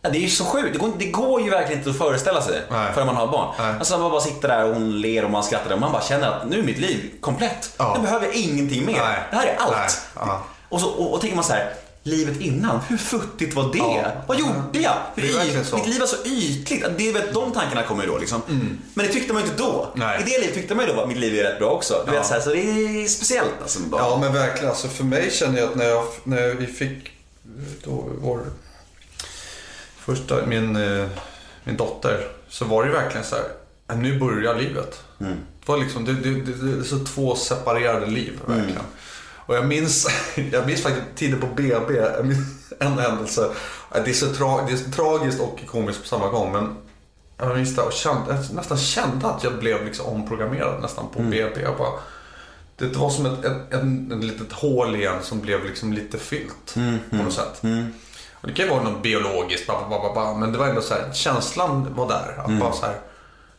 Ja, 0.02 0.10
det 0.10 0.18
är 0.18 0.20
ju 0.20 0.28
så 0.28 0.44
sjukt. 0.44 0.72
Det 0.72 0.78
går, 0.78 0.92
det 0.98 1.04
går 1.10 1.42
ju 1.42 1.50
verkligen 1.50 1.78
inte 1.78 1.90
att 1.90 1.98
föreställa 1.98 2.42
sig 2.42 2.62
Nej. 2.70 2.92
förrän 2.94 3.06
man 3.06 3.16
har 3.16 3.26
barn. 3.26 3.54
Nej. 3.58 3.74
Alltså 3.78 3.98
man 3.98 4.10
bara 4.10 4.20
sitter 4.20 4.48
där 4.48 4.64
och 4.64 4.74
hon 4.74 5.00
ler 5.00 5.24
och 5.24 5.30
man 5.30 5.44
skrattar 5.44 5.72
och 5.74 5.80
man 5.80 5.92
bara 5.92 6.02
känner 6.02 6.28
att 6.28 6.48
nu 6.48 6.58
är 6.58 6.62
mitt 6.62 6.78
liv 6.78 7.10
komplett. 7.20 7.74
Ja. 7.78 7.94
Nu 7.96 8.02
behöver 8.02 8.26
jag 8.26 8.34
ingenting 8.34 8.86
mer. 8.86 8.98
Nej. 9.00 9.18
Det 9.30 9.36
här 9.36 9.46
är 9.46 9.56
allt. 9.58 10.00
Ja. 10.14 10.42
Och, 10.68 10.80
så, 10.80 10.88
och, 10.88 11.14
och 11.14 11.20
tänker 11.20 11.36
man 11.36 11.44
så 11.44 11.52
här. 11.52 11.72
livet 12.02 12.40
innan, 12.40 12.80
hur 12.88 12.96
futtigt 12.96 13.54
var 13.54 13.72
det? 13.72 13.78
Ja. 13.78 14.10
Vad 14.26 14.38
gjorde 14.38 14.78
jag? 14.80 14.94
Hur 15.14 15.24
yt-. 15.24 15.74
Mitt 15.74 15.86
liv 15.86 16.00
var 16.00 16.06
så 16.06 16.16
ytligt. 16.24 16.84
Det 16.98 17.08
är 17.08 17.12
väl 17.12 17.32
de 17.32 17.52
tankarna 17.52 17.82
kommer 17.82 18.02
ju 18.04 18.08
då 18.10 18.18
liksom. 18.18 18.42
Men 18.94 19.06
det 19.06 19.12
tyckte 19.12 19.32
man 19.32 19.42
ju 19.42 19.48
inte 19.48 19.62
då. 19.62 19.88
Nej. 19.94 20.20
I 20.20 20.30
det 20.30 20.38
livet 20.40 20.54
tyckte 20.54 20.74
man 20.74 20.86
ju 20.86 20.92
då 20.94 21.00
att 21.00 21.08
mitt 21.08 21.18
liv 21.18 21.38
är 21.38 21.42
rätt 21.50 21.58
bra 21.58 21.68
också. 21.70 22.02
Du 22.06 22.12
Ja. 22.12 22.18
vet, 22.18 22.26
så, 22.28 22.34
här, 22.34 22.40
så 22.40 22.50
det 22.50 22.58
är 22.60 23.08
speciellt 23.08 23.50
alltså. 23.62 23.80
Bara. 23.80 24.02
Ja 24.02 24.18
men 24.20 24.32
verkligen. 24.32 24.68
Alltså, 24.70 24.88
för 24.88 25.04
mig 25.04 25.30
känner 25.32 25.58
jag 25.60 25.68
att 25.68 25.74
när, 25.76 25.84
jag, 25.88 26.04
när 26.24 26.54
vi 26.54 26.66
fick 26.66 27.10
då, 27.84 28.04
vår 28.22 28.40
första, 30.04 30.46
min, 30.46 30.76
eh, 30.76 31.06
min 31.64 31.76
dotter. 31.76 32.26
Så 32.48 32.64
var 32.64 32.82
det 32.82 32.88
ju 32.88 32.94
verkligen 32.94 33.26
så 33.26 33.34
här. 33.36 33.44
"Ja, 33.88 33.94
Nu 33.94 34.18
börjar 34.18 34.54
livet. 34.54 35.00
Mm. 35.20 35.32
Det 35.32 35.68
var 35.72 35.78
liksom, 35.78 36.04
det, 36.04 36.12
det, 36.12 36.30
det, 36.30 36.52
det 36.52 36.78
är 36.80 36.82
så 36.84 36.98
två 37.04 37.34
separerade 37.36 38.06
liv 38.06 38.40
verkligen. 38.46 38.82
Och 39.46 39.54
jag 39.56 39.66
minns, 39.66 40.08
jag 40.52 40.66
minns 40.66 40.82
faktiskt 40.82 41.06
tiden 41.16 41.40
på 41.40 41.46
BB, 41.46 41.94
jag 41.96 42.26
minns 42.26 42.72
en 42.80 42.98
händelse. 42.98 43.50
Det 44.04 44.10
är, 44.10 44.14
så 44.14 44.26
tra, 44.34 44.66
det 44.66 44.72
är 44.72 44.76
så 44.76 44.90
tragiskt 44.90 45.40
och 45.40 45.60
komiskt 45.66 46.02
på 46.02 46.08
samma 46.08 46.28
gång. 46.28 46.52
Men 46.52 46.76
jag 47.38 47.56
minns 47.56 47.76
det 47.76 47.82
och 47.82 47.92
kände, 47.92 48.34
jag 48.34 48.54
nästan 48.54 48.78
kände 48.78 49.26
att 49.26 49.44
jag 49.44 49.58
blev 49.58 49.84
liksom 49.84 50.06
omprogrammerad 50.06 50.82
nästan 50.82 51.04
på 51.14 51.22
BB. 51.22 51.60
Jag 51.62 51.76
bara, 51.78 51.90
det 52.76 52.96
var 52.96 53.10
som 53.10 53.26
ett, 53.26 53.44
ett, 53.44 53.52
ett, 53.74 54.12
ett 54.12 54.24
litet 54.24 54.52
hål 54.52 54.96
igen 54.96 55.16
som 55.22 55.40
blev 55.40 55.64
liksom 55.64 55.92
lite 55.92 56.18
fyllt 56.18 56.74
på 57.10 57.16
något 57.16 57.32
sätt. 57.32 57.62
Och 57.62 57.64
det 58.42 58.52
kan 58.52 58.64
ju 58.64 58.70
vara 58.70 58.82
något 58.82 59.02
biologiskt, 59.02 59.66
ba, 59.66 59.88
ba, 59.88 60.14
ba, 60.14 60.34
men 60.34 60.52
det 60.52 60.58
var 60.58 60.66
ändå 60.66 60.80
så 60.82 60.94
här, 60.94 61.12
känslan 61.12 61.94
var 61.94 62.08
där. 62.08 62.40
Att 62.44 62.60
bara 62.60 62.72
så 62.72 62.86
här, 62.86 62.94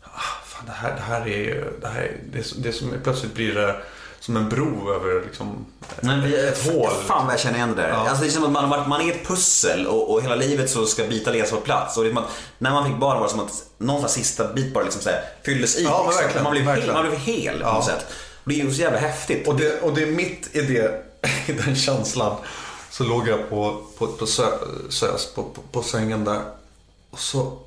ah, 0.03 0.19
fan 0.45 0.65
det 0.65 0.71
här, 0.71 0.95
det 0.95 1.01
här 1.01 1.21
är 1.21 1.37
ju, 1.37 1.79
det 1.81 1.87
här 1.87 2.01
är, 2.01 2.17
det 2.31 2.39
är, 2.39 2.45
det 2.57 2.69
är 2.69 2.73
som, 2.73 2.93
plötsligt 3.03 3.33
blir 3.33 3.55
det 3.55 3.75
som 4.19 4.37
en 4.37 4.49
bro 4.49 4.93
över 4.93 5.21
liksom 5.25 5.65
Men, 6.01 6.23
ett, 6.23 6.33
ett 6.33 6.73
hål. 6.73 6.89
Fan 7.07 7.25
vad 7.25 7.33
jag 7.33 7.39
känner 7.39 7.55
igen 7.57 7.73
det 7.75 7.81
där. 7.81 7.89
Ja. 7.89 7.95
Alltså, 7.95 8.23
det 8.23 8.29
är 8.29 8.31
som 8.31 8.43
att 8.43 8.51
man, 8.51 8.69
man, 8.69 8.89
man 8.89 9.01
är 9.01 9.11
ett 9.11 9.27
pussel 9.27 9.87
och, 9.87 10.13
och 10.13 10.21
hela 10.23 10.35
livet 10.35 10.69
så 10.69 10.85
ska 10.85 11.03
bitar 11.03 11.31
läggas 11.31 11.51
på 11.51 11.57
plats. 11.57 11.97
Och 11.97 12.03
det 12.03 12.09
är 12.09 12.17
att, 12.19 12.29
när 12.57 12.71
man 12.71 12.85
fick 12.85 12.97
barn 12.97 13.17
var 13.17 13.23
det 13.23 13.31
som 13.31 13.39
att 13.39 13.63
någon 13.77 13.99
slags 13.99 14.13
sista 14.13 14.53
bit 14.53 14.73
bara 14.73 14.83
liksom 14.83 15.01
så 15.01 15.09
här, 15.09 15.23
fylldes 15.45 15.77
i. 15.77 15.83
Ja, 15.83 16.11
liksom. 16.23 16.43
man, 16.43 16.51
blev 16.51 16.65
hel, 16.65 16.93
man 16.93 17.07
blev 17.07 17.19
hel 17.19 17.59
på 17.59 17.65
Ja. 17.65 17.73
något 17.73 17.85
sätt. 17.85 18.05
Och 18.43 18.49
det 18.49 18.61
är 18.61 18.65
ju 18.65 18.73
så 18.73 18.81
jävla 18.81 18.99
häftigt. 18.99 19.47
Och 19.47 19.55
det, 19.55 19.81
och 19.81 19.93
det 19.93 20.01
är 20.01 20.07
mitt 20.07 20.49
i, 20.55 20.61
det, 20.61 21.03
i 21.45 21.51
den 21.53 21.75
känslan 21.75 22.35
så 22.93 23.03
låg 23.03 23.27
jag 23.27 23.49
på, 23.49 23.81
på, 23.97 24.07
på 24.07 24.25
sö, 24.25 24.45
SÖS 24.89 25.33
på, 25.33 25.43
på, 25.43 25.61
på 25.71 25.83
sängen 25.83 26.23
där. 26.23 26.41
Och 27.09 27.19
så, 27.19 27.57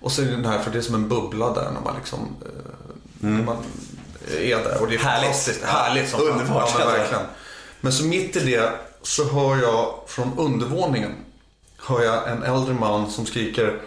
och 0.00 0.12
så 0.12 0.22
är 0.22 0.26
det 0.26 0.30
den 0.32 0.44
här, 0.44 0.58
för 0.62 0.70
det 0.70 0.78
är 0.78 0.82
som 0.82 0.94
en 0.94 1.08
bubbla 1.08 1.52
där 1.54 1.70
när 1.70 1.80
man 1.80 1.96
liksom 1.96 2.36
eh, 2.44 2.72
när 3.18 3.42
man 3.42 3.56
är 4.38 4.56
där. 4.56 4.82
Och 4.82 4.88
det 4.88 4.94
är 4.94 4.98
Härligt. 4.98 5.64
Härligt 5.64 6.10
som 6.10 6.20
underbart, 6.20 6.70
Ja, 6.78 6.84
men, 6.84 6.94
verkligen. 6.98 7.24
men 7.80 7.92
så 7.92 8.04
mitt 8.04 8.36
i 8.36 8.40
det 8.40 8.72
så 9.02 9.24
hör 9.24 9.56
jag 9.56 9.94
från 10.06 10.38
undervåningen 10.38 11.14
hör 11.78 12.02
jag 12.02 12.30
en 12.30 12.42
äldre 12.42 12.74
man 12.74 13.10
som 13.10 13.26
skriker 13.26 13.82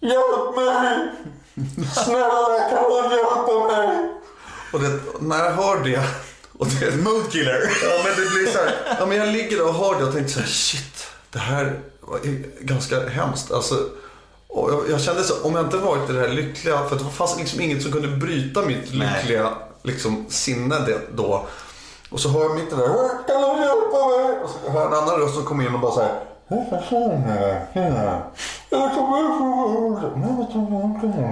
Hjälp 0.00 0.56
mig! 0.56 1.08
Snälla 1.94 2.70
kan 2.70 3.10
du 3.10 3.16
hjälpa 3.16 3.66
mig? 3.76 4.12
Och 4.72 4.80
det, 4.80 5.00
när 5.20 5.44
jag 5.44 5.52
hör 5.52 5.84
det 5.84 6.04
och 6.62 6.68
det, 6.80 6.96
Moodkiller. 6.96 7.60
Ja 7.82 8.04
men 8.04 8.24
det 8.24 8.30
blir 8.30 8.52
så 8.52 8.58
här, 8.58 8.96
ja 8.98 9.06
men 9.06 9.16
jag 9.16 9.28
ligger 9.28 9.56
där 9.56 9.68
och 9.68 9.74
hör 9.74 9.98
det 9.98 10.04
och 10.04 10.12
tänkte 10.12 10.32
så 10.32 10.40
här, 10.40 10.46
shit, 10.46 11.06
det 11.30 11.38
här 11.38 11.80
är 12.24 12.44
ganska 12.60 13.08
hemskt. 13.08 13.52
Alltså, 13.52 13.74
och 14.48 14.72
jag, 14.72 14.90
jag 14.90 15.00
kände 15.00 15.24
så, 15.24 15.42
om 15.42 15.54
jag 15.54 15.64
inte 15.64 15.76
varit 15.76 16.10
i 16.10 16.12
det 16.12 16.20
här 16.20 16.28
lyckliga, 16.28 16.88
för 16.88 16.96
det 16.96 17.04
fanns 17.04 17.38
liksom 17.38 17.60
inget 17.60 17.82
som 17.82 17.92
kunde 17.92 18.08
bryta 18.08 18.62
mitt 18.62 18.94
Nej. 18.94 19.08
lyckliga 19.16 19.48
liksom, 19.82 20.26
sinne 20.28 20.78
det, 20.78 21.00
då. 21.14 21.46
Och 22.10 22.20
så 22.20 22.28
hör 22.28 22.42
jag 22.42 22.54
mitt 22.54 22.72
i 22.72 22.76
det 22.76 22.76
där, 22.76 23.08
kan 23.26 23.56
du 23.56 23.64
hjälpa 23.64 24.08
mig? 24.08 24.38
Och 24.44 24.50
så 24.50 24.70
hör 24.70 24.80
jag 24.80 24.92
en 24.92 24.98
annan 24.98 25.20
röst 25.20 25.34
som 25.34 25.44
kommer 25.44 25.66
in 25.66 25.74
och 25.74 25.80
bara 25.80 25.92
så 25.92 26.00
här. 26.00 26.20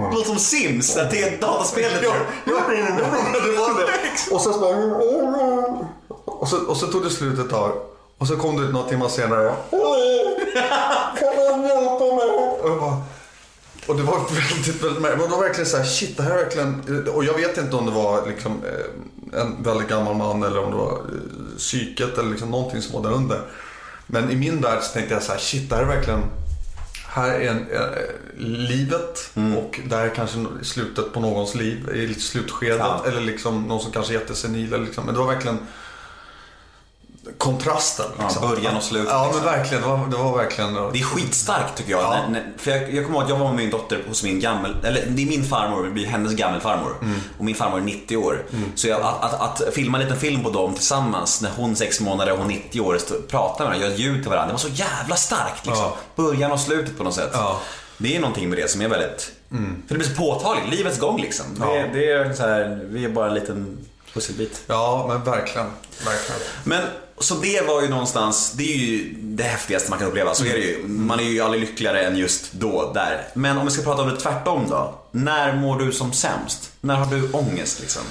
Det 0.09 0.15
låter 0.15 0.27
som 0.27 0.37
Sims, 0.39 0.93
det 0.95 1.23
är 1.23 1.27
ett 1.33 1.41
dataspel. 1.41 1.91
Ja, 2.03 2.13
ja, 2.45 2.53
det 3.45 3.57
var 3.57 3.85
det. 3.85 4.35
Och 4.35 4.41
så, 4.41 4.59
bara, 4.59 4.75
och, 6.25 6.47
så, 6.47 6.57
och 6.65 6.77
så 6.77 6.87
tog 6.87 7.03
det 7.03 7.09
slut 7.09 7.39
ett 7.39 7.49
tag. 7.49 7.71
Och 8.17 8.27
så 8.27 8.37
kom 8.37 8.57
det 8.57 8.63
ut 8.63 8.73
några 8.73 8.89
timmar 8.89 9.07
senare. 9.09 9.53
Kan 11.19 11.61
du 11.61 11.67
hjälpa 11.67 12.05
mig? 12.15 12.29
Och, 12.63 12.69
jag 12.69 12.79
bara, 12.79 13.01
och 13.87 13.95
det 13.95 14.03
var 14.03 14.17
väldigt, 14.19 14.83
väldigt 14.83 15.01
märkligt. 15.01 15.29
Det 15.29 15.35
var 15.35 15.43
verkligen 15.43 15.69
så 15.69 15.77
här, 15.77 15.83
shit, 15.83 16.17
det 16.17 16.23
här 16.23 16.31
är 16.31 16.37
verkligen... 16.37 17.07
Och 17.15 17.23
jag 17.23 17.33
vet 17.33 17.57
inte 17.57 17.75
om 17.75 17.85
det 17.85 17.91
var 17.91 18.27
liksom, 18.27 18.51
eh, 18.51 19.41
en 19.41 19.63
väldigt 19.63 19.87
gammal 19.89 20.15
man 20.15 20.43
eller 20.43 20.63
om 20.63 20.71
det 20.71 20.77
var 20.77 20.91
eh, 20.91 21.57
psyket 21.57 22.17
eller 22.17 22.29
liksom 22.29 22.51
någonting 22.51 22.81
som 22.81 23.01
var 23.01 23.09
där 23.09 23.15
under. 23.17 23.41
Men 24.07 24.31
i 24.31 24.35
min 24.35 24.61
värld 24.61 24.81
så 24.81 24.93
tänkte 24.93 25.13
jag 25.13 25.23
så 25.23 25.31
här, 25.31 25.39
shit, 25.39 25.69
det 25.69 25.75
här 25.75 25.83
är 25.83 25.87
verkligen... 25.87 26.23
Här 27.07 27.31
är 27.31 27.49
en, 27.49 27.71
eh, 27.71 27.87
livet 28.37 29.31
och 29.57 29.79
det 29.85 29.95
här 29.95 30.05
är 30.05 30.15
kanske 30.15 30.45
slutet 30.61 31.13
på 31.13 31.19
någons 31.19 31.55
liv 31.55 31.89
i 31.95 32.13
slutskedet. 32.13 32.79
Ja. 32.79 33.05
Eller 33.07 33.21
liksom 33.21 33.63
någon 33.63 33.79
som 33.79 33.91
kanske 33.91 34.13
är 34.13 34.19
jättesenil. 34.19 34.73
Eller 34.73 34.85
liksom. 34.85 35.05
Men 35.05 35.13
det 35.13 35.19
var 35.19 35.27
verkligen 35.27 35.59
kontrasten. 37.37 38.05
Liksom. 38.19 38.49
början 38.49 38.77
och 38.77 38.83
slutet, 38.83 39.09
Ja, 39.11 39.25
liksom. 39.25 39.43
men 39.43 39.53
verkligen. 39.53 39.83
Det 39.83 39.89
var, 39.89 40.07
det 40.07 40.15
var 40.17 40.37
verkligen... 40.37 40.73
Det 40.73 40.99
är 40.99 41.03
skitstarkt 41.03 41.77
tycker 41.77 41.91
jag. 41.91 42.01
Ja. 42.01 42.09
När, 42.09 42.29
när, 42.29 42.51
för 42.57 42.71
jag, 42.71 42.93
jag 42.93 43.05
kommer 43.05 43.17
ihåg 43.17 43.23
att 43.23 43.29
jag 43.29 43.37
var 43.37 43.47
med 43.47 43.55
min 43.55 43.69
dotter 43.69 44.03
hos 44.07 44.23
min 44.23 44.39
gammel, 44.39 44.75
eller 44.83 45.05
det 45.07 45.21
är 45.21 45.25
min 45.25 45.43
farmor, 45.43 45.83
det 45.83 45.91
blir 45.91 46.05
hennes 46.05 46.33
gammelfarmor. 46.33 46.95
Mm. 47.01 47.19
Och 47.37 47.45
min 47.45 47.55
farmor 47.55 47.77
är 47.77 47.81
90 47.83 48.17
år. 48.17 48.43
Så 48.75 48.87
jag, 48.87 49.01
att, 49.01 49.23
att, 49.33 49.61
att 49.61 49.73
filma 49.73 49.97
en 49.97 50.03
liten 50.03 50.19
film 50.19 50.43
på 50.43 50.49
dem 50.49 50.73
tillsammans 50.73 51.41
när 51.41 51.51
hon 51.55 51.71
är 51.71 51.75
6 51.75 51.99
månader 51.99 52.31
och 52.31 52.37
hon 52.37 52.47
är 52.51 52.55
90 52.55 52.81
år, 52.81 52.97
stå- 52.97 53.21
prata 53.27 53.63
med 53.63 53.67
varandra, 53.67 53.87
göra 53.87 53.97
ljud 53.97 54.21
till 54.21 54.29
varandra. 54.29 54.47
Det 54.47 54.53
var 54.53 54.69
så 54.69 54.83
jävla 54.83 55.15
starkt 55.15 55.65
liksom. 55.65 55.85
Ja. 55.85 55.97
Början 56.15 56.51
och 56.51 56.59
slutet 56.59 56.97
på 56.97 57.03
något 57.03 57.13
sätt. 57.15 57.29
Ja. 57.33 57.59
Det 57.97 58.15
är 58.15 58.19
någonting 58.19 58.49
med 58.49 58.57
det 58.57 58.71
som 58.71 58.81
är 58.81 58.87
väldigt, 58.87 59.31
för 59.49 59.57
det 59.87 59.93
blir 59.95 60.03
så 60.07 60.15
påtagligt, 60.15 60.69
livets 60.69 60.99
gång 60.99 61.21
liksom. 61.21 61.45
Det, 61.59 61.65
Ja. 61.75 61.85
det 61.93 62.11
är 62.11 62.33
så 62.33 62.43
här, 62.43 62.81
vi 62.89 63.05
är 63.05 63.09
bara 63.09 63.27
en 63.27 63.33
liten 63.33 63.77
pusselbit. 64.13 64.61
Ja, 64.67 65.05
men 65.07 65.23
verkligen. 65.23 65.67
Verkligen. 66.05 66.41
Men 66.63 66.81
så 67.23 67.35
det 67.35 67.67
var 67.67 67.81
ju 67.81 67.89
någonstans, 67.89 68.51
det 68.51 68.73
är 68.73 68.77
ju 68.77 69.13
det 69.21 69.43
häftigaste 69.43 69.89
man 69.89 69.99
kan 69.99 70.07
uppleva, 70.07 70.33
så 70.33 70.45
är 70.45 70.53
det 70.53 70.59
ju. 70.59 70.87
Man 70.87 71.19
är 71.19 71.23
ju 71.23 71.41
aldrig 71.41 71.61
lyckligare 71.61 72.05
än 72.05 72.17
just 72.17 72.53
då, 72.53 72.91
där. 72.93 73.27
Men 73.33 73.57
om 73.57 73.65
vi 73.65 73.71
ska 73.71 73.83
prata 73.83 74.01
om 74.01 74.09
det 74.09 74.17
tvärtom 74.17 74.65
då. 74.69 74.99
När 75.11 75.55
mår 75.55 75.79
du 75.79 75.91
som 75.91 76.13
sämst? 76.13 76.71
När 76.81 76.95
har 76.95 77.15
du 77.15 77.31
ångest 77.31 77.79
liksom? 77.79 78.03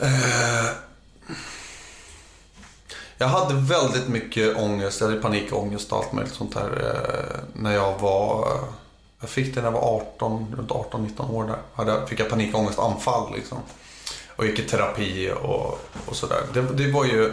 Eh, 0.00 0.70
jag 3.18 3.26
hade 3.26 3.54
väldigt 3.54 4.08
mycket 4.08 4.56
ångest, 4.56 5.00
jag 5.00 5.08
hade 5.08 5.20
panikångest 5.20 5.92
och 5.92 5.98
allt 5.98 6.12
möjligt 6.12 6.34
sånt 6.34 6.54
där 6.54 6.94
eh, 6.94 7.40
när 7.62 7.74
jag 7.74 7.98
var... 7.98 8.40
Eh, 8.40 8.62
jag 9.20 9.30
fick 9.30 9.54
det 9.54 9.60
när 9.60 9.66
jag 9.66 9.72
var 9.72 9.96
18, 10.16 10.54
runt 10.58 10.70
18-19 10.70 11.30
år 11.30 11.44
där. 11.44 11.58
Hade, 11.74 12.06
fick 12.06 12.20
jag 12.20 12.28
panikångestanfall 12.28 13.34
liksom. 13.34 13.58
Och 14.36 14.46
gick 14.46 14.58
i 14.58 14.62
terapi 14.62 15.32
och, 15.42 15.78
och 16.06 16.16
sådär. 16.16 16.40
Det, 16.54 16.60
det 16.60 16.92
var 16.92 17.04
ju 17.04 17.32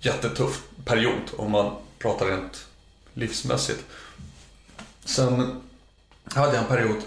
jättetuff 0.00 0.62
period 0.84 1.22
om 1.36 1.50
man 1.50 1.76
pratar 1.98 2.26
rent 2.26 2.66
livsmässigt. 3.14 3.84
Sen 5.04 5.62
hade 6.24 6.52
jag 6.52 6.62
en 6.62 6.68
period 6.68 7.02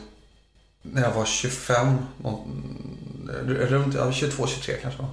när 0.82 1.02
jag 1.02 1.12
var 1.12 1.26
25, 1.26 1.98
eh, 2.24 3.48
runt 3.48 3.96
22-23 3.96 4.82
kanske. 4.82 5.04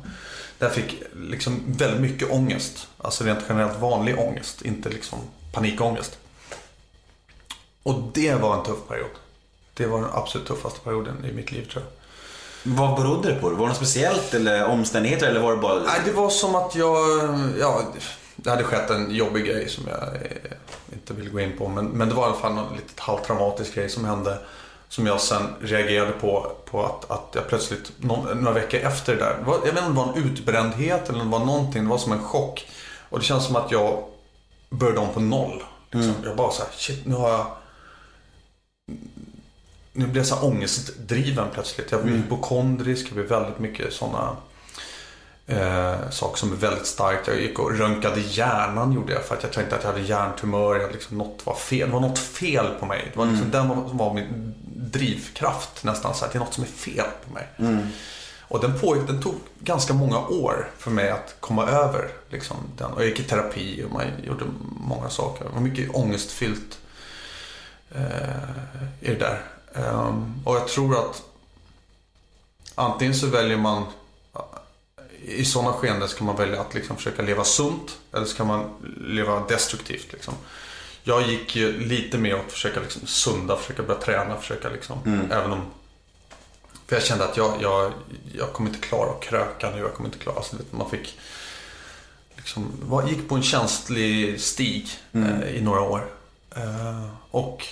Där 0.59 0.67
jag 0.67 0.75
fick 0.75 1.03
liksom 1.17 1.63
väldigt 1.67 2.01
mycket 2.01 2.31
ångest. 2.31 2.89
Alltså 2.99 3.25
rent 3.25 3.45
generellt 3.49 3.81
vanlig 3.81 4.19
ångest, 4.19 4.63
inte 4.63 4.89
liksom 4.89 5.19
panikångest. 5.53 6.19
Och 7.83 8.11
det 8.15 8.35
var 8.35 8.59
en 8.59 8.65
tuff 8.65 8.89
period. 8.89 9.11
Det 9.75 9.87
var 9.87 10.01
den 10.01 10.11
absolut 10.13 10.47
tuffaste 10.47 10.81
perioden 10.81 11.25
i 11.25 11.33
mitt 11.33 11.53
liv 11.53 11.69
tror 11.71 11.85
jag. 11.85 11.93
Vad 12.67 12.97
berodde 12.97 13.33
det 13.33 13.41
på? 13.41 13.49
Var 13.49 13.57
det 13.57 13.67
något 13.67 13.77
speciellt 13.77 14.35
eller 14.35 14.67
omständigheter 14.67 15.27
eller 15.27 15.41
var 15.41 15.51
det 15.51 15.59
bara... 15.63 15.75
Nej, 15.75 16.01
det 16.05 16.13
var 16.13 16.31
som 16.31 16.55
att 16.55 16.75
jag, 16.75 16.99
ja, 17.61 17.83
det 18.37 18.51
hade 18.51 18.65
skett 18.65 18.91
en 18.91 19.15
jobbig 19.15 19.45
grej 19.45 19.69
som 19.69 19.85
jag 19.89 19.99
inte 20.93 21.15
vill 21.15 21.31
gå 21.31 21.41
in 21.41 21.59
på. 21.59 21.69
Men, 21.69 21.87
men 21.87 22.09
det 22.09 22.15
var 22.15 22.23
i 22.23 22.27
alla 22.27 22.37
fall 22.37 22.55
någon 22.55 22.77
litet 22.77 23.01
halvtraumatisk 23.01 23.75
grej 23.75 23.89
som 23.89 24.05
hände. 24.05 24.39
Som 24.89 25.07
jag 25.07 25.21
sen 25.21 25.43
reagerade 25.61 26.13
på, 26.13 26.53
på 26.71 26.85
att, 26.85 27.11
att 27.11 27.29
jag 27.33 27.49
plötsligt, 27.49 27.93
någon, 27.97 28.39
några 28.39 28.53
veckor 28.53 28.81
efter 28.81 29.17
det 29.17 29.19
där. 29.19 29.37
Det 29.39 29.45
var, 29.45 29.55
jag 29.55 29.73
vet 29.73 29.85
inte 29.85 29.87
om 29.87 29.95
det 29.95 30.01
var 30.01 30.13
en 30.13 30.25
utbrändhet 30.25 31.09
eller 31.09 31.25
det 31.25 31.31
var 31.31 31.45
någonting. 31.45 31.85
Det 31.85 31.91
var 31.91 31.99
som 31.99 32.13
en 32.13 32.23
chock. 32.23 32.69
Och 33.09 33.19
det 33.19 33.25
känns 33.25 33.47
som 33.47 33.57
att 33.57 33.71
jag 33.71 34.05
började 34.71 35.01
om 35.01 35.09
på 35.09 35.21
noll. 35.21 35.63
Liksom. 35.91 36.15
Jag 36.25 36.37
bara 36.37 36.51
så 36.51 36.63
här, 36.63 36.71
shit 36.73 37.07
nu 37.07 37.15
har 37.15 37.31
jag 37.31 37.47
nu 39.97 40.05
blev 40.07 40.17
jag 40.17 40.27
så 40.27 40.41
ångestdriven 40.47 41.47
plötsligt. 41.55 41.93
Jag 41.93 42.03
blir 42.05 42.17
hypokondrisk, 42.17 43.07
jag 43.07 43.15
blir 43.15 43.25
väldigt 43.25 43.59
mycket 43.59 43.93
sådana 43.93 44.37
eh, 45.47 46.11
saker 46.11 46.39
som 46.39 46.53
är 46.53 46.57
väldigt 46.57 46.87
starkt. 46.87 47.29
Jag 47.29 47.41
gick 47.41 47.59
och 47.59 47.79
röntgade 47.79 48.21
hjärnan 48.21 48.93
gjorde 48.93 49.13
jag 49.13 49.25
för 49.25 49.37
att 49.37 49.43
jag 49.43 49.53
tänkte 49.53 49.77
att 49.77 49.83
jag 49.85 49.91
hade 49.93 50.03
hjärntumör. 50.05 50.77
Jag 50.81 50.93
liksom, 50.93 51.19
något 51.19 51.47
var 51.47 51.55
fel. 51.55 51.89
Det 51.89 51.93
var 51.95 52.01
något 52.01 52.19
fel 52.19 52.67
på 52.81 52.87
mig. 52.87 53.11
Det 53.13 53.19
var 53.19 53.27
liksom 53.27 53.51
den 53.51 53.69
var- 53.69 53.89
som 53.89 53.97
var 53.99 54.15
min 54.15 54.55
drivkraft 54.77 55.85
nästan. 55.85 56.15
Så 56.15 56.25
att 56.25 56.33
det 56.33 56.37
är 56.39 56.41
något 56.41 56.55
som 56.55 56.65
är 56.65 56.69
fel 56.69 57.07
på 57.27 57.35
mig. 57.35 57.47
Och 58.49 58.61
den 58.61 58.79
pågick, 58.81 59.07
den 59.07 59.23
tog 59.23 59.35
ganska 59.61 59.95
många 59.95 60.19
år 60.19 60.71
för 60.79 60.91
mig 60.91 61.11
att 61.11 61.37
komma 61.41 61.67
över 61.69 62.09
liksom, 62.31 62.57
den. 62.79 62.93
Och 62.93 63.01
jag 63.01 63.09
gick 63.09 63.21
i 63.21 63.23
terapi 63.23 63.85
och 63.87 63.93
man 63.93 64.03
gjorde 64.27 64.45
många 64.81 65.09
saker. 65.11 65.45
Det 65.45 65.51
var 65.55 65.61
mycket 65.61 65.95
ångestfyllt 65.95 66.79
eh, 67.95 68.01
i 69.01 69.09
det 69.09 69.15
där. 69.19 69.43
Ehm, 69.77 70.35
och 70.45 70.57
jag 70.57 70.69
tror 70.69 70.99
att 70.99 71.23
antingen 72.75 73.15
så 73.15 73.27
väljer 73.27 73.57
man 73.57 73.85
i 75.23 75.45
sådana 75.45 75.73
skeenden 75.73 76.09
ska 76.09 76.25
man 76.25 76.37
välja 76.37 76.61
att 76.61 76.75
liksom 76.75 76.97
försöka 76.97 77.23
leva 77.23 77.45
sunt 77.45 77.99
eller 78.13 78.27
ska 78.27 78.45
man 78.45 78.71
leva 79.01 79.47
destruktivt. 79.49 80.13
Liksom. 80.13 80.35
Jag 81.03 81.29
gick 81.29 81.57
ju 81.57 81.81
lite 81.81 82.19
mer 82.19 82.35
åt 82.35 82.47
att 82.47 82.53
försöka 82.53 82.81
liksom 82.81 83.07
sunda, 83.07 83.57
försöka 83.57 83.83
börja 83.83 84.01
träna, 84.01 84.37
försöka 84.37 84.69
liksom, 84.69 85.29
även 85.31 85.53
om 85.53 85.61
för 86.87 86.97
jag 86.97 87.05
kände 87.05 87.25
att 87.25 87.37
jag, 87.37 87.63
jag, 87.63 87.93
jag 88.33 88.53
kommer 88.53 88.71
inte 88.71 88.87
klara 88.87 89.11
att 89.11 89.21
kröka 89.21 89.71
nu, 89.71 89.79
jag 89.79 89.95
kommer 89.95 90.09
inte 90.09 90.19
klara, 90.19 90.37
alltså, 90.37 90.57
man 90.71 90.91
fick 90.91 91.19
liksom, 92.37 93.05
gick 93.09 93.29
på 93.29 93.35
en 93.35 93.43
känslig 93.43 94.41
stig 94.41 94.89
eh, 95.13 95.57
i 95.57 95.61
några 95.61 95.81
år. 95.81 96.11
Eh, 96.57 97.07
och 97.31 97.67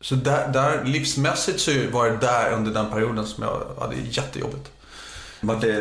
så 0.00 0.14
där, 0.14 0.48
där 0.48 0.84
livsmässigt 0.84 1.60
så 1.60 1.70
var 1.92 2.06
det 2.10 2.16
där 2.16 2.52
under 2.52 2.70
den 2.70 2.90
perioden 2.90 3.26
som 3.26 3.42
jag 3.44 3.82
hade 3.82 3.96
jättejobbigt. 3.96 4.70
Var 5.42 5.56
det, 5.56 5.76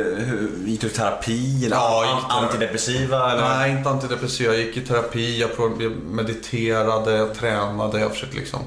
gick 0.70 0.82
du 0.82 0.88
i 0.88 0.90
terapi 0.90 1.66
eller 1.66 1.76
Ja, 1.76 2.24
an- 2.30 2.44
antidepressiva? 2.44 3.32
Eller? 3.32 3.42
Nej, 3.50 3.72
inte 3.72 3.90
antidepressiva. 3.90 4.54
Jag 4.54 4.62
gick 4.66 4.78
i 4.78 4.82
terapi, 4.82 5.40
jag 5.40 5.82
mediterade, 6.10 7.12
jag 7.18 7.34
tränade, 7.36 8.00
jag 8.00 8.12
försökte 8.12 8.38
liksom 8.38 8.60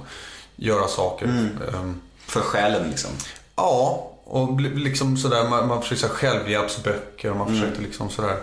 göra 0.56 0.88
saker. 0.88 1.26
Ehm, 1.74 2.00
För 2.26 2.40
själen 2.40 2.90
liksom. 2.90 3.10
Ja, 3.56 4.08
och 4.24 4.60
liksom 4.60 5.16
sådär, 5.16 5.48
man, 5.48 5.68
man 5.68 5.82
försökte 5.82 6.08
självhjälpsböcker 6.08 7.30
och 7.30 7.36
man 7.36 7.48
försökte 7.48 7.80
liksom 7.82 8.10
sådär. 8.10 8.36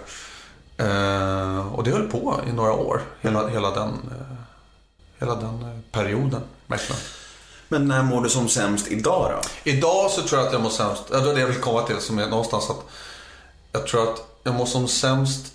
Eh, 0.77 1.73
och 1.75 1.83
det 1.83 1.91
höll 1.91 2.07
på 2.07 2.39
i 2.49 2.51
några 2.51 2.73
år, 2.73 3.01
hela, 3.21 3.47
hela 3.47 3.71
den, 3.71 3.89
eh, 3.89 4.35
hela 5.19 5.35
den 5.35 5.61
eh, 5.63 5.79
perioden. 5.91 6.41
Verkligen. 6.69 7.01
Men 7.67 7.87
när 7.87 8.03
mår 8.03 8.23
du 8.23 8.29
som 8.29 8.49
sämst 8.49 8.87
idag 8.87 9.31
då? 9.31 9.71
Idag 9.71 10.11
så 10.11 10.21
tror 10.21 10.39
jag 10.39 10.47
att 10.47 10.53
jag 10.53 10.61
mår 10.61 10.69
sämst, 10.69 11.03
ja, 11.11 11.19
det 11.19 11.29
är 11.29 11.33
det 11.33 11.39
jag 11.39 11.47
vill 11.47 11.59
komma 11.59 11.81
till, 11.81 11.99
som 11.99 12.19
är 12.19 12.27
någonstans 12.27 12.69
att 12.69 12.85
jag 13.71 13.87
tror 13.87 14.03
att 14.03 14.41
jag 14.43 14.55
mår 14.55 14.65
som 14.65 14.87
sämst 14.87 15.53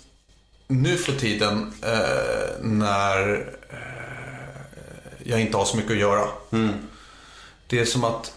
nu 0.67 0.97
för 0.97 1.11
tiden 1.11 1.73
eh, 1.81 2.61
när 2.61 3.53
eh, 3.69 3.79
jag 5.23 5.41
inte 5.41 5.57
har 5.57 5.65
så 5.65 5.77
mycket 5.77 5.91
att 5.91 5.97
göra. 5.97 6.27
Det 7.67 7.79
är 7.79 7.85
som 7.85 8.03
att, 8.03 8.33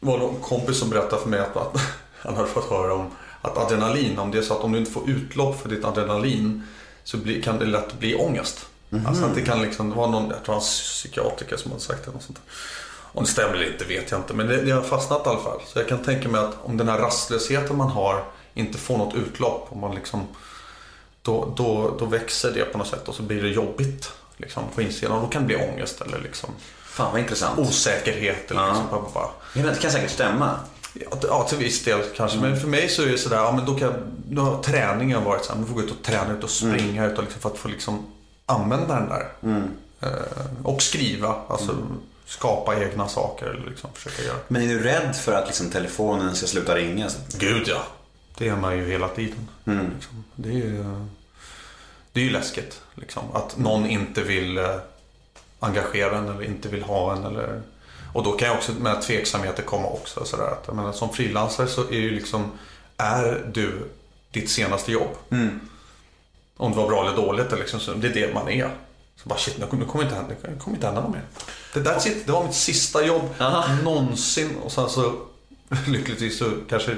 det 0.00 0.06
var 0.06 0.18
någon 0.18 0.40
kompis 0.40 0.78
som 0.78 0.90
berättade 0.90 1.22
för 1.22 1.28
mig 1.28 1.40
att, 1.40 1.56
att 1.56 1.80
han 2.18 2.36
hade 2.36 2.48
fått 2.48 2.70
höra 2.70 2.94
om 2.94 3.10
att 3.42 3.58
adrenalin, 3.58 4.18
om 4.18 4.30
det 4.30 4.38
är 4.38 4.42
så 4.42 4.54
att 4.54 4.64
om 4.64 4.72
du 4.72 4.78
inte 4.78 4.90
får 4.90 5.10
utlopp 5.10 5.60
för 5.62 5.68
ditt 5.68 5.84
adrenalin 5.84 6.62
så 7.04 7.16
blir, 7.16 7.42
kan 7.42 7.58
det 7.58 7.66
lätt 7.66 7.98
bli 7.98 8.14
ångest. 8.14 8.66
Alltså 9.06 9.24
att 9.24 9.34
det 9.34 9.42
kan 9.42 9.62
liksom, 9.62 9.90
det 9.90 9.96
var 9.96 10.08
någon, 10.08 10.30
jag 10.30 10.44
tror 10.44 10.54
han 10.54 10.62
psykiatriker 10.62 11.56
som 11.56 11.70
hade 11.70 11.82
sagt 11.82 12.04
det. 12.04 12.10
Något 12.12 12.22
sånt. 12.22 12.40
Om 13.12 13.24
det 13.24 13.30
stämmer 13.30 13.54
eller 13.54 13.72
inte 13.72 13.84
vet 13.84 14.10
jag 14.10 14.20
inte, 14.20 14.34
men 14.34 14.46
det, 14.46 14.62
det 14.62 14.70
har 14.70 14.82
fastnat 14.82 15.26
i 15.26 15.28
alla 15.28 15.38
fall. 15.40 15.60
Så 15.66 15.78
jag 15.78 15.88
kan 15.88 15.98
tänka 15.98 16.28
mig 16.28 16.40
att 16.40 16.54
om 16.62 16.76
den 16.76 16.88
här 16.88 16.98
rastlösheten 16.98 17.76
man 17.76 17.88
har 17.88 18.24
inte 18.54 18.78
får 18.78 18.98
något 18.98 19.14
utlopp, 19.14 19.66
om 19.70 19.80
man 19.80 19.94
liksom, 19.94 20.26
då, 21.22 21.52
då, 21.56 21.96
då 21.98 22.04
växer 22.04 22.50
det 22.52 22.64
på 22.64 22.78
något 22.78 22.86
sätt 22.88 23.08
och 23.08 23.14
så 23.14 23.22
blir 23.22 23.42
det 23.42 23.48
jobbigt 23.48 24.12
liksom, 24.36 24.62
på 24.74 24.82
insidan. 24.82 25.16
Och 25.16 25.22
då 25.22 25.28
kan 25.28 25.42
det 25.42 25.46
bli 25.46 25.56
ångest 25.56 26.00
eller 26.00 26.18
liksom, 26.18 26.50
Fan 26.84 27.12
vad 27.12 27.20
intressant. 27.20 27.58
osäkerhet. 27.58 28.50
Eller 28.50 28.60
Ja. 28.60 28.68
liksom, 28.68 28.86
bara, 28.90 29.30
bara. 29.54 29.62
Det 29.72 29.80
kan 29.80 29.90
säkert 29.90 30.10
stämma. 30.10 30.50
Ja, 31.22 31.42
till 31.48 31.58
viss 31.58 31.84
del 31.84 32.00
kanske. 32.16 32.38
Men 32.38 32.60
för 32.60 32.68
mig 32.68 32.88
så 32.88 33.02
är 33.02 33.06
det 33.06 33.18
sådär, 33.18 33.36
ja 33.36 33.52
men 33.52 33.64
då 33.66 33.74
kan 33.78 33.92
då 34.28 34.42
har 34.42 34.62
träningen 34.62 35.24
varit 35.24 35.44
så 35.44 35.52
här, 35.52 35.58
man 35.58 35.68
får 35.68 35.74
gå 35.74 35.82
ut 35.82 35.90
och 35.90 36.02
träna 36.02 36.32
ut 36.32 36.44
och 36.44 36.50
springa 36.50 37.06
ut 37.06 37.18
och 37.18 37.24
liksom, 37.24 37.40
för 37.40 37.48
att 37.50 37.58
få 37.58 37.68
liksom 37.68 38.06
använda 38.46 38.94
den 38.94 39.08
där. 39.08 39.28
Eh, 40.00 40.46
och 40.62 40.82
skriva, 40.82 41.36
alltså 41.48 41.76
skapa 42.26 42.80
egna 42.82 43.08
saker 43.08 43.46
eller 43.46 43.66
liksom 43.70 43.90
försöka 43.94 44.22
göra. 44.22 44.36
Men 44.48 44.62
är 44.62 44.66
du 44.68 44.82
rädd 44.82 45.16
för 45.16 45.32
att 45.32 45.46
liksom, 45.46 45.70
telefonen 45.70 46.34
ska 46.36 46.46
sluta 46.46 46.74
ringa? 46.74 47.08
Så- 47.10 47.18
Gud 47.38 47.68
ja. 47.68 47.82
Det 48.38 48.48
är 48.48 48.56
man 48.56 48.76
ju 48.78 48.86
hela 48.90 49.08
tiden. 49.08 49.48
Liksom. 49.94 50.24
Det, 50.34 50.48
är 50.48 50.52
ju, 50.52 50.84
det 52.12 52.20
är 52.20 52.24
ju 52.24 52.30
läskigt. 52.30 52.80
Liksom. 52.94 53.22
Att 53.32 53.56
någon 53.56 53.86
inte 53.86 54.22
vill 54.22 54.58
eh, 54.58 54.76
engagera 55.60 56.18
en 56.18 56.28
eller 56.28 56.42
inte 56.44 56.68
vill 56.68 56.82
ha 56.82 57.16
en. 57.16 57.24
Eller... 57.24 57.62
Och 58.12 58.22
då 58.24 58.32
kan 58.32 58.48
jag 58.48 58.56
också 58.56 58.72
med 58.72 59.02
tveksamheter 59.02 59.62
komma 59.62 59.88
också. 59.88 60.24
Sådär. 60.24 60.44
Att, 60.46 60.64
jag 60.66 60.76
menar, 60.76 60.92
som 60.92 61.12
frilansare 61.12 61.66
så 61.66 61.80
är 61.80 61.98
ju 61.98 62.10
liksom, 62.10 62.50
är 62.96 63.50
du 63.54 63.88
ditt 64.30 64.50
senaste 64.50 64.92
jobb? 64.92 65.10
Om 66.56 66.70
det 66.70 66.76
var 66.76 66.88
bra 66.88 67.06
eller 67.06 67.16
dåligt, 67.16 67.46
eller 67.46 67.58
liksom, 67.58 67.80
så 67.80 67.92
det 67.92 68.08
är 68.08 68.14
det 68.14 68.34
man 68.34 68.48
är. 68.48 68.70
Så 69.22 69.28
bara 69.28 69.38
shit, 69.38 69.58
nu 69.58 69.84
kommer 69.84 70.04
inte 70.04 70.14
hända, 70.14 70.34
det 70.42 70.58
kommer 70.58 70.76
inte 70.76 70.86
hända 70.86 71.00
något 71.00 71.12
mer. 71.12 71.22
Det, 71.74 71.80
that's 71.80 72.08
it, 72.08 72.26
det 72.26 72.32
var 72.32 72.44
mitt 72.44 72.54
sista 72.54 73.06
jobb 73.06 73.22
någonsin. 73.82 74.50
Och 74.64 74.72
sen 74.72 74.88
så 74.88 75.12
lyckligtvis 75.86 76.38
så 76.38 76.50
kanske 76.68 76.96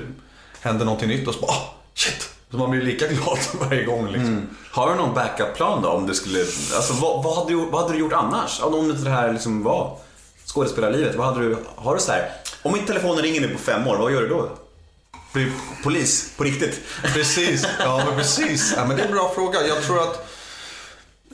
händer 0.60 0.85
någonting 0.85 1.09
nytt 1.09 1.28
och 1.28 1.35
så 1.35 1.40
bara 1.40 1.51
ah, 1.51 1.74
shit. 1.94 2.30
Så 2.51 2.56
man 2.56 2.70
blir 2.70 2.82
lika 2.82 3.06
glad 3.09 3.39
varje 3.60 3.85
gång 3.85 4.06
liksom. 4.06 4.48
Har 4.70 4.90
du 4.90 4.97
någon 4.97 5.14
backup-plan 5.14 5.82
då? 5.82 5.89
Om 5.89 6.06
det 6.06 6.14
skulle, 6.14 6.40
alltså, 6.40 6.93
vad, 6.93 7.24
vad, 7.24 7.36
hade 7.36 7.51
du, 7.51 7.56
vad 7.56 7.82
hade 7.82 7.94
du 7.94 7.98
gjort 7.98 8.12
annars? 8.12 8.60
Om 8.62 8.90
inte 8.90 9.05
det 9.05 9.10
här 9.10 9.32
liksom 9.32 9.62
var 9.62 9.97
skådespelarlivet. 10.44 11.16
Vad 11.16 11.26
hade 11.26 11.48
du, 11.48 11.56
har 11.76 11.94
du 11.94 12.01
så 12.01 12.12
här, 12.12 12.30
om 12.62 12.76
inte 12.76 12.86
telefonen 12.86 13.22
ringer 13.22 13.40
nu 13.40 13.48
på 13.48 13.59
fem 13.59 13.89
år, 13.89 13.97
vad 13.97 14.12
gör 14.12 14.22
du 14.22 14.28
då? 14.28 14.51
Blir 15.33 15.53
polis, 15.83 16.33
på 16.37 16.45
riktigt? 16.45 16.81
Precis, 17.03 17.67
ja 17.79 18.03
men 18.07 18.17
precis. 18.17 18.75
Ja, 18.77 18.85
men 18.87 18.97
det 18.97 19.03
är 19.03 19.07
en 19.07 19.13
bra 19.13 19.33
fråga. 19.35 19.67
Jag 19.67 19.83
tror 19.83 20.03
att 20.03 20.29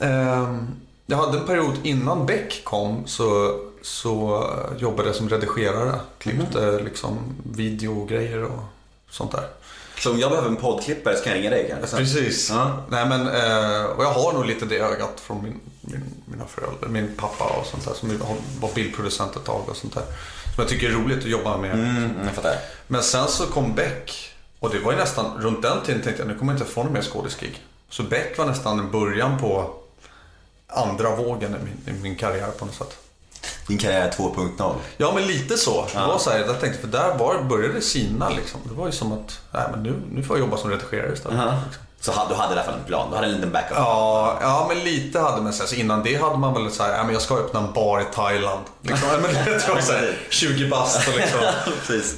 ehm, 0.01 0.67
jag 1.05 1.17
hade 1.17 1.37
en 1.37 1.45
period 1.45 1.73
innan 1.83 2.25
Beck 2.25 2.63
kom 2.63 3.07
så, 3.07 3.59
så 3.81 4.43
eh, 4.43 4.81
jobbade 4.81 5.09
jag 5.09 5.15
som 5.15 5.29
redigerare. 5.29 5.99
Klippte 6.17 6.79
liksom 6.79 7.17
videogrejer 7.43 8.43
och 8.43 8.63
sånt 9.09 9.31
där. 9.31 9.47
Så 9.99 10.11
om 10.11 10.19
jag 10.19 10.29
behöver 10.29 10.49
en 10.49 10.55
poddklippare 10.55 11.17
så 11.17 11.23
kan 11.23 11.33
jag 11.33 11.39
ringa 11.39 11.49
dig 11.49 11.67
kanske? 11.69 11.97
Precis. 11.97 12.49
Ja. 12.49 12.85
Nej, 12.89 13.05
men, 13.05 13.21
eh, 13.21 13.83
och 13.83 14.03
jag 14.03 14.11
har 14.11 14.33
nog 14.33 14.45
lite 14.45 14.65
det 14.65 14.77
ögat 14.77 15.19
från 15.19 15.43
min, 15.43 15.59
min, 15.81 16.03
mina 16.25 16.45
föräldrar, 16.45 16.89
min 16.89 17.15
pappa 17.17 17.43
och 17.43 17.65
sånt 17.65 17.85
där 17.85 17.93
som 17.93 18.09
var 18.59 18.73
bildproducent 18.75 19.35
ett 19.35 19.43
tag 19.43 19.69
och 19.69 19.77
sånt 19.77 19.93
där. 19.93 20.03
Som 20.55 20.61
jag 20.61 20.69
tycker 20.69 20.89
är 20.89 20.93
roligt 20.93 21.17
att 21.17 21.29
jobba 21.29 21.57
med. 21.57 21.73
Mm, 21.73 22.13
jag 22.25 22.33
fattar. 22.33 22.55
Men 22.87 23.03
sen 23.03 23.27
så 23.27 23.45
kom 23.45 23.75
Beck 23.75 24.33
och 24.59 24.69
det 24.69 24.79
var 24.79 24.91
ju 24.91 24.97
nästan 24.97 25.41
runt 25.41 25.61
den 25.61 25.81
tiden 25.85 26.01
tänkte 26.01 26.21
jag 26.21 26.27
nu 26.27 26.37
kommer 26.37 26.53
jag 26.53 26.61
inte 26.61 26.71
få 26.71 26.83
någon 26.83 26.93
mer 26.93 27.01
skådisgig. 27.01 27.63
Så 27.89 28.03
Beck 28.03 28.37
var 28.37 28.45
nästan 28.45 28.79
en 28.79 28.91
början 28.91 29.37
på 29.39 29.73
andra 30.67 31.15
vågen 31.15 31.55
i 31.55 31.57
min, 31.65 31.97
i 31.97 32.01
min 32.01 32.15
karriär 32.15 32.51
på 32.59 32.65
något 32.65 32.75
sätt. 32.75 32.97
Din 33.67 33.77
karriär 33.77 34.11
2.0. 34.11 34.75
Ja 34.97 35.11
men 35.15 35.27
lite 35.27 35.57
så. 35.57 35.85
Det 35.93 35.99
var 35.99 36.17
så 36.17 36.29
här, 36.29 36.39
jag 36.39 36.59
tänkte, 36.59 36.81
för 36.81 36.87
där 36.87 37.17
var, 37.17 37.43
började 37.43 37.73
det 37.73 37.81
sina 37.81 38.29
liksom. 38.29 38.61
Det 38.63 38.73
var 38.73 38.85
ju 38.85 38.91
som 38.91 39.11
att, 39.11 39.41
nej 39.51 39.63
men 39.71 39.83
nu, 39.83 40.01
nu 40.11 40.23
får 40.23 40.37
jag 40.37 40.45
jobba 40.45 40.57
som 40.57 40.69
redigerare 40.69 41.13
istället. 41.13 41.39
Liksom. 41.65 41.84
Så 42.05 42.11
du 42.29 42.35
hade 42.35 42.49
i 42.49 42.57
alla 42.57 42.63
fall 42.63 42.73
en 42.73 42.83
plan, 42.85 43.09
du 43.09 43.15
hade 43.15 43.27
en 43.27 43.33
liten 43.33 43.51
backup. 43.51 43.77
Ja, 43.77 44.37
ja, 44.41 44.65
men 44.69 44.79
lite 44.79 45.19
hade 45.19 45.41
man 45.41 45.53
så 45.53 45.75
innan 45.75 46.03
det 46.03 46.15
hade 46.21 46.37
man 46.37 46.53
väl 46.53 46.71
så 46.71 46.83
här, 46.83 46.97
ja, 46.97 47.03
men 47.03 47.13
jag 47.13 47.21
ska 47.21 47.35
öppna 47.37 47.59
en 47.59 47.73
bar 47.73 47.99
i 48.01 48.03
Thailand. 48.15 48.65
Liksom, 48.81 49.09
men 49.09 49.33
det 49.45 49.67
var 49.69 49.81
så 49.81 49.91
här, 49.93 50.17
20 50.29 50.67
bast 50.69 51.07
och 51.07 51.13
liksom. 51.17 51.39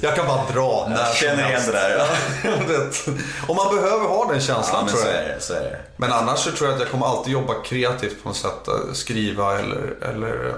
Jag 0.00 0.16
kan 0.16 0.26
bara 0.26 0.44
dra 0.52 0.86
när 0.88 0.98
Jag 0.98 1.14
känner 1.16 1.42
som 1.42 1.50
igen 1.50 1.62
det 1.66 1.72
där. 1.72 1.98
Ja. 1.98 2.06
Och 3.48 3.56
man 3.56 3.74
behöver 3.76 4.08
ha 4.08 4.24
den 4.32 4.40
känslan 4.40 4.84
Ja, 4.86 4.90
tror 4.92 5.00
så 5.02 5.06
jag. 5.08 5.14
är 5.16 5.28
det. 5.28 5.40
Så 5.40 5.52
är 5.54 5.60
det. 5.60 5.78
Men 5.96 6.12
annars 6.12 6.38
så 6.38 6.50
tror 6.50 6.68
jag 6.68 6.74
att 6.74 6.80
jag 6.80 6.90
kommer 6.90 7.06
alltid 7.06 7.32
jobba 7.32 7.54
kreativt 7.64 8.22
på 8.22 8.28
något 8.28 8.36
sätt. 8.38 8.68
eh, 8.68 8.92
Skriva 8.92 9.58
eller, 9.58 9.94
eller 10.10 10.54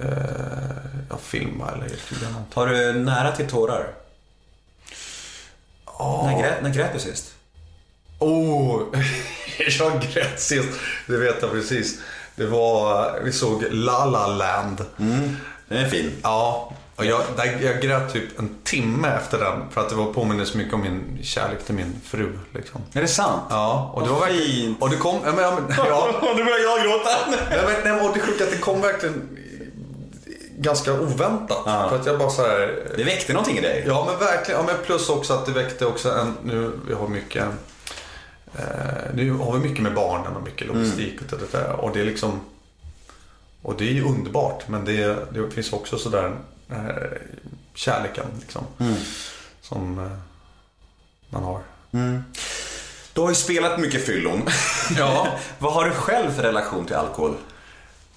eh, 0.00 1.16
filma 1.22 1.68
eller 1.72 1.86
något. 2.32 2.54
Har 2.54 2.66
du 2.66 2.92
nära 2.92 3.32
till 3.32 3.48
tårar? 3.50 3.86
När, 6.24 6.40
grät, 6.42 6.62
när 6.62 6.70
grät 6.70 6.92
du 6.92 6.98
sist? 6.98 7.33
Oh, 8.24 8.82
jag 9.78 10.00
grät 10.00 10.40
sist. 10.40 10.68
Det 11.06 11.16
vet 11.16 11.36
jag 11.42 11.50
precis. 11.50 12.00
Det 12.36 12.46
var, 12.46 13.20
vi 13.24 13.32
såg 13.32 13.64
La 13.70 14.04
La 14.04 14.26
Land. 14.26 14.84
Den 15.68 15.78
är 15.78 15.88
fin. 15.88 16.12
Ja, 16.22 16.72
och 16.96 17.04
jag, 17.04 17.22
jag 17.62 17.80
grät 17.80 18.12
typ 18.12 18.38
en 18.38 18.56
timme 18.64 19.08
efter 19.08 19.38
den. 19.38 19.70
För 19.70 19.80
att 19.80 19.88
det 19.88 19.94
var 19.94 20.12
påminner 20.12 20.44
så 20.44 20.58
mycket 20.58 20.74
om 20.74 20.80
min 20.80 21.18
kärlek 21.22 21.64
till 21.64 21.74
min 21.74 22.00
fru. 22.04 22.38
Liksom. 22.54 22.80
Är 22.92 23.00
det 23.00 23.08
sant? 23.08 23.42
Ja, 23.50 23.90
och 23.94 24.02
det 24.02 24.08
Vad 24.08 24.20
var 24.20 24.26
fint. 24.26 24.82
Och 24.82 24.90
det 24.90 24.96
kom... 24.96 25.20
Ja, 25.24 25.32
men, 25.32 25.44
ja, 25.44 25.58
men, 25.68 25.76
ja, 25.76 26.08
nu 26.36 26.44
börjar 26.44 26.58
jag 26.58 26.82
gråta. 26.84 27.10
nej, 27.50 27.60
men, 27.66 27.96
nej, 27.96 28.06
och 28.06 28.14
det 28.14 28.20
sjuka 28.20 28.44
att 28.44 28.50
det 28.50 28.58
kom 28.58 28.80
verkligen 28.80 29.38
ganska 30.58 30.92
oväntat. 30.92 31.62
Ja. 31.66 31.88
För 31.88 31.96
att 31.96 32.06
jag 32.06 32.18
bara 32.18 32.30
så 32.30 32.42
här... 32.42 32.88
Det 32.96 33.04
väckte 33.04 33.32
någonting 33.32 33.58
i 33.58 33.60
dig. 33.60 33.84
Ja 33.86 34.04
men 34.10 34.18
verkligen. 34.18 34.60
Ja, 34.60 34.66
men 34.66 34.84
plus 34.86 35.08
också 35.08 35.32
att 35.32 35.46
det 35.46 35.52
väckte 35.52 35.86
också 35.86 36.10
en... 36.10 36.36
Nu 36.42 36.72
vi 36.88 36.94
har 36.94 37.08
mycket... 37.08 37.44
Eh, 38.58 39.14
nu 39.14 39.30
har 39.30 39.52
vi 39.52 39.68
mycket 39.68 39.82
med 39.82 39.94
barnen 39.94 40.36
och 40.36 40.42
mycket 40.42 40.66
logistik 40.66 41.20
och 41.32 41.38
det 41.38 41.52
där. 41.52 41.72
Och 41.72 41.92
det 41.92 42.00
är 42.00 42.04
liksom... 42.04 42.40
Och 43.62 43.74
det 43.78 43.84
är 43.84 43.92
ju 43.92 44.04
underbart. 44.04 44.68
Men 44.68 44.84
det, 44.84 45.32
det 45.32 45.50
finns 45.50 45.72
också 45.72 45.98
sådär 45.98 46.36
eh, 46.70 47.18
kärleken 47.74 48.26
liksom. 48.40 48.64
som 49.60 49.98
eh, 49.98 50.18
man 51.30 51.44
har. 51.44 51.60
Du 53.12 53.20
har 53.20 53.28
ju 53.28 53.34
spelat 53.34 53.80
mycket 53.80 54.06
fyllon. 54.06 54.42
Ja. 54.98 55.26
Vad 55.58 55.72
har 55.72 55.84
du 55.84 55.90
själv 55.90 56.30
för 56.30 56.42
relation 56.42 56.86
till 56.86 56.96
alkohol? 56.96 57.36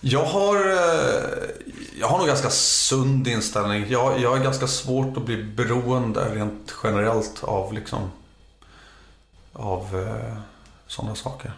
Jag 0.01 0.25
har, 0.25 0.55
eh, 0.55 1.49
jag 1.99 2.07
har 2.07 2.17
nog 2.17 2.27
ganska 2.27 2.49
sund 2.49 3.27
inställning. 3.27 3.85
Jag, 3.89 4.19
jag 4.21 4.37
är 4.37 4.43
ganska 4.43 4.67
svårt 4.67 5.17
att 5.17 5.25
bli 5.25 5.43
beroende 5.43 6.35
rent 6.35 6.73
generellt 6.83 7.43
av 7.43 7.73
liksom 7.73 8.11
av 9.57 10.07
eh, 10.07 10.37
sådana 10.87 11.15
saker. 11.15 11.51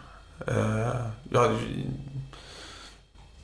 Eh, 0.47 1.05
jag, 1.29 1.57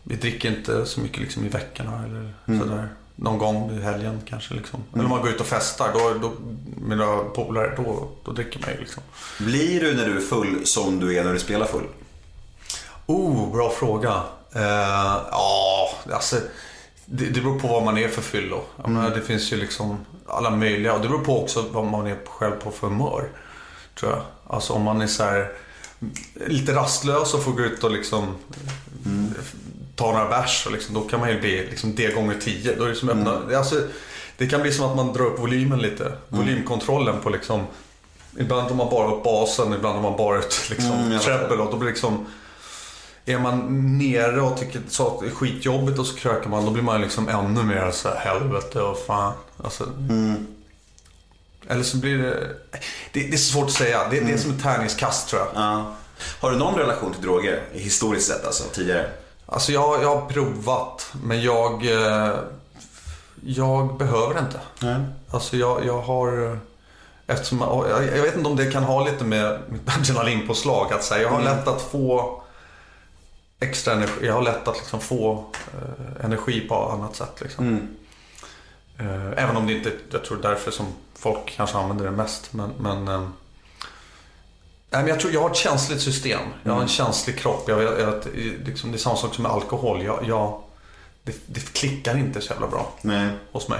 vi 0.03 0.15
dricker 0.15 0.49
inte 0.57 0.85
så 0.85 0.99
mycket 0.99 1.19
liksom 1.19 1.45
i 1.45 1.49
veckorna 1.49 2.03
eller 2.05 2.33
sådär. 2.59 2.89
Någon 3.15 3.37
gång 3.37 3.71
i 3.71 3.81
helgen 3.81 4.21
kanske 4.25 4.53
liksom. 4.53 4.83
Eller 4.93 5.03
om 5.03 5.09
man 5.09 5.21
går 5.21 5.29
ut 5.29 5.39
och 5.39 5.45
festar, 5.45 5.91
då, 5.93 6.13
då, 6.21 6.33
med 6.77 6.97
några 6.97 7.23
polare, 7.23 7.73
då, 7.77 8.07
då 8.25 8.31
dricker 8.31 8.59
man 8.59 8.69
ju 8.69 8.79
liksom. 8.79 9.03
Blir 9.39 9.81
du 9.81 9.95
när 9.95 10.05
du 10.05 10.17
är 10.17 10.21
full 10.21 10.65
som 10.65 10.99
du 10.99 11.17
är 11.17 11.23
när 11.23 11.33
du 11.33 11.39
spelar 11.39 11.65
full? 11.65 11.87
Oh, 13.05 13.51
bra 13.51 13.69
fråga. 13.69 14.23
Eh, 14.55 14.61
ja, 15.31 15.89
alltså. 16.11 16.35
Det, 17.05 17.25
det 17.25 17.41
beror 17.41 17.59
på 17.59 17.67
vad 17.67 17.83
man 17.83 17.97
är 17.97 18.07
för 18.07 18.21
fyllo. 18.21 18.61
Menar, 18.77 19.09
det 19.09 19.21
finns 19.21 19.53
ju 19.53 19.57
liksom 19.57 20.05
alla 20.27 20.49
möjliga. 20.49 20.93
Och 20.93 21.01
det 21.01 21.07
beror 21.07 21.23
på 21.23 21.43
också 21.43 21.65
vad 21.71 21.85
man 21.85 22.07
är 22.07 22.17
själv 22.25 22.55
på 22.55 22.71
för 22.71 22.87
humör. 22.87 23.29
Tror 23.99 24.11
jag. 24.11 24.21
Alltså 24.47 24.73
om 24.73 24.81
man 24.81 25.01
är 25.01 25.07
så 25.07 25.23
här 25.23 25.51
lite 26.47 26.75
rastlös 26.75 27.33
och 27.33 27.43
får 27.43 27.51
gå 27.51 27.61
ut 27.61 27.83
och 27.83 27.91
liksom 27.91 28.35
ta 29.95 30.11
några 30.11 30.29
bärs. 30.29 30.67
Liksom, 30.71 30.95
då 30.95 31.01
kan 31.01 31.19
man 31.19 31.29
ju 31.29 31.39
bli 31.39 31.67
liksom 31.69 31.95
det 31.95 32.15
gånger 32.15 32.35
tio. 32.41 32.75
Då 32.75 32.83
är 32.83 32.89
det, 32.89 32.95
som 32.95 33.09
öppna, 33.09 33.57
alltså, 33.57 33.75
det 34.37 34.47
kan 34.47 34.61
bli 34.61 34.71
som 34.71 34.85
att 34.85 34.95
man 34.95 35.13
drar 35.13 35.25
upp 35.25 35.39
volymen 35.39 35.79
lite. 35.79 36.11
Volymkontrollen 36.29 37.21
på 37.21 37.29
liksom 37.29 37.63
Ibland 38.39 38.67
tar 38.67 38.75
man 38.75 38.89
bara 38.89 39.11
upp 39.11 39.23
basen, 39.23 39.73
ibland 39.73 39.95
har 39.95 40.01
man 40.01 40.17
bara 40.17 40.39
ut 40.39 40.61
liksom, 40.69 40.91
Mm, 40.91 41.19
treble. 41.19 41.57
Och 41.63 41.71
då 41.71 41.77
blir 41.77 41.89
liksom 41.89 42.25
är 43.25 43.39
man 43.39 43.97
nere 43.97 44.41
och 44.41 44.57
tycker 44.57 44.81
så 44.89 45.07
att 45.07 45.19
det 45.19 45.25
är 45.25 45.31
skitjobbigt 45.31 45.99
och 45.99 46.05
så 46.05 46.15
krökar 46.15 46.49
man, 46.49 46.65
då 46.65 46.71
blir 46.71 46.83
man 46.83 47.01
liksom 47.01 47.29
ännu 47.29 47.63
mer 47.63 47.91
så 47.91 48.09
här, 48.09 48.15
helvete 48.15 48.81
och 48.81 48.97
fan. 49.07 49.33
Alltså, 49.63 49.83
Eller 51.69 51.83
så 51.83 51.97
blir 51.97 52.17
det, 52.17 52.47
det... 53.11 53.19
Det 53.19 53.33
är 53.33 53.37
så 53.37 53.51
svårt 53.53 53.65
att 53.65 53.71
säga. 53.71 54.07
Det, 54.09 54.19
det 54.19 54.31
är 54.31 54.37
som 54.37 54.51
ett 54.51 54.63
tärningskast 54.63 55.29
tror 55.29 55.41
jag. 55.41 55.49
Ja. 55.55 55.95
Har 56.41 56.51
du 56.51 56.57
någon 56.57 56.75
relation 56.75 57.13
till 57.13 57.21
droger? 57.21 57.61
Historiskt 57.73 58.27
sett 58.27 58.45
alltså, 58.45 58.63
tidigare? 58.73 59.09
Alltså 59.45 59.71
jag, 59.71 60.03
jag 60.03 60.15
har 60.15 60.25
provat, 60.29 61.13
men 61.23 61.41
jag... 61.41 61.85
eh, 61.85 62.33
Jag 63.45 63.97
behöver 63.97 64.39
inte. 64.39 64.59
Nej. 64.79 64.95
Alltså 65.31 65.57
jag, 65.57 65.85
jag 65.85 66.01
har... 66.01 66.51
eh, 66.51 66.57
Eftersom, 67.27 67.59
jag, 67.59 68.03
jag 68.17 68.21
vet 68.23 68.35
inte 68.35 68.49
om 68.49 68.55
det 68.55 68.71
kan 68.71 68.83
ha 68.83 69.05
lite 69.05 69.23
med 69.23 69.59
mitt 69.69 69.81
adrenalinpåslag 69.97 70.93
att 70.93 71.03
säga. 71.03 71.21
Jag 71.21 71.29
har 71.29 71.41
lätt 71.43 71.67
att 71.67 71.81
få 71.81 72.41
extra 73.59 73.93
energi. 73.93 74.25
Jag 74.25 74.33
har 74.33 74.41
lätt 74.41 74.67
att 74.67 74.77
liksom 74.77 74.99
få 74.99 75.45
eh, 75.73 76.25
energi 76.25 76.59
på 76.61 76.75
annat 76.89 77.15
sätt. 77.15 77.41
Liksom. 77.41 77.87
Eh, 78.99 79.43
även 79.43 79.57
om 79.57 79.67
det 79.67 79.73
inte, 79.73 79.91
jag 80.11 80.23
tror 80.25 80.37
därför 80.41 80.71
som 80.71 80.85
folk 81.25 81.55
kanske 81.55 81.77
använder 81.77 82.05
det 82.05 82.11
mest. 82.11 82.53
Men, 82.53 82.71
men, 82.79 83.07
eh, 83.07 83.27
men 84.89 85.07
jag 85.07 85.19
tror 85.19 85.33
jag 85.33 85.41
har 85.41 85.49
ett 85.49 85.55
känsligt 85.55 86.01
system. 86.01 86.39
Jag 86.63 86.73
har 86.73 86.81
en 86.81 86.87
känslig 86.87 87.39
kropp. 87.39 87.63
Jag, 87.67 87.83
jag, 87.83 87.99
jag, 87.99 88.23
liksom, 88.65 88.91
det 88.91 88.97
är 88.97 88.99
samma 88.99 89.15
sak 89.15 89.35
som 89.35 89.43
med 89.43 89.51
alkohol. 89.51 90.03
Jag, 90.03 90.19
jag, 90.27 90.61
det, 91.23 91.35
det 91.45 91.73
klickar 91.73 92.17
inte 92.17 92.41
så 92.41 92.53
jävla 92.53 92.67
bra 92.67 92.93
Nej. 93.01 93.29
hos 93.51 93.67
mig. 93.67 93.79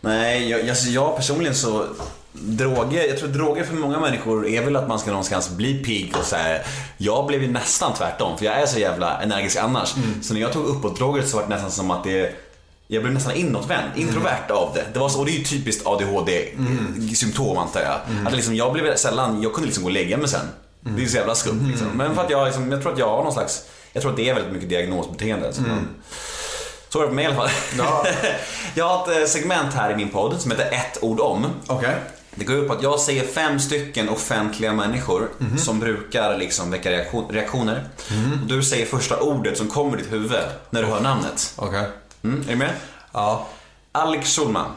Nej, 0.00 0.50
jag, 0.50 0.68
alltså 0.68 0.88
jag 0.88 1.16
personligen 1.16 1.54
så 1.54 1.86
Droger, 2.32 3.08
jag 3.08 3.18
tror 3.18 3.28
droger 3.28 3.64
för 3.64 3.74
många 3.74 4.00
människor 4.00 4.46
är 4.48 4.64
väl 4.64 4.76
att 4.76 4.88
man 4.88 4.98
ska 4.98 5.10
någonstans 5.10 5.50
bli 5.50 5.84
pigg 5.84 6.16
och 6.18 6.24
så 6.24 6.36
här. 6.36 6.66
Jag 6.96 7.26
blev 7.26 7.42
ju 7.42 7.50
nästan 7.50 7.94
tvärtom 7.94 8.38
för 8.38 8.44
jag 8.44 8.54
är 8.54 8.66
så 8.66 8.78
jävla 8.78 9.22
energisk 9.22 9.56
annars. 9.56 9.94
Så 10.22 10.34
när 10.34 10.40
jag 10.40 10.52
tog 10.52 10.64
uppåt-droger 10.64 11.22
så 11.22 11.36
var 11.36 11.42
det 11.42 11.48
nästan 11.48 11.70
som 11.70 11.90
att 11.90 12.04
det 12.04 12.34
jag 12.86 13.02
blev 13.02 13.14
nästan 13.14 13.34
inåtvänd, 13.34 13.88
introvert 13.96 14.50
av 14.50 14.74
det. 14.74 14.84
det 14.92 14.98
var 14.98 15.08
så, 15.08 15.18
och 15.18 15.26
det 15.26 15.32
är 15.32 15.38
ju 15.38 15.44
typiskt 15.44 15.86
ADHD-symptom 15.86 17.58
antar 17.58 17.80
jag. 17.80 18.26
Att 18.26 18.34
liksom, 18.34 18.54
jag 18.54 18.72
blev 18.72 18.96
sällan, 18.96 19.42
jag 19.42 19.52
kunde 19.52 19.66
liksom 19.66 19.82
gå 19.82 19.88
och 19.88 19.94
lägga 19.94 20.16
mig 20.16 20.28
sen. 20.28 20.46
Det 20.80 21.02
är 21.02 21.06
så 21.06 21.16
jävla 21.16 21.34
skumt 21.34 21.68
liksom. 21.70 21.86
Men 21.94 22.14
för 22.14 22.24
att 22.24 22.30
jag, 22.30 22.46
liksom, 22.46 22.72
jag 22.72 22.82
tror 22.82 22.92
att 22.92 22.98
jag 22.98 23.08
har 23.08 23.24
någon 23.24 23.32
slags, 23.32 23.62
jag 23.92 24.02
tror 24.02 24.10
att 24.10 24.16
det 24.16 24.28
är 24.28 24.34
väldigt 24.34 24.52
mycket 24.52 24.68
diagnosbeteende. 24.68 25.46
Alltså. 25.46 25.62
Så 26.88 26.98
var 26.98 27.04
det 27.04 27.08
för 27.10 27.14
mig 27.14 27.24
i 27.24 27.26
alla 27.26 27.36
fall. 27.36 27.50
Ja. 27.78 28.06
jag 28.74 28.88
har 28.88 29.12
ett 29.12 29.18
eh, 29.20 29.26
segment 29.26 29.74
här 29.74 29.90
i 29.92 29.96
min 29.96 30.08
podd 30.08 30.40
som 30.40 30.50
heter 30.50 30.64
ett 30.72 30.98
ord 31.02 31.20
om. 31.20 31.46
Okej. 31.66 31.94
Det 32.34 32.44
går 32.44 32.56
ut 32.56 32.68
på 32.68 32.74
att 32.74 32.82
jag 32.82 33.00
säger 33.00 33.26
fem 33.26 33.60
stycken 33.60 34.08
offentliga 34.08 34.72
människor 34.72 35.28
som 35.58 35.80
brukar 35.80 36.38
liksom 36.38 36.70
väcka 36.70 36.90
reaktion, 36.90 37.24
reaktioner. 37.30 37.84
Och 38.42 38.48
du 38.48 38.62
säger 38.62 38.86
första 38.86 39.20
ordet 39.20 39.58
som 39.58 39.68
kommer 39.68 39.98
i 39.98 40.02
ditt 40.02 40.12
huvud 40.12 40.30
när 40.70 40.82
du 40.82 40.88
hör 40.88 41.00
namnet. 41.00 41.52
Okej. 41.56 41.86
Mm, 42.24 42.40
är 42.40 42.46
du 42.46 42.56
med? 42.56 42.74
Ja. 43.12 43.46
Alex 43.92 44.36
Schulman. 44.36 44.70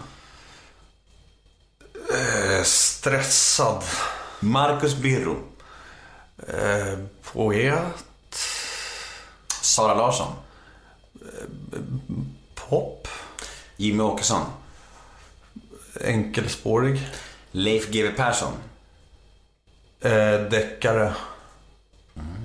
Eh, 2.14 2.64
stressad. 2.64 3.84
Marcus 4.40 4.96
Birro. 4.96 5.38
Eh, 6.48 7.00
poet. 7.34 7.84
Sara 9.62 9.94
Larsson. 9.94 10.34
Pop. 12.56 13.08
Jimmy 13.78 14.04
Åkesson. 14.04 14.42
Enkelspårig. 16.02 17.08
Leif 17.52 17.88
GW 17.90 18.12
Persson. 18.18 18.54
Eh, 20.02 20.40
deckare. 20.52 21.14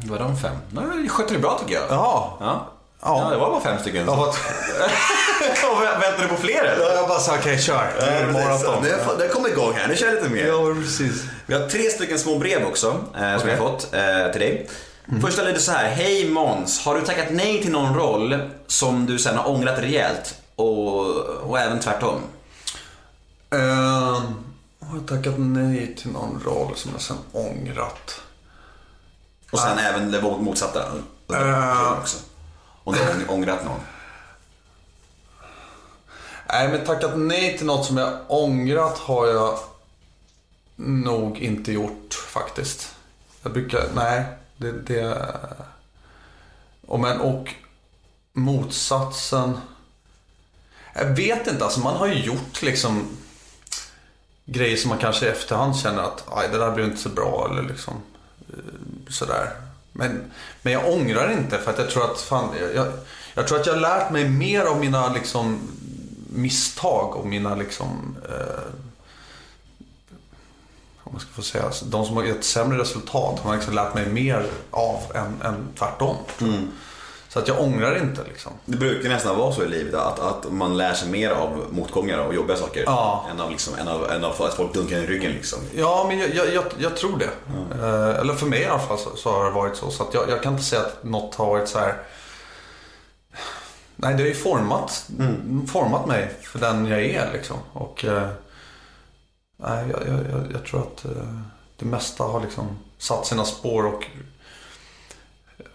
Det 0.02 0.10
var 0.10 0.18
de 0.18 0.36
fem. 0.38 0.56
Nej, 0.70 1.02
det 1.02 1.08
skötte 1.08 1.34
du 1.34 1.40
bra 1.40 1.58
tycker 1.58 1.74
jag. 1.74 1.90
Ja. 1.90 2.36
Ja. 2.40 2.72
Ja. 3.04 3.22
Ja, 3.22 3.30
det 3.30 3.36
var 3.36 3.50
bara 3.50 3.60
fem 3.60 3.78
stycken. 3.78 4.06
Jag, 4.06 4.16
var... 4.16 4.26
Väntar 6.00 6.22
du 6.22 6.28
på 6.28 6.36
fler 6.36 6.64
eller? 6.64 6.94
jag 6.94 7.08
bara 7.08 7.18
sa 7.18 7.34
okej 7.38 7.58
kör. 7.58 7.94
Det 8.00 8.06
är 8.06 8.32
maraton. 8.32 8.84
Det 9.18 9.28
kommer 9.28 9.48
igång 9.48 9.72
här, 9.74 9.88
nu 9.88 9.96
kör 9.96 10.06
jag 10.06 10.14
lite 10.14 10.28
mer. 10.28 10.46
Ja, 10.46 10.74
precis. 10.74 11.22
Vi 11.46 11.54
har 11.54 11.68
tre 11.68 11.90
stycken 11.90 12.18
små 12.18 12.38
brev 12.38 12.64
också 12.64 12.86
eh, 12.86 13.20
som 13.20 13.36
Okej. 13.36 13.50
jag 13.50 13.58
har 13.58 13.70
fått 13.70 13.94
eh, 13.94 14.32
till 14.32 14.40
dig. 14.40 14.68
Första 15.22 15.42
lyder 15.42 15.58
så 15.58 15.72
här. 15.72 15.88
Hej 15.88 16.28
Måns, 16.28 16.84
har 16.84 16.94
du 16.94 17.00
tackat 17.00 17.26
nej 17.30 17.62
till 17.62 17.70
någon 17.70 17.94
roll 17.94 18.50
som 18.66 19.06
du 19.06 19.18
sen 19.18 19.36
har 19.36 19.50
ångrat 19.50 19.78
rejält? 19.78 20.34
Och, 20.56 21.16
och 21.26 21.58
även 21.58 21.80
tvärtom. 21.80 22.20
Eh, 23.50 24.22
har 24.80 24.96
jag 24.98 25.08
tackat 25.08 25.34
nej 25.38 25.96
till 25.96 26.10
någon 26.10 26.42
roll 26.44 26.72
som 26.76 26.90
jag 26.92 27.00
sen 27.00 27.16
ångrat? 27.32 28.20
Och 29.50 29.58
sen 29.58 29.78
även 29.78 30.10
det 30.10 30.22
motsatta. 30.22 30.84
Eh. 31.32 31.92
också. 32.00 32.18
Om 32.84 32.94
du 32.94 33.00
har 33.00 33.34
ångrat 33.34 33.64
någon. 33.64 33.80
Nej, 36.48 36.68
men 36.68 36.86
tackat 36.86 37.18
nej 37.18 37.58
till 37.58 37.66
något 37.66 37.86
som 37.86 37.96
jag 37.96 38.18
ångrat 38.28 38.98
har 38.98 39.26
jag 39.26 39.58
nog 40.76 41.38
inte 41.38 41.72
gjort 41.72 42.14
faktiskt. 42.14 42.94
Jag 43.42 43.52
brukar, 43.52 43.84
nej, 43.94 44.24
det, 44.56 44.72
det 44.72 45.26
och, 46.86 47.00
men, 47.00 47.20
och 47.20 47.54
motsatsen. 48.32 49.58
Jag 50.94 51.04
vet 51.04 51.46
inte, 51.46 51.64
alltså 51.64 51.80
man 51.80 51.96
har 51.96 52.06
ju 52.06 52.24
gjort 52.24 52.62
liksom 52.62 53.16
grejer 54.44 54.76
som 54.76 54.88
man 54.88 54.98
kanske 54.98 55.26
i 55.26 55.28
efterhand 55.28 55.76
känner 55.76 56.02
att 56.02 56.24
aj, 56.32 56.48
det 56.52 56.58
där 56.58 56.70
blev 56.70 56.86
inte 56.86 57.02
så 57.02 57.08
bra 57.08 57.48
eller 57.50 57.62
liksom 57.62 57.94
eh, 58.48 59.12
sådär. 59.12 59.52
Men, 59.92 60.30
men 60.62 60.72
jag 60.72 60.92
ångrar 60.92 61.32
inte 61.32 61.58
för 61.58 61.70
att 61.70 61.78
jag 61.78 61.90
tror 61.90 62.04
att 62.10 62.20
fan, 62.20 62.54
jag, 62.74 62.92
jag, 63.34 63.48
tror 63.48 63.60
att 63.60 63.66
jag 63.66 63.74
har 63.74 63.80
lärt 63.80 64.10
mig 64.10 64.28
mer 64.28 64.64
av 64.64 64.80
mina 64.80 65.12
liksom 65.12 65.60
misstag 66.28 67.16
och 67.16 67.26
mina 67.26 67.54
liksom 67.54 68.16
eh, 68.28 68.72
om 71.12 71.12
man 71.12 71.20
ska 71.20 71.30
få 71.30 71.42
säga, 71.42 71.64
alltså, 71.64 71.84
de 71.84 72.06
som 72.06 72.16
har 72.16 72.24
gett 72.24 72.44
sämre 72.44 72.78
resultat 72.78 73.38
har 73.38 73.50
man 73.50 73.56
liksom 73.56 73.74
lärt 73.74 73.94
mig 73.94 74.06
mer 74.06 74.46
av 74.70 75.02
än, 75.14 75.42
än 75.42 75.68
tvärtom. 75.78 76.16
Mm. 76.40 76.70
Så 77.32 77.38
att 77.38 77.48
jag 77.48 77.60
ångrar 77.60 77.98
inte 77.98 78.24
liksom. 78.24 78.52
Det 78.64 78.76
brukar 78.76 79.08
nästan 79.08 79.38
vara 79.38 79.52
så 79.52 79.64
i 79.64 79.68
livet 79.68 79.94
att, 79.94 80.18
att 80.18 80.52
man 80.52 80.76
lär 80.76 80.94
sig 80.94 81.08
mer 81.08 81.30
av 81.30 81.66
motgångar 81.70 82.18
och 82.18 82.34
jobbiga 82.34 82.56
saker. 82.56 82.82
Ja. 82.86 83.26
Än 83.30 83.40
av, 83.40 83.50
liksom, 83.50 83.74
än 83.74 83.88
av, 83.88 84.10
än 84.10 84.24
av 84.24 84.42
att 84.42 84.54
folk 84.54 84.74
dunkar 84.74 84.98
i 84.98 85.06
ryggen 85.06 85.32
liksom. 85.32 85.58
Ja, 85.74 86.04
men 86.08 86.18
jag, 86.18 86.34
jag, 86.34 86.54
jag, 86.54 86.64
jag 86.78 86.96
tror 86.96 87.18
det. 87.18 87.30
Eh, 87.74 88.20
eller 88.20 88.34
för 88.34 88.46
mig 88.46 88.60
i 88.60 88.64
alla 88.64 88.78
fall 88.78 88.98
så, 88.98 89.16
så 89.16 89.30
har 89.30 89.44
det 89.44 89.50
varit 89.50 89.76
så. 89.76 89.90
Så 89.90 90.02
att 90.02 90.14
jag, 90.14 90.30
jag 90.30 90.42
kan 90.42 90.52
inte 90.52 90.64
säga 90.64 90.82
att 90.82 91.04
något 91.04 91.34
har 91.34 91.46
varit 91.46 91.68
så 91.68 91.78
här. 91.78 91.96
Nej, 93.96 94.14
det 94.14 94.22
har 94.22 94.28
ju 94.28 94.34
format, 94.34 95.10
format 95.72 96.06
mig 96.06 96.34
för 96.42 96.58
den 96.58 96.86
jag 96.86 97.04
är 97.04 97.32
liksom. 97.32 97.56
Och 97.72 98.04
eh, 98.04 98.28
nej, 99.56 99.84
jag, 99.90 100.00
jag, 100.06 100.18
jag, 100.30 100.52
jag 100.52 100.64
tror 100.64 100.80
att 100.80 101.04
eh, 101.04 101.38
det 101.76 101.84
mesta 101.84 102.24
har 102.24 102.40
liksom 102.40 102.78
satt 102.98 103.26
sina 103.26 103.44
spår 103.44 103.86
och 103.86 104.06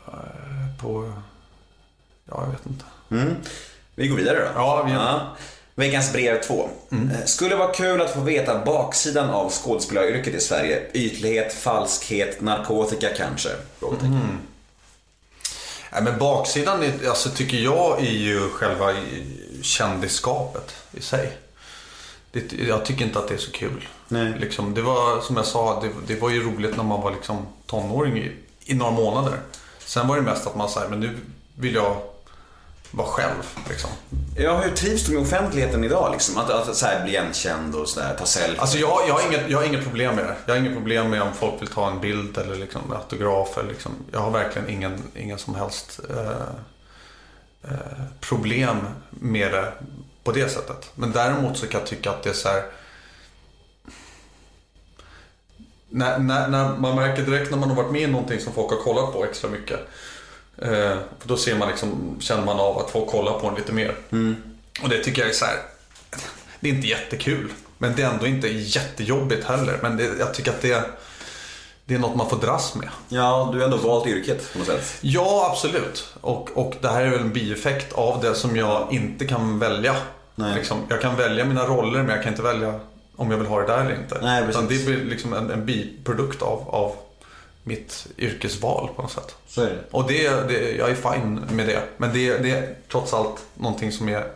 eh, 0.07 0.81
på, 0.81 1.13
ja 2.29 2.43
jag 2.43 2.51
vet 2.51 2.65
inte. 2.65 2.85
Mm. 3.11 3.35
Vi 3.95 4.07
går 4.07 4.17
vidare 4.17 4.39
då. 4.39 4.45
Ja, 4.55 4.83
vi- 4.83 5.47
Veckans 5.85 6.13
brev 6.13 6.41
2. 6.41 6.69
Skulle 7.25 7.55
vara 7.55 7.71
kul 7.73 8.01
att 8.01 8.13
få 8.13 8.19
veta 8.19 8.65
baksidan 8.65 9.29
av 9.29 9.51
skådespelaryrket 9.51 10.33
i 10.35 10.39
Sverige. 10.39 10.81
Ytlighet, 10.93 11.53
falskhet, 11.53 12.41
narkotika 12.41 13.07
kanske? 13.17 13.49
Frågetecken. 13.79 14.39
Nej, 15.91 16.01
men 16.03 16.17
baksidan 16.19 16.83
är, 16.83 17.09
alltså, 17.09 17.29
tycker 17.29 17.57
jag 17.57 17.99
är 17.99 18.11
ju 18.11 18.49
själva 18.49 18.93
kändisskapet 19.61 20.75
i 20.91 21.01
sig. 21.01 21.37
Det, 22.31 22.53
jag 22.67 22.85
tycker 22.85 23.05
inte 23.05 23.19
att 23.19 23.27
det 23.27 23.33
är 23.33 23.37
så 23.37 23.51
kul. 23.51 23.87
Nej. 24.07 24.33
Liksom, 24.39 24.73
det 24.73 24.81
var 24.81 25.21
som 25.21 25.37
jag 25.37 25.45
sa, 25.45 25.81
det, 25.81 26.13
det 26.13 26.21
var 26.21 26.29
ju 26.29 26.43
roligt 26.43 26.77
när 26.77 26.83
man 26.83 27.01
var 27.01 27.11
liksom 27.11 27.47
tonåring 27.65 28.17
i, 28.17 28.31
i 28.65 28.73
några 28.73 28.91
månader. 28.91 29.39
Sen 29.79 30.07
var 30.07 30.15
det 30.15 30.21
mest 30.21 30.47
att 30.47 30.55
man 30.55 30.69
säger, 30.69 30.89
men 30.89 30.99
nu 30.99 31.17
vill 31.55 31.73
jag 31.75 32.01
vara 32.91 33.07
själv. 33.07 33.43
Liksom. 33.69 33.89
Ja, 34.35 34.57
hur 34.57 34.71
trivs 34.71 35.05
du 35.05 35.13
med 35.13 35.21
offentligheten 35.21 35.83
idag 35.83 36.11
liksom? 36.11 36.37
Att, 36.37 36.49
att 36.49 36.75
så 36.75 36.85
här, 36.85 37.03
bli 37.03 37.11
igenkänd 37.11 37.75
och 37.75 37.89
sådär, 37.89 38.15
ta 38.19 38.25
selfies? 38.25 38.59
Alltså 38.59 38.77
jag, 38.77 39.07
jag, 39.07 39.13
har 39.13 39.27
inget, 39.27 39.49
jag 39.49 39.57
har 39.57 39.65
inget 39.65 39.83
problem 39.83 40.15
med 40.15 40.25
det. 40.25 40.35
Jag 40.45 40.53
har 40.53 40.59
inget 40.59 40.73
problem 40.73 41.09
med 41.09 41.21
om 41.21 41.33
folk 41.33 41.61
vill 41.61 41.67
ta 41.67 41.91
en 41.91 41.99
bild 41.99 42.37
eller 42.37 42.55
liksom 42.55 42.81
en 42.89 42.97
autograf. 42.97 43.57
Eller 43.57 43.69
liksom, 43.69 43.91
jag 44.11 44.19
har 44.19 44.31
verkligen 44.31 44.69
ingen, 44.69 45.03
ingen 45.15 45.37
som 45.37 45.55
helst 45.55 45.99
eh, 46.09 46.31
eh, 47.71 48.03
problem 48.19 48.77
med 49.09 49.51
det 49.51 49.73
på 50.23 50.31
det 50.31 50.49
sättet. 50.49 50.91
Men 50.95 51.11
däremot 51.11 51.57
så 51.57 51.67
kan 51.67 51.79
jag 51.79 51.89
tycka 51.89 52.09
att 52.09 52.23
det 52.23 52.29
är 52.29 52.33
så 52.33 52.49
här. 52.49 52.63
När, 55.89 56.19
när, 56.19 56.47
när 56.47 56.77
man 56.77 56.95
märker 56.95 57.23
direkt 57.23 57.51
när 57.51 57.57
man 57.57 57.69
har 57.69 57.75
varit 57.75 57.91
med 57.91 58.01
i 58.01 58.07
någonting 58.07 58.39
som 58.39 58.53
folk 58.53 58.71
har 58.71 58.77
kollat 58.77 59.13
på 59.13 59.25
extra 59.25 59.49
mycket. 59.49 59.79
Eh, 60.61 60.97
för 61.19 61.27
då 61.27 61.37
ser 61.37 61.55
man 61.55 61.67
liksom, 61.67 62.17
känner 62.19 62.45
man 62.45 62.59
av 62.59 62.77
att 62.77 62.89
folk 62.89 63.09
kollar 63.09 63.39
på 63.39 63.47
en 63.47 63.55
lite 63.55 63.73
mer. 63.73 63.95
Och 64.83 64.89
det 64.89 65.03
tycker 65.03 65.21
jag 65.21 65.29
är 65.29 65.33
så 65.33 65.45
här. 65.45 65.55
Det 66.59 66.69
är 66.69 66.73
inte 66.73 66.87
jättekul. 66.87 67.51
Men 67.77 67.95
det 67.95 68.01
är 68.03 68.09
ändå 68.09 68.27
inte 68.27 68.47
jättejobbigt 68.47 69.45
heller. 69.45 69.79
Men 69.81 69.97
det, 69.97 70.03
jag 70.19 70.33
tycker 70.33 70.51
att 70.51 70.61
det, 70.61 70.83
det 71.85 71.95
är 71.95 71.99
något 71.99 72.15
man 72.15 72.29
får 72.29 72.37
dras 72.37 72.75
med. 72.75 72.89
Ja, 73.09 73.49
du 73.53 73.57
har 73.57 73.65
ändå 73.65 73.77
valt 73.77 74.07
yrket 74.07 74.53
på 74.53 74.59
något 74.59 74.67
sätt. 74.67 74.97
Ja, 75.01 75.49
absolut. 75.51 76.13
Och, 76.21 76.49
och 76.57 76.75
det 76.81 76.87
här 76.87 77.01
är 77.01 77.09
väl 77.09 77.19
en 77.19 77.33
bieffekt 77.33 77.93
av 77.93 78.21
det 78.21 78.35
som 78.35 78.55
jag 78.55 78.87
inte 78.91 79.25
kan 79.25 79.59
välja. 79.59 79.95
Nej. 80.35 80.55
Liksom, 80.55 80.77
jag 80.89 81.01
kan 81.01 81.15
välja 81.15 81.45
mina 81.45 81.65
roller 81.65 82.03
men 82.03 82.09
jag 82.09 82.23
kan 82.23 82.33
inte 82.33 82.43
välja 82.43 82.79
om 83.15 83.31
jag 83.31 83.37
vill 83.37 83.47
ha 83.47 83.59
det 83.59 83.67
där 83.67 83.81
eller 83.81 83.95
inte. 83.95 84.19
Nej, 84.21 84.43
Utan 84.49 84.67
precis. 84.67 84.85
det 84.85 84.91
blir 84.91 85.05
liksom 85.05 85.33
en, 85.33 85.51
en 85.51 85.65
biprodukt 85.65 86.41
av, 86.41 86.69
av 86.69 86.95
mitt 87.67 88.07
yrkesval 88.17 88.89
på 88.95 89.01
något 89.01 89.11
sätt. 89.11 89.35
Så 89.47 89.61
är 89.61 89.65
det. 89.65 89.79
Och 89.91 90.07
det, 90.07 90.29
det, 90.29 90.71
jag 90.71 90.89
är 90.89 90.95
fine 90.95 91.41
med 91.51 91.67
det. 91.67 91.81
Men 91.97 92.13
det, 92.13 92.37
det 92.37 92.51
är 92.51 92.75
trots 92.91 93.13
allt 93.13 93.35
någonting 93.53 93.91
som, 93.91 94.09
är, 94.09 94.27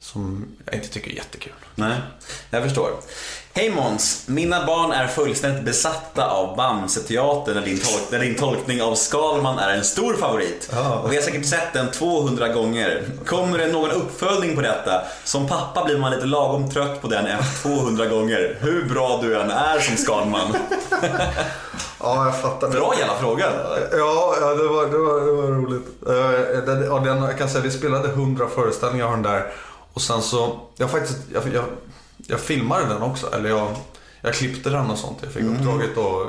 som 0.00 0.46
jag 0.64 0.74
inte 0.74 0.88
tycker 0.88 1.10
är 1.10 1.14
jättekul. 1.14 1.52
Nej, 1.74 1.96
jag 2.50 2.62
förstår. 2.62 2.90
Hej 3.52 3.70
Måns, 3.70 4.24
mina 4.28 4.66
barn 4.66 4.92
är 4.92 5.06
fullständigt 5.06 5.64
besatta 5.64 6.26
av 6.30 6.56
Bamseteatern 6.56 7.54
när 7.54 7.62
din, 7.64 7.76
tolk- 7.78 8.06
när 8.10 8.18
din 8.18 8.34
tolkning 8.34 8.82
av 8.82 8.94
Skalman 8.94 9.58
är 9.58 9.76
en 9.76 9.84
stor 9.84 10.14
favorit. 10.14 10.70
Och 11.02 11.12
vi 11.12 11.16
har 11.16 11.22
säkert 11.22 11.46
sett 11.46 11.72
den 11.72 11.90
200 11.90 12.48
gånger. 12.48 13.02
Kommer 13.26 13.58
det 13.58 13.66
någon 13.66 13.90
uppföljning 13.90 14.56
på 14.56 14.62
detta? 14.62 15.02
Som 15.24 15.48
pappa 15.48 15.84
blir 15.84 15.98
man 15.98 16.10
lite 16.12 16.26
lagom 16.26 16.70
trött 16.70 17.02
på 17.02 17.08
den 17.08 17.26
efter 17.26 17.62
200 17.68 18.06
gånger. 18.06 18.58
Hur 18.60 18.84
bra 18.84 19.18
du 19.22 19.40
än 19.40 19.50
är 19.50 19.78
som 19.80 19.96
Skalman. 19.96 20.56
Ja, 22.00 22.24
jag 22.24 22.40
fattar. 22.40 22.70
Bra 22.70 22.94
jävla 22.98 23.14
fråga. 23.14 23.46
Ja, 23.92 24.34
ja 24.40 24.54
det, 24.54 24.68
var, 24.68 24.86
det, 24.86 24.98
var, 24.98 25.20
det 25.20 25.32
var 25.32 25.48
roligt. 25.48 25.88
Uh, 26.08 26.64
den, 26.66 26.84
ja, 26.84 26.98
den, 26.98 27.22
jag 27.22 27.38
kan 27.38 27.48
säga, 27.48 27.62
vi 27.62 27.70
spelade 27.70 28.08
100 28.08 28.48
föreställningar 28.54 29.06
av 29.06 29.12
den 29.12 29.22
där. 29.22 29.52
Och 29.92 30.02
sen 30.02 30.22
så, 30.22 30.60
jag 30.76 30.90
faktiskt, 30.90 31.18
jag, 31.32 31.42
jag, 31.54 31.64
jag 32.16 32.40
filmade 32.40 32.86
den 32.86 33.02
också. 33.02 33.34
Eller 33.34 33.48
jag, 33.48 33.68
jag 34.20 34.34
klippte 34.34 34.70
den 34.70 34.90
och 34.90 34.98
sånt. 34.98 35.18
Jag 35.22 35.32
fick 35.32 35.44
uppdraget 35.44 35.98
att 35.98 36.26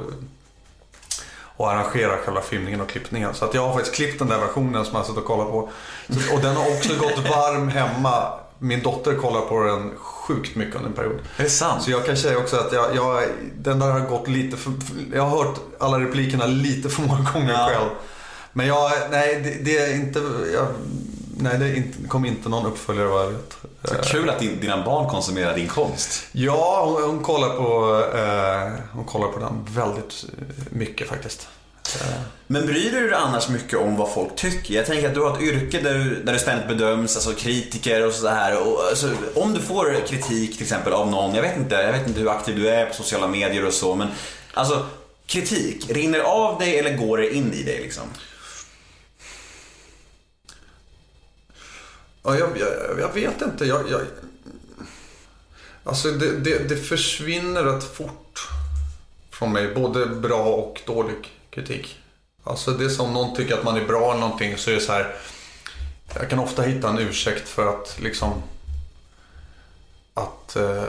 och 1.61 1.72
arrangera 1.72 2.18
själva 2.18 2.41
filmningen 2.41 2.81
och 2.81 2.89
klippningen. 2.89 3.34
Så 3.34 3.45
att 3.45 3.53
jag 3.53 3.68
har 3.68 3.73
faktiskt 3.73 3.95
klippt 3.95 4.19
den 4.19 4.27
där 4.27 4.39
versionen 4.39 4.85
som 4.85 4.95
jag 4.95 5.06
suttit 5.06 5.19
och 5.19 5.26
kollat 5.26 5.52
på. 5.52 5.69
Så, 6.10 6.35
och 6.35 6.41
den 6.41 6.56
har 6.56 6.77
också 6.77 6.95
gått 6.95 7.30
varm 7.30 7.68
hemma. 7.68 8.34
Min 8.64 8.82
dotter 8.84 9.16
kollar 9.16 9.42
på 9.42 9.64
den 9.64 9.92
sjukt 9.98 10.56
mycket 10.56 10.76
under 10.76 10.90
en 10.90 10.96
period. 10.96 11.20
Är 11.38 11.44
det 11.44 11.50
sant? 11.50 11.84
Så 11.84 11.92
jag 11.92 12.06
kan 12.06 12.18
säga 12.18 12.38
också 12.38 12.58
att 12.58 12.74
jag, 12.74 12.96
jag, 12.96 13.24
den 13.58 13.80
där 13.80 13.92
har 13.92 14.00
gått 14.00 14.28
lite 14.28 14.58
för, 14.58 14.74
Jag 15.14 15.24
har 15.24 15.44
hört 15.44 15.60
alla 15.80 16.00
replikerna 16.00 16.46
lite 16.46 16.90
för 16.90 17.02
många 17.02 17.32
gånger 17.34 17.52
Ja. 17.54 17.70
själv. 17.70 17.90
Men 18.54 18.68
jag, 18.68 18.92
nej 19.12 19.42
det, 19.44 19.66
det 19.72 19.78
är 19.78 19.96
inte, 19.96 20.20
jag, 20.54 20.68
nej 21.38 21.58
det 21.58 21.76
inte, 21.78 22.08
kom 22.08 22.26
inte 22.26 22.50
någon 22.50 22.66
uppföljare 22.66 23.08
vad 23.08 23.26
jag 23.26 23.30
vet. 23.32 23.58
Eh, 23.84 24.02
Kul 24.04 24.30
att 24.30 24.40
din, 24.40 24.60
dina 24.60 24.86
barn 24.86 25.10
konsumerar 25.10 25.56
din 25.56 25.68
konst. 25.68 26.24
Ja, 26.32 26.86
hon, 26.86 27.04
hon 27.10 27.24
kollar 27.24 27.50
på, 27.50 28.04
eh, 28.18 28.80
hon 28.94 29.06
kollar 29.06 29.28
på 29.28 29.40
den 29.40 29.66
väldigt 29.70 30.26
eh, 30.38 30.46
mycket 30.70 31.08
faktiskt. 31.08 31.48
Men 32.47 32.65
bryr 32.65 32.91
du 32.91 33.09
dig 33.09 33.13
annars 33.13 33.49
mycket 33.49 33.80
om 33.80 33.97
vad 33.97 34.13
folk 34.13 34.35
tycker? 34.35 34.73
Jag 34.73 34.85
tänker 34.85 35.07
att 35.07 35.13
du 35.13 35.22
har 35.22 35.38
ett 35.38 35.41
yrke 35.41 35.80
där 35.81 35.93
du, 35.93 36.23
där 36.23 36.34
du 36.34 36.39
ständigt 36.39 36.68
bedöms, 36.68 37.15
alltså 37.15 37.34
kritiker 37.34 38.07
och 38.07 38.13
sådär. 38.13 38.57
Alltså, 38.89 39.11
om 39.35 39.53
du 39.53 39.59
får 39.59 40.07
kritik 40.07 40.53
till 40.53 40.63
exempel 40.63 40.93
av 40.93 41.11
någon, 41.11 41.35
jag 41.35 41.41
vet 41.41 41.57
inte, 41.57 41.76
jag 41.76 41.91
vet 41.91 42.07
inte 42.07 42.19
hur 42.19 42.30
aktiv 42.30 42.55
du 42.55 42.69
är 42.69 42.85
på 42.85 42.93
sociala 42.93 43.27
medier 43.27 43.65
och 43.65 43.73
så, 43.73 43.95
men 43.95 44.07
alltså 44.53 44.85
kritik, 45.26 45.89
rinner 45.89 46.19
av 46.19 46.59
dig 46.59 46.80
eller 46.80 46.97
går 46.97 47.18
det 47.18 47.35
in 47.35 47.53
i 47.53 47.63
dig 47.63 47.80
liksom? 47.81 48.03
Ja, 52.23 52.38
jag, 52.38 52.49
jag, 52.59 52.99
jag 52.99 53.13
vet 53.13 53.41
inte. 53.41 53.65
Jag, 53.65 53.89
jag, 53.89 54.01
alltså 55.84 56.11
det, 56.11 56.39
det, 56.39 56.69
det 56.69 56.77
försvinner 56.77 57.63
rätt 57.63 57.84
fort 57.84 58.49
från 59.31 59.53
mig. 59.53 59.76
Både 59.76 60.05
bra 60.05 60.43
och 60.43 60.81
dålig 60.85 61.40
kritik. 61.52 61.98
Alltså 62.44 62.72
det 62.72 62.86
är 62.86 62.90
som 62.90 63.14
någon 63.14 63.36
tycker 63.36 63.57
att 63.57 63.64
man 63.64 63.78
är 63.78 63.86
bra 63.86 64.11
eller 64.11 64.22
någonting 64.22 64.57
så 64.57 64.69
är 64.69 64.76
det 64.76 64.82
så 64.82 64.91
här. 64.91 65.15
Jag 66.15 66.30
kan 66.30 66.40
ofta 66.40 66.61
hitta 66.61 66.90
en 66.90 66.99
ursäkt 66.99 67.48
för 67.49 67.68
att 67.68 67.98
liksom 68.02 68.34
att 70.14 70.56
eh, 70.56 70.84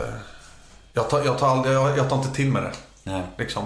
jag, 0.92 1.10
tar, 1.10 1.24
jag, 1.24 1.38
tar 1.38 1.48
aldrig, 1.48 1.74
jag, 1.74 1.98
jag 1.98 2.08
tar 2.08 2.16
inte 2.16 2.34
till 2.34 2.50
mig 2.50 2.62
det. 2.62 2.72
Nej. 3.02 3.22
Liksom. 3.38 3.64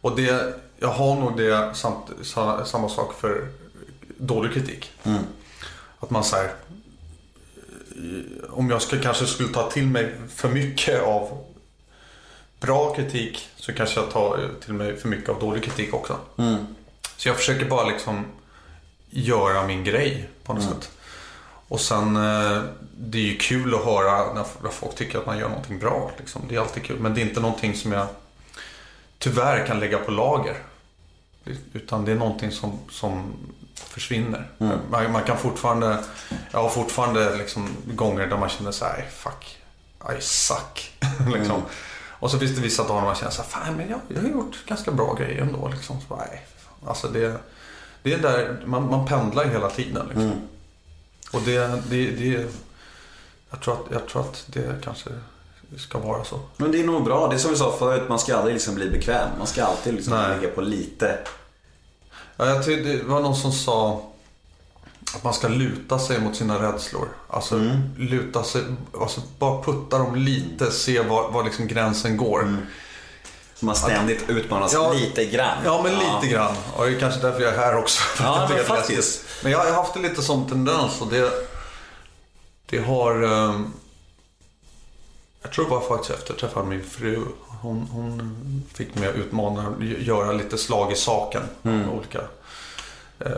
Och 0.00 0.16
det, 0.16 0.54
jag 0.78 0.88
har 0.88 1.14
nog 1.14 1.36
det 1.36 1.74
samt, 1.74 2.06
sa- 2.22 2.64
samma 2.64 2.88
sak 2.88 3.14
för 3.20 3.48
dålig 4.18 4.52
kritik. 4.54 4.92
Att 6.00 6.10
man 6.10 6.24
säger 6.24 6.50
om 8.50 8.70
jag 8.70 8.82
ska, 8.82 8.98
kanske 9.00 9.26
skulle 9.26 9.48
ta 9.48 9.70
till 9.70 9.86
mig 9.86 10.14
för 10.34 10.48
mycket 10.48 11.02
av 11.02 11.44
bra 12.64 12.94
kritik 12.94 13.48
så 13.56 13.72
kanske 13.72 14.00
jag 14.00 14.10
tar 14.10 14.50
till 14.64 14.74
mig 14.74 14.96
för 14.96 15.08
mycket 15.08 15.28
av 15.28 15.40
dålig 15.40 15.64
kritik 15.64 15.94
också. 15.94 16.18
Så 17.16 17.28
jag 17.28 17.36
försöker 17.36 17.68
bara 17.68 17.88
liksom 17.88 18.24
göra 19.10 19.66
min 19.66 19.84
grej 19.84 20.28
på 20.44 20.54
något 20.54 20.62
sätt. 20.64 20.90
Och 21.68 21.80
sen, 21.80 22.16
eh, 22.16 22.62
det 22.98 23.18
är 23.18 23.22
ju 23.22 23.36
kul 23.36 23.74
att 23.74 23.84
höra 23.84 24.34
när 24.34 24.70
folk 24.70 24.94
tycker 24.94 25.18
att 25.18 25.26
man 25.26 25.38
gör 25.38 25.48
någonting 25.48 25.78
bra. 25.78 26.10
Liksom. 26.18 26.42
Det 26.48 26.54
är 26.56 26.60
alltid 26.60 26.82
kul. 26.82 27.00
Men 27.00 27.14
det 27.14 27.20
är 27.20 27.22
inte 27.22 27.40
någonting 27.40 27.76
som 27.76 27.92
jag 27.92 28.06
tyvärr 29.18 29.66
kan 29.66 29.80
lägga 29.80 29.98
på 29.98 30.10
lager. 30.10 30.56
Utan 31.72 32.04
det 32.04 32.12
är 32.12 32.16
någonting 32.16 32.50
som, 32.50 32.78
som 32.90 33.32
försvinner. 33.74 34.48
Man, 34.90 35.12
man 35.12 35.22
kan 35.22 35.38
fortfarande, 35.38 36.04
jag 36.50 36.62
har 36.62 36.68
fortfarande 36.68 37.36
liksom 37.36 37.68
gånger 37.84 38.26
där 38.26 38.36
man 38.38 38.48
känner 38.48 38.72
så 38.72 38.84
här, 38.84 39.08
fuck, 39.10 39.58
I 40.18 40.20
suck. 40.20 40.92
liksom. 41.34 41.62
Och 42.24 42.30
så 42.30 42.38
finns 42.38 42.54
det 42.54 42.60
vissa 42.60 42.82
dagar 42.82 43.00
när 43.00 43.06
man 43.06 43.14
känner 43.14 43.32
så 43.32 43.42
här, 43.42 43.48
fan 43.48 43.76
men 43.76 43.88
jag, 43.88 44.00
jag 44.08 44.22
har 44.22 44.28
gjort 44.28 44.66
ganska 44.66 44.90
bra 44.90 45.14
grejer 45.14 45.42
ändå. 45.42 45.68
Liksom. 45.68 46.00
Så, 46.00 46.06
bara, 46.08 46.24
nej, 46.30 46.46
alltså 46.86 47.08
det, 47.08 47.36
det 48.02 48.12
är 48.12 48.18
där, 48.18 48.62
man, 48.66 48.90
man 48.90 49.06
pendlar 49.06 49.44
hela 49.44 49.70
tiden. 49.70 50.06
Liksom. 50.06 50.32
Och 51.32 51.40
det, 51.40 51.82
det, 51.90 52.10
det 52.10 52.46
jag, 53.50 53.60
tror 53.60 53.74
att, 53.74 53.80
jag 53.92 54.08
tror 54.08 54.22
att 54.22 54.44
det 54.46 54.82
kanske 54.84 55.10
ska 55.76 55.98
vara 55.98 56.24
så. 56.24 56.40
Men 56.56 56.72
det 56.72 56.80
är 56.80 56.84
nog 56.84 57.04
bra, 57.04 57.28
det 57.28 57.34
är 57.34 57.38
som 57.38 57.50
vi 57.50 57.56
sa 57.56 57.76
förut, 57.78 58.08
man 58.08 58.18
ska 58.18 58.36
aldrig 58.36 58.54
liksom 58.54 58.74
bli 58.74 58.90
bekväm. 58.90 59.28
Man 59.38 59.46
ska 59.46 59.64
alltid 59.64 59.94
liksom 59.94 60.36
ligga 60.40 60.54
på 60.54 60.60
lite. 60.60 61.18
Ja, 62.36 62.46
jag 62.46 62.64
tyckte, 62.64 62.92
det 62.92 63.02
var 63.02 63.20
någon 63.20 63.36
som 63.36 63.52
sa 63.52 64.10
att 65.16 65.24
man 65.24 65.34
ska 65.34 65.48
luta 65.48 65.98
sig 65.98 66.20
mot 66.20 66.36
sina 66.36 66.62
rädslor. 66.62 67.08
Alltså 67.28 67.60
luta 67.98 68.44
sig, 68.44 68.62
alltså 69.00 69.20
bara 69.38 69.62
putta 69.62 69.98
dem 69.98 70.14
lite, 70.16 70.70
se 70.70 71.00
var, 71.00 71.30
var 71.30 71.44
liksom 71.44 71.66
gränsen 71.66 72.16
går. 72.16 72.56
Så 73.54 73.66
man 73.66 73.76
ständigt 73.76 74.24
utmanas 74.30 74.72
Ja. 74.72 74.92
lite 74.92 75.24
grann. 75.24 75.58
Ja, 75.64 75.80
men 75.82 75.92
lite 75.92 76.34
grann. 76.34 76.54
Och 76.76 76.84
det 76.86 76.96
är 76.96 77.00
kanske 77.00 77.20
därför 77.20 77.40
jag 77.40 77.54
är 77.54 77.58
här 77.58 77.76
också. 77.76 78.02
att 78.12 78.20
Ja, 78.20 78.46
men 78.50 78.60
att 78.60 78.66
faktiskt. 78.66 79.24
Men 79.42 79.52
jag 79.52 79.58
har 79.58 79.72
haft 79.72 79.96
en 79.96 80.02
lite 80.02 80.22
sån 80.22 80.48
tendens 80.48 81.00
och 81.00 81.08
det, 81.08 81.30
det 82.66 82.78
har... 82.78 83.22
ehm, 83.22 83.72
jag 85.42 85.52
tror 85.52 85.64
det 85.64 85.70
var 85.70 85.80
faktiskt 85.80 86.10
efter 86.10 86.32
jag 86.32 86.38
träffade 86.40 86.66
min 86.66 86.84
fru. 86.84 87.24
Hon, 87.62 87.88
hon 87.92 88.62
fick 88.74 88.94
mig 88.94 89.08
att 89.08 89.14
utmana, 89.14 89.74
göra 89.80 90.32
lite 90.32 90.58
slag 90.58 90.92
i 90.92 90.96
saken. 90.96 91.42
Mm. 91.62 91.90
Olika 91.90 92.20
eh, 93.18 93.32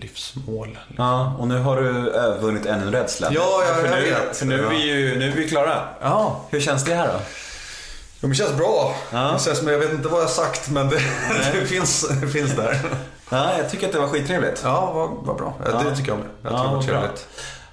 livsmål. 0.00 0.78
Ja, 0.96 1.36
och 1.38 1.48
nu 1.48 1.58
har 1.58 1.76
du 1.82 2.10
övervunnit 2.10 2.66
ännu 2.66 2.82
en 2.86 2.92
rädsla. 2.92 3.28
Ja, 3.32 3.62
jag- 3.66 3.76
för 3.76 3.84
jag 3.88 3.98
nu, 3.98 4.10
vet. 4.10 4.36
För 4.36 4.46
nu 4.46 4.64
är 4.66 4.68
vi 4.70 4.82
ju 4.82 5.18
nu 5.18 5.28
är 5.32 5.36
vi 5.36 5.48
klara. 5.48 5.82
Ja, 6.00 6.40
Hur 6.50 6.60
känns 6.60 6.84
det 6.84 6.94
här 6.94 7.06
då? 7.06 7.14
Jo, 7.14 8.18
men 8.20 8.30
det 8.30 8.36
känns 8.36 8.56
bra. 8.56 8.94
Ja. 9.12 9.18
Det 9.38 9.44
känns 9.44 9.58
som, 9.58 9.68
jag 9.68 9.78
vet 9.78 9.92
inte 9.92 10.08
vad 10.08 10.20
jag 10.20 10.24
har 10.26 10.32
sagt 10.32 10.70
men 10.70 10.88
det, 10.88 11.00
det, 11.52 11.66
finns, 11.66 12.08
det 12.20 12.28
finns 12.28 12.56
där. 12.56 12.80
Ja, 13.30 13.58
jag 13.58 13.70
tycker 13.70 13.86
att 13.86 13.92
det 13.92 13.98
var 14.00 14.08
skittrevligt. 14.08 14.60
Ja, 14.64 14.92
vad, 14.94 15.10
vad 15.26 15.36
bra. 15.36 15.54
Ja, 15.72 15.82
Det 15.90 15.96
tycker 15.96 16.08
jag 16.10 16.18
med. 16.18 16.28
Jag 16.42 16.52
Ja, 16.52 16.80
tycker 16.80 16.94
det 16.94 17.00
var 17.00 17.06
bra. 17.08 17.16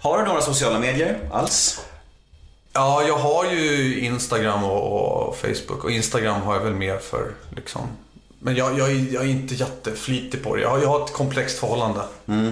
Har 0.02 0.18
du 0.18 0.26
några 0.26 0.42
sociala 0.42 0.80
medier 0.80 1.20
alls? 1.34 1.82
Ja, 2.74 3.04
jag 3.08 3.18
har 3.18 3.46
ju 3.46 4.00
Instagram 4.00 4.64
och, 4.64 5.28
och 5.28 5.38
Facebook. 5.38 5.84
Och 5.84 5.92
Instagram 5.92 6.42
har 6.42 6.54
jag 6.56 6.62
väl 6.62 6.74
mer 6.74 6.98
för 6.98 7.32
liksom. 7.56 7.82
Men 8.46 8.56
jag, 8.56 8.80
jag, 8.80 8.92
är, 8.92 9.14
jag 9.14 9.24
är 9.24 9.28
inte 9.28 9.56
jätteflitig 9.56 10.44
på 10.44 10.56
det. 10.56 10.62
Jag 10.62 10.70
har, 10.70 10.80
jag 10.80 10.88
har 10.90 11.06
ett 11.06 11.14
komplext 11.14 11.60
förhållande. 11.60 12.02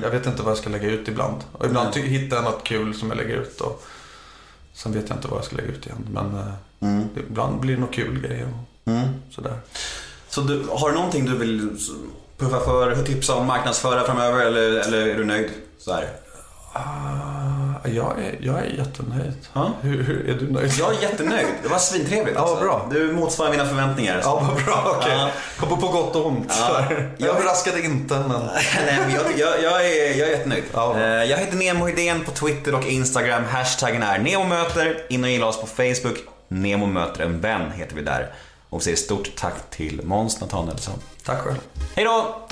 Jag 0.04 0.10
vet 0.10 0.26
inte 0.26 0.44
vad 0.44 0.52
jag 0.52 0.58
ska 0.58 0.70
lägga 0.70 0.90
ut 0.90 1.08
ibland. 1.08 1.44
Och 1.52 1.66
ibland 1.66 1.94
ty- 1.94 2.08
hittar 2.08 2.38
jag 2.38 2.44
något 2.44 2.64
kul 2.64 2.94
som 2.96 3.10
jag 3.10 3.18
lägger 3.18 3.36
ut. 3.42 3.62
Och 3.62 3.84
sen 4.74 4.92
vet 4.94 5.10
jag 5.10 5.18
inte 5.18 5.28
vad 5.28 5.38
jag 5.38 5.46
ska 5.46 5.56
lägga 5.56 5.70
ut 5.70 5.86
igen. 5.86 6.08
Men 6.14 6.26
eh, 6.38 7.04
det, 7.16 7.20
ibland 7.30 7.60
blir 7.60 7.76
det 7.76 7.82
något 7.82 7.94
kul 7.94 8.20
grejer. 8.22 8.48
Och 8.84 9.34
sådär. 9.34 9.58
Så 10.30 10.42
du, 10.42 10.64
har 10.70 10.90
du 10.90 10.96
någonting 10.96 11.26
du 11.26 11.38
vill 11.38 11.70
puffa 12.38 12.60
för, 12.60 13.04
tipsa 13.04 13.36
om, 13.36 13.46
marknadsföra 13.48 14.04
framöver 14.04 14.46
eller, 14.46 14.80
eller 14.88 15.08
är 15.08 15.18
du 15.18 15.26
nöjd? 15.26 15.50
Så 15.80 15.94
här. 15.94 16.10
Ah, 16.74 17.88
jag, 17.88 18.20
är, 18.20 18.36
jag 18.42 18.60
är 18.60 18.66
jättenöjd. 18.66 19.34
Ja. 19.54 19.72
Hur, 19.82 20.04
hur, 20.04 20.30
är 20.30 20.34
du 20.40 20.52
nöjd? 20.52 20.72
Jag 20.80 20.94
är 20.96 21.02
jättenöjd. 21.02 21.48
Det 21.64 21.70
var 21.70 21.78
svintrevligt. 21.78 22.36
Ja, 22.38 22.46
vad 22.46 22.60
bra. 22.60 22.88
Du 22.92 23.12
motsvarar 23.14 23.52
mina 23.52 23.66
förväntningar. 23.66 24.20
Ja, 24.24 24.48
vad 24.56 24.66
bra. 24.66 24.96
Okej. 24.98 25.12
Ja. 25.12 25.30
På, 25.68 25.78
på 25.78 25.88
gott 25.88 26.16
och 26.16 26.26
ont. 26.26 26.54
Ja. 26.60 26.86
Jag 27.18 27.30
överraskade 27.30 27.82
inte, 27.82 28.14
men... 28.14 28.30
Nej, 28.86 29.00
men 29.00 29.12
jag, 29.12 29.24
jag, 29.38 29.64
jag, 29.64 29.86
är, 29.86 30.20
jag 30.20 30.28
är 30.28 30.32
jättenöjd. 30.32 30.64
Ja. 30.74 30.98
Eh, 31.00 31.04
Jag 31.24 31.38
heter 31.38 31.58
Nemo 31.58 31.88
Hedén 31.88 32.24
på 32.26 32.32
Twitter 32.32 32.76
och 32.76 32.86
Instagram. 32.86 33.44
Hashtaggen 33.46 34.04
är 34.04 34.20
NEMOMÖTER. 34.20 35.06
In 35.10 35.24
och 35.24 35.30
gilla 35.30 35.46
oss 35.48 35.62
på 35.62 35.68
Facebook. 35.68 36.18
Nemo 36.48 36.86
möter 36.86 37.24
en 37.24 37.42
vän 37.42 37.72
heter 37.72 37.96
vi 37.96 38.02
där. 38.02 38.34
Och 38.70 38.80
vi 38.80 38.84
säger 38.84 38.98
stort 38.98 39.36
tack 39.36 39.70
till 39.70 40.02
Måns 40.04 40.42
Nathanaelsson. 40.42 41.00
Tack 41.26 41.40
själv. 41.40 41.58
Hej 41.96 42.06
då! 42.06 42.48